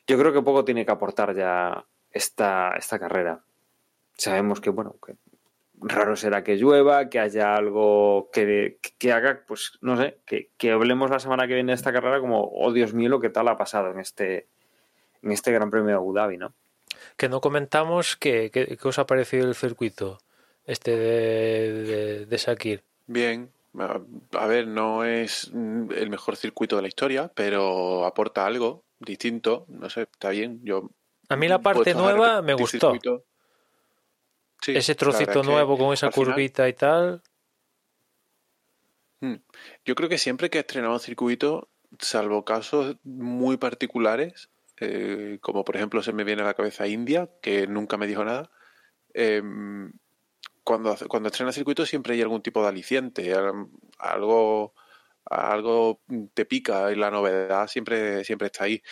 yo 0.06 0.18
creo 0.18 0.32
que 0.32 0.42
poco 0.42 0.64
tiene 0.64 0.84
que 0.84 0.92
aportar 0.92 1.34
ya 1.34 1.84
esta, 2.10 2.74
esta 2.76 2.98
carrera. 2.98 3.40
Sabemos 4.16 4.60
que, 4.60 4.70
bueno, 4.70 4.96
que 5.04 5.16
raro 5.80 6.16
será 6.16 6.44
que 6.44 6.56
llueva, 6.56 7.08
que 7.08 7.18
haya 7.18 7.54
algo 7.54 8.30
que, 8.32 8.78
que 8.98 9.12
haga, 9.12 9.42
pues 9.46 9.78
no 9.80 9.96
sé, 9.96 10.18
que, 10.24 10.50
que, 10.56 10.70
hablemos 10.70 11.10
la 11.10 11.18
semana 11.18 11.46
que 11.46 11.54
viene 11.54 11.72
de 11.72 11.76
esta 11.76 11.92
carrera 11.92 12.20
como, 12.20 12.50
oh 12.52 12.72
Dios 12.72 12.94
mío, 12.94 13.08
lo 13.08 13.20
que 13.20 13.30
tal 13.30 13.48
ha 13.48 13.56
pasado 13.56 13.90
en 13.90 13.98
este, 13.98 14.46
en 15.22 15.32
este 15.32 15.52
Gran 15.52 15.70
Premio 15.70 15.88
de 15.88 15.94
Abu 15.94 16.14
Dhabi, 16.14 16.38
¿no? 16.38 16.54
Que 17.16 17.28
no 17.28 17.40
comentamos 17.40 18.16
qué, 18.16 18.50
qué, 18.52 18.78
qué 18.80 18.88
os 18.88 18.98
ha 18.98 19.06
parecido 19.06 19.46
el 19.46 19.54
circuito 19.54 20.18
este 20.64 20.96
de, 20.96 21.72
de, 21.72 22.26
de 22.26 22.36
Shakir. 22.36 22.82
Bien, 23.06 23.50
a 24.32 24.46
ver, 24.46 24.66
no 24.68 25.04
es 25.04 25.50
el 25.52 26.08
mejor 26.08 26.36
circuito 26.36 26.76
de 26.76 26.82
la 26.82 26.88
historia, 26.88 27.30
pero 27.34 28.06
aporta 28.06 28.46
algo 28.46 28.83
distinto, 29.04 29.66
no 29.68 29.88
sé, 29.90 30.02
está 30.02 30.30
bien. 30.30 30.60
Yo 30.62 30.90
a 31.28 31.36
mí 31.36 31.48
la 31.48 31.60
parte 31.60 31.94
nueva 31.94 32.42
me 32.42 32.54
gustó. 32.54 32.92
Circuito. 32.92 33.24
Sí, 34.60 34.76
Ese 34.76 34.94
trocito 34.94 35.42
nuevo 35.42 35.76
con 35.76 35.92
esa 35.92 36.10
curvita 36.10 36.64
final, 36.64 36.68
y 36.68 36.72
tal. 36.74 37.22
Hmm, 39.20 39.34
yo 39.84 39.94
creo 39.94 40.08
que 40.08 40.18
siempre 40.18 40.50
que 40.50 40.58
he 40.58 40.60
estrenado 40.60 40.94
un 40.94 41.00
circuito, 41.00 41.68
salvo 41.98 42.44
casos 42.44 42.96
muy 43.04 43.56
particulares, 43.56 44.50
eh, 44.80 45.38
como 45.40 45.64
por 45.64 45.76
ejemplo 45.76 46.02
se 46.02 46.12
me 46.12 46.24
viene 46.24 46.42
a 46.42 46.46
la 46.46 46.54
cabeza 46.54 46.86
India, 46.86 47.30
que 47.42 47.66
nunca 47.66 47.96
me 47.96 48.06
dijo 48.06 48.24
nada, 48.24 48.50
eh, 49.12 49.42
cuando, 50.62 50.96
cuando 51.08 51.28
estrena 51.28 51.52
circuito 51.52 51.84
siempre 51.84 52.14
hay 52.14 52.22
algún 52.22 52.42
tipo 52.42 52.62
de 52.62 52.68
aliciente, 52.68 53.34
algo, 53.98 54.74
algo 55.26 56.00
te 56.34 56.44
pica 56.44 56.92
y 56.92 56.96
la 56.96 57.10
novedad 57.10 57.66
siempre, 57.68 58.24
siempre 58.24 58.46
está 58.46 58.64
ahí 58.64 58.82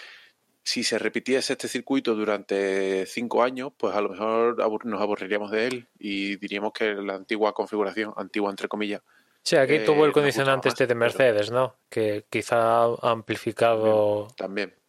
si 0.65 0.85
se 0.85 0.99
repitiese 0.99 1.55
este 1.55 1.69
circuito 1.69 2.15
durante 2.15 3.05
cinco 3.07 3.43
años, 3.43 3.73
pues 3.77 3.95
a 3.95 4.01
lo 4.01 4.11
mejor 4.11 4.87
nos 4.87 5.01
aburriríamos 5.01 5.51
de 5.51 5.67
él 5.67 5.89
y 5.99 6.37
diríamos 6.37 6.73
que 6.73 6.95
la 6.95 7.15
antigua 7.15 7.53
configuración, 7.53 8.13
antigua 8.17 8.51
entre 8.51 8.69
comillas. 8.69 9.03
Sí, 9.43 9.57
aquí 9.57 9.75
eh, 9.75 9.81
tuvo 9.81 10.07
el 10.07 10.13
condicionante 10.13 10.69
este 10.69 10.87
de 10.87 10.95
Mercedes, 10.95 11.49
pero... 11.49 11.61
¿no? 11.61 11.77
Que 11.89 12.27
quizá 12.31 12.85
ha 12.85 13.11
amplificado. 13.11 14.29
También. 14.37 14.69
también. 14.71 14.83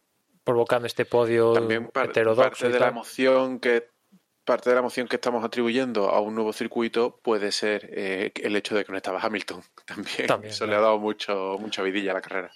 Provocando 0.44 0.86
este 0.86 1.06
podio 1.06 1.54
también 1.54 1.88
par 1.88 2.10
heterodoxo. 2.10 2.50
Parte 2.50 2.68
de 2.68 2.78
la 2.78 2.88
emoción 2.88 3.58
que 3.58 3.88
parte 4.44 4.70
de 4.70 4.74
la 4.74 4.80
emoción 4.80 5.08
que 5.08 5.16
estamos 5.16 5.44
atribuyendo 5.44 6.10
a 6.10 6.20
un 6.20 6.34
nuevo 6.34 6.52
circuito 6.52 7.18
puede 7.22 7.52
ser 7.52 7.90
eh, 7.92 8.32
el 8.42 8.56
hecho 8.56 8.74
de 8.74 8.84
que 8.84 8.92
no 8.92 8.98
estaba 8.98 9.20
Hamilton 9.20 9.62
también. 9.86 10.26
también 10.26 10.52
Eso 10.52 10.64
claro. 10.64 10.70
le 10.70 10.76
ha 10.76 10.80
dado 10.88 10.98
mucho, 10.98 11.56
mucha 11.58 11.82
vidilla 11.82 12.12
a 12.12 12.14
la 12.14 12.20
carrera. 12.20 12.52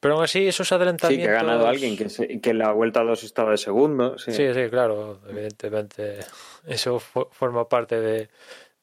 Pero 0.00 0.14
aún 0.14 0.24
así, 0.24 0.46
esos 0.46 0.70
adelantamientos. 0.72 1.24
Sí, 1.24 1.28
que 1.28 1.36
ha 1.36 1.42
ganado 1.42 1.66
alguien, 1.66 1.96
que, 1.96 2.08
se, 2.08 2.40
que 2.40 2.50
en 2.50 2.58
la 2.58 2.72
vuelta 2.72 3.02
2 3.02 3.24
estaba 3.24 3.50
de 3.50 3.56
segundo. 3.56 4.18
Sí. 4.18 4.32
sí, 4.32 4.52
sí, 4.52 4.68
claro, 4.68 5.20
evidentemente. 5.28 6.20
Eso 6.66 7.00
forma 7.00 7.68
parte 7.68 8.00
de, 8.00 8.28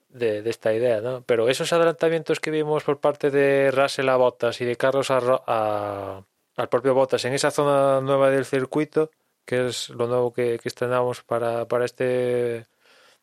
de, 0.10 0.42
de, 0.42 0.50
esta 0.50 0.74
idea, 0.74 1.02
¿no? 1.02 1.24
Pero 1.26 1.50
esos 1.50 1.72
adelantamientos 1.72 2.40
que 2.40 2.52
vimos 2.52 2.84
por 2.84 3.00
parte 3.00 3.30
de 3.30 3.72
Russell 3.72 4.10
a 4.10 4.16
Bottas 4.16 4.60
y 4.62 4.66
de 4.66 4.76
Carlos 4.76 5.12
a, 5.12 5.20
a, 5.46 6.24
al 6.56 6.70
propio 6.70 6.94
Bottas 6.94 7.24
en 7.26 7.34
esa 7.34 7.52
zona 7.52 8.02
nueva 8.02 8.30
del 8.30 8.46
circuito, 8.46 9.12
que 9.46 9.68
es 9.68 9.90
lo 9.90 10.08
nuevo 10.08 10.34
que, 10.34 10.60
que 10.60 10.70
estrenamos 10.70 11.24
para, 11.24 11.68
para, 11.68 11.86
este, 11.86 12.66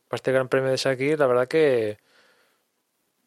para 0.09 0.17
este 0.17 0.33
Gran 0.33 0.49
Premio 0.49 0.71
de 0.71 0.79
Sakir, 0.79 1.19
la 1.19 1.27
verdad 1.27 1.49
que. 1.49 1.99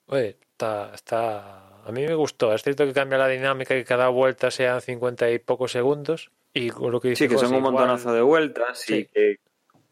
Oye, 0.07 0.38
está, 0.52 0.91
está 0.94 1.74
a 1.86 1.91
mí 1.91 2.06
me 2.06 2.15
gustó. 2.15 2.53
Es 2.53 2.64
cierto 2.64 2.86
que 2.86 2.94
cambia 2.94 3.18
la 3.18 3.28
dinámica 3.28 3.76
y 3.76 3.84
cada 3.84 4.07
vuelta 4.10 4.52
sean 4.52 4.82
50 4.82 5.32
y 5.32 5.40
pocos 5.40 5.72
segundos. 5.72 6.32
Y 6.53 6.70
lo 6.72 6.99
que 7.02 7.10
dice 7.10 7.26
sí, 7.26 7.30
que 7.30 7.36
José, 7.36 7.48
son 7.48 7.57
un 7.57 7.64
montonazo 7.64 8.10
igual... 8.10 8.15
de 8.15 8.22
vueltas 8.22 8.80
sí. 8.80 8.95
y 8.95 9.06
que, 9.06 9.40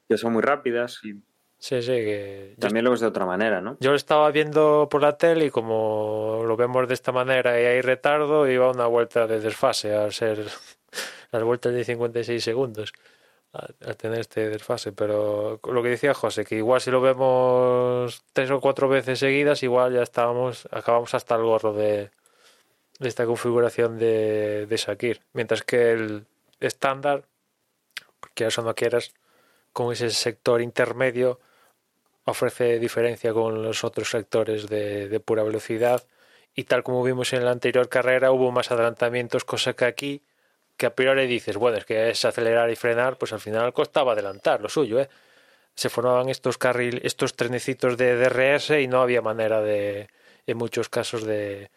que, 0.07 0.17
son 0.17 0.33
muy 0.33 0.41
rápidas. 0.41 0.99
Y... 1.03 1.13
Sí, 1.57 1.81
sí, 1.81 1.91
que... 1.91 2.55
También 2.59 2.85
lo 2.85 2.91
ves 2.91 3.01
de 3.01 3.07
otra 3.07 3.25
manera, 3.25 3.61
¿no? 3.61 3.77
Yo 3.79 3.91
lo 3.91 3.97
estaba 3.97 4.29
viendo 4.31 4.87
por 4.89 5.01
la 5.01 5.17
tele 5.17 5.45
y 5.45 5.49
como 5.49 6.43
lo 6.45 6.55
vemos 6.55 6.87
de 6.87 6.93
esta 6.93 7.11
manera 7.11 7.59
y 7.59 7.65
hay 7.65 7.81
retardo, 7.81 8.47
iba 8.47 8.71
una 8.71 8.85
vuelta 8.85 9.27
de 9.27 9.39
desfase 9.39 9.93
al 9.93 10.13
ser 10.13 10.45
las 11.31 11.43
vueltas 11.43 11.73
de 11.73 11.83
56 11.83 12.43
segundos 12.43 12.93
al 13.53 13.97
tener 13.97 14.19
este 14.19 14.49
desfase, 14.49 14.93
pero 14.93 15.59
lo 15.63 15.83
que 15.83 15.89
decía 15.89 16.13
José, 16.13 16.45
que 16.45 16.55
igual 16.55 16.79
si 16.79 16.89
lo 16.89 17.01
vemos 17.01 18.23
tres 18.31 18.49
o 18.49 18.61
cuatro 18.61 18.87
veces 18.87 19.19
seguidas, 19.19 19.61
igual 19.63 19.93
ya 19.93 20.03
estábamos, 20.03 20.67
acabamos 20.71 21.13
hasta 21.13 21.35
el 21.35 21.43
gorro 21.43 21.73
de, 21.73 22.11
esta 22.99 23.25
configuración 23.25 23.99
de, 23.99 24.67
de 24.67 24.77
Shakir, 24.77 25.21
mientras 25.33 25.63
que 25.63 25.91
el 25.91 26.25
estándar, 26.61 27.25
quieras 28.33 28.57
o 28.59 28.61
no 28.61 28.73
quieras, 28.73 29.13
con 29.73 29.91
ese 29.91 30.09
sector 30.11 30.61
intermedio 30.61 31.39
ofrece 32.25 32.79
diferencia 32.79 33.33
con 33.33 33.63
los 33.63 33.83
otros 33.83 34.09
sectores 34.09 34.67
de, 34.69 35.09
de 35.09 35.19
pura 35.19 35.43
velocidad. 35.43 36.05
Y 36.53 36.65
tal 36.65 36.83
como 36.83 37.03
vimos 37.03 37.33
en 37.33 37.45
la 37.45 37.51
anterior 37.51 37.89
carrera 37.89 38.31
hubo 38.31 38.51
más 38.51 38.71
adelantamientos, 38.71 39.45
cosa 39.45 39.73
que 39.73 39.85
aquí 39.85 40.23
que 40.81 40.87
a 40.87 40.95
priori 40.95 41.27
dices, 41.27 41.57
bueno, 41.57 41.77
es 41.77 41.85
que 41.85 42.09
es 42.09 42.25
acelerar 42.25 42.71
y 42.71 42.75
frenar, 42.75 43.15
pues 43.19 43.31
al 43.33 43.39
final 43.39 43.71
costaba 43.71 44.13
adelantar 44.13 44.61
lo 44.61 44.67
suyo, 44.67 44.99
¿eh? 44.99 45.09
Se 45.75 45.89
formaban 45.89 46.27
estos 46.27 46.57
carril, 46.57 46.99
estos 47.03 47.35
trenecitos 47.35 47.97
de 47.97 48.15
DRS 48.15 48.71
y 48.71 48.87
no 48.87 49.03
había 49.03 49.21
manera 49.21 49.61
de, 49.61 50.09
en 50.47 50.57
muchos 50.57 50.89
casos, 50.89 51.23
de, 51.23 51.69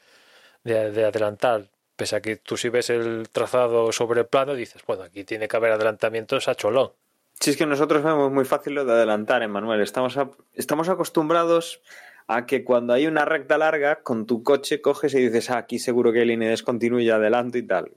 de, 0.62 0.90
de 0.90 1.04
adelantar. 1.04 1.66
Pese 1.96 2.16
a 2.16 2.22
que 2.22 2.36
tú 2.36 2.56
si 2.56 2.70
ves 2.70 2.88
el 2.88 3.28
trazado 3.30 3.92
sobre 3.92 4.20
el 4.22 4.26
plano, 4.26 4.54
dices, 4.54 4.80
bueno, 4.86 5.02
aquí 5.02 5.22
tiene 5.24 5.48
que 5.48 5.56
haber 5.58 5.72
adelantamientos 5.72 6.48
a 6.48 6.54
cholón. 6.54 6.92
Si 7.38 7.50
es 7.50 7.58
que 7.58 7.66
nosotros 7.66 8.02
vemos 8.02 8.32
muy 8.32 8.46
fácil 8.46 8.72
lo 8.72 8.86
de 8.86 8.92
adelantar, 8.92 9.42
Emanuel. 9.42 9.82
Estamos, 9.82 10.18
estamos 10.54 10.88
acostumbrados 10.88 11.82
a 12.26 12.46
que 12.46 12.64
cuando 12.64 12.92
hay 12.94 13.06
una 13.06 13.24
recta 13.24 13.58
larga, 13.58 14.02
con 14.02 14.26
tu 14.26 14.42
coche 14.42 14.80
coges 14.80 15.14
y 15.14 15.20
dices, 15.20 15.50
ah, 15.50 15.58
aquí 15.58 15.78
seguro 15.78 16.12
que 16.12 16.20
hay 16.20 16.26
línea 16.26 16.48
descontinua 16.48 17.02
y 17.02 17.10
adelanto 17.10 17.58
y 17.58 17.66
tal. 17.66 17.90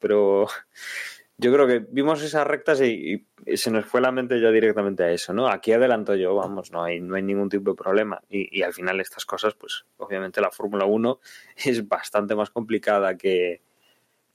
Pero 0.00 0.46
yo 1.38 1.52
creo 1.52 1.66
que 1.66 1.84
vimos 1.90 2.22
esas 2.22 2.46
rectas 2.46 2.80
y, 2.80 3.26
se 3.56 3.70
nos 3.70 3.84
fue 3.84 4.00
la 4.00 4.10
mente 4.10 4.40
ya 4.40 4.50
directamente 4.50 5.04
a 5.04 5.10
eso, 5.10 5.34
¿no? 5.34 5.48
Aquí 5.48 5.72
adelanto 5.72 6.14
yo, 6.14 6.34
vamos, 6.34 6.72
no 6.72 6.82
hay, 6.82 7.00
no 7.00 7.14
hay 7.16 7.22
ningún 7.22 7.50
tipo 7.50 7.70
de 7.70 7.76
problema. 7.76 8.22
Y, 8.30 8.58
y 8.58 8.62
al 8.62 8.72
final 8.72 9.00
estas 9.00 9.26
cosas, 9.26 9.54
pues 9.54 9.84
obviamente 9.98 10.40
la 10.40 10.50
Fórmula 10.50 10.86
1 10.86 11.20
es 11.64 11.86
bastante 11.86 12.34
más 12.34 12.50
complicada 12.50 13.18
que, 13.18 13.60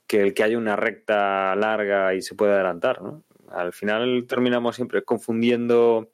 que 0.06 0.22
el 0.22 0.34
que 0.34 0.44
haya 0.44 0.58
una 0.58 0.76
recta 0.76 1.54
larga 1.56 2.14
y 2.14 2.22
se 2.22 2.34
puede 2.34 2.52
adelantar, 2.52 3.02
¿no? 3.02 3.24
Al 3.48 3.72
final 3.72 4.26
terminamos 4.28 4.76
siempre 4.76 5.02
confundiendo 5.02 6.08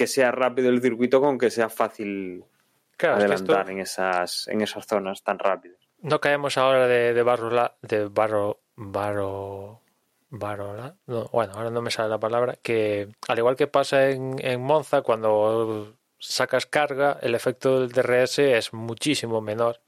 que 0.00 0.06
sea 0.06 0.30
rápido 0.30 0.70
el 0.70 0.80
circuito 0.80 1.20
con 1.20 1.36
que 1.36 1.50
sea 1.50 1.68
fácil 1.68 2.42
claro, 2.96 3.16
adelantar 3.16 3.34
es 3.34 3.42
que 3.42 3.60
esto... 3.60 3.70
en, 3.70 3.80
esas, 3.80 4.48
en 4.48 4.62
esas 4.62 4.86
zonas 4.86 5.22
tan 5.22 5.38
rápidas. 5.38 5.76
No 6.00 6.22
caemos 6.22 6.56
ahora 6.56 6.86
de, 6.86 7.12
de 7.12 7.22
barro, 7.22 7.50
de 7.82 8.06
barro, 8.06 8.60
barro, 8.76 9.82
barro, 10.30 10.96
no, 11.04 11.28
bueno, 11.34 11.52
ahora 11.52 11.68
no 11.68 11.82
me 11.82 11.90
sale 11.90 12.08
la 12.08 12.18
palabra, 12.18 12.56
que 12.62 13.12
al 13.28 13.38
igual 13.38 13.56
que 13.56 13.66
pasa 13.66 14.08
en, 14.08 14.36
en 14.42 14.62
Monza, 14.62 15.02
cuando 15.02 15.98
sacas 16.18 16.64
carga, 16.64 17.18
el 17.20 17.34
efecto 17.34 17.86
del 17.86 17.90
DRS 17.92 18.38
es 18.38 18.72
muchísimo 18.72 19.42
menor. 19.42 19.82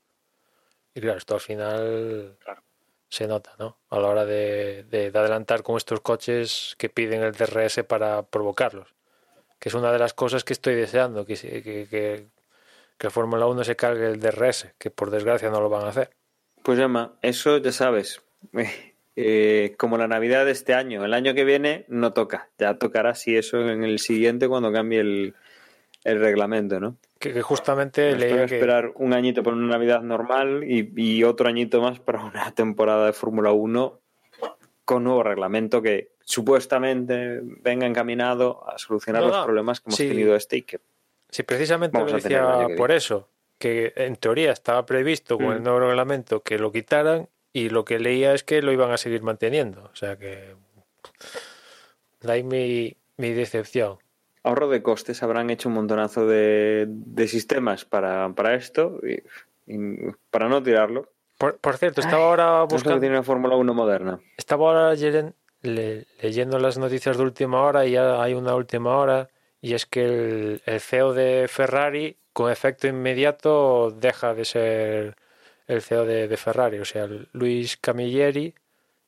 Y 0.95 1.01
claro, 1.01 1.17
esto 1.17 1.37
al 1.37 1.41
final 1.41 2.37
claro. 2.39 2.63
se 3.09 3.27
nota, 3.27 3.55
¿no? 3.59 3.79
A 3.89 3.99
la 3.99 4.09
hora 4.09 4.27
de, 4.27 4.85
de, 4.91 5.11
de 5.11 5.19
adelantar 5.19 5.63
con 5.63 5.79
estos 5.79 6.03
coches 6.03 6.75
que 6.77 6.91
piden 6.91 7.23
el 7.23 7.33
DRS 7.33 7.83
para 7.85 8.25
provocarlos 8.25 8.95
que 9.63 9.69
es 9.69 9.77
una 9.77 9.93
de 9.93 9.99
las 10.01 10.13
cosas 10.13 10.43
que 10.43 10.55
estoy 10.55 10.75
deseando, 10.75 11.25
que, 11.25 11.37
que, 11.37 11.87
que, 11.89 12.27
que 12.99 13.11
Fórmula 13.11 13.47
1 13.47 13.63
se 13.63 13.77
cargue 13.77 14.09
el 14.09 14.19
DRS, 14.19 14.75
que 14.77 14.91
por 14.91 15.13
desgracia 15.13 15.51
no 15.51 15.61
lo 15.61 15.69
van 15.69 15.85
a 15.85 15.91
hacer. 15.91 16.11
Pues 16.65 16.81
Emma, 16.81 17.15
eso 17.23 17.59
ya 17.59 17.71
sabes, 17.71 18.25
eh, 19.17 19.75
como 19.79 19.99
la 19.99 20.09
Navidad 20.09 20.47
de 20.47 20.51
este 20.51 20.75
año, 20.75 21.05
el 21.05 21.15
año 21.15 21.33
que 21.35 21.45
viene 21.45 21.85
no 21.87 22.13
toca, 22.13 22.51
ya 22.59 22.77
tocará 22.77 23.15
si 23.15 23.37
eso 23.37 23.61
en 23.61 23.85
el 23.85 24.01
siguiente 24.01 24.49
cuando 24.49 24.73
cambie 24.73 24.99
el, 24.99 25.37
el 26.03 26.19
reglamento, 26.19 26.81
¿no? 26.81 26.97
Que, 27.21 27.33
que 27.33 27.43
justamente 27.43 28.17
le 28.17 28.49
que 28.49 28.57
esperar 28.57 28.91
un 28.97 29.13
añito 29.13 29.45
para 29.45 29.55
una 29.55 29.69
Navidad 29.69 30.03
normal 30.03 30.65
y, 30.65 30.93
y 30.97 31.23
otro 31.23 31.49
añito 31.49 31.81
más 31.81 32.01
para 32.01 32.25
una 32.25 32.53
temporada 32.53 33.07
de 33.07 33.13
Fórmula 33.13 33.53
1 33.53 34.01
con 34.85 35.05
nuevo 35.05 35.23
reglamento 35.23 35.83
que 35.83 36.12
supuestamente 36.25 37.41
venga 37.43 37.87
encaminado 37.87 38.69
a 38.69 38.79
solucionar 38.79 39.23
no, 39.23 39.29
no. 39.29 39.37
los 39.37 39.45
problemas 39.45 39.81
que 39.81 39.91
hemos 39.91 39.97
sí. 39.97 40.09
tenido 40.09 40.37
este 40.37 40.59
y 40.59 40.63
que 40.63 40.81
Sí, 41.33 41.45
precisamente 41.45 41.99
lo 41.99 42.05
decía 42.05 42.69
por 42.77 42.93
eso, 42.93 43.31
que 43.59 43.95
en 43.97 44.17
teoría 44.17 44.53
estaba 44.53 44.85
previsto 44.85 45.39
con 45.39 45.47
mm. 45.47 45.53
el 45.53 45.63
nuevo 45.63 45.81
reglamento 45.81 46.43
que 46.43 46.59
lo 46.59 46.71
quitaran 46.71 47.27
y 47.55 47.71
lo 47.71 47.87
que 47.87 47.99
leía 47.99 48.35
es 48.35 48.45
que 48.45 48.61
lo 48.61 48.71
iban 48.71 48.91
a 48.91 48.99
seguir 48.99 49.23
manteniendo. 49.23 49.89
O 49.91 49.97
sea 49.97 50.19
que 50.19 50.55
de 52.21 52.33
ahí 52.33 52.43
mi, 52.43 52.95
mi 53.17 53.31
decepción. 53.31 53.97
Ahorro 54.43 54.69
de 54.69 54.83
costes, 54.83 55.23
habrán 55.23 55.49
hecho 55.49 55.71
un 55.71 55.77
montonazo 55.77 56.27
de, 56.27 56.85
de 56.89 57.29
sistemas 57.29 57.87
para, 57.87 58.29
para 58.35 58.55
esto 58.55 59.01
y, 59.03 59.23
y 59.67 60.13
para 60.31 60.51
no 60.51 60.63
tirarlo. 60.63 61.09
Por, 61.39 61.57
por 61.57 61.79
cierto, 61.79 62.03
estaba 62.03 62.25
ahora 62.27 62.63
buscando, 62.65 63.01
tiene 63.01 63.15
la 63.15 63.23
Fórmula 63.23 63.57
1 63.57 63.73
moderna. 63.73 64.21
estaba 64.37 64.69
ahora 64.69 64.95
le- 65.63 66.07
leyendo 66.21 66.59
las 66.59 66.79
noticias 66.79 67.17
de 67.17 67.23
última 67.23 67.63
hora 67.63 67.87
y 67.87 67.93
ya 67.93 68.23
hay 68.23 68.35
una 68.35 68.55
última 68.55 68.97
hora 68.97 69.31
y 69.61 69.75
es 69.75 69.87
que 69.87 70.61
el, 70.67 70.81
CEO 70.81 71.13
de 71.15 71.47
Ferrari 71.49 72.17
con 72.33 72.51
efecto 72.51 72.89
inmediato 72.89 73.91
deja 73.91 74.35
de 74.35 74.45
ser 74.45 75.17
el 75.69 75.83
CEO 75.83 76.05
de, 76.05 76.37
Ferrari, 76.37 76.79
o 76.81 76.85
sea, 76.85 77.09
Luis 77.33 77.77
Camilleri 77.77 78.55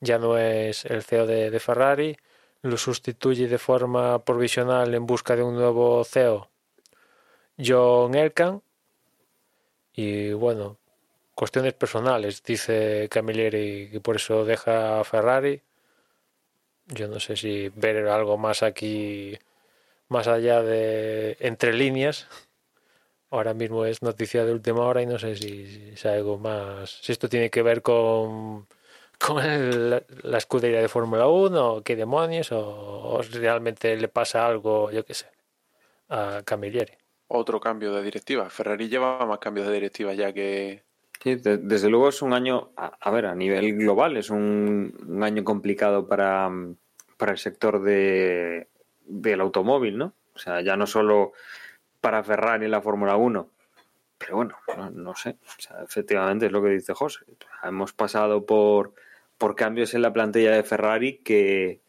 ya 0.01 0.19
no 0.19 0.39
es 0.39 0.85
el 0.85 1.03
CEO 1.03 1.27
de, 1.27 1.51
de 1.51 1.61
Ferrari, 1.61 2.17
lo 2.63 2.77
sustituye 2.77 3.49
de 3.49 3.59
forma 3.59 4.25
provisional 4.25 4.95
en 4.95 5.07
busca 5.07 5.37
de 5.37 5.43
un 5.43 5.55
nuevo 5.57 6.05
CEO 6.05 6.51
John 7.59 8.15
Elkan 8.15 8.63
y 9.95 10.33
bueno, 10.33 10.79
cuestiones 11.35 11.75
personales, 11.75 12.43
dice 12.43 13.09
Camilleri, 13.11 13.91
y 13.93 13.99
por 14.01 14.17
eso 14.17 14.45
deja 14.45 15.01
a 15.01 15.05
Ferrari. 15.05 15.63
Yo 16.87 17.09
no 17.09 17.19
sé 17.21 17.37
si 17.37 17.71
ver 17.71 18.07
algo 18.09 18.37
más 18.37 18.63
aquí, 18.63 19.39
más 20.09 20.29
allá 20.29 20.63
de 20.63 21.37
entre 21.41 21.73
líneas. 21.73 22.27
Ahora 23.31 23.55
mismo 23.55 23.85
es 23.85 24.03
noticia 24.03 24.45
de 24.45 24.53
última 24.53 24.83
hora 24.87 25.03
y 25.03 25.07
no 25.07 25.19
sé 25.19 25.35
si, 25.37 25.93
es 25.95 26.07
algo 26.07 26.39
más, 26.39 27.01
si 27.03 27.13
esto 27.13 27.29
tiene 27.29 27.51
que 27.51 27.63
ver 27.63 27.83
con, 27.83 28.69
con 29.19 29.37
la 30.23 30.39
escudería 30.39 30.81
de 30.81 30.89
Fórmula 30.89 31.27
1 31.27 31.75
o 31.75 31.83
qué 31.83 31.97
demonios, 31.97 32.53
o, 32.53 32.61
o 32.61 33.23
realmente 33.23 33.97
le 33.97 34.09
pasa 34.09 34.47
algo, 34.47 34.91
yo 34.93 35.05
qué 35.05 35.15
sé, 35.15 35.27
a 36.09 36.43
Camilleri. 36.45 36.93
Otro 37.27 37.59
cambio 37.59 37.93
de 37.93 38.03
directiva. 38.03 38.51
Ferrari 38.51 38.89
lleva 38.89 39.25
más 39.27 39.39
cambios 39.39 39.67
de 39.67 39.73
directiva 39.73 40.15
ya 40.15 40.33
que... 40.33 40.85
Sí, 41.23 41.37
de- 41.37 41.59
desde 41.59 41.89
luego 41.89 42.09
es 42.09 42.23
un 42.23 42.33
año, 42.33 42.73
a, 42.77 43.11
ver, 43.11 43.27
a 43.27 43.35
nivel 43.35 43.77
global, 43.77 44.17
es 44.17 44.31
un, 44.31 45.21
año 45.23 45.43
complicado 45.45 46.07
para, 46.07 46.51
para 47.17 47.33
el 47.33 47.39
sector 47.39 47.83
de, 47.83 48.69
del 49.07 49.41
automóvil, 49.41 49.97
¿no? 49.97 50.15
O 50.35 50.39
sea, 50.39 50.61
ya 50.61 50.77
no 50.77 50.87
solo 50.87 51.33
para 52.01 52.23
Ferrari 52.23 52.67
en 52.67 52.71
la 52.71 52.83
Fórmula 52.83 53.17
1, 53.17 53.49
pero 54.19 54.37
bueno, 54.37 54.57
no, 54.77 54.91
no 54.91 55.15
sé. 55.15 55.37
O 55.43 55.61
sea, 55.61 55.83
efectivamente 55.83 56.47
es 56.47 56.53
lo 56.53 56.63
que 56.63 56.71
dice 56.71 56.93
José. 56.95 57.25
Hemos 57.63 57.93
pasado 57.93 58.45
por, 58.45 58.95
por 59.39 59.55
cambios 59.55 59.95
en 59.95 60.03
la 60.03 60.13
plantilla 60.13 60.53
de 60.53 60.63
Ferrari 60.63 61.19
que, 61.19 61.81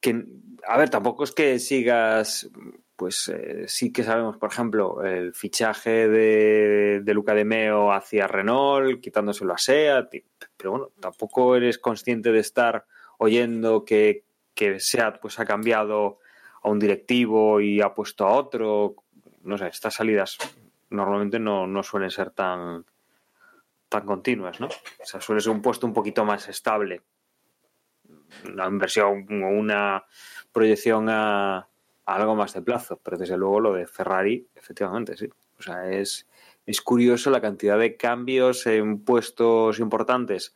que, 0.00 0.24
a 0.66 0.78
ver, 0.78 0.90
tampoco 0.90 1.24
es 1.24 1.32
que 1.32 1.58
sigas, 1.58 2.50
pues 2.96 3.28
eh, 3.28 3.64
sí 3.66 3.92
que 3.92 4.04
sabemos, 4.04 4.36
por 4.36 4.52
ejemplo, 4.52 5.02
el 5.02 5.34
fichaje 5.34 6.08
de, 6.08 7.00
de 7.02 7.14
Luca 7.14 7.34
de 7.34 7.44
Meo 7.44 7.92
hacia 7.92 8.26
Renault, 8.26 9.00
quitándoselo 9.00 9.52
a 9.52 9.58
SEAT, 9.58 10.14
pero 10.56 10.70
bueno, 10.70 10.90
tampoco 11.00 11.56
eres 11.56 11.78
consciente 11.78 12.30
de 12.30 12.38
estar 12.38 12.86
oyendo 13.18 13.84
que, 13.84 14.24
que 14.54 14.78
SEAT 14.78 15.20
pues 15.20 15.38
ha 15.40 15.44
cambiado 15.44 16.18
a 16.62 16.68
un 16.68 16.78
directivo 16.78 17.60
y 17.60 17.80
ha 17.80 17.94
puesto 17.94 18.26
a 18.26 18.32
otro. 18.32 18.96
No 19.42 19.58
sé, 19.58 19.68
estas 19.68 19.94
salidas 19.94 20.38
normalmente 20.90 21.38
no, 21.38 21.66
no 21.66 21.82
suelen 21.82 22.10
ser 22.10 22.30
tan, 22.30 22.84
tan 23.88 24.06
continuas, 24.06 24.60
¿no? 24.60 24.68
O 24.68 25.04
sea, 25.04 25.20
suele 25.20 25.40
ser 25.40 25.52
un 25.52 25.62
puesto 25.62 25.86
un 25.86 25.92
poquito 25.92 26.24
más 26.24 26.48
estable. 26.48 27.02
Una 28.50 28.66
inversión 28.66 29.26
o 29.42 29.48
una 29.48 30.04
proyección 30.52 31.08
a 31.08 31.68
algo 32.06 32.34
más 32.34 32.54
de 32.54 32.62
plazo, 32.62 33.00
pero 33.02 33.16
desde 33.16 33.36
luego 33.36 33.60
lo 33.60 33.72
de 33.74 33.86
Ferrari, 33.86 34.46
efectivamente, 34.54 35.16
sí. 35.16 35.28
O 35.58 35.62
sea, 35.62 35.90
es, 35.90 36.26
es 36.66 36.80
curioso 36.80 37.30
la 37.30 37.40
cantidad 37.40 37.78
de 37.78 37.96
cambios 37.96 38.66
en 38.66 38.98
puestos 38.98 39.78
importantes 39.78 40.54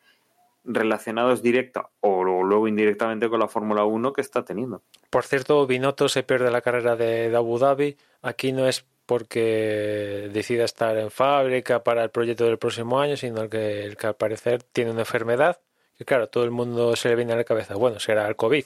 relacionados 0.65 1.43
directa 1.43 1.89
o 2.01 2.23
luego 2.25 2.69
indirectamente 2.69 3.29
con 3.29 3.41
la 3.41 3.49
Fórmula 3.49 3.85
1 3.85 4.13
que 4.13 4.21
está 4.21 4.45
teniendo. 4.45 4.83
Por 5.09 5.25
cierto, 5.25 5.67
Binotto 5.67 6.09
se 6.09 6.23
pierde 6.23 6.51
la 6.51 6.61
carrera 6.61 6.97
de, 6.97 7.31
de 7.31 7.37
Abu 7.37 7.59
Dhabi. 7.59 7.97
Aquí 8.23 8.53
no 8.53 8.67
es 8.67 8.85
porque 9.07 10.29
decida 10.35 10.65
estar 10.65 10.99
en 10.99 11.11
fábrica 11.11 11.83
para 11.83 12.05
el 12.05 12.11
proyecto 12.11 12.45
del 12.45 12.59
próximo 12.59 13.01
año, 13.01 13.17
sino 13.17 13.49
que, 13.49 13.97
que 13.99 14.07
al 14.07 14.17
parecer 14.17 14.63
tiene 14.63 14.91
una 14.91 15.01
enfermedad 15.01 15.59
que 15.99 16.05
claro, 16.05 16.29
todo 16.29 16.45
el 16.45 16.53
mundo 16.53 16.95
se 16.95 17.09
le 17.09 17.17
viene 17.17 17.33
a 17.33 17.37
la 17.37 17.45
cabeza, 17.45 17.75
bueno, 17.75 17.99
será 17.99 18.29
el 18.29 18.37
COVID. 18.37 18.65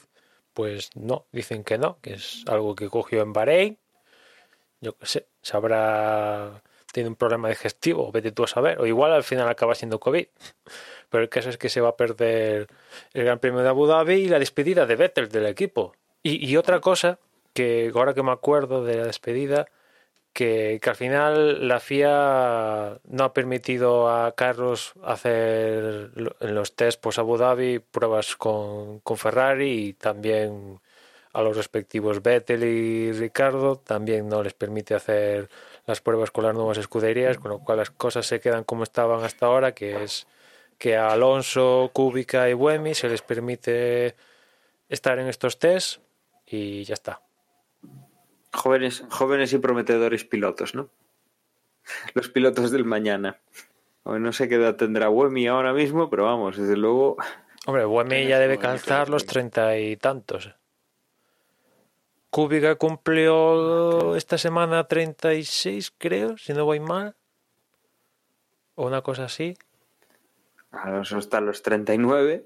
Pues 0.53 0.91
no, 0.95 1.25
dicen 1.31 1.63
que 1.63 1.77
no, 1.77 1.97
que 2.01 2.13
es 2.13 2.43
algo 2.47 2.75
que 2.75 2.89
cogió 2.89 3.21
en 3.21 3.33
Bahrein. 3.33 3.77
Yo 4.81 4.97
qué 4.97 5.05
sé, 5.05 5.27
sabrá, 5.41 6.61
tiene 6.91 7.09
un 7.09 7.15
problema 7.15 7.49
digestivo, 7.49 8.11
vete 8.11 8.31
tú 8.31 8.43
a 8.43 8.47
saber. 8.47 8.79
O 8.79 8.85
igual 8.85 9.13
al 9.13 9.23
final 9.23 9.47
acaba 9.49 9.75
siendo 9.75 9.99
COVID. 9.99 10.27
Pero 11.09 11.23
el 11.23 11.29
caso 11.29 11.49
es 11.49 11.57
que 11.57 11.69
se 11.69 11.81
va 11.81 11.89
a 11.89 11.97
perder 11.97 12.67
el 13.13 13.23
Gran 13.23 13.39
Premio 13.39 13.61
de 13.61 13.69
Abu 13.69 13.87
Dhabi 13.87 14.15
y 14.15 14.27
la 14.27 14.39
despedida 14.39 14.85
de 14.85 14.95
Vettel 14.95 15.29
del 15.29 15.45
equipo. 15.47 15.95
Y, 16.21 16.45
y 16.45 16.57
otra 16.57 16.79
cosa, 16.79 17.19
que 17.53 17.91
ahora 17.93 18.13
que 18.13 18.23
me 18.23 18.31
acuerdo 18.31 18.83
de 18.83 18.97
la 18.97 19.05
despedida, 19.05 19.67
que, 20.33 20.79
al 20.83 20.95
final 20.95 21.67
la 21.67 21.79
FIA 21.79 22.99
no 23.05 23.23
ha 23.23 23.33
permitido 23.33 24.09
a 24.09 24.33
Carlos 24.35 24.93
hacer 25.03 26.11
en 26.39 26.55
los 26.55 26.75
test 26.75 26.99
post 27.01 27.19
Abu 27.19 27.37
Dhabi 27.37 27.79
pruebas 27.79 28.35
con, 28.35 28.99
con 29.01 29.17
Ferrari 29.17 29.87
y 29.89 29.93
también 29.93 30.79
a 31.33 31.41
los 31.41 31.57
respectivos 31.57 32.21
Vettel 32.21 32.63
y 32.63 33.11
Ricardo 33.11 33.77
también 33.77 34.29
no 34.29 34.43
les 34.43 34.53
permite 34.53 34.95
hacer 34.95 35.49
las 35.85 36.01
pruebas 36.01 36.31
con 36.31 36.45
las 36.45 36.53
nuevas 36.53 36.77
escuderías, 36.77 37.37
con 37.37 37.51
lo 37.51 37.59
cual 37.59 37.79
las 37.79 37.89
cosas 37.91 38.25
se 38.25 38.39
quedan 38.39 38.63
como 38.63 38.83
estaban 38.83 39.23
hasta 39.23 39.47
ahora, 39.47 39.73
que 39.73 40.03
es 40.03 40.27
que 40.77 40.95
a 40.97 41.11
Alonso, 41.11 41.91
Kubica 41.93 42.49
y 42.49 42.53
Buemi 42.53 42.93
se 42.93 43.09
les 43.09 43.21
permite 43.21 44.15
estar 44.89 45.19
en 45.19 45.27
estos 45.27 45.59
test 45.59 46.01
y 46.45 46.83
ya 46.83 46.93
está. 46.93 47.21
Jóvenes, 48.53 49.03
jóvenes 49.09 49.51
y 49.53 49.57
prometedores 49.57 50.23
pilotos, 50.25 50.75
¿no? 50.75 50.89
Los 52.13 52.29
pilotos 52.29 52.71
del 52.71 52.85
mañana. 52.85 53.39
No 54.05 54.31
sé 54.33 54.47
qué 54.47 54.55
edad 54.55 54.75
tendrá 54.75 55.09
Wemi 55.09 55.47
ahora 55.47 55.73
mismo, 55.73 56.09
pero 56.09 56.25
vamos, 56.25 56.57
desde 56.57 56.77
luego. 56.77 57.17
Hombre, 57.65 57.85
Buemi 57.85 58.27
ya 58.27 58.39
debe 58.39 58.57
calzar 58.59 59.09
los 59.09 59.25
treinta 59.25 59.77
y 59.77 59.95
tantos. 59.97 60.53
Kubica 62.29 62.75
cumplió 62.75 64.15
esta 64.15 64.37
semana 64.37 64.85
36, 64.87 65.93
creo, 65.97 66.37
si 66.37 66.53
no 66.53 66.65
voy 66.65 66.79
mal. 66.79 67.15
O 68.75 68.87
una 68.87 69.01
cosa 69.01 69.25
así. 69.25 69.55
Alonso 70.71 71.19
está 71.19 71.37
a 71.37 71.41
los 71.41 71.61
39, 71.61 72.45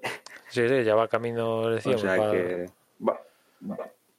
Sí, 0.49 0.67
sí, 0.67 0.83
ya 0.83 0.95
va 0.95 1.07
camino, 1.07 1.59
o 1.61 1.69
decíamos, 1.69 2.01
sea 2.01 2.17
para 2.17 2.31
que. 2.31 2.69
va- 3.07 3.21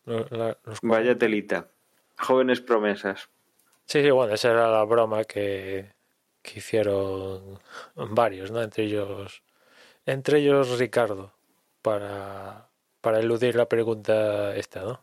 lo- 0.07 0.27
la- 0.31 0.57
los- 0.65 0.79
vaya 0.83 1.17
telita. 1.19 1.69
Jóvenes 2.19 2.61
promesas. 2.61 3.29
Sí, 3.87 4.03
sí, 4.03 4.11
bueno, 4.11 4.35
esa 4.35 4.51
era 4.51 4.71
la 4.71 4.85
broma 4.85 5.25
que, 5.25 5.93
que 6.43 6.59
hicieron 6.59 7.59
varios, 7.95 8.51
¿no? 8.51 8.61
Entre 8.63 8.85
ellos, 8.85 9.43
entre 10.05 10.41
ellos 10.41 10.79
Ricardo, 10.79 11.33
para, 11.83 12.69
para 13.01 13.21
eludir 13.21 13.55
la 13.57 13.69
pregunta 13.69 14.55
esta, 14.57 14.83
¿no? 14.83 15.01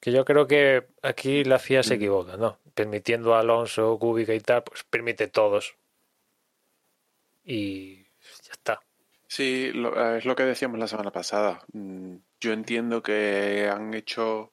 Que 0.00 0.12
yo 0.12 0.24
creo 0.24 0.46
que 0.46 0.88
aquí 1.02 1.44
la 1.44 1.58
FIA 1.58 1.82
se 1.82 1.94
equivoca, 1.94 2.36
¿no? 2.38 2.58
Permitiendo 2.74 3.34
a 3.34 3.40
Alonso, 3.40 3.98
Kubica 3.98 4.34
y 4.34 4.40
tal, 4.40 4.62
pues 4.64 4.82
permite 4.82 5.28
todos. 5.28 5.76
Y 7.44 7.96
ya 8.42 8.52
está. 8.52 8.80
Sí, 9.28 9.70
lo- 9.72 10.16
es 10.16 10.24
lo 10.24 10.34
que 10.34 10.44
decíamos 10.44 10.78
la 10.78 10.88
semana 10.88 11.12
pasada. 11.12 11.62
Mm, 11.72 12.16
Yo 12.40 12.52
entiendo 12.54 13.02
que 13.02 13.68
han 13.70 13.92
hecho 13.92 14.52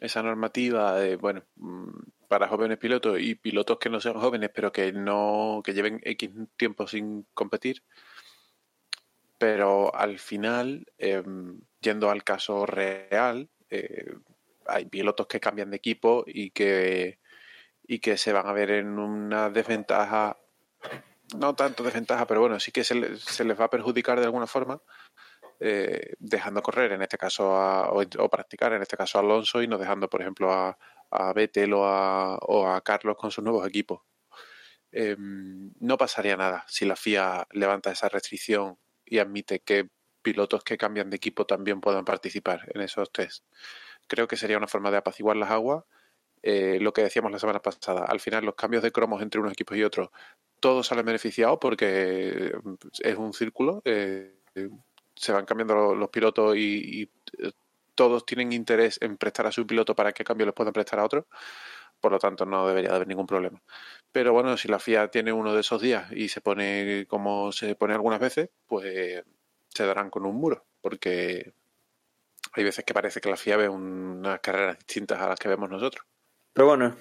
esa 0.00 0.22
normativa 0.22 0.98
de, 0.98 1.16
bueno, 1.16 1.42
mm, 1.56 1.90
para 2.28 2.48
jóvenes 2.48 2.78
pilotos 2.78 3.18
y 3.20 3.34
pilotos 3.34 3.78
que 3.78 3.88
no 3.90 4.00
sean 4.00 4.20
jóvenes, 4.20 4.50
pero 4.54 4.72
que 4.72 4.92
no, 4.92 5.62
que 5.64 5.74
lleven 5.74 6.00
X 6.04 6.30
tiempo 6.56 6.86
sin 6.86 7.26
competir. 7.34 7.82
Pero 9.38 9.94
al 9.94 10.18
final, 10.18 10.86
em, 10.98 11.60
yendo 11.80 12.10
al 12.10 12.24
caso 12.24 12.64
real, 12.66 13.50
eh, 13.70 14.14
hay 14.66 14.86
pilotos 14.86 15.26
que 15.26 15.40
cambian 15.40 15.70
de 15.70 15.76
equipo 15.76 16.24
y 16.26 16.50
que, 16.50 17.18
y 17.86 17.98
que 18.00 18.16
se 18.16 18.32
van 18.32 18.46
a 18.46 18.52
ver 18.52 18.70
en 18.70 18.98
una 18.98 19.50
desventaja 19.50 20.38
no 21.36 21.54
tanto 21.56 21.82
desventaja, 21.82 22.26
pero 22.26 22.40
bueno, 22.40 22.60
sí 22.60 22.70
que 22.70 22.84
se, 22.84 22.94
le- 22.94 23.16
se 23.16 23.44
les 23.44 23.58
va 23.58 23.64
a 23.66 23.70
perjudicar 23.70 24.18
de 24.20 24.26
alguna 24.26 24.46
forma, 24.46 24.80
eh, 25.60 26.14
dejando 26.18 26.62
correr, 26.62 26.92
en 26.92 27.02
este 27.02 27.18
caso, 27.18 27.56
a- 27.56 27.90
o, 27.92 28.28
practicar, 28.30 28.72
en 28.72 28.82
este 28.82 28.96
caso 28.96 29.18
a 29.18 29.22
Alonso, 29.22 29.62
y 29.62 29.68
no 29.68 29.78
dejando, 29.78 30.08
por 30.10 30.20
ejemplo, 30.22 30.52
a, 30.52 30.78
a 31.10 31.32
Vettel 31.32 31.72
o 31.74 31.86
a, 31.86 32.36
o 32.38 32.68
a 32.68 32.80
Carlos 32.82 33.16
con 33.16 33.30
sus 33.30 33.44
nuevos 33.44 33.66
equipos. 33.66 34.02
eh, 34.92 35.16
no 35.18 35.96
pasaría 35.98 36.36
nada 36.36 36.64
si 36.68 36.84
la 36.86 36.94
FIA 36.96 37.46
levanta 37.52 37.90
esa 37.90 38.08
restricción 38.08 38.78
y 39.04 39.18
admite 39.18 39.60
que 39.60 39.88
pilotos 40.22 40.64
que 40.64 40.76
cambian 40.78 41.10
de 41.10 41.16
equipo 41.16 41.46
también 41.46 41.80
puedan 41.80 42.04
participar 42.04 42.70
en 42.74 42.80
esos 42.82 43.12
test. 43.12 43.44
Creo 44.08 44.28
que 44.28 44.36
sería 44.36 44.58
una 44.58 44.68
forma 44.68 44.90
de 44.90 44.98
apaciguar 44.98 45.36
las 45.36 45.50
aguas. 45.50 45.84
Eh, 46.42 46.78
lo 46.80 46.92
que 46.92 47.02
decíamos 47.02 47.32
la 47.32 47.38
semana 47.40 47.60
pasada, 47.62 48.04
al 48.06 48.20
final 48.20 48.44
los 48.44 48.54
cambios 48.56 48.82
de 48.82 48.92
cromos 48.92 49.22
entre 49.22 49.40
unos 49.40 49.52
equipos 49.52 49.76
y 49.76 49.84
otros, 49.84 50.10
todos 50.60 50.86
salen 50.88 51.06
beneficiados 51.06 51.58
porque 51.60 52.52
es 53.00 53.16
un 53.16 53.32
círculo. 53.34 53.82
Eh, 53.84 54.36
se 55.16 55.32
van 55.32 55.46
cambiando 55.46 55.94
los, 55.94 56.10
pilotos 56.10 56.56
y, 56.56 57.10
eh, 57.38 57.52
todos 57.94 58.26
tienen 58.26 58.52
interés 58.52 58.98
en 59.00 59.16
prestar 59.16 59.46
a 59.46 59.52
su 59.52 59.66
piloto 59.66 59.96
para 59.96 60.12
que 60.12 60.22
cambio 60.22 60.46
les 60.46 60.54
puedan 60.54 60.72
prestar 60.72 61.00
a 61.00 61.04
otro. 61.04 61.26
Por 62.00 62.12
lo 62.12 62.18
tanto, 62.18 62.44
no 62.44 62.68
debería 62.68 62.90
de 62.90 62.96
haber 62.96 63.08
ningún 63.08 63.26
problema. 63.26 63.62
Pero 64.12 64.32
bueno, 64.34 64.56
si 64.58 64.68
la 64.68 64.78
FIA 64.78 65.08
tiene 65.08 65.32
uno 65.32 65.54
de 65.54 65.60
esos 65.60 65.80
días 65.80 66.12
y 66.12 66.28
se 66.28 66.42
pone 66.42 67.06
como 67.08 67.52
se 67.52 67.74
pone 67.74 67.94
algunas 67.94 68.20
veces, 68.20 68.50
pues 68.66 69.24
se 69.70 69.86
darán 69.86 70.10
con 70.10 70.26
un 70.26 70.36
muro. 70.36 70.66
Porque 70.82 71.54
hay 72.52 72.64
veces 72.64 72.84
que 72.84 72.94
parece 72.94 73.20
que 73.20 73.30
la 73.30 73.36
FIA 73.36 73.56
ve 73.56 73.68
unas 73.68 74.40
carreras 74.40 74.78
distintas 74.78 75.20
a 75.20 75.28
las 75.28 75.38
que 75.38 75.48
vemos 75.48 75.70
nosotros. 75.70 76.06
Pero 76.52 76.68
bueno, 76.68 76.96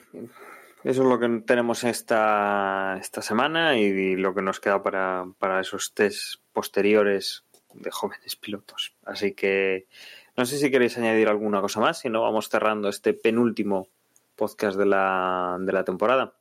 eso 0.84 1.02
es 1.02 1.08
lo 1.08 1.20
que 1.20 1.44
tenemos 1.46 1.84
esta, 1.84 2.98
esta 3.00 3.22
semana 3.22 3.78
y 3.78 4.16
lo 4.16 4.36
que 4.36 4.42
nos 4.42 4.60
queda 4.60 4.84
para, 4.84 5.26
para 5.40 5.62
esos 5.62 5.94
test 5.94 6.42
posteriores 6.52 7.45
de 7.76 7.92
jóvenes 7.92 8.36
pilotos. 8.36 8.96
Así 9.04 9.34
que 9.34 9.88
no 10.36 10.46
sé 10.46 10.58
si 10.58 10.72
queréis 10.72 10.98
añadir 10.98 11.28
alguna 11.28 11.62
cosa 11.62 11.80
más, 11.80 12.00
si 12.00 12.10
no 12.10 12.22
vamos 12.22 12.50
cerrando 12.50 12.90
este 12.90 13.14
penúltimo 13.14 13.90
podcast 14.36 14.78
de 14.78 14.86
la, 14.86 15.58
de 15.60 15.72
la 15.72 15.84
temporada. 15.84 16.36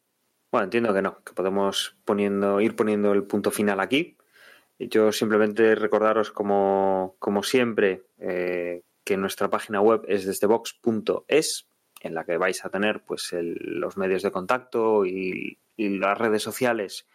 Bueno, 0.50 0.64
entiendo 0.64 0.94
que 0.94 1.02
no, 1.02 1.22
que 1.24 1.32
podemos 1.32 1.96
poniendo, 2.04 2.60
ir 2.60 2.76
poniendo 2.76 3.12
el 3.12 3.24
punto 3.24 3.50
final 3.50 3.80
aquí. 3.80 4.16
Yo 4.78 5.12
simplemente 5.12 5.74
recordaros, 5.74 6.30
como, 6.30 7.16
como 7.18 7.42
siempre, 7.42 8.02
eh, 8.18 8.82
que 9.04 9.16
nuestra 9.16 9.48
página 9.48 9.80
web 9.80 10.04
es 10.08 10.26
desdebox.es, 10.26 11.68
en 12.00 12.14
la 12.14 12.24
que 12.24 12.36
vais 12.36 12.64
a 12.64 12.70
tener 12.70 13.02
pues 13.04 13.32
el, 13.32 13.54
los 13.60 13.96
medios 13.96 14.22
de 14.22 14.30
contacto 14.30 15.06
y, 15.06 15.58
y 15.76 15.98
las 15.98 16.18
redes 16.18 16.42
sociales 16.42 17.06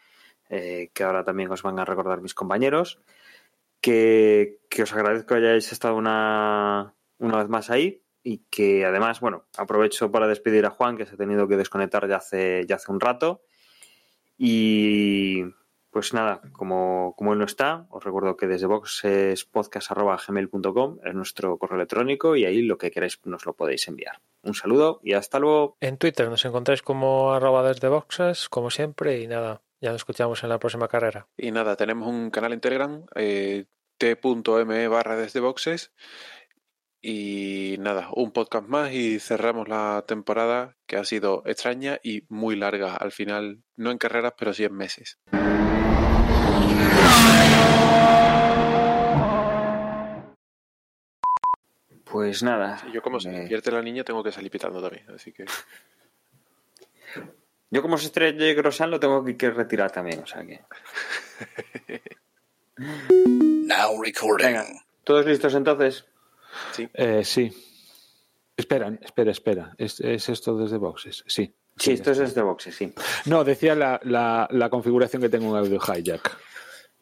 eh, 0.49 0.89
que 0.93 1.03
ahora 1.03 1.23
también 1.23 1.51
os 1.51 1.61
van 1.61 1.79
a 1.79 1.85
recordar 1.85 2.21
mis 2.21 2.33
compañeros. 2.33 2.99
Que, 3.81 4.59
os 4.81 4.93
agradezco 4.93 5.35
que 5.35 5.35
hayáis 5.35 5.71
estado 5.71 5.95
una, 5.95 6.95
una 7.17 7.37
vez 7.37 7.49
más 7.49 7.69
ahí 7.69 8.03
y 8.23 8.39
que 8.49 8.85
además, 8.85 9.19
bueno, 9.19 9.45
aprovecho 9.57 10.11
para 10.11 10.27
despedir 10.27 10.65
a 10.65 10.71
Juan, 10.71 10.97
que 10.97 11.05
se 11.05 11.15
ha 11.15 11.17
tenido 11.17 11.47
que 11.47 11.57
desconectar 11.57 12.07
ya 12.07 12.17
hace, 12.17 12.65
ya 12.67 12.75
hace 12.75 12.91
un 12.91 12.99
rato. 12.99 13.41
Y 14.37 15.43
pues 15.91 16.13
nada, 16.13 16.41
como, 16.53 17.15
como 17.17 17.33
él 17.33 17.39
no 17.39 17.45
está, 17.45 17.87
os 17.89 18.03
recuerdo 18.03 18.37
que 18.37 18.47
desde 18.47 18.67
Vox 18.67 19.03
es 19.05 19.43
podcast.gmail.com, 19.45 20.99
es 21.03 21.15
nuestro 21.15 21.57
correo 21.57 21.77
electrónico 21.77 22.35
y 22.35 22.45
ahí 22.45 22.61
lo 22.61 22.77
que 22.77 22.91
queráis 22.91 23.19
nos 23.25 23.45
lo 23.45 23.53
podéis 23.53 23.87
enviar. 23.87 24.21
Un 24.43 24.53
saludo 24.53 24.99
y 25.03 25.13
hasta 25.13 25.39
luego. 25.39 25.77
En 25.81 25.97
Twitter 25.97 26.29
nos 26.29 26.45
encontráis 26.45 26.83
como 26.83 27.33
arroba 27.33 27.67
desde 27.67 27.89
boxes, 27.89 28.49
como 28.49 28.69
siempre, 28.69 29.19
y 29.19 29.27
nada, 29.27 29.61
ya 29.81 29.91
nos 29.91 30.01
escuchamos 30.01 30.43
en 30.43 30.49
la 30.49 30.59
próxima 30.59 30.87
carrera. 30.87 31.27
Y 31.37 31.51
nada, 31.51 31.75
tenemos 31.75 32.07
un 32.07 32.31
canal 32.31 32.53
en 32.53 32.59
Telegram, 32.59 33.05
eh, 33.15 33.65
t.me 33.97 34.87
barra 34.87 35.15
desde 35.15 35.39
boxes. 35.39 35.93
Y 37.01 37.77
nada, 37.79 38.09
un 38.13 38.31
podcast 38.33 38.67
más 38.67 38.91
y 38.91 39.19
cerramos 39.19 39.69
la 39.69 40.03
temporada 40.05 40.75
que 40.85 40.97
ha 40.97 41.05
sido 41.05 41.43
extraña 41.45 41.97
y 42.03 42.23
muy 42.27 42.57
larga 42.57 42.93
al 42.93 43.13
final, 43.13 43.63
no 43.77 43.91
en 43.91 43.97
carreras, 43.97 44.33
pero 44.37 44.53
sí 44.53 44.65
en 44.65 44.75
meses. 44.75 45.17
Pues 52.03 52.43
nada. 52.43 52.83
Yo 52.91 53.01
como 53.01 53.19
se 53.21 53.29
me 53.29 53.39
despierte 53.39 53.71
la 53.71 53.81
niña 53.81 54.03
tengo 54.03 54.23
que 54.23 54.33
salir 54.33 54.51
pitando 54.51 54.81
también, 54.81 55.05
así 55.11 55.31
que... 55.31 55.45
Yo 57.71 57.81
como 57.81 57.97
se 57.97 58.07
estrella 58.07 58.53
Grosan 58.53 58.89
lo 58.91 58.99
tengo 58.99 59.23
que, 59.23 59.37
que 59.37 59.51
retirar 59.51 59.91
también, 59.91 60.23
o 60.23 60.27
sea 60.27 60.43
que... 60.45 60.61
Now 62.77 64.01
recording. 64.01 64.47
Venga, 64.47 64.65
¿todos 65.03 65.25
listos 65.25 65.53
entonces? 65.53 66.05
Sí. 66.71 66.89
Eh, 66.93 67.23
sí. 67.23 67.51
Espera, 68.57 68.91
espera, 69.01 69.31
espera. 69.31 69.73
¿Es, 69.77 69.99
es 69.99 70.29
esto 70.29 70.57
desde 70.57 70.77
boxes? 70.77 71.23
Sí. 71.27 71.53
Sí, 71.77 71.93
esto 71.93 72.11
es 72.11 72.17
desde 72.17 72.41
boxes, 72.41 72.75
sí. 72.75 72.93
No, 73.25 73.43
decía 73.43 73.73
la, 73.73 74.01
la, 74.03 74.47
la 74.51 74.69
configuración 74.69 75.21
que 75.21 75.29
tengo 75.29 75.49
en 75.51 75.63
Audio 75.63 75.79
Hijack. 75.79 76.37